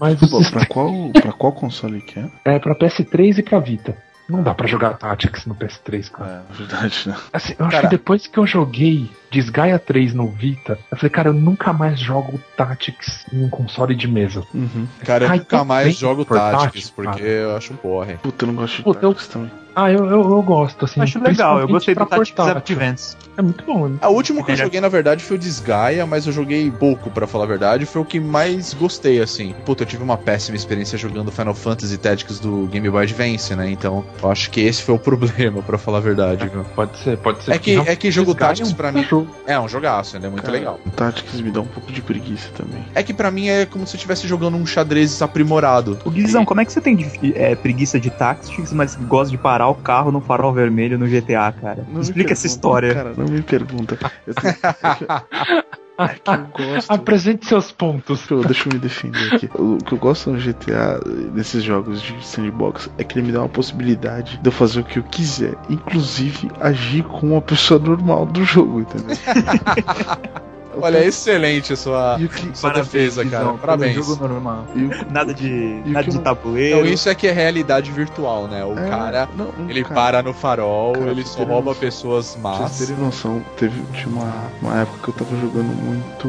Mas 0.00 0.18
Pô, 0.18 0.40
pra 0.50 0.64
qual, 0.64 1.10
pra 1.12 1.32
qual 1.32 1.52
console 1.52 2.00
que 2.00 2.18
é? 2.18 2.30
é 2.46 2.58
pra 2.58 2.74
PS3 2.74 3.38
e 3.38 3.42
pra 3.42 3.58
Vita. 3.60 3.96
Não 4.30 4.42
dá 4.42 4.54
pra 4.54 4.66
jogar 4.66 4.94
Tactics 4.94 5.44
no 5.46 5.54
PS3, 5.54 6.10
cara. 6.10 6.44
É, 6.48 6.52
verdade, 6.54 7.08
né? 7.08 7.16
Assim, 7.32 7.54
eu 7.58 7.66
acho 7.66 7.76
Cara. 7.76 7.88
que 7.88 7.96
depois 7.96 8.26
que 8.26 8.38
eu 8.38 8.46
joguei 8.46 9.10
Disgaea 9.30 9.78
3 9.78 10.12
no 10.14 10.28
Vita, 10.28 10.78
eu 10.90 10.96
falei, 10.96 11.10
cara, 11.10 11.28
eu 11.28 11.34
nunca 11.34 11.72
mais 11.72 11.98
jogo 12.00 12.40
Tactics 12.56 13.24
em 13.32 13.44
um 13.44 13.48
console 13.48 13.94
de 13.94 14.08
mesa. 14.08 14.42
Uhum. 14.52 14.86
Cara, 15.04 15.24
eu 15.26 15.30
nunca 15.30 15.44
tão 15.44 15.64
mais 15.64 15.96
jogo 15.96 16.24
portátil, 16.24 16.58
Tactics, 16.60 16.90
porque 16.90 17.18
cara. 17.20 17.24
eu 17.30 17.56
acho 17.56 17.72
um 17.72 17.76
porre. 17.76 18.14
Puta, 18.14 18.44
eu 18.44 18.46
não 18.48 18.54
gosto 18.54 18.76
de 18.78 18.82
Puta, 18.82 18.98
eu- 19.06 19.10
Tactics 19.10 19.28
também. 19.32 19.50
Ah, 19.72 19.88
eu, 19.90 20.04
eu, 20.04 20.20
eu 20.22 20.42
gosto, 20.42 20.84
assim. 20.84 21.00
Acho 21.00 21.22
legal, 21.22 21.60
eu 21.60 21.68
gostei 21.68 21.94
do 21.94 22.04
Tactics. 22.04 22.40
Advance. 22.40 23.16
É 23.36 23.40
muito 23.40 23.64
bom, 23.64 23.86
né? 23.86 23.98
A 24.02 24.08
última 24.08 24.42
que 24.44 24.50
eu 24.50 24.54
Melhor. 24.54 24.64
joguei, 24.66 24.80
na 24.80 24.88
verdade, 24.88 25.22
foi 25.22 25.36
o 25.36 25.40
Desgaia, 25.40 26.04
mas 26.04 26.26
eu 26.26 26.32
joguei 26.32 26.68
pouco, 26.72 27.08
pra 27.08 27.24
falar 27.24 27.44
a 27.44 27.46
verdade. 27.46 27.86
Foi 27.86 28.02
o 28.02 28.04
que 28.04 28.18
mais 28.18 28.74
gostei, 28.74 29.22
assim. 29.22 29.54
Puta, 29.64 29.84
eu 29.84 29.86
tive 29.86 30.02
uma 30.02 30.16
péssima 30.18 30.56
experiência 30.56 30.98
jogando 30.98 31.30
Final 31.30 31.54
Fantasy 31.54 31.96
Tactics 31.98 32.40
do 32.40 32.66
Game 32.66 32.90
Boy 32.90 33.04
Advance, 33.04 33.54
né? 33.54 33.70
Então, 33.70 34.04
eu 34.20 34.28
acho 34.30 34.50
que 34.50 34.60
esse 34.60 34.82
foi 34.82 34.96
o 34.96 34.98
problema, 35.00 35.62
pra 35.62 35.78
falar 35.78 35.98
a 35.98 36.02
verdade, 36.02 36.48
viu? 36.48 36.64
Pode 36.74 36.98
ser, 36.98 37.16
pode 37.18 37.44
ser. 37.44 37.52
É 37.52 37.58
que, 37.58 37.76
é 37.76 37.94
que 37.94 38.10
jogo 38.10 38.34
Tactics 38.34 38.72
um 38.72 38.74
pra 38.74 38.90
mim 38.90 39.04
jogo. 39.24 39.36
é 39.46 39.58
um 39.58 39.68
jogaço, 39.68 40.16
ele 40.16 40.26
é 40.26 40.28
muito 40.30 40.42
Cara, 40.42 40.52
legal. 40.56 40.80
Tactics 40.96 41.40
me 41.40 41.50
dá 41.50 41.60
um 41.60 41.66
pouco 41.66 41.90
de 41.92 42.02
preguiça 42.02 42.48
também. 42.56 42.84
É 42.94 43.02
que 43.02 43.12
pra 43.14 43.30
mim 43.30 43.48
é 43.48 43.66
como 43.66 43.86
se 43.86 43.94
eu 43.94 43.98
estivesse 43.98 44.26
jogando 44.26 44.56
um 44.56 44.66
xadrez 44.66 45.20
aprimorado. 45.22 45.98
O 46.04 46.10
Guizão, 46.10 46.44
como 46.44 46.60
é 46.60 46.64
que 46.64 46.72
você 46.72 46.80
tem 46.80 46.96
de- 46.96 47.32
é, 47.34 47.54
preguiça 47.54 47.98
de 48.00 48.10
Tactics, 48.10 48.72
mas 48.72 48.94
gosta 48.96 49.30
de 49.30 49.38
parar 49.38 49.68
o 49.68 49.74
carro 49.74 50.10
no 50.12 50.20
farol 50.20 50.52
vermelho 50.52 50.98
no 50.98 51.06
GTA, 51.06 51.52
cara? 51.52 51.84
Não 51.88 51.96
me 51.96 52.00
Explica 52.02 52.32
essa 52.32 52.46
história. 52.46 52.94
Cara, 52.94 53.12
não 53.16 53.26
me 53.26 53.42
pergunta. 53.42 53.98
Eu 54.26 54.34
tenho- 54.34 54.54
é 56.04 56.14
que 56.14 56.30
eu 56.30 56.46
gosto. 56.74 56.90
Apresente 56.90 57.46
seus 57.46 57.72
pontos. 57.72 58.18
Deixa 58.18 58.34
eu, 58.34 58.40
deixa 58.42 58.68
eu 58.68 58.72
me 58.72 58.78
defender 58.78 59.34
aqui. 59.34 59.50
O 59.54 59.78
que 59.78 59.92
eu 59.92 59.98
gosto 59.98 60.30
no 60.30 60.38
GTA, 60.38 61.00
nesses 61.32 61.62
jogos 61.62 62.02
de 62.02 62.24
sandbox, 62.24 62.90
é 62.98 63.04
que 63.04 63.18
ele 63.18 63.26
me 63.26 63.32
dá 63.32 63.40
uma 63.40 63.48
possibilidade 63.48 64.38
de 64.38 64.48
eu 64.48 64.52
fazer 64.52 64.80
o 64.80 64.84
que 64.84 64.98
eu 64.98 65.02
quiser, 65.04 65.54
inclusive 65.68 66.50
agir 66.60 67.04
como 67.04 67.34
uma 67.34 67.42
pessoa 67.42 67.80
normal 67.80 68.26
do 68.26 68.44
jogo, 68.44 68.80
entendeu? 68.80 69.16
Olha, 70.82 70.98
é 70.98 71.06
excelente 71.06 71.72
a 71.72 71.76
sua, 71.76 72.16
E 72.20 72.28
que, 72.28 72.56
sua 72.58 72.70
defesa, 72.70 73.24
cara. 73.24 73.44
Guizão, 73.44 73.58
Parabéns. 73.58 73.94
Jogo 73.94 74.28
normal. 74.28 74.66
e 74.74 74.84
o- 74.84 74.90
Nada 75.12 75.32
de, 75.34 75.82
nada 75.86 76.04
que 76.04 76.10
de 76.10 76.18
tabuleiro. 76.20 76.78
Então 76.80 76.92
isso 76.92 77.08
é 77.08 77.14
que 77.14 77.26
é 77.26 77.32
realidade 77.32 77.90
virtual, 77.90 78.46
né? 78.48 78.64
O 78.64 78.78
é, 78.78 78.88
cara, 78.88 79.28
não, 79.36 79.52
não, 79.58 79.68
ele 79.70 79.82
cara, 79.82 79.94
para 79.94 80.22
no 80.22 80.32
farol, 80.34 80.92
Cara, 80.94 81.10
ele 81.10 81.24
só 81.24 81.38
rouba 81.44 81.70
noção- 81.70 81.74
pessoas 81.80 82.34
Pra 82.36 82.50
vocês 82.52 82.60
más. 82.70 82.78
terem 82.78 82.96
noção, 83.04 83.44
teve 83.56 83.82
tinha 83.92 84.08
uma, 84.08 84.32
uma 84.62 84.80
época 84.82 84.98
que 85.02 85.08
eu 85.10 85.14
tava 85.14 85.40
jogando 85.40 85.68
muito 85.82 86.28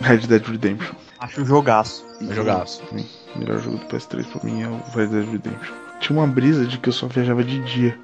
Red 0.00 0.18
Dead 0.26 0.46
Redemption. 0.46 0.94
Acho 1.18 1.42
um 1.42 1.44
jogaço. 1.44 2.04
É 2.28 2.34
jogaço. 2.34 2.82
O 3.34 3.38
melhor 3.38 3.58
jogo 3.58 3.76
do 3.78 3.86
PS3 3.86 4.24
pra 4.26 4.40
mim 4.42 4.62
é 4.62 4.68
o 4.68 4.80
Red 4.96 5.08
Dead 5.08 5.24
Redemption. 5.30 5.74
Tinha 6.00 6.18
uma 6.18 6.26
brisa 6.26 6.64
de 6.64 6.78
que 6.78 6.88
eu 6.88 6.92
só 6.92 7.06
viajava 7.06 7.44
de 7.44 7.58
dia. 7.60 7.98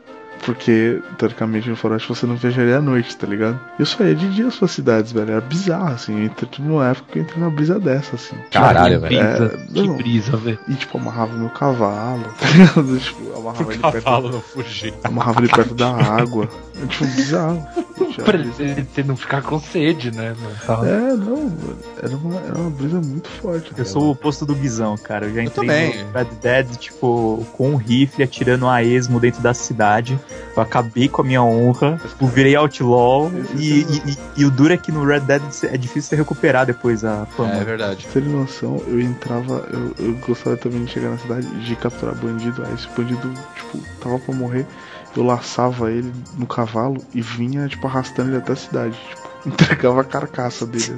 Porque, 0.45 1.01
teoricamente, 1.19 1.69
no 1.69 1.77
Faroeste 1.77 2.09
você 2.09 2.27
não 2.27 2.37
viajaria 2.37 2.77
à 2.79 2.81
noite, 2.81 3.17
tá 3.17 3.27
ligado? 3.27 3.59
Eu 3.79 3.87
só 3.87 4.05
ia 4.05 4.15
de 4.15 4.29
dia 4.35 4.47
às 4.47 4.55
suas 4.55 4.71
cidades, 4.71 5.11
velho. 5.13 5.33
Era 5.33 5.41
bizarro, 5.41 5.95
assim. 5.95 6.19
Eu 6.21 6.25
entrei 6.27 6.49
numa 6.61 6.89
época 6.89 7.07
que 7.13 7.19
eu 7.19 7.23
entrei 7.23 7.39
numa 7.41 7.51
brisa 7.51 7.79
dessa, 7.81 8.15
assim. 8.17 8.37
Caralho, 8.51 9.01
velho. 9.01 9.17
Brisa, 9.19 9.45
É, 9.55 9.73
que 9.73 9.87
não. 9.89 9.97
brisa, 9.97 10.37
velho. 10.37 10.59
E, 10.69 10.75
tipo, 10.75 10.99
amarrava 10.99 11.33
meu 11.37 11.49
cavalo, 11.51 12.25
tá 12.39 12.49
ligado? 12.51 12.99
Tipo, 12.99 13.39
amarrava 13.39 13.73
ele, 13.73 13.83
perto, 13.83 14.05
Cavalo 14.05 14.31
não 14.31 14.41
fugir. 14.41 14.95
amarrava 15.03 15.41
ele 15.41 15.49
perto 15.49 15.75
da 15.75 15.89
água. 15.91 16.49
É, 16.83 16.87
tipo, 16.87 17.05
bizarro. 17.07 17.67
Pra 18.25 18.39
ele 18.39 18.87
não 19.07 19.17
ficar 19.17 19.43
com 19.43 19.59
sede, 19.59 20.11
né? 20.11 20.35
mano? 20.69 20.87
É, 20.87 21.17
não, 21.17 21.37
mano. 21.37 21.79
Era 22.03 22.17
uma, 22.17 22.41
era 22.41 22.59
uma 22.59 22.71
brisa 22.71 23.01
muito 23.01 23.29
forte. 23.29 23.73
Eu 23.77 23.85
sou 23.85 24.05
o 24.05 24.11
oposto 24.11 24.45
do 24.47 24.55
Guizão, 24.55 24.97
cara. 24.97 25.27
Eu 25.27 25.35
já 25.35 25.43
entrei 25.43 25.67
também. 25.67 26.05
no 26.05 26.13
Red 26.13 26.25
Dead, 26.43 26.77
tipo, 26.77 27.47
com 27.53 27.71
um 27.71 27.77
rifle 27.77 28.23
atirando 28.25 28.67
a 28.69 28.83
esmo 28.83 29.19
dentro 29.21 29.43
da 29.43 29.53
cidade. 29.55 30.19
Eu 30.57 30.63
acabei 30.63 31.09
com 31.09 31.23
a 31.23 31.25
minha 31.25 31.43
honra. 31.43 32.01
Eu 32.21 32.27
virei 32.29 32.55
outlaw. 32.57 33.31
E, 33.55 33.81
e, 33.83 34.11
e- 34.13 34.19
e 34.39 34.45
o 34.45 34.51
duro 34.51 34.73
é 34.73 34.77
que 34.77 34.93
no 34.93 35.05
Red 35.05 35.21
Dead 35.21 35.43
é 35.65 35.77
difícil 35.77 36.11
você 36.11 36.17
recuperar 36.17 36.65
depois 36.67 37.05
a 37.05 37.27
fama. 37.27 37.55
É 37.55 37.65
verdade. 37.65 38.05
Pra 38.05 38.13
terem 38.21 38.29
noção, 38.29 38.83
eu 38.87 39.01
entrava, 39.01 39.67
eu, 39.73 39.95
eu 40.07 40.15
gostava 40.27 40.57
também 40.57 40.85
de 40.85 40.91
chegar 40.93 41.11
na 41.11 41.19
cidade 41.19 41.47
de 41.65 41.77
capturar 41.77 42.15
bandido. 42.15 42.63
Aí 42.65 42.75
esse 42.75 42.89
bandido, 42.97 43.33
tipo, 43.55 43.79
tava 44.01 44.19
pra 44.19 44.35
morrer, 44.35 44.67
eu 45.17 45.25
laçava 45.25 45.91
ele 45.91 46.13
no 46.37 46.47
cavalo 46.47 47.03
e 47.15 47.21
vinha, 47.21 47.69
tipo, 47.69 47.87
arrastando 47.87 48.31
ele 48.31 48.39
até 48.39 48.53
a 48.53 48.57
cidade. 48.57 48.99
Tipo, 49.09 49.27
entregava 49.47 50.01
a 50.01 50.05
carcaça 50.05 50.67
dele. 50.67 50.95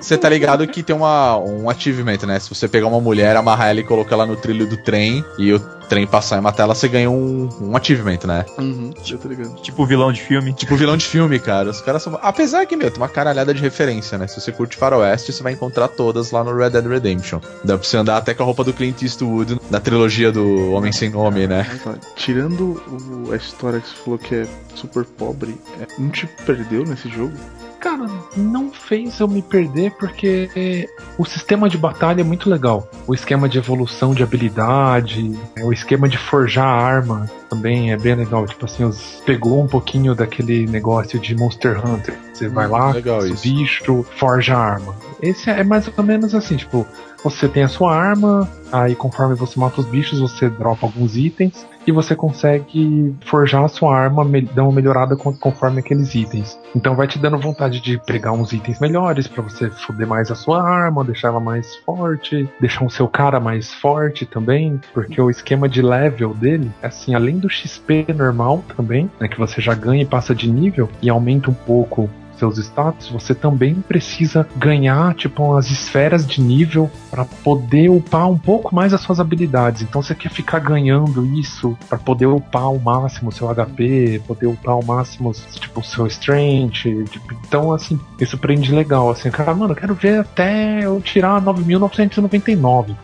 Você 0.00 0.18
tá 0.18 0.28
ligado 0.28 0.66
que 0.66 0.82
tem 0.82 0.94
uma, 0.94 1.38
um 1.38 1.68
achievement, 1.70 2.18
né? 2.26 2.38
Se 2.38 2.48
você 2.54 2.68
pegar 2.68 2.86
uma 2.86 3.00
mulher, 3.00 3.36
amarrar 3.36 3.70
ela 3.70 3.80
e 3.80 3.84
colocar 3.84 4.14
ela 4.14 4.26
no 4.26 4.36
trilho 4.36 4.66
do 4.66 4.76
trem 4.76 5.24
e 5.38 5.52
o 5.52 5.58
trem 5.88 6.06
passar 6.06 6.38
e 6.38 6.40
matar 6.40 6.64
ela, 6.64 6.74
você 6.74 6.88
ganha 6.88 7.10
um, 7.10 7.48
um 7.60 7.76
achievement, 7.76 8.18
né? 8.26 8.44
uhum, 8.58 8.92
eu 9.08 9.18
tô 9.18 9.28
ligado. 9.28 9.54
Tipo 9.62 9.84
vilão 9.86 10.12
de 10.12 10.20
filme. 10.20 10.52
Tipo 10.52 10.76
vilão 10.76 10.96
de 10.96 11.04
filme, 11.06 11.38
cara. 11.38 11.70
Os 11.70 11.80
caras 11.80 12.02
são. 12.02 12.18
Apesar 12.22 12.66
que, 12.66 12.76
meu, 12.76 12.90
tem 12.90 13.00
uma 13.00 13.08
caralhada 13.08 13.52
de 13.54 13.60
referência, 13.60 14.18
né? 14.18 14.26
Se 14.26 14.40
você 14.40 14.50
curte 14.52 14.76
Faroeste, 14.76 15.32
você 15.32 15.42
vai 15.42 15.52
encontrar 15.52 15.88
todas 15.88 16.30
lá 16.30 16.42
no 16.44 16.54
Red 16.56 16.70
Dead 16.70 16.86
Redemption. 16.86 17.40
Dá 17.64 17.76
pra 17.78 17.86
você 17.86 17.96
andar 17.96 18.16
até 18.16 18.34
com 18.34 18.42
a 18.42 18.46
roupa 18.46 18.64
do 18.64 18.72
Clint 18.72 19.02
Eastwood 19.02 19.60
da 19.70 19.80
trilogia 19.80 20.30
do 20.32 20.72
Homem 20.72 20.92
Sem 20.92 21.10
Nome, 21.10 21.46
né? 21.46 21.66
Tirando 22.14 22.82
o- 23.26 23.32
a 23.32 23.36
história 23.36 23.80
que 23.80 23.88
você 23.88 23.94
falou 23.96 24.18
que 24.18 24.34
é 24.34 24.46
super 24.74 25.04
pobre, 25.04 25.56
é, 25.80 25.86
não 25.98 26.08
te 26.10 26.26
perdeu 26.44 26.84
nesse 26.84 27.08
jogo? 27.08 27.32
Cara, 27.80 28.06
não 28.36 28.72
fez 28.72 29.20
eu 29.20 29.28
me 29.28 29.42
perder 29.42 29.92
porque 29.92 30.48
é, 30.56 30.86
o 31.18 31.24
sistema 31.24 31.68
de 31.68 31.78
batalha 31.78 32.22
é 32.22 32.24
muito 32.24 32.50
legal. 32.50 32.90
O 33.06 33.14
esquema 33.14 33.48
de 33.48 33.58
evolução 33.58 34.12
de 34.14 34.22
habilidade, 34.22 35.38
é, 35.54 35.64
o 35.64 35.72
esquema 35.76 36.08
de 36.08 36.18
forjar 36.18 36.66
arma 36.66 37.30
também 37.48 37.92
é 37.92 37.96
bem 37.96 38.14
legal. 38.14 38.46
Tipo 38.46 38.64
assim, 38.64 38.84
os, 38.84 39.22
pegou 39.24 39.62
um 39.62 39.66
pouquinho 39.66 40.14
daquele 40.14 40.66
negócio 40.66 41.18
de 41.18 41.34
Monster 41.34 41.78
Hunter. 41.84 42.16
Você 42.32 42.48
vai 42.48 42.66
lá, 42.66 42.90
legal 42.90 43.20
bicho, 43.42 44.04
forja 44.18 44.56
a 44.56 44.58
arma. 44.58 44.94
Esse 45.22 45.48
é 45.50 45.62
mais 45.62 45.88
ou 45.96 46.04
menos 46.04 46.34
assim, 46.34 46.56
tipo, 46.56 46.86
você 47.30 47.48
tem 47.48 47.64
a 47.64 47.68
sua 47.68 47.92
arma, 47.92 48.48
aí 48.70 48.94
conforme 48.94 49.34
você 49.34 49.58
mata 49.58 49.80
os 49.80 49.86
bichos, 49.86 50.20
você 50.20 50.48
dropa 50.48 50.86
alguns 50.86 51.16
itens 51.16 51.66
e 51.84 51.90
você 51.90 52.14
consegue 52.14 53.14
forjar 53.26 53.64
a 53.64 53.68
sua 53.68 53.96
arma, 53.96 54.24
dar 54.54 54.62
uma 54.62 54.72
melhorada 54.72 55.16
con- 55.16 55.32
conforme 55.36 55.80
aqueles 55.80 56.14
itens. 56.14 56.58
Então 56.74 56.94
vai 56.94 57.08
te 57.08 57.18
dando 57.18 57.36
vontade 57.38 57.80
de 57.80 57.98
pegar 57.98 58.32
uns 58.32 58.52
itens 58.52 58.78
melhores 58.78 59.26
pra 59.26 59.42
você 59.42 59.70
foder 59.70 60.06
mais 60.06 60.30
a 60.30 60.36
sua 60.36 60.62
arma, 60.62 61.04
deixar 61.04 61.28
ela 61.28 61.40
mais 61.40 61.76
forte, 61.76 62.48
deixar 62.60 62.84
o 62.84 62.90
seu 62.90 63.08
cara 63.08 63.40
mais 63.40 63.72
forte 63.74 64.24
também, 64.24 64.80
porque 64.94 65.20
o 65.20 65.28
esquema 65.30 65.68
de 65.68 65.82
level 65.82 66.32
dele, 66.34 66.70
é 66.80 66.86
assim, 66.86 67.14
além 67.14 67.38
do 67.38 67.48
XP 67.48 68.06
normal 68.14 68.62
também, 68.76 69.10
né, 69.18 69.26
que 69.26 69.38
você 69.38 69.60
já 69.60 69.74
ganha 69.74 70.02
e 70.02 70.06
passa 70.06 70.32
de 70.34 70.48
nível 70.50 70.88
e 71.02 71.10
aumenta 71.10 71.50
um 71.50 71.54
pouco 71.54 72.08
seus 72.38 72.58
status, 72.58 73.08
você 73.08 73.34
também 73.34 73.74
precisa 73.74 74.46
ganhar, 74.56 75.14
tipo, 75.14 75.54
as 75.56 75.70
esferas 75.70 76.26
de 76.26 76.40
nível 76.40 76.90
para 77.10 77.24
poder 77.24 77.88
upar 77.88 78.28
um 78.28 78.38
pouco 78.38 78.74
mais 78.74 78.92
as 78.92 79.00
suas 79.00 79.20
habilidades. 79.20 79.82
Então 79.82 80.02
você 80.02 80.14
quer 80.14 80.30
ficar 80.30 80.58
ganhando 80.58 81.26
isso 81.38 81.76
para 81.88 81.98
poder 81.98 82.26
upar 82.26 82.64
ao 82.64 82.78
máximo 82.78 83.30
o 83.30 83.32
seu 83.32 83.48
HP, 83.48 84.22
poder 84.26 84.46
upar 84.46 84.74
ao 84.74 84.84
máximo, 84.84 85.32
tipo, 85.32 85.80
o 85.80 85.84
seu 85.84 86.06
strength. 86.06 86.82
tipo, 87.10 87.34
então, 87.46 87.72
assim, 87.72 87.98
isso 88.20 88.36
prende 88.38 88.72
legal. 88.72 89.10
Assim, 89.10 89.30
cara, 89.30 89.54
mano, 89.54 89.72
eu 89.72 89.76
quero 89.76 89.94
ver 89.94 90.20
até 90.20 90.84
eu 90.84 91.00
tirar 91.00 91.40
9.999. 91.42 92.94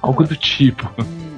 Algo 0.00 0.24
do 0.24 0.36
tipo. 0.36 0.90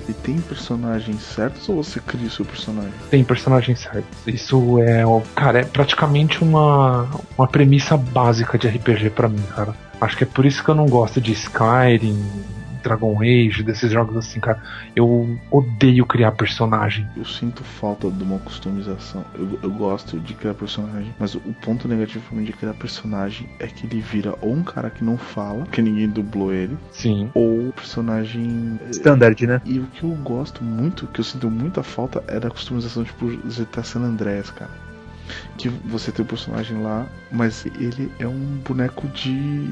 E 0.09 0.12
tem 0.12 0.40
personagens 0.40 1.22
certos 1.22 1.68
ou 1.68 1.82
você 1.82 2.00
cria 2.00 2.26
o 2.26 2.30
seu 2.30 2.44
personagem? 2.44 2.92
Tem 3.11 3.22
personagens 3.22 3.80
certos. 3.80 4.18
Isso 4.26 4.78
é, 4.80 5.03
cara, 5.34 5.61
é 5.61 5.64
praticamente 5.64 6.42
uma, 6.42 7.09
uma 7.38 7.46
premissa 7.46 7.96
básica 7.96 8.59
de 8.59 8.68
RPG 8.68 9.11
pra 9.11 9.28
mim, 9.28 9.42
cara. 9.55 9.74
Acho 10.00 10.16
que 10.16 10.24
é 10.24 10.26
por 10.26 10.44
isso 10.44 10.64
que 10.64 10.68
eu 10.68 10.74
não 10.74 10.86
gosto 10.86 11.20
de 11.20 11.32
Skyrim, 11.32 12.20
Dragon 12.83 13.20
Age, 13.20 13.62
desses 13.62 13.91
jogos 13.91 14.16
assim, 14.16 14.41
cara. 14.41 14.62
Eu 14.95 15.39
odeio 15.51 16.05
criar 16.07 16.33
personagem. 16.33 17.09
Eu 17.16 17.24
sinto 17.24 17.62
falta 17.64 18.11
de 18.11 18.22
uma 18.22 18.39
customização. 18.39 19.24
Eu, 19.35 19.59
eu 19.62 19.70
gosto 19.70 20.18
de 20.18 20.35
criar 20.35 20.55
personagem, 20.55 21.14
mas 21.18 21.35
o 21.35 21.41
ponto 21.62 21.89
negativo 21.89 22.24
pra 22.28 22.37
mim 22.37 22.45
de 22.45 22.53
criar 22.53 22.74
personagem 22.74 23.49
é 23.59 23.66
que 23.66 23.87
ele 23.87 24.01
vira 24.01 24.35
ou 24.41 24.53
um 24.53 24.62
cara 24.62 24.91
que 24.91 25.05
não 25.05 25.16
fala, 25.16 25.64
que 25.66 25.80
ninguém 25.80 26.09
dublou 26.09 26.53
ele, 26.53 26.76
Sim. 26.91 27.30
ou 27.35 27.72
personagem. 27.72 28.78
Standard, 28.91 29.47
né? 29.47 29.61
E 29.64 29.78
o 29.78 29.87
que 29.87 30.05
eu 30.05 30.11
gosto 30.11 30.62
muito, 30.62 31.07
que 31.07 31.20
eu 31.20 31.24
sinto 31.24 31.51
muita 31.51 31.83
falta, 31.83 32.22
é 32.26 32.39
da 32.39 32.51
customização 32.51 33.05
tipo 33.05 33.26
GTA 33.26 33.83
San 33.83 34.01
Andreas, 34.01 34.51
cara. 34.51 34.70
Que 35.57 35.68
você 35.68 36.11
tem 36.11 36.24
o 36.24 36.28
personagem 36.28 36.83
lá, 36.83 37.07
mas 37.30 37.66
ele 37.66 38.11
é 38.18 38.26
um 38.26 38.61
boneco 38.66 39.07
de, 39.09 39.66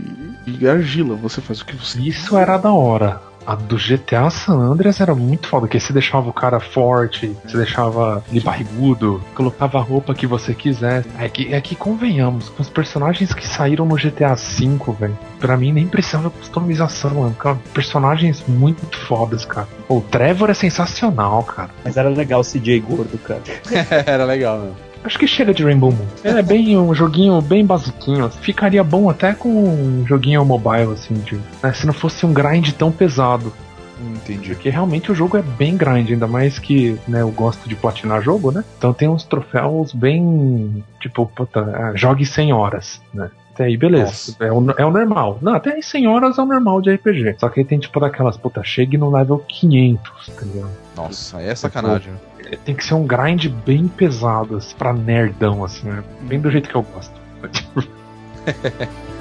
de 0.46 0.68
argila. 0.68 1.16
Você 1.16 1.40
faz 1.40 1.60
o 1.60 1.66
que 1.66 1.76
você 1.76 2.00
Isso 2.00 2.36
era 2.36 2.56
da 2.56 2.72
hora. 2.72 3.20
A 3.46 3.54
do 3.54 3.76
GTA 3.76 4.28
San 4.30 4.58
Andreas 4.58 5.00
era 5.00 5.14
muito 5.14 5.48
foda, 5.48 5.66
que 5.66 5.80
você 5.80 5.92
deixava 5.92 6.28
o 6.28 6.32
cara 6.32 6.60
forte, 6.60 7.34
você 7.44 7.56
deixava 7.56 8.22
ele 8.30 8.40
barrigudo, 8.40 9.22
colocava 9.34 9.78
a 9.78 9.82
roupa 9.82 10.14
que 10.14 10.26
você 10.26 10.54
quiser. 10.54 11.04
É 11.18 11.28
que, 11.28 11.52
é 11.52 11.60
que 11.60 11.74
convenhamos, 11.74 12.48
com 12.50 12.62
os 12.62 12.68
personagens 12.68 13.32
que 13.32 13.46
saíram 13.46 13.86
no 13.86 13.96
GTA 13.96 14.34
V, 14.34 14.92
velho, 14.98 15.18
pra 15.38 15.56
mim 15.56 15.72
nem 15.72 15.88
precisava 15.88 16.30
customização, 16.30 17.14
mano. 17.14 17.34
Cara, 17.34 17.58
personagens 17.72 18.44
muito 18.46 18.96
fodas, 18.98 19.44
cara. 19.44 19.68
Pô, 19.88 19.98
o 19.98 20.02
Trevor 20.02 20.50
é 20.50 20.54
sensacional, 20.54 21.42
cara. 21.42 21.70
Mas 21.84 21.96
era 21.96 22.08
legal 22.08 22.40
o 22.40 22.44
CJ 22.44 22.78
gordo, 22.80 23.18
cara. 23.18 23.42
Era 24.06 24.24
legal, 24.24 24.58
né? 24.58 24.72
Acho 25.02 25.18
que 25.18 25.26
chega 25.26 25.54
de 25.54 25.64
Rainbow 25.64 25.90
Moon. 25.90 26.06
É 26.22 26.42
bem 26.42 26.76
um 26.76 26.94
joguinho 26.94 27.40
bem 27.40 27.64
basiquinho. 27.64 28.28
Ficaria 28.28 28.84
bom 28.84 29.08
até 29.08 29.32
com 29.32 29.48
um 29.48 30.04
joguinho 30.06 30.44
mobile, 30.44 30.92
assim, 30.92 31.14
de, 31.14 31.40
né, 31.62 31.72
se 31.72 31.86
não 31.86 31.92
fosse 31.92 32.26
um 32.26 32.32
grind 32.32 32.70
tão 32.72 32.92
pesado. 32.92 33.52
Entendi. 34.00 34.50
Porque 34.50 34.70
realmente 34.70 35.12
o 35.12 35.14
jogo 35.14 35.36
é 35.36 35.42
bem 35.42 35.76
grind, 35.76 36.10
ainda 36.10 36.26
mais 36.26 36.58
que 36.58 36.98
né, 37.06 37.20
eu 37.22 37.30
gosto 37.30 37.68
de 37.68 37.76
platinar 37.76 38.22
jogo, 38.22 38.50
né? 38.50 38.64
Então 38.78 38.92
tem 38.92 39.08
uns 39.08 39.24
troféus 39.24 39.92
bem. 39.92 40.82
Tipo, 41.00 41.26
puta, 41.26 41.60
ah, 41.60 41.92
jogue 41.94 42.24
100 42.24 42.52
horas, 42.52 43.00
né? 43.12 43.30
Até 43.60 43.66
aí, 43.66 43.76
beleza. 43.76 44.34
É 44.40 44.50
o, 44.50 44.70
é 44.78 44.86
o 44.86 44.90
normal. 44.90 45.38
Não, 45.42 45.52
até 45.52 45.74
aí 45.74 45.82
100 45.82 46.08
horas 46.08 46.38
é 46.38 46.42
o 46.42 46.46
normal 46.46 46.80
de 46.80 46.94
RPG. 46.94 47.36
Só 47.38 47.50
que 47.50 47.60
aí 47.60 47.66
tem 47.66 47.78
tipo 47.78 48.00
daquelas, 48.00 48.38
puta, 48.38 48.64
chegue 48.64 48.96
no 48.96 49.10
level 49.10 49.38
500, 49.46 50.28
tá 50.28 50.46
ligado? 50.46 50.70
Nossa, 50.96 51.42
é 51.42 51.54
sacanagem. 51.54 52.14
É, 52.46 52.56
Tem 52.56 52.74
que 52.74 52.82
ser 52.82 52.94
um 52.94 53.06
grind 53.06 53.48
bem 53.66 53.86
pesado, 53.86 54.56
assim, 54.56 54.74
pra 54.76 54.94
nerdão, 54.94 55.62
assim, 55.62 55.88
né? 55.88 56.02
Bem 56.22 56.40
do 56.40 56.50
jeito 56.50 56.70
que 56.70 56.74
eu 56.74 56.82
gosto. 56.82 57.12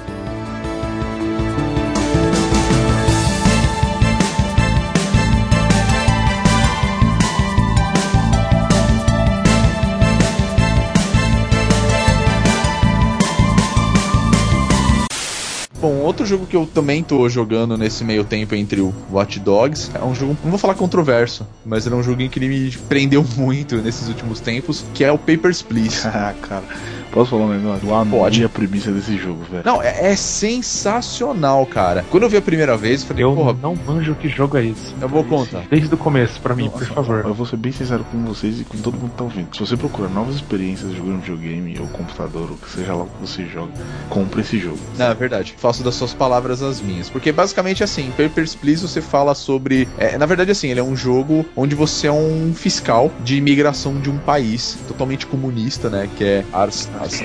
Bom, 15.80 15.99
outro 16.10 16.26
jogo 16.26 16.46
que 16.46 16.56
eu 16.56 16.66
também 16.66 17.02
tô 17.02 17.28
jogando 17.28 17.76
nesse 17.76 18.04
meio 18.04 18.24
tempo 18.24 18.54
entre 18.54 18.80
o 18.80 18.92
Watch 19.10 19.38
Dogs 19.40 19.90
é 19.94 20.02
um 20.04 20.14
jogo, 20.14 20.36
não 20.42 20.50
vou 20.50 20.58
falar 20.58 20.74
controverso, 20.74 21.46
mas 21.64 21.86
era 21.86 21.94
um 21.94 22.02
joguinho 22.02 22.28
que 22.28 22.38
ele 22.38 22.48
me 22.48 22.70
prendeu 22.88 23.24
muito 23.36 23.76
nesses 23.76 24.08
últimos 24.08 24.40
tempos, 24.40 24.84
que 24.92 25.04
é 25.04 25.12
o 25.12 25.18
Papers, 25.18 25.62
Please. 25.70 26.06
Ah, 26.06 26.34
cara. 26.42 26.64
Posso 27.12 27.30
falar 27.30 27.46
um 27.46 27.48
negócio? 27.58 27.88
Eu 27.88 27.94
amei 27.94 28.18
Pode. 28.20 28.44
a 28.44 28.48
premissa 28.48 28.92
desse 28.92 29.16
jogo, 29.16 29.42
velho. 29.50 29.62
Não, 29.64 29.82
é, 29.82 30.12
é 30.12 30.16
sensacional, 30.16 31.66
cara. 31.66 32.04
Quando 32.08 32.22
eu 32.22 32.28
vi 32.30 32.36
a 32.36 32.42
primeira 32.42 32.76
vez, 32.76 33.02
eu 33.02 33.08
falei, 33.08 33.24
Eu 33.24 33.34
porra, 33.34 33.52
não 33.60 33.74
manjo 33.74 34.14
que 34.14 34.28
jogo 34.28 34.56
é 34.56 34.66
esse. 34.66 34.94
eu 35.00 35.08
vou 35.08 35.24
contar. 35.24 35.64
Desde 35.68 35.92
o 35.92 35.96
começo, 35.96 36.40
pra 36.40 36.54
mim, 36.54 36.70
por 36.70 36.84
favor. 36.86 37.24
Eu 37.24 37.34
vou 37.34 37.44
ser 37.46 37.56
bem 37.56 37.72
sincero 37.72 38.04
com 38.12 38.22
vocês 38.24 38.60
e 38.60 38.64
com 38.64 38.78
todo 38.78 38.94
mundo 38.96 39.10
que 39.10 39.16
tá 39.16 39.24
ouvindo. 39.24 39.48
Se 39.52 39.58
você 39.60 39.76
procurar 39.76 40.08
novas 40.08 40.36
experiências 40.36 40.92
jogando 40.92 41.20
videogame 41.20 41.76
ou 41.80 41.88
computador, 41.88 42.48
ou 42.52 42.56
que 42.56 42.70
seja 42.70 42.94
lá 42.94 43.02
o 43.02 43.06
que 43.06 43.20
você 43.20 43.44
joga, 43.46 43.72
compre 44.08 44.40
esse 44.42 44.58
jogo. 44.60 44.78
Não, 44.96 45.06
é 45.06 45.14
verdade. 45.14 45.54
Faço 45.58 45.82
das 45.82 45.96
suas 46.00 46.14
palavras 46.14 46.62
as 46.62 46.80
minhas. 46.80 47.08
Porque 47.08 47.30
basicamente 47.30 47.84
assim, 47.84 48.10
Papers, 48.16 48.54
Please 48.54 48.82
você 48.82 49.00
fala 49.00 49.34
sobre. 49.34 49.86
é, 49.98 50.18
na 50.18 50.26
verdade, 50.26 50.50
assim, 50.50 50.68
ele 50.68 50.80
é 50.80 50.82
um 50.82 50.96
jogo 50.96 51.46
onde 51.54 51.74
você 51.74 52.06
é 52.06 52.12
um 52.12 52.52
fiscal 52.54 53.12
de 53.22 53.36
imigração 53.36 54.00
de 54.00 54.10
um 54.10 54.18
país 54.18 54.78
totalmente 54.88 55.26
comunista, 55.26 55.88
né? 55.88 56.08
Que 56.16 56.24
é 56.24 56.44
Ars. 56.52 56.88
Ars. 56.98 57.20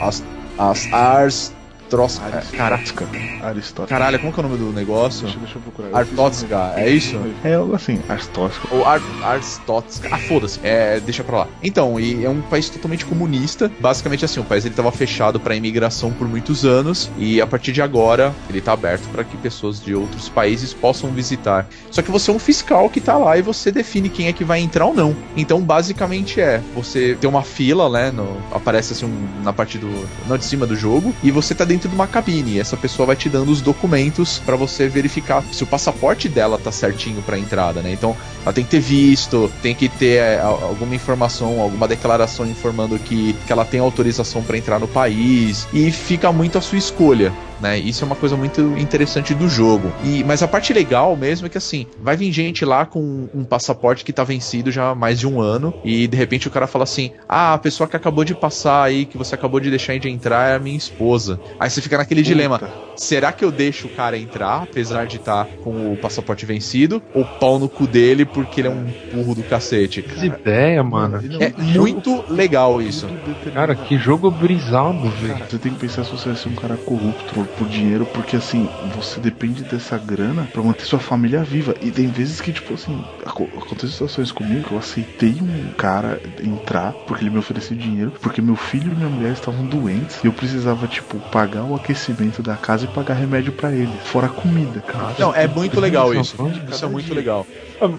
Ars. 0.00 0.22
Ars. 0.58 0.92
Ars. 0.92 1.59
Tros... 1.90 2.18
Caraca. 2.56 3.08
Aristóteles. 3.42 3.88
Caralho, 3.88 4.18
como 4.20 4.32
que 4.32 4.40
é 4.40 4.44
o 4.44 4.48
nome 4.48 4.58
do 4.58 4.72
negócio? 4.72 5.24
Deixa, 5.24 5.38
deixa 5.40 5.58
eu 5.58 5.62
procurar. 5.62 5.98
Artótska, 5.98 6.72
é 6.76 6.88
isso? 6.88 7.20
É 7.42 7.54
algo 7.54 7.74
assim, 7.74 8.00
Aristóteles. 8.08 8.60
Ou 8.70 8.86
Ar 8.86 9.00
Arstotzka. 9.22 10.08
Ah, 10.10 10.18
foda-se. 10.18 10.60
É, 10.62 11.00
deixa 11.00 11.24
pra 11.24 11.38
lá. 11.38 11.48
Então, 11.62 11.98
e 11.98 12.24
é 12.24 12.30
um 12.30 12.40
país 12.42 12.68
totalmente 12.70 13.04
comunista. 13.04 13.70
Basicamente 13.80 14.24
assim, 14.24 14.40
o 14.40 14.44
país 14.44 14.64
ele 14.64 14.74
tava 14.74 14.92
fechado 14.92 15.40
pra 15.40 15.54
imigração 15.54 16.12
por 16.12 16.28
muitos 16.28 16.64
anos 16.64 17.10
e 17.18 17.40
a 17.40 17.46
partir 17.46 17.72
de 17.72 17.82
agora 17.82 18.34
ele 18.48 18.60
tá 18.60 18.72
aberto 18.72 19.08
pra 19.10 19.24
que 19.24 19.36
pessoas 19.36 19.80
de 19.82 19.94
outros 19.94 20.28
países 20.28 20.72
possam 20.72 21.10
visitar. 21.10 21.66
Só 21.90 22.02
que 22.02 22.10
você 22.10 22.30
é 22.30 22.34
um 22.34 22.38
fiscal 22.38 22.88
que 22.88 23.00
tá 23.00 23.16
lá 23.16 23.36
e 23.36 23.42
você 23.42 23.72
define 23.72 24.08
quem 24.08 24.28
é 24.28 24.32
que 24.32 24.44
vai 24.44 24.60
entrar 24.60 24.86
ou 24.86 24.94
não. 24.94 25.16
Então, 25.36 25.60
basicamente 25.60 26.40
é, 26.40 26.60
você 26.74 27.16
tem 27.20 27.28
uma 27.28 27.42
fila, 27.42 27.88
né, 27.90 28.10
no- 28.10 28.40
aparece 28.52 28.92
assim 28.92 29.06
um- 29.06 29.42
na 29.42 29.52
parte 29.52 29.78
do 29.78 29.90
não 30.28 30.36
de 30.38 30.44
cima 30.44 30.66
do 30.66 30.76
jogo 30.76 31.14
e 31.22 31.30
você 31.30 31.54
tá 31.54 31.64
dentro 31.64 31.79
de 31.88 31.94
uma 31.94 32.06
cabine. 32.06 32.52
E 32.52 32.60
essa 32.60 32.76
pessoa 32.76 33.06
vai 33.06 33.16
te 33.16 33.28
dando 33.28 33.50
os 33.50 33.60
documentos 33.60 34.38
pra 34.44 34.56
você 34.56 34.88
verificar 34.88 35.42
se 35.52 35.62
o 35.62 35.66
passaporte 35.66 36.28
dela 36.28 36.58
tá 36.58 36.70
certinho 36.72 37.22
pra 37.22 37.38
entrada, 37.38 37.82
né? 37.82 37.92
Então, 37.92 38.16
ela 38.42 38.52
tem 38.52 38.64
que 38.64 38.70
ter 38.70 38.80
visto, 38.80 39.50
tem 39.62 39.74
que 39.74 39.88
ter 39.88 40.18
é, 40.18 40.40
al- 40.40 40.62
alguma 40.64 40.94
informação, 40.94 41.60
alguma 41.60 41.86
declaração 41.88 42.46
informando 42.46 42.98
que, 42.98 43.34
que 43.46 43.52
ela 43.52 43.64
tem 43.64 43.80
autorização 43.80 44.42
pra 44.42 44.56
entrar 44.58 44.78
no 44.78 44.88
país 44.88 45.66
e 45.72 45.90
fica 45.90 46.32
muito 46.32 46.58
a 46.58 46.60
sua 46.60 46.78
escolha. 46.78 47.32
Né? 47.60 47.78
Isso 47.78 48.04
é 48.04 48.06
uma 48.06 48.16
coisa 48.16 48.36
muito 48.36 48.60
interessante 48.78 49.34
do 49.34 49.48
jogo. 49.48 49.92
E, 50.04 50.24
mas 50.24 50.42
a 50.42 50.48
parte 50.48 50.72
legal 50.72 51.16
mesmo 51.16 51.46
é 51.46 51.50
que 51.50 51.58
assim, 51.58 51.86
vai 52.00 52.16
vir 52.16 52.32
gente 52.32 52.64
lá 52.64 52.86
com 52.86 53.28
um 53.34 53.44
passaporte 53.44 54.04
que 54.04 54.12
tá 54.12 54.24
vencido 54.24 54.70
já 54.70 54.90
há 54.90 54.94
mais 54.94 55.18
de 55.18 55.26
um 55.26 55.40
ano, 55.40 55.74
e 55.84 56.06
de 56.06 56.16
repente 56.16 56.48
o 56.48 56.50
cara 56.50 56.66
fala 56.66 56.84
assim: 56.84 57.12
Ah, 57.28 57.54
a 57.54 57.58
pessoa 57.58 57.88
que 57.88 57.96
acabou 57.96 58.24
de 58.24 58.34
passar 58.34 58.84
aí, 58.84 59.04
que 59.04 59.18
você 59.18 59.34
acabou 59.34 59.60
de 59.60 59.68
deixar 59.68 59.98
de 59.98 60.08
entrar, 60.08 60.52
é 60.52 60.54
a 60.54 60.58
minha 60.58 60.76
esposa. 60.76 61.40
Aí 61.58 61.68
você 61.68 61.80
fica 61.80 61.98
naquele 61.98 62.22
dilema: 62.22 62.60
será 62.96 63.32
que 63.32 63.44
eu 63.44 63.50
deixo 63.50 63.88
o 63.88 63.90
cara 63.90 64.16
entrar, 64.16 64.62
apesar 64.62 65.06
de 65.06 65.16
estar 65.16 65.46
com 65.62 65.92
o 65.92 65.96
passaporte 65.96 66.46
vencido, 66.46 67.02
ou 67.14 67.24
pau 67.24 67.58
no 67.58 67.68
cu 67.68 67.86
dele 67.86 68.24
porque 68.24 68.60
ele 68.60 68.68
é 68.68 68.70
um 68.70 68.86
burro 69.12 69.34
do 69.34 69.42
cacete? 69.42 70.02
Que 70.02 70.26
ideia, 70.26 70.82
mano. 70.82 71.20
É 71.40 71.52
muito 71.78 72.24
legal 72.28 72.80
isso. 72.80 73.08
Cara, 73.52 73.74
que 73.74 73.98
jogo 73.98 74.30
brisado, 74.30 75.10
velho. 75.10 75.44
Você 75.48 75.58
tem 75.58 75.72
que 75.72 75.78
pensar 75.80 76.04
se 76.04 76.10
você 76.12 76.28
vai 76.28 76.36
ser 76.36 76.48
um 76.48 76.54
cara 76.54 76.76
corrupto 76.76 77.48
por 77.54 77.68
dinheiro, 77.68 78.06
porque 78.06 78.36
assim, 78.36 78.70
você 78.80 79.20
depende 79.20 79.64
dessa 79.64 79.98
grana 79.98 80.48
pra 80.52 80.62
manter 80.62 80.84
sua 80.84 80.98
família 80.98 81.42
viva. 81.44 81.74
E 81.80 81.90
tem 81.92 82.08
vezes 82.08 82.40
que, 82.40 82.52
tipo 82.52 82.74
assim, 82.74 83.04
aco- 83.24 83.50
acontecem 83.56 83.90
situações 83.90 84.32
comigo 84.32 84.66
que 84.66 84.72
eu 84.72 84.78
aceitei 84.78 85.40
um 85.42 85.70
cara 85.76 86.20
entrar 86.42 86.96
porque 87.04 87.22
ele 87.24 87.30
me 87.30 87.38
ofereceu 87.38 87.76
dinheiro, 87.76 88.12
porque 88.20 88.40
meu 88.42 88.56
filho 88.56 88.92
e 88.92 88.96
minha 88.96 89.08
mulher 89.10 89.32
estavam 89.32 89.66
doentes 89.66 90.22
e 90.22 90.26
eu 90.26 90.32
precisava, 90.32 90.86
tipo, 90.88 91.20
pagar 91.30 91.64
o 91.64 91.74
aquecimento 91.74 92.42
da 92.42 92.56
casa 92.56 92.84
e 92.84 92.88
pagar 92.88 93.14
remédio 93.14 93.52
pra 93.52 93.74
eles, 93.74 94.00
fora 94.02 94.28
comida, 94.28 94.80
cara. 94.82 95.14
Não, 95.18 95.34
é 95.34 95.46
muito 95.48 95.80
legal 95.80 96.14
isso. 96.14 96.36
Isso 96.68 96.84
é 96.84 96.88
muito 96.88 97.06
dia. 97.06 97.14
legal. 97.16 97.46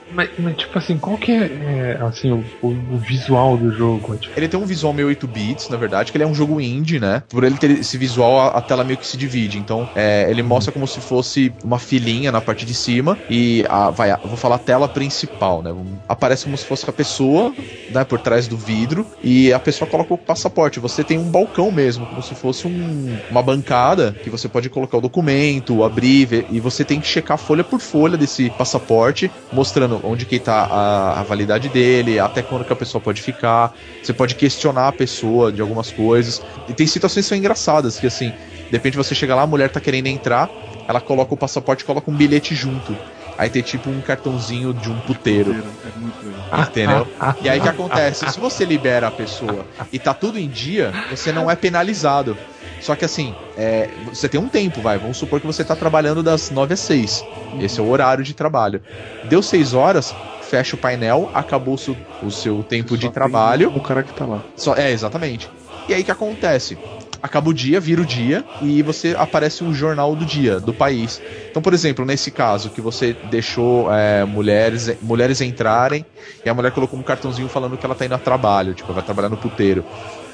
Mas, 0.10 0.30
mas, 0.38 0.56
tipo 0.58 0.78
assim, 0.78 1.00
qual 1.00 1.18
que 1.18 1.32
é, 1.32 1.94
é, 1.94 2.02
assim, 2.04 2.32
o, 2.32 2.46
o- 2.62 2.96
o 2.96 3.00
visual 3.00 3.58
do 3.58 3.72
jogo? 3.72 4.14
É, 4.14 4.18
tipo, 4.20 4.34
Ele 4.40 4.48
tem 4.48 4.60
um 4.60 4.66
visual 4.66 4.94
meio 4.94 5.08
8 5.08 5.28
bits, 5.28 5.70
na 5.70 5.78
verdade, 5.78 6.12
que 6.12 6.18
ele 6.18 6.24
é 6.24 6.28
um 6.28 6.36
jogo 6.36 6.62
indie, 6.62 7.00
né? 7.00 7.22
Por 7.30 7.44
ele 7.44 7.58
ter 7.58 7.72
esse 7.72 7.98
visual, 7.98 8.40
a, 8.40 8.48
a 8.60 8.62
tela 8.62 8.84
meio 8.84 9.00
que 9.00 9.08
se 9.08 9.18
divide. 9.18 9.41
Então, 9.58 9.90
é, 9.96 10.30
ele 10.30 10.44
mostra 10.44 10.72
como 10.72 10.88
se 10.88 11.02
fosse 11.02 11.56
uma 11.64 11.80
filinha 11.80 12.32
na 12.32 12.42
parte 12.42 12.66
de 12.66 12.74
cima 12.76 13.24
e 13.30 13.64
a, 13.70 13.90
vai, 13.92 14.16
vou 14.24 14.38
falar 14.38 14.56
a 14.56 14.60
tela 14.60 14.88
principal, 14.90 15.62
né? 15.62 15.72
Aparece 16.08 16.44
como 16.46 16.58
se 16.58 16.66
fosse 16.66 16.90
a 16.90 16.94
pessoa, 16.94 17.56
né, 17.88 18.04
por 18.06 18.20
trás 18.22 18.48
do 18.48 18.58
vidro 18.58 19.10
e 19.22 19.52
a 19.54 19.60
pessoa 19.60 19.88
coloca 19.88 20.14
o 20.14 20.18
passaporte. 20.18 20.80
Você 20.80 21.04
tem 21.04 21.18
um 21.18 21.30
balcão 21.30 21.72
mesmo, 21.72 22.08
como 22.08 22.22
se 22.24 22.36
fosse 22.36 22.68
um- 22.68 23.22
uma 23.30 23.44
bancada 23.44 24.18
que 24.22 24.30
você 24.30 24.48
pode 24.48 24.70
colocar 24.70 24.98
o 24.98 25.02
documento, 25.02 25.84
abrir 25.84 26.26
ver- 26.26 26.46
e 26.50 26.60
você 26.60 26.86
tem 26.86 27.00
que 27.00 27.08
checar 27.08 27.38
folha 27.38 27.64
por 27.64 27.82
folha 27.82 28.18
desse 28.18 28.50
passaporte, 28.52 29.34
mostrando 29.52 30.00
onde 30.04 30.26
que 30.26 30.40
tá 30.40 30.64
a, 30.66 31.20
a 31.22 31.24
validade 31.24 31.70
dele, 31.70 32.20
até 32.20 32.42
quando 32.44 32.66
que 32.66 32.74
a 32.74 32.76
pessoa 32.76 33.02
pode 33.02 33.22
ficar. 33.22 33.72
Você 34.02 34.14
pode 34.14 34.36
questionar 34.36 34.88
a 34.88 34.92
pessoa 34.94 35.52
de 35.52 35.62
algumas 35.62 35.92
coisas. 35.92 36.42
E 36.68 36.74
tem 36.74 36.88
situações 36.88 37.26
que 37.26 37.30
são 37.30 37.38
engraçadas, 37.38 38.00
que 38.00 38.08
assim, 38.08 38.36
de 38.72 38.78
repente 38.78 38.96
você 38.96 39.14
chega 39.14 39.36
lá, 39.36 39.42
a 39.42 39.48
mulher 39.48 39.70
tá 39.70 39.82
querendo 39.82 40.08
entrar, 40.08 40.50
ela 40.88 41.02
coloca 41.02 41.34
o 41.34 41.38
passaporte 41.38 41.84
e 41.84 41.86
coloca 41.86 42.10
um 42.10 42.16
bilhete 42.16 42.56
junto. 42.56 42.96
Aí 43.38 43.50
tem 43.50 43.62
tipo 43.62 43.90
um 43.90 44.00
cartãozinho 44.00 44.74
de 44.74 44.90
um 44.90 44.98
puteiro. 45.02 45.52
É 45.52 46.00
muito 46.00 46.26
legal. 46.26 46.62
Entendeu? 46.62 47.08
E 47.42 47.50
aí 47.50 47.60
o 47.60 47.62
que 47.62 47.68
acontece? 47.68 48.32
Se 48.32 48.40
você 48.40 48.64
libera 48.64 49.08
a 49.08 49.12
pessoa 49.12 49.66
e 49.92 50.00
tá 50.00 50.14
tudo 50.14 50.40
em 50.40 50.48
dia, 50.48 50.94
você 51.10 51.34
não 51.34 51.52
é 51.52 51.56
penalizado. 51.56 52.38
Só 52.80 52.96
que 52.96 53.04
assim, 53.04 53.36
é, 53.58 53.90
você 54.08 54.30
tem 54.30 54.40
um 54.40 54.48
tempo, 54.48 54.80
vai. 54.80 54.98
Vamos 54.98 55.18
supor 55.18 55.42
que 55.42 55.48
você 55.48 55.66
tá 55.66 55.76
trabalhando 55.76 56.24
das 56.24 56.50
9 56.50 56.74
às 56.74 56.80
6. 56.80 57.26
Esse 57.60 57.80
é 57.80 57.84
o 57.84 57.90
horário 57.90 58.24
de 58.24 58.34
trabalho. 58.34 58.82
Deu 59.26 59.42
6 59.42 59.74
horas, 59.74 60.16
fecha 60.42 60.78
o 60.78 60.80
painel, 60.80 61.30
acabou 61.34 61.76
o 61.76 62.32
seu, 62.32 62.64
tempo 62.64 62.98
de 62.98 63.08
Só 63.08 63.12
trabalho. 63.12 63.76
O 63.76 63.82
cara 63.82 64.02
que 64.02 64.14
tá 64.14 64.26
lá. 64.26 64.42
Só, 64.56 64.76
é, 64.76 64.92
exatamente. 64.92 65.50
E 65.90 65.94
aí 65.94 66.02
o 66.02 66.06
que 66.06 66.12
acontece? 66.12 66.78
Acaba 67.22 67.50
o 67.50 67.54
dia, 67.54 67.80
vira 67.80 68.02
o 68.02 68.06
dia 68.06 68.44
e 68.62 68.82
você 68.82 69.16
aparece 69.18 69.64
um 69.64 69.74
jornal 69.74 70.16
do 70.16 70.26
dia, 70.26 70.60
do 70.60 70.74
país. 70.74 71.22
Então, 71.50 71.62
por 71.62 71.74
exemplo, 71.74 72.04
nesse 72.04 72.32
caso 72.32 72.70
que 72.70 72.82
você 72.82 73.16
deixou 73.30 73.94
é, 73.94 74.26
mulheres, 74.26 74.92
mulheres 75.02 75.40
entrarem 75.42 76.06
e 76.44 76.50
a 76.50 76.54
mulher 76.54 76.72
colocou 76.72 77.00
um 77.00 77.04
cartãozinho 77.04 77.48
falando 77.48 77.78
que 77.78 77.86
ela 77.86 77.94
tá 77.94 78.06
indo 78.06 78.16
a 78.16 78.18
trabalho, 78.18 78.74
tipo, 78.74 78.92
vai 78.92 79.04
trabalhar 79.04 79.30
no 79.30 79.38
puteiro. 79.38 79.86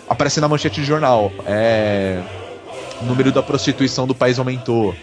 Aparece 0.08 0.40
na 0.40 0.48
manchete 0.48 0.80
de 0.80 0.88
jornal. 0.88 1.32
É. 1.46 2.22
O 3.02 3.06
número 3.06 3.32
da 3.32 3.44
prostituição 3.44 4.08
do 4.08 4.16
país 4.16 4.40
aumentou. 4.40 4.96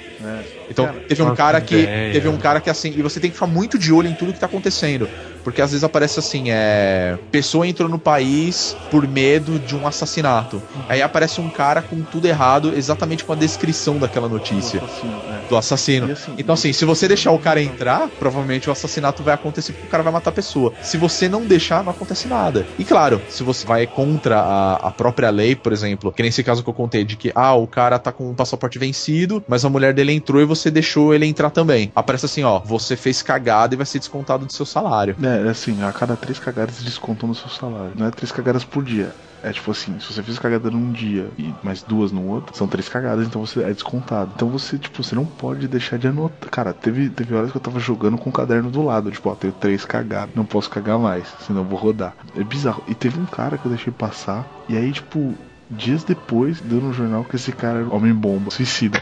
Então, 0.68 0.86
Cara, 0.86 1.00
teve 1.06 1.22
um 1.22 1.34
cara 1.34 1.60
que. 1.60 1.80
ideia. 1.80 2.12
Teve 2.12 2.28
um 2.28 2.36
cara 2.36 2.60
que 2.60 2.70
assim. 2.70 2.92
E 2.96 3.02
você 3.02 3.20
tem 3.20 3.30
que 3.30 3.36
ficar 3.36 3.46
muito 3.46 3.78
de 3.78 3.92
olho 3.92 4.08
em 4.08 4.14
tudo 4.14 4.32
que 4.32 4.40
tá 4.40 4.46
acontecendo. 4.46 5.08
Porque 5.44 5.60
às 5.62 5.70
vezes 5.70 5.84
aparece 5.84 6.18
assim, 6.18 6.44
é. 6.48 7.18
Pessoa 7.30 7.66
entrou 7.68 7.88
no 7.88 7.98
país 7.98 8.76
por 8.90 9.06
medo 9.06 9.58
de 9.58 9.76
um 9.76 9.86
assassinato. 9.86 10.60
Aí 10.88 11.02
aparece 11.02 11.40
um 11.40 11.48
cara 11.50 11.82
com 11.82 12.00
tudo 12.02 12.26
errado, 12.26 12.72
exatamente 12.74 13.24
com 13.24 13.32
a 13.32 13.36
descrição 13.36 13.98
daquela 13.98 14.28
notícia 14.28 14.82
Assim, 14.82 15.08
é. 15.30 15.48
do 15.48 15.56
assassino. 15.56 16.10
Assim- 16.12 16.34
Então, 16.38 16.54
assim, 16.54 16.72
se 16.72 16.84
você 16.84 17.06
deixar 17.06 17.30
o 17.32 17.38
cara 17.38 17.60
entrar, 17.62 18.08
provavelmente 18.18 18.68
o 18.68 18.72
assassinato 18.72 19.22
vai 19.22 19.34
acontecer 19.34 19.72
porque 19.72 19.86
o 19.86 19.90
cara 19.90 20.02
vai 20.02 20.12
matar 20.12 20.30
a 20.30 20.32
pessoa. 20.32 20.72
Se 20.82 20.96
você 20.96 21.28
não 21.28 21.42
deixar, 21.44 21.84
não 21.84 21.90
acontece 21.90 22.26
nada. 22.28 22.66
E 22.78 22.84
claro, 22.84 23.20
se 23.28 23.42
você 23.42 23.66
vai 23.66 23.86
contra 23.86 24.38
a, 24.40 24.74
a 24.88 24.90
própria 24.90 25.30
lei, 25.30 25.54
por 25.54 25.72
exemplo, 25.72 26.10
que 26.12 26.22
nesse 26.22 26.42
caso 26.42 26.62
que 26.62 26.68
eu 26.70 26.74
contei, 26.74 27.04
de 27.04 27.16
que, 27.16 27.30
ah, 27.34 27.54
o 27.54 27.66
cara 27.66 27.98
tá 27.98 28.10
com 28.12 28.30
um 28.30 28.34
passaporte 28.34 28.78
vencido, 28.78 29.42
mas 29.46 29.64
a 29.64 29.68
mulher 29.68 29.92
dele 29.92 30.12
entrou 30.12 30.40
e 30.40 30.44
você 30.44 30.70
deixou 30.70 31.14
ele 31.14 31.26
entrar 31.26 31.50
também. 31.50 31.92
Aparece 31.94 32.26
assim, 32.26 32.42
ó, 32.44 32.60
você 32.60 32.96
fez 32.96 33.22
cagada 33.22 33.74
e 33.74 33.76
vai 33.76 33.86
ser 33.86 33.98
descontado 33.98 34.46
do 34.46 34.52
seu 34.52 34.64
salário. 34.66 35.16
É, 35.22 35.33
é 35.36 35.48
assim, 35.48 35.82
a 35.82 35.92
cada 35.92 36.16
três 36.16 36.38
cagadas 36.38 36.82
descontam 36.82 37.28
no 37.28 37.34
seu 37.34 37.48
salário. 37.48 37.92
Não 37.96 38.06
é 38.06 38.10
três 38.10 38.32
cagadas 38.32 38.64
por 38.64 38.84
dia. 38.84 39.12
É 39.42 39.52
tipo 39.52 39.70
assim, 39.70 40.00
se 40.00 40.10
você 40.10 40.22
fez 40.22 40.38
cagada 40.38 40.70
num 40.70 40.90
dia 40.90 41.30
e 41.36 41.52
mais 41.62 41.82
duas 41.82 42.10
no 42.10 42.26
outro, 42.26 42.56
são 42.56 42.66
três 42.66 42.88
cagadas, 42.88 43.26
então 43.26 43.44
você 43.44 43.62
é 43.62 43.72
descontado. 43.72 44.32
Então 44.34 44.48
você, 44.48 44.78
tipo, 44.78 45.02
você 45.02 45.14
não 45.14 45.26
pode 45.26 45.68
deixar 45.68 45.98
de 45.98 46.08
anotar. 46.08 46.48
Cara, 46.50 46.72
teve, 46.72 47.10
teve 47.10 47.34
horas 47.34 47.50
que 47.50 47.56
eu 47.58 47.60
tava 47.60 47.78
jogando 47.78 48.16
com 48.16 48.30
o 48.30 48.32
caderno 48.32 48.70
do 48.70 48.82
lado, 48.82 49.10
tipo, 49.10 49.28
ó, 49.28 49.34
tenho 49.34 49.52
três 49.52 49.84
cagadas, 49.84 50.34
não 50.34 50.46
posso 50.46 50.70
cagar 50.70 50.98
mais, 50.98 51.28
senão 51.40 51.60
eu 51.60 51.68
vou 51.68 51.78
rodar. 51.78 52.16
É 52.34 52.42
bizarro. 52.42 52.82
E 52.86 52.94
teve 52.94 53.20
um 53.20 53.26
cara 53.26 53.58
que 53.58 53.66
eu 53.66 53.70
deixei 53.70 53.92
passar, 53.92 54.46
e 54.66 54.78
aí, 54.78 54.90
tipo, 54.92 55.36
dias 55.70 56.04
depois, 56.04 56.60
deu 56.60 56.80
no 56.80 56.92
jornal 56.92 57.24
que 57.24 57.36
esse 57.36 57.52
cara 57.52 57.80
era 57.80 57.88
homem-bomba, 57.88 58.50
suicida. 58.50 59.00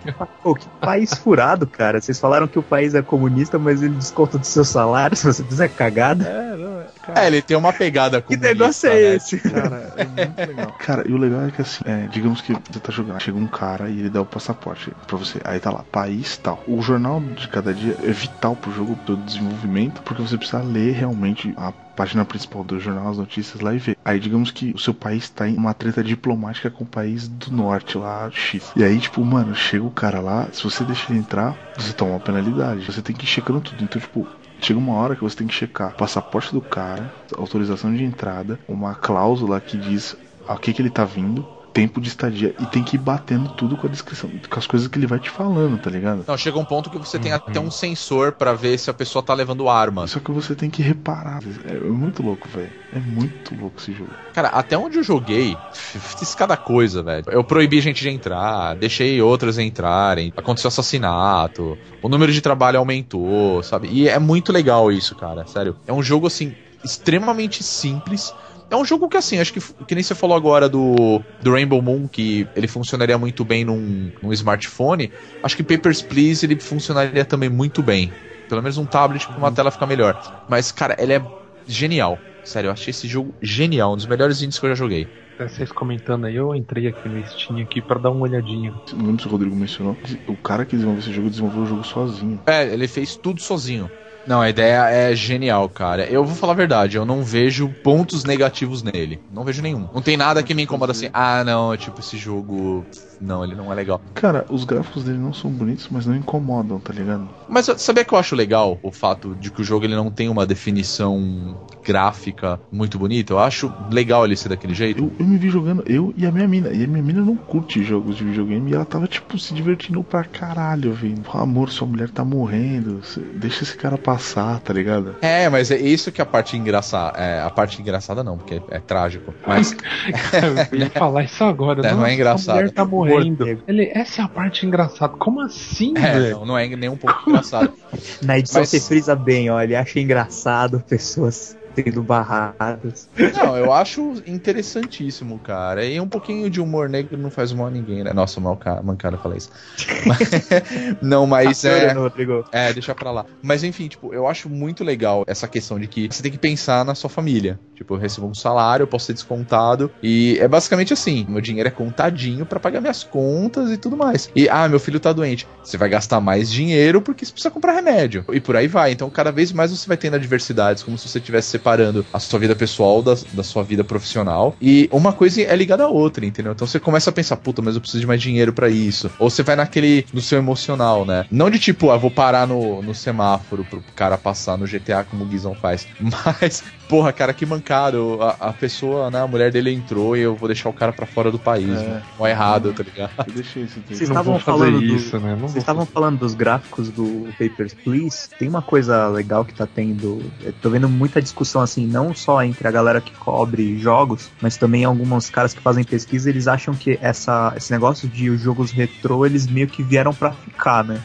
Que, 0.00 0.12
pa- 0.12 0.28
pô, 0.42 0.54
que 0.54 0.68
país 0.80 1.12
furado, 1.14 1.66
cara. 1.66 2.00
Vocês 2.00 2.18
falaram 2.20 2.46
que 2.46 2.58
o 2.58 2.62
país 2.62 2.94
é 2.94 3.02
comunista, 3.02 3.58
mas 3.58 3.82
ele 3.82 3.94
desconta 3.94 4.38
do 4.38 4.46
seu 4.46 4.64
salário 4.64 5.16
se 5.16 5.26
você 5.26 5.42
fizer 5.44 5.68
cagada. 5.68 6.24
É, 6.24 6.56
não, 6.56 6.80
é, 6.80 6.86
cara. 7.02 7.24
É, 7.24 7.26
ele 7.26 7.42
tem 7.42 7.56
uma 7.56 7.72
pegada 7.72 8.20
com 8.22 8.28
Que 8.28 8.36
negócio 8.36 8.88
é 8.88 9.16
esse? 9.16 9.38
Cara, 9.38 9.92
é 9.96 10.04
muito 10.04 10.38
legal. 10.46 10.72
Cara, 10.78 11.08
e 11.08 11.12
o 11.12 11.16
legal 11.16 11.46
é 11.46 11.50
que 11.50 11.62
assim, 11.62 11.80
é, 11.84 12.06
digamos 12.08 12.40
que 12.40 12.52
você 12.52 12.80
tá 12.80 12.92
jogando, 12.92 13.20
chega 13.20 13.38
um 13.38 13.46
cara 13.46 13.88
e 13.88 13.98
ele 13.98 14.10
dá 14.10 14.20
o 14.20 14.26
passaporte 14.26 14.92
pra 15.06 15.16
você. 15.16 15.40
Aí 15.44 15.58
tá 15.60 15.70
lá, 15.70 15.84
país 15.90 16.36
tal. 16.36 16.62
O 16.66 16.80
jornal 16.82 17.20
de 17.20 17.48
cada 17.48 17.72
dia 17.74 17.96
é 18.02 18.10
vital 18.12 18.54
pro 18.56 18.72
jogo, 18.72 18.96
pro 19.04 19.16
desenvolvimento, 19.16 20.02
porque 20.02 20.22
você 20.22 20.36
precisa 20.36 20.62
ler 20.62 20.92
realmente 20.92 21.52
a 21.56 21.72
página 21.96 22.24
principal 22.24 22.64
do 22.64 22.80
jornal, 22.80 23.10
as 23.10 23.18
notícias 23.18 23.60
lá 23.60 23.74
e 23.74 23.78
ver. 23.78 23.96
Aí 24.04 24.18
digamos 24.18 24.50
que 24.50 24.72
o 24.72 24.78
seu 24.78 24.94
país 24.94 25.28
tá 25.28 25.48
em 25.48 25.56
uma 25.56 25.74
treta 25.74 26.02
diplomática 26.02 26.70
com 26.70 26.84
o 26.84 26.86
país 26.86 27.28
do 27.28 27.52
norte 27.52 27.98
lá, 27.98 28.30
X. 28.30 28.72
E 28.76 28.84
aí, 28.84 28.98
tipo, 28.98 29.24
mano, 29.24 29.54
chega 29.54 29.84
o 29.84 29.90
cara 29.90 30.20
lá, 30.20 30.48
se 30.52 30.62
você 30.62 30.84
deixa 30.84 31.10
ele 31.10 31.20
entrar, 31.20 31.56
você 31.76 31.92
toma 31.92 32.12
uma 32.12 32.20
penalidade. 32.20 32.84
Você 32.84 33.02
tem 33.02 33.14
que 33.14 33.24
ir 33.24 33.28
checando 33.28 33.60
tudo. 33.60 33.82
Então, 33.82 34.00
tipo, 34.00 34.26
Chega 34.62 34.78
uma 34.78 34.94
hora 34.94 35.16
que 35.16 35.24
você 35.24 35.38
tem 35.38 35.48
que 35.48 35.54
checar 35.54 35.90
o 35.90 35.96
passaporte 35.96 36.52
do 36.52 36.60
cara, 36.60 37.12
autorização 37.36 37.92
de 37.92 38.04
entrada, 38.04 38.60
uma 38.68 38.94
cláusula 38.94 39.60
que 39.60 39.76
diz 39.76 40.16
a 40.46 40.56
que, 40.56 40.72
que 40.72 40.80
ele 40.80 40.88
tá 40.88 41.04
vindo, 41.04 41.44
tempo 41.72 42.00
de 42.00 42.08
estadia, 42.08 42.54
e 42.60 42.66
tem 42.66 42.82
que 42.82 42.96
ir 42.96 42.98
batendo 42.98 43.50
tudo 43.50 43.76
com 43.76 43.86
a 43.86 43.90
descrição, 43.90 44.30
com 44.48 44.58
as 44.58 44.66
coisas 44.66 44.88
que 44.88 44.98
ele 44.98 45.06
vai 45.06 45.18
te 45.18 45.30
falando, 45.30 45.78
tá 45.78 45.90
ligado? 45.90 46.24
Não, 46.26 46.36
chega 46.36 46.58
um 46.58 46.64
ponto 46.64 46.90
que 46.90 46.98
você 46.98 47.18
tem 47.18 47.32
até 47.32 47.58
um 47.58 47.70
sensor 47.70 48.32
pra 48.32 48.52
ver 48.52 48.78
se 48.78 48.90
a 48.90 48.94
pessoa 48.94 49.22
tá 49.22 49.34
levando 49.34 49.68
arma. 49.68 50.06
Só 50.06 50.20
que 50.20 50.30
você 50.30 50.54
tem 50.54 50.68
que 50.68 50.82
reparar. 50.82 51.40
É, 51.64 51.76
é 51.76 51.80
muito 51.80 52.22
louco, 52.22 52.48
velho. 52.48 52.70
É 52.92 52.98
muito 52.98 53.54
louco 53.54 53.80
esse 53.80 53.92
jogo. 53.92 54.10
Cara, 54.34 54.48
até 54.48 54.76
onde 54.76 54.98
eu 54.98 55.02
joguei, 55.02 55.56
fiz 55.72 56.34
cada 56.34 56.56
coisa, 56.56 57.02
velho. 57.02 57.24
Eu 57.28 57.42
proibi 57.42 57.80
gente 57.80 58.02
de 58.02 58.10
entrar, 58.10 58.74
deixei 58.76 59.20
outras 59.22 59.58
entrarem, 59.58 60.32
aconteceu 60.36 60.68
assassinato, 60.68 61.78
o 62.02 62.08
número 62.08 62.32
de 62.32 62.40
trabalho 62.40 62.78
aumentou, 62.78 63.62
sabe? 63.62 63.88
E 63.88 64.08
é 64.08 64.18
muito 64.18 64.52
legal 64.52 64.92
isso, 64.92 65.14
cara, 65.14 65.46
sério. 65.46 65.76
É 65.86 65.92
um 65.92 66.02
jogo, 66.02 66.26
assim, 66.26 66.54
extremamente 66.84 67.62
simples. 67.62 68.34
É 68.72 68.76
um 68.76 68.86
jogo 68.86 69.06
que, 69.06 69.18
assim, 69.18 69.38
acho 69.38 69.52
que, 69.52 69.60
que 69.60 69.94
nem 69.94 70.02
você 70.02 70.14
falou 70.14 70.34
agora 70.34 70.66
do, 70.66 71.20
do 71.42 71.52
Rainbow 71.52 71.82
Moon, 71.82 72.08
que 72.08 72.48
ele 72.56 72.66
funcionaria 72.66 73.18
muito 73.18 73.44
bem 73.44 73.66
num, 73.66 74.10
num 74.22 74.32
smartphone. 74.32 75.12
Acho 75.42 75.54
que 75.54 75.62
Papers, 75.62 76.00
Please 76.00 76.46
ele 76.46 76.58
funcionaria 76.58 77.22
também 77.22 77.50
muito 77.50 77.82
bem. 77.82 78.10
Pelo 78.48 78.62
menos 78.62 78.78
um 78.78 78.86
tablet 78.86 79.26
com 79.26 79.34
uma 79.34 79.52
tela 79.52 79.70
fica 79.70 79.84
melhor. 79.84 80.46
Mas, 80.48 80.72
cara, 80.72 80.96
ele 80.98 81.12
é 81.12 81.22
genial. 81.66 82.18
Sério, 82.42 82.68
eu 82.68 82.72
achei 82.72 82.92
esse 82.92 83.06
jogo 83.06 83.34
genial, 83.42 83.92
um 83.92 83.96
dos 83.96 84.06
melhores 84.06 84.40
indies 84.40 84.58
que 84.58 84.64
eu 84.64 84.70
já 84.70 84.74
joguei. 84.74 85.06
Até 85.34 85.48
Vocês 85.48 85.70
comentando 85.70 86.24
aí, 86.24 86.36
eu 86.36 86.54
entrei 86.54 86.88
aqui 86.88 87.10
no 87.10 87.22
Steam 87.28 87.60
aqui 87.60 87.82
pra 87.82 87.98
dar 87.98 88.10
uma 88.10 88.22
olhadinha. 88.22 88.72
Não 88.94 89.04
lembro 89.04 89.20
se 89.20 89.28
o 89.28 89.30
Rodrigo 89.30 89.54
mencionou. 89.54 89.98
O 90.26 90.36
cara 90.36 90.64
que 90.64 90.76
desenvolveu 90.76 91.02
esse 91.02 91.12
jogo 91.12 91.28
desenvolveu 91.28 91.62
o 91.62 91.66
jogo 91.66 91.84
sozinho. 91.84 92.40
É, 92.46 92.72
ele 92.72 92.88
fez 92.88 93.16
tudo 93.16 93.42
sozinho. 93.42 93.90
Não, 94.26 94.40
a 94.40 94.48
ideia 94.48 94.88
é 94.88 95.14
genial, 95.14 95.68
cara. 95.68 96.04
Eu 96.04 96.24
vou 96.24 96.34
falar 96.34 96.52
a 96.52 96.56
verdade, 96.56 96.96
eu 96.96 97.04
não 97.04 97.22
vejo 97.22 97.68
pontos 97.82 98.24
negativos 98.24 98.82
nele. 98.82 99.20
Não 99.32 99.44
vejo 99.44 99.62
nenhum. 99.62 99.88
Não 99.92 100.02
tem 100.02 100.16
nada 100.16 100.42
que 100.42 100.54
me 100.54 100.62
incomoda 100.62 100.92
assim. 100.92 101.08
Ah, 101.12 101.42
não, 101.44 101.76
tipo, 101.76 102.00
esse 102.00 102.16
jogo. 102.16 102.84
Não, 103.20 103.44
ele 103.44 103.54
não 103.54 103.70
é 103.70 103.74
legal. 103.74 104.00
Cara, 104.14 104.44
os 104.48 104.64
gráficos 104.64 105.04
dele 105.04 105.18
não 105.18 105.32
são 105.32 105.50
bonitos, 105.50 105.88
mas 105.90 106.06
não 106.06 106.16
incomodam, 106.16 106.80
tá 106.80 106.92
ligado? 106.92 107.28
Mas 107.48 107.66
sabia 107.76 108.04
que 108.04 108.12
eu 108.12 108.18
acho 108.18 108.34
legal 108.34 108.78
o 108.82 108.90
fato 108.90 109.36
de 109.36 109.50
que 109.50 109.60
o 109.60 109.64
jogo 109.64 109.84
ele 109.84 109.94
não 109.94 110.10
tem 110.10 110.28
uma 110.28 110.44
definição 110.44 111.56
gráfica 111.84 112.60
muito 112.70 112.98
bonita? 112.98 113.32
Eu 113.32 113.38
acho 113.38 113.72
legal 113.90 114.24
ele 114.24 114.36
ser 114.36 114.48
daquele 114.48 114.74
jeito. 114.74 115.04
Eu, 115.04 115.12
eu 115.20 115.26
me 115.26 115.36
vi 115.36 115.50
jogando, 115.50 115.84
eu 115.86 116.12
e 116.16 116.26
a 116.26 116.32
minha 116.32 116.48
mina. 116.48 116.70
E 116.70 116.82
a 116.82 116.86
minha 116.86 117.02
mina 117.02 117.20
não 117.20 117.36
curte 117.36 117.84
jogos 117.84 118.16
de 118.16 118.24
videogame. 118.24 118.70
E 118.70 118.74
ela 118.74 118.84
tava, 118.84 119.06
tipo, 119.06 119.38
se 119.38 119.54
divertindo 119.54 120.02
pra 120.02 120.24
caralho, 120.24 120.92
velho. 120.92 121.22
Amor, 121.32 121.70
sua 121.70 121.86
mulher 121.86 122.10
tá 122.10 122.24
morrendo. 122.24 123.00
Deixa 123.34 123.62
esse 123.62 123.76
cara 123.76 123.96
passar, 124.12 124.60
tá 124.60 124.72
ligado? 124.72 125.16
É, 125.22 125.48
mas 125.48 125.70
é 125.70 125.76
isso 125.76 126.12
que 126.12 126.20
a 126.20 126.26
parte 126.26 126.56
engraçada. 126.56 127.18
É, 127.18 127.40
a 127.40 127.50
parte 127.50 127.80
engraçada 127.80 128.22
não, 128.22 128.36
porque 128.36 128.54
é, 128.54 128.62
é 128.76 128.78
trágico. 128.78 129.32
Mas 129.46 129.72
Eu 130.72 130.78
ia 130.78 130.90
falar 130.90 131.24
isso 131.24 131.42
agora. 131.44 131.86
É, 131.86 131.92
não 131.92 132.04
é 132.04 132.14
engraçado. 132.14 132.56
A 132.56 132.60
mulher 132.60 132.72
tá 132.72 132.84
morrendo. 132.84 133.62
Ele, 133.66 133.90
essa 133.94 134.22
é 134.22 134.24
a 134.24 134.28
parte 134.28 134.66
engraçada. 134.66 135.14
Como 135.16 135.40
assim, 135.40 135.94
é, 135.96 136.18
velho? 136.18 136.38
não, 136.38 136.46
não 136.46 136.58
é 136.58 136.68
nem 136.68 136.90
um 136.90 136.96
pouco 136.96 137.30
engraçado. 137.30 137.72
Na 138.22 138.38
edição 138.38 138.60
Mas- 138.60 138.68
você 138.68 138.80
frisa 138.80 139.16
bem, 139.16 139.50
ó. 139.50 139.60
Ele 139.60 139.74
acha 139.74 139.98
engraçado 139.98 140.80
pessoas 140.80 141.56
sendo 141.74 142.02
barradas. 142.02 143.08
Não, 143.34 143.56
eu 143.56 143.72
acho 143.72 144.22
interessantíssimo, 144.26 145.38
cara. 145.38 145.84
E 145.84 145.98
um 146.00 146.08
pouquinho 146.08 146.48
de 146.50 146.60
humor 146.60 146.88
negro 146.88 147.16
não 147.18 147.30
faz 147.30 147.52
mal 147.52 147.66
a 147.66 147.70
ninguém, 147.70 148.04
né? 148.04 148.12
Nossa, 148.12 148.40
mal 148.40 148.56
ca- 148.56 148.82
mancada 148.82 149.18
falar 149.18 149.36
isso. 149.36 149.50
Não, 151.00 151.26
mas 151.26 151.64
é. 151.64 151.80
Chorando, 151.80 152.00
Rodrigo. 152.00 152.44
É, 152.52 152.72
deixa 152.72 152.94
pra 152.94 153.10
lá. 153.10 153.26
Mas 153.42 153.64
enfim, 153.64 153.88
tipo, 153.88 154.12
eu 154.12 154.26
acho 154.26 154.48
muito 154.48 154.84
legal 154.84 155.24
essa 155.26 155.48
questão 155.48 155.78
de 155.78 155.86
que 155.88 156.08
você 156.10 156.22
tem 156.22 156.32
que 156.32 156.38
pensar 156.38 156.84
na 156.84 156.94
sua 156.94 157.10
família. 157.10 157.58
Tipo, 157.74 157.94
eu 157.94 157.98
recebo 157.98 158.26
um 158.28 158.34
salário, 158.34 158.84
eu 158.84 158.88
posso 158.88 159.06
ser 159.06 159.14
descontado. 159.14 159.90
E 160.02 160.36
é 160.40 160.46
basicamente 160.46 160.92
assim: 160.92 161.26
meu 161.28 161.40
dinheiro 161.40 161.68
é 161.68 161.72
contadinho 161.72 162.46
pra 162.46 162.60
pagar 162.60 162.80
minhas 162.80 163.02
contas 163.02 163.70
e 163.70 163.76
tudo 163.78 163.96
mais. 163.96 164.30
E, 164.34 164.48
ah, 164.48 164.68
meu 164.68 164.78
filho 164.78 165.00
tá 165.00 165.12
doente. 165.12 165.46
Você 165.62 165.76
vai 165.76 165.88
gastar 165.88 166.20
mais 166.20 166.50
dinheiro 166.50 167.00
porque 167.02 167.24
você 167.24 167.32
precisa 167.32 167.50
comprar 167.50 167.72
remédio. 167.72 168.24
E 168.32 168.40
por 168.40 168.56
aí 168.56 168.68
vai. 168.68 168.92
Então, 168.92 169.10
cada 169.10 169.32
vez 169.32 169.52
mais 169.52 169.70
você 169.70 169.86
vai 169.88 169.96
tendo 169.96 170.14
adversidades, 170.14 170.82
como 170.82 170.96
se 170.98 171.08
você 171.08 171.18
estivesse 171.18 171.48
separando 171.62 172.04
a 172.12 172.18
sua 172.18 172.40
vida 172.40 172.56
pessoal 172.56 173.00
da, 173.00 173.14
da 173.32 173.44
sua 173.44 173.62
vida 173.62 173.84
profissional. 173.84 174.56
E 174.60 174.88
uma 174.90 175.12
coisa 175.12 175.40
é 175.40 175.54
ligada 175.54 175.84
à 175.84 175.88
outra, 175.88 176.26
entendeu? 176.26 176.52
Então 176.52 176.66
você 176.66 176.80
começa 176.80 177.10
a 177.10 177.12
pensar, 177.12 177.36
puta, 177.36 177.62
mas 177.62 177.76
eu 177.76 177.80
preciso 177.80 178.00
de 178.00 178.06
mais 178.06 178.20
dinheiro 178.20 178.52
pra 178.52 178.68
isso. 178.68 179.10
Ou 179.18 179.30
você 179.30 179.42
vai 179.42 179.54
naquele, 179.54 180.04
no 180.12 180.20
seu 180.20 180.38
emocional, 180.38 181.04
né? 181.04 181.24
Não 181.30 181.48
de 181.48 181.58
tipo, 181.58 181.90
ah, 181.90 181.96
vou 181.96 182.10
parar 182.10 182.46
no, 182.46 182.82
no 182.82 182.94
semáforo 182.94 183.64
pro 183.64 183.82
cara 183.94 184.18
passar 184.18 184.58
no 184.58 184.66
GTA 184.66 185.04
como 185.04 185.24
o 185.24 185.26
Guizão 185.26 185.54
faz. 185.54 185.86
Mas, 186.00 186.64
porra, 186.92 187.10
cara, 187.10 187.32
que 187.32 187.46
mancado. 187.46 188.18
A, 188.20 188.48
a 188.48 188.52
pessoa, 188.52 189.10
né, 189.10 189.22
a 189.22 189.26
mulher 189.26 189.50
dele 189.50 189.72
entrou 189.72 190.14
e 190.14 190.20
eu 190.20 190.36
vou 190.36 190.46
deixar 190.46 190.68
o 190.68 190.72
cara 190.74 190.92
pra 190.92 191.06
fora 191.06 191.30
do 191.30 191.38
país, 191.38 191.70
É. 191.70 191.82
né? 191.88 192.02
Ou 192.18 192.28
errado, 192.28 192.70
tá 192.74 192.82
ligado? 192.82 193.12
Eu 193.26 193.32
deixei 193.32 193.62
isso. 193.62 193.80
Vocês 193.88 194.02
estavam 194.02 194.38
falando 194.38 194.78
do- 194.78 194.84
isso, 194.84 195.18
né? 195.18 195.34
Vocês 195.40 195.56
estavam 195.62 195.86
falando 195.86 196.18
dos 196.18 196.34
gráficos 196.34 196.90
do 196.90 197.28
Papers, 197.38 197.72
Please. 197.72 198.28
Tem 198.38 198.46
uma 198.46 198.60
coisa 198.60 199.08
legal 199.08 199.42
que 199.42 199.54
tá 199.54 199.66
tendo. 199.66 200.22
Eu 200.42 200.52
tô 200.60 200.68
vendo 200.68 200.86
muita 200.86 201.22
discussão 201.22 201.62
assim, 201.62 201.86
não 201.86 202.14
só 202.14 202.42
entre 202.44 202.68
a 202.68 202.70
galera 202.70 203.00
que 203.00 203.12
cobre 203.12 203.78
jogos, 203.78 204.30
mas 204.42 204.58
também 204.58 204.84
alguns 204.84 205.30
caras 205.30 205.54
que 205.54 205.60
fazem 205.62 205.84
pesquisa, 205.84 206.28
eles 206.28 206.46
acham 206.46 206.74
que 206.74 206.98
essa, 207.00 207.54
esse 207.56 207.72
negócio 207.72 208.06
de 208.06 208.28
os 208.28 208.40
jogos 208.42 208.70
retrô, 208.70 209.24
eles 209.24 209.46
meio 209.46 209.66
que 209.66 209.82
vieram 209.82 210.12
pra 210.12 210.32
ficar, 210.32 210.84
né? 210.84 211.00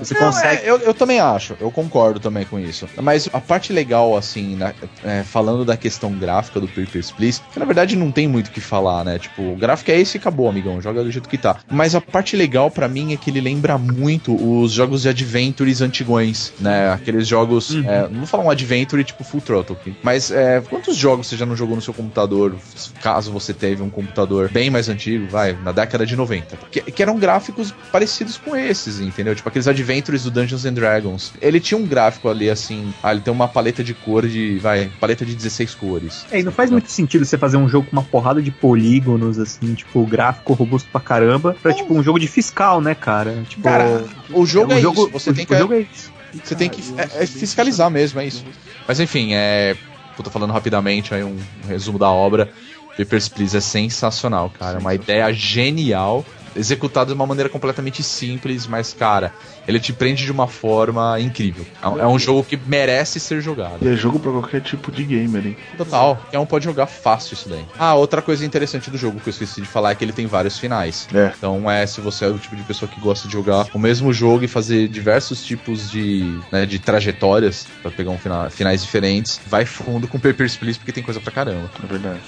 Você 0.00 0.14
Não, 0.14 0.20
consegue. 0.20 0.62
é, 0.66 0.70
eu, 0.70 0.78
eu 0.78 0.92
também 0.94 1.20
acho, 1.20 1.56
eu 1.60 1.70
concordo 1.70 2.18
também 2.18 2.44
com 2.44 2.58
isso. 2.58 2.88
Mas 3.00 3.28
a 3.32 3.40
parte 3.40 3.72
legal, 3.72 4.16
assim, 4.16 4.56
na- 4.56 4.74
é, 5.04 5.22
falando 5.22 5.64
da 5.64 5.76
questão 5.76 6.12
gráfica 6.12 6.60
do 6.60 6.66
Papers, 6.68 7.10
Please, 7.12 7.40
que 7.52 7.58
na 7.58 7.64
verdade 7.64 7.96
não 7.96 8.10
tem 8.10 8.26
muito 8.26 8.48
o 8.48 8.50
que 8.50 8.60
falar, 8.60 9.04
né? 9.04 9.18
Tipo, 9.18 9.52
o 9.52 9.56
gráfico 9.56 9.90
é 9.90 9.98
esse 10.00 10.16
e 10.16 10.18
acabou, 10.18 10.48
amigão, 10.48 10.80
joga 10.80 11.02
do 11.04 11.10
jeito 11.10 11.28
que 11.28 11.38
tá. 11.38 11.56
Mas 11.70 11.94
a 11.94 12.00
parte 12.00 12.36
legal 12.36 12.70
pra 12.70 12.88
mim 12.88 13.12
é 13.12 13.16
que 13.16 13.30
ele 13.30 13.40
lembra 13.40 13.78
muito 13.78 14.34
os 14.34 14.72
jogos 14.72 15.02
de 15.02 15.08
Adventures 15.08 15.80
antigões, 15.80 16.52
né? 16.58 16.92
Aqueles 16.92 17.26
jogos, 17.28 17.74
é, 17.86 18.08
não 18.08 18.18
vou 18.18 18.26
falar 18.26 18.44
um 18.44 18.50
Adventure 18.50 19.02
tipo 19.04 19.22
Full 19.24 19.40
Throttle, 19.40 19.76
aqui, 19.80 19.94
mas 20.02 20.30
é, 20.30 20.60
quantos 20.60 20.96
jogos 20.96 21.28
você 21.28 21.36
já 21.36 21.46
não 21.46 21.56
jogou 21.56 21.76
no 21.76 21.82
seu 21.82 21.94
computador, 21.94 22.56
caso 23.00 23.30
você 23.32 23.52
teve 23.54 23.82
um 23.82 23.90
computador 23.90 24.50
bem 24.50 24.68
mais 24.70 24.88
antigo, 24.88 25.26
vai, 25.28 25.52
na 25.62 25.72
década 25.72 26.04
de 26.04 26.16
90, 26.16 26.56
que, 26.70 26.80
que 26.82 27.02
eram 27.02 27.18
gráficos 27.18 27.72
parecidos 27.92 28.36
com 28.36 28.56
esses, 28.56 29.00
entendeu? 29.00 29.34
Tipo, 29.34 29.43
tipo 29.44 29.48
aqueles 29.50 29.68
adventures 29.68 30.22
do 30.24 30.30
Dungeons 30.30 30.64
and 30.64 30.72
Dragons. 30.72 31.32
Ele 31.40 31.60
tinha 31.60 31.78
um 31.78 31.86
gráfico 31.86 32.28
ali 32.28 32.48
assim, 32.48 32.92
ah, 33.02 33.12
ele 33.12 33.20
tem 33.20 33.32
uma 33.32 33.46
paleta 33.46 33.84
de 33.84 33.92
cor 33.92 34.26
de, 34.26 34.58
vai, 34.58 34.90
paleta 34.98 35.24
de 35.24 35.34
16 35.34 35.74
cores. 35.74 36.26
É, 36.30 36.40
e 36.40 36.42
não 36.42 36.50
faz 36.50 36.70
muito 36.70 36.90
sentido 36.90 37.24
você 37.24 37.36
fazer 37.36 37.58
um 37.58 37.68
jogo 37.68 37.86
com 37.88 37.92
uma 37.92 38.02
porrada 38.02 38.40
de 38.40 38.50
polígonos, 38.50 39.38
assim, 39.38 39.74
tipo, 39.74 40.04
gráfico 40.06 40.54
robusto 40.54 40.88
pra 40.90 41.00
caramba, 41.00 41.54
pra, 41.62 41.74
tipo, 41.74 41.92
um 41.94 42.02
jogo 42.02 42.18
de 42.18 42.26
fiscal, 42.26 42.80
né, 42.80 42.94
cara? 42.94 43.44
Tipo, 43.48 43.62
Cara, 43.62 44.04
o 44.30 44.46
jogo 44.46 44.72
é, 44.72 44.76
um 44.76 44.80
jogo, 44.80 45.02
isso, 45.02 45.10
você 45.12 45.30
o, 45.30 45.34
tem 45.34 45.44
o 45.44 45.48
que 45.48 45.58
jogo 45.58 45.74
é 45.74 45.80
isso. 45.80 46.12
Você 46.42 46.54
tem 46.54 46.68
que 46.68 46.82
é, 46.96 47.22
é 47.22 47.26
fiscalizar 47.26 47.90
mesmo, 47.90 48.18
é 48.20 48.26
isso. 48.26 48.44
Mas 48.88 48.98
enfim, 48.98 49.34
é. 49.34 49.76
Tô 50.16 50.30
falando 50.30 50.52
rapidamente 50.52 51.12
aí 51.12 51.22
um 51.24 51.36
resumo 51.68 51.98
da 51.98 52.08
obra. 52.08 52.48
Papers, 52.96 53.28
Please 53.28 53.56
é 53.56 53.60
sensacional, 53.60 54.50
cara. 54.50 54.78
É 54.78 54.80
uma 54.80 54.94
ideia 54.94 55.32
genial, 55.32 56.24
executada 56.56 57.06
de 57.06 57.12
uma 57.14 57.26
maneira 57.26 57.48
completamente 57.48 58.02
simples, 58.02 58.66
mas, 58.66 58.92
cara, 58.92 59.32
ele 59.66 59.80
te 59.80 59.92
prende 59.92 60.24
de 60.24 60.32
uma 60.32 60.46
forma 60.46 61.18
incrível. 61.20 61.66
É 61.82 61.88
um- 61.88 62.00
É 62.00 62.06
um 62.06 62.18
jogo 62.18 62.44
que 62.44 62.56
merece 62.66 63.18
ser 63.20 63.40
jogado. 63.40 63.78
E 63.82 63.88
é 63.88 63.96
jogo 63.96 64.18
pra 64.18 64.30
qualquer 64.30 64.60
tipo 64.60 64.90
de 64.92 65.04
gamer, 65.04 65.46
hein? 65.46 65.56
Total. 65.76 66.16
Qualquer 66.16 66.38
um 66.38 66.46
pode 66.46 66.64
jogar 66.64 66.86
fácil 66.86 67.34
isso 67.34 67.48
daí. 67.48 67.64
Ah, 67.78 67.94
outra 67.94 68.20
coisa 68.22 68.44
interessante 68.44 68.90
do 68.90 68.96
jogo 68.98 69.20
que 69.20 69.28
eu 69.28 69.32
esqueci 69.32 69.60
de 69.60 69.66
falar 69.66 69.90
é 69.92 69.94
que 69.94 70.04
ele 70.04 70.12
tem 70.12 70.26
vários 70.26 70.58
finais. 70.58 71.08
É. 71.14 71.32
Então 71.36 71.70
é, 71.70 71.86
se 71.86 72.00
você 72.00 72.24
é 72.24 72.28
o 72.28 72.38
tipo 72.38 72.54
de 72.56 72.62
pessoa 72.62 72.88
que 72.90 73.00
gosta 73.00 73.26
de 73.26 73.32
jogar 73.32 73.66
o 73.74 73.78
mesmo 73.78 74.12
jogo 74.12 74.44
e 74.44 74.48
fazer 74.48 74.88
diversos 74.88 75.44
tipos 75.44 75.90
de, 75.90 76.38
né, 76.52 76.66
de 76.66 76.78
trajetórias 76.78 77.66
pra 77.82 77.90
pegar 77.90 78.10
um 78.10 78.18
fina- 78.18 78.50
finais 78.50 78.82
diferentes, 78.82 79.40
vai 79.46 79.64
fundo 79.64 80.06
com 80.08 80.18
Papers, 80.18 80.56
Please 80.56 80.78
porque 80.78 80.92
tem 80.92 81.02
coisa 81.02 81.20
pra 81.20 81.32
caramba. 81.32 81.70
É 81.82 81.86
verdade. 81.86 82.20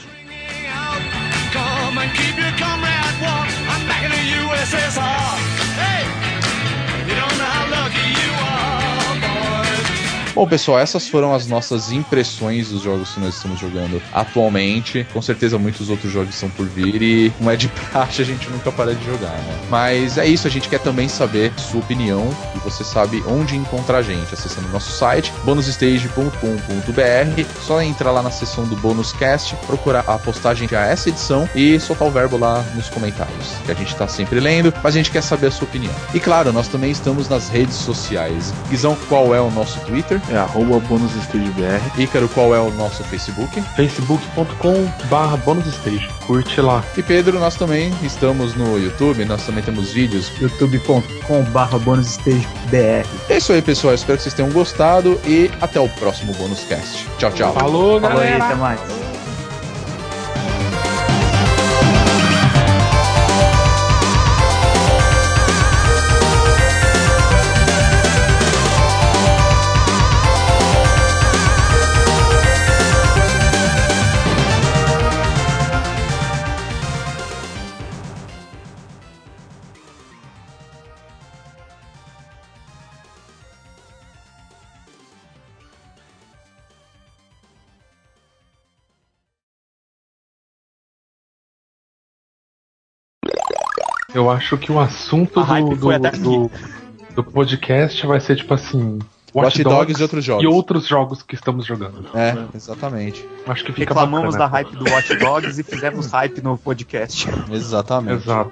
Come 1.53 1.99
and 1.99 2.11
keep 2.13 2.39
your 2.39 2.53
comrade 2.59 2.86
this 4.71 4.97
is 4.97 4.99
all. 4.99 5.56
Bom, 10.37 10.47
pessoal, 10.47 10.79
essas 10.79 11.09
foram 11.09 11.35
as 11.35 11.47
nossas 11.47 11.91
impressões 11.91 12.69
dos 12.69 12.83
jogos 12.83 13.15
que 13.15 13.21
nós 13.21 13.37
estamos 13.37 13.59
jogando 13.59 14.03
atualmente. 14.13 15.07
Com 15.11 15.23
certeza 15.23 15.59
muitos 15.59 15.89
outros 15.89 16.13
jogos 16.13 16.35
estão 16.35 16.51
por 16.51 16.67
vir 16.67 17.01
e 17.01 17.33
não 17.41 17.51
é 17.51 17.57
de 17.57 17.69
praxe 17.91 18.21
a 18.21 18.25
gente 18.27 18.47
nunca 18.51 18.71
para 18.71 18.95
de 18.95 19.03
jogar, 19.03 19.33
né? 19.33 19.59
Mas 19.71 20.19
é 20.19 20.27
isso, 20.27 20.47
a 20.47 20.51
gente 20.51 20.69
quer 20.69 20.81
também 20.81 21.09
saber 21.09 21.55
sua 21.57 21.81
opinião 21.81 22.29
e 22.55 22.59
você 22.59 22.85
sabe 22.85 23.25
onde 23.27 23.57
encontrar 23.57 23.97
a 23.97 24.03
gente, 24.03 24.35
acessando 24.35 24.69
o 24.69 24.73
nosso 24.73 24.93
site 24.93 25.33
bonusstage.com.br. 25.43 27.61
Só 27.63 27.81
entrar 27.81 28.11
lá 28.11 28.21
na 28.21 28.31
seção 28.31 28.67
do 28.67 28.77
Bônus 28.77 29.15
Cast, 29.15 29.57
procurar 29.67 30.05
a 30.07 30.19
postagem 30.19 30.69
a 30.73 30.85
essa 30.85 31.09
edição 31.09 31.49
e 31.55 31.81
soltar 31.81 32.09
o 32.09 32.11
verbo 32.11 32.37
lá 32.37 32.63
nos 32.75 32.91
comentários, 32.91 33.55
que 33.65 33.73
a 33.73 33.75
gente 33.75 33.97
tá 33.97 34.07
sempre 34.07 34.39
lendo, 34.39 34.71
mas 34.83 34.95
a 34.95 34.99
gente 34.99 35.11
quer 35.11 35.23
saber 35.23 35.47
a 35.47 35.51
sua 35.51 35.67
opinião. 35.67 35.95
E 36.13 36.21
claro, 36.21 36.53
nós 36.53 36.69
também 36.69 36.91
estamos 36.91 37.27
nas 37.27 37.49
redes 37.49 37.77
sociais. 37.77 38.53
Guizão, 38.69 38.95
qual 39.09 39.35
é 39.35 39.41
o 39.41 39.51
nosso 39.51 39.81
Twitter? 39.81 40.21
É 40.31 40.37
arroba 40.37 40.81
bonusstagebr. 40.81 41.81
Ícaro, 41.99 42.29
qual 42.29 42.55
é 42.55 42.61
o 42.61 42.71
nosso 42.73 43.05
Facebook? 43.05 43.61
facebook.com 43.77 44.87
barra 45.09 45.37
bonusstage. 45.37 46.09
Curte 46.27 46.61
lá. 46.61 46.83
E 46.97 47.03
Pedro, 47.03 47.39
nós 47.39 47.55
também 47.55 47.93
estamos 48.03 48.55
no 48.55 48.79
YouTube, 48.79 49.25
nós 49.25 49.45
também 49.45 49.63
temos 49.63 49.93
vídeos. 49.93 50.33
youtube.com 50.41 51.43
barra 51.53 51.79
bonussstagebr. 51.79 53.07
É 53.29 53.37
isso 53.37 53.53
aí, 53.53 53.63
pessoal. 53.63 53.95
Espero 53.95 54.17
que 54.19 54.25
vocês 54.25 54.35
tenham 54.35 54.51
gostado 54.51 55.21
e 55.25 55.51
até 55.61 55.79
o 55.81 55.89
próximo 55.89 56.33
Bônus 56.35 56.61
Cast. 56.65 57.07
Tchau, 57.19 57.31
tchau. 57.33 57.53
Falou, 57.55 58.01
Falou 58.01 58.21
aí, 58.21 58.31
galera! 58.31 58.45
até 58.45 58.55
mais. 58.57 58.81
Eu 94.17 94.31
acho 94.31 94.57
que 94.57 94.73
o 94.73 94.81
assunto 94.81 95.45
do, 95.45 95.77
do, 95.77 95.99
do, 95.99 96.51
do 97.17 97.23
podcast 97.23 98.07
vai 98.07 98.19
ser 98.19 98.37
tipo 98.37 98.55
assim. 98.55 98.99
Watch 99.35 99.63
Dogs 99.63 100.01
e 100.01 100.03
outros 100.03 100.25
jogos. 100.25 100.43
E 100.43 100.47
outros 100.47 100.87
jogos 100.87 101.23
que 101.23 101.35
estamos 101.35 101.67
jogando. 101.67 102.07
É, 102.15 102.35
exatamente. 102.57 103.29
Acho 103.47 103.63
que 103.63 103.73
fica 103.73 103.93
Reclamamos 103.93 104.35
da 104.35 104.49
bacana. 104.49 104.71
hype 104.71 104.83
do 104.83 104.91
Watch 104.91 105.15
Dogs 105.17 105.61
e 105.61 105.63
fizemos 105.63 106.11
hype 106.11 106.41
no 106.41 106.57
podcast. 106.57 107.29
Exatamente. 107.53 108.23
Exato. 108.23 108.51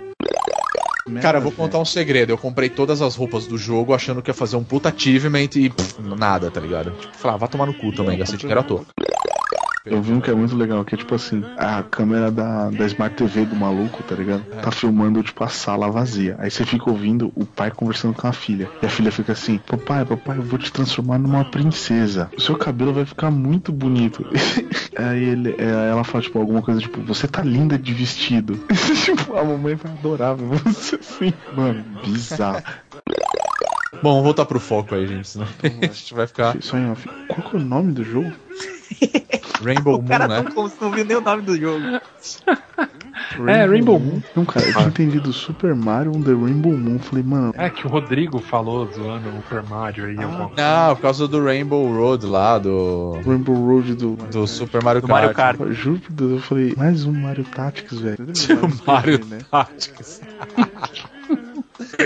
Cara, 1.23 1.39
eu 1.39 1.43
vou 1.43 1.53
contar 1.53 1.79
um 1.79 1.85
segredo. 1.87 2.29
Eu 2.29 2.37
comprei 2.37 2.69
todas 2.69 3.01
as 3.01 3.17
roupas 3.17 3.47
do 3.47 3.57
jogo 3.57 3.95
achando 3.95 4.21
que 4.21 4.29
ia 4.29 4.35
fazer 4.35 4.57
um 4.57 4.65
puta 4.65 4.91
achievement 4.91 5.49
e 5.57 5.71
pff, 5.71 6.03
nada, 6.03 6.51
tá 6.51 6.61
ligado? 6.61 6.91
Tipo, 6.91 7.17
falar, 7.17 7.35
ah, 7.35 7.39
vai 7.39 7.49
tomar 7.49 7.65
no 7.65 7.73
cu 7.73 7.91
também, 7.91 8.19
gastei 8.19 8.39
dinheiro 8.39 8.61
à 8.61 8.63
toa. 8.63 8.85
Eu 9.87 10.01
vi 10.01 10.13
um 10.13 10.21
que 10.21 10.31
é 10.31 10.35
muito 10.35 10.57
legal, 10.57 10.83
que 10.83 10.95
é 10.95 10.99
tipo 10.99 11.15
assim, 11.15 11.45
a 11.59 11.83
câmera 11.83 12.31
da, 12.31 12.71
da 12.71 12.87
Smart 12.87 13.15
TV 13.15 13.45
do 13.45 13.55
maluco, 13.55 14.03
tá 14.03 14.15
ligado? 14.15 14.43
Tá 14.63 14.71
filmando, 14.71 15.23
tipo, 15.23 15.45
a 15.45 15.49
sala 15.49 15.91
vazia. 15.91 16.37
Aí 16.39 16.51
você 16.51 16.65
fica 16.65 16.89
ouvindo 16.91 17.31
o 17.37 17.45
pai 17.45 17.71
conversando 17.71 18.15
com 18.15 18.27
a 18.27 18.33
filha. 18.33 18.71
E 18.83 18.87
a 18.87 18.89
filha 18.89 19.13
fica 19.13 19.33
assim, 19.33 19.59
papai, 19.59 20.05
papai, 20.07 20.39
eu 20.39 20.43
vou 20.43 20.59
te 20.59 20.73
transformar 20.73 21.19
numa 21.19 21.45
princesa. 21.45 22.31
O 22.35 22.41
seu 22.41 22.57
cabelo 22.57 22.95
vai 22.95 23.05
ficar 23.05 23.31
muito 23.31 23.71
bonito. 23.73 24.25
Aí 24.97 25.23
ele, 25.23 25.55
é, 25.59 25.91
ela 25.91 26.03
fala, 26.03 26.23
tipo, 26.23 26.39
alguma 26.39 26.63
coisa, 26.63 26.81
tipo, 26.81 27.03
você 27.03 27.29
tá 27.29 27.43
linda 27.43 27.79
de 27.79 27.93
vestido. 27.93 28.59
tipo, 29.05 29.37
a 29.37 29.45
mamãe 29.45 29.75
vai 29.75 29.93
adorar 29.93 30.35
ver 30.35 30.47
você 30.47 30.97
assim. 30.97 31.33
Mano, 31.55 31.85
bizarro. 32.03 32.63
Bom, 34.03 34.11
vamos 34.11 34.25
voltar 34.25 34.45
pro 34.45 34.61
foco 34.61 34.95
aí, 34.95 35.07
gente, 35.07 35.29
senão 35.29 35.47
a 35.63 35.87
gente 35.87 36.15
vai 36.15 36.27
ficar 36.27 36.57
Só 36.61 36.77
em 36.77 36.91
off. 36.91 37.09
Qual 37.29 37.51
que 37.51 37.57
é 37.57 37.59
o 37.59 37.63
nome 37.63 37.93
do 37.93 38.05
jogo? 38.05 38.33
Rainbow 39.65 39.95
O 39.99 40.03
Moon, 40.03 40.09
cara 40.09 40.29
né? 40.29 40.43
não, 40.43 40.53
como 40.53 40.69
se 40.69 40.77
não 40.81 40.91
viu 40.91 41.05
nem 41.05 41.17
o 41.17 41.21
nome 41.21 41.43
do 41.43 41.57
jogo. 41.57 41.85
É, 43.49 43.65
Rainbow 43.67 43.99
Moon. 43.99 44.21
Não, 44.37 44.45
cara, 44.45 44.67
eu 44.67 44.73
tinha 44.73 44.87
entendido 44.89 45.33
Super 45.33 45.75
Mario 45.75 46.13
on 46.15 46.23
the 46.23 46.33
Rainbow 46.33 46.77
Moon. 46.77 46.99
Falei, 46.99 47.25
mano, 47.25 47.53
É 47.57 47.71
que 47.71 47.87
o 47.87 47.91
Rodrigo 47.91 48.39
falou 48.39 48.87
zoando 48.93 49.29
o 49.31 49.33
Super 49.37 49.63
Mario 49.63 50.05
aí. 50.07 50.17
alguma 50.23 50.49
coisa. 50.49 50.63
Não, 50.63 50.97
por 50.97 51.03
causa 51.03 51.27
do 51.29 51.43
Rainbow 51.43 51.93
Road 51.93 52.27
lá, 52.27 52.59
do. 52.59 53.21
Rainbow 53.25 53.55
Road 53.55 53.95
do. 53.95 54.17
Do 54.31 54.47
Super 54.47 54.83
Mario 54.83 55.01
Do 55.01 55.09
Kart. 55.09 55.21
Mario 55.23 55.35
Kart. 55.35 55.61
Eu 55.61 55.73
Juro 55.73 56.01
por 56.01 56.13
Deus, 56.13 56.33
eu 56.33 56.41
falei, 56.41 56.75
mais 56.77 57.05
um 57.05 57.13
Mario 57.13 57.45
Tactics, 57.45 57.99
velho. 57.99 58.19
O 58.63 58.87
Mario 58.91 59.25
né? 59.25 59.39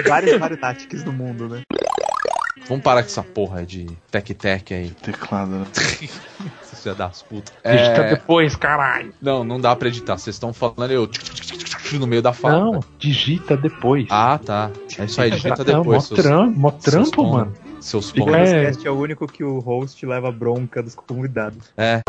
Vários 0.07 0.39
Mario 0.39 0.57
Tactics 0.57 1.03
do 1.03 1.13
mundo, 1.13 1.49
né? 1.49 1.63
Vamos 2.69 2.85
parar 2.85 3.03
com 3.03 3.07
essa 3.09 3.23
porra 3.23 3.65
de 3.65 3.87
tec-tec 4.11 4.75
aí. 4.75 4.91
Teclado, 4.91 5.51
né? 5.53 5.67
Vocês 6.63 6.83
já 6.85 6.93
das 6.93 7.23
putas. 7.23 7.55
Digita 7.65 8.01
É... 8.03 8.11
depois, 8.11 8.55
caralho. 8.57 9.13
Não, 9.23 9.43
não 9.43 9.59
dá 9.61 9.75
pra 9.75 9.89
editar. 9.89 10.19
Vocês 10.19 10.37
estão 10.37 10.53
falando 10.53 10.91
eu 10.91 11.09
no 11.95 12.07
meio 12.07 12.21
da 12.21 12.35
fala. 12.35 12.59
Não, 12.61 12.81
digita 12.99 13.57
depois. 13.57 14.07
Ah, 14.11 14.39
tá. 14.45 14.71
É 14.99 15.05
isso 15.07 15.21
aí, 15.21 15.31
digita 15.31 15.65
Não, 15.65 15.77
mó, 15.77 15.81
depois. 15.83 16.05
seus, 16.05 16.21
tram, 16.21 16.51
mó 16.51 16.71
seus 16.73 16.83
trampo, 16.85 17.11
pão. 17.23 17.31
mano. 17.33 17.55
Seus 17.81 18.13
pão. 18.13 18.27
O 18.27 18.35
É. 18.35 18.45
podcast 18.45 18.87
é 18.87 18.91
o 18.91 18.99
único 18.99 19.27
que 19.27 19.43
o 19.43 19.61
host 19.61 20.05
leva 20.05 20.31
bronca 20.31 20.83
dos 20.83 20.95
convidados. 20.95 21.71
É. 21.77 22.03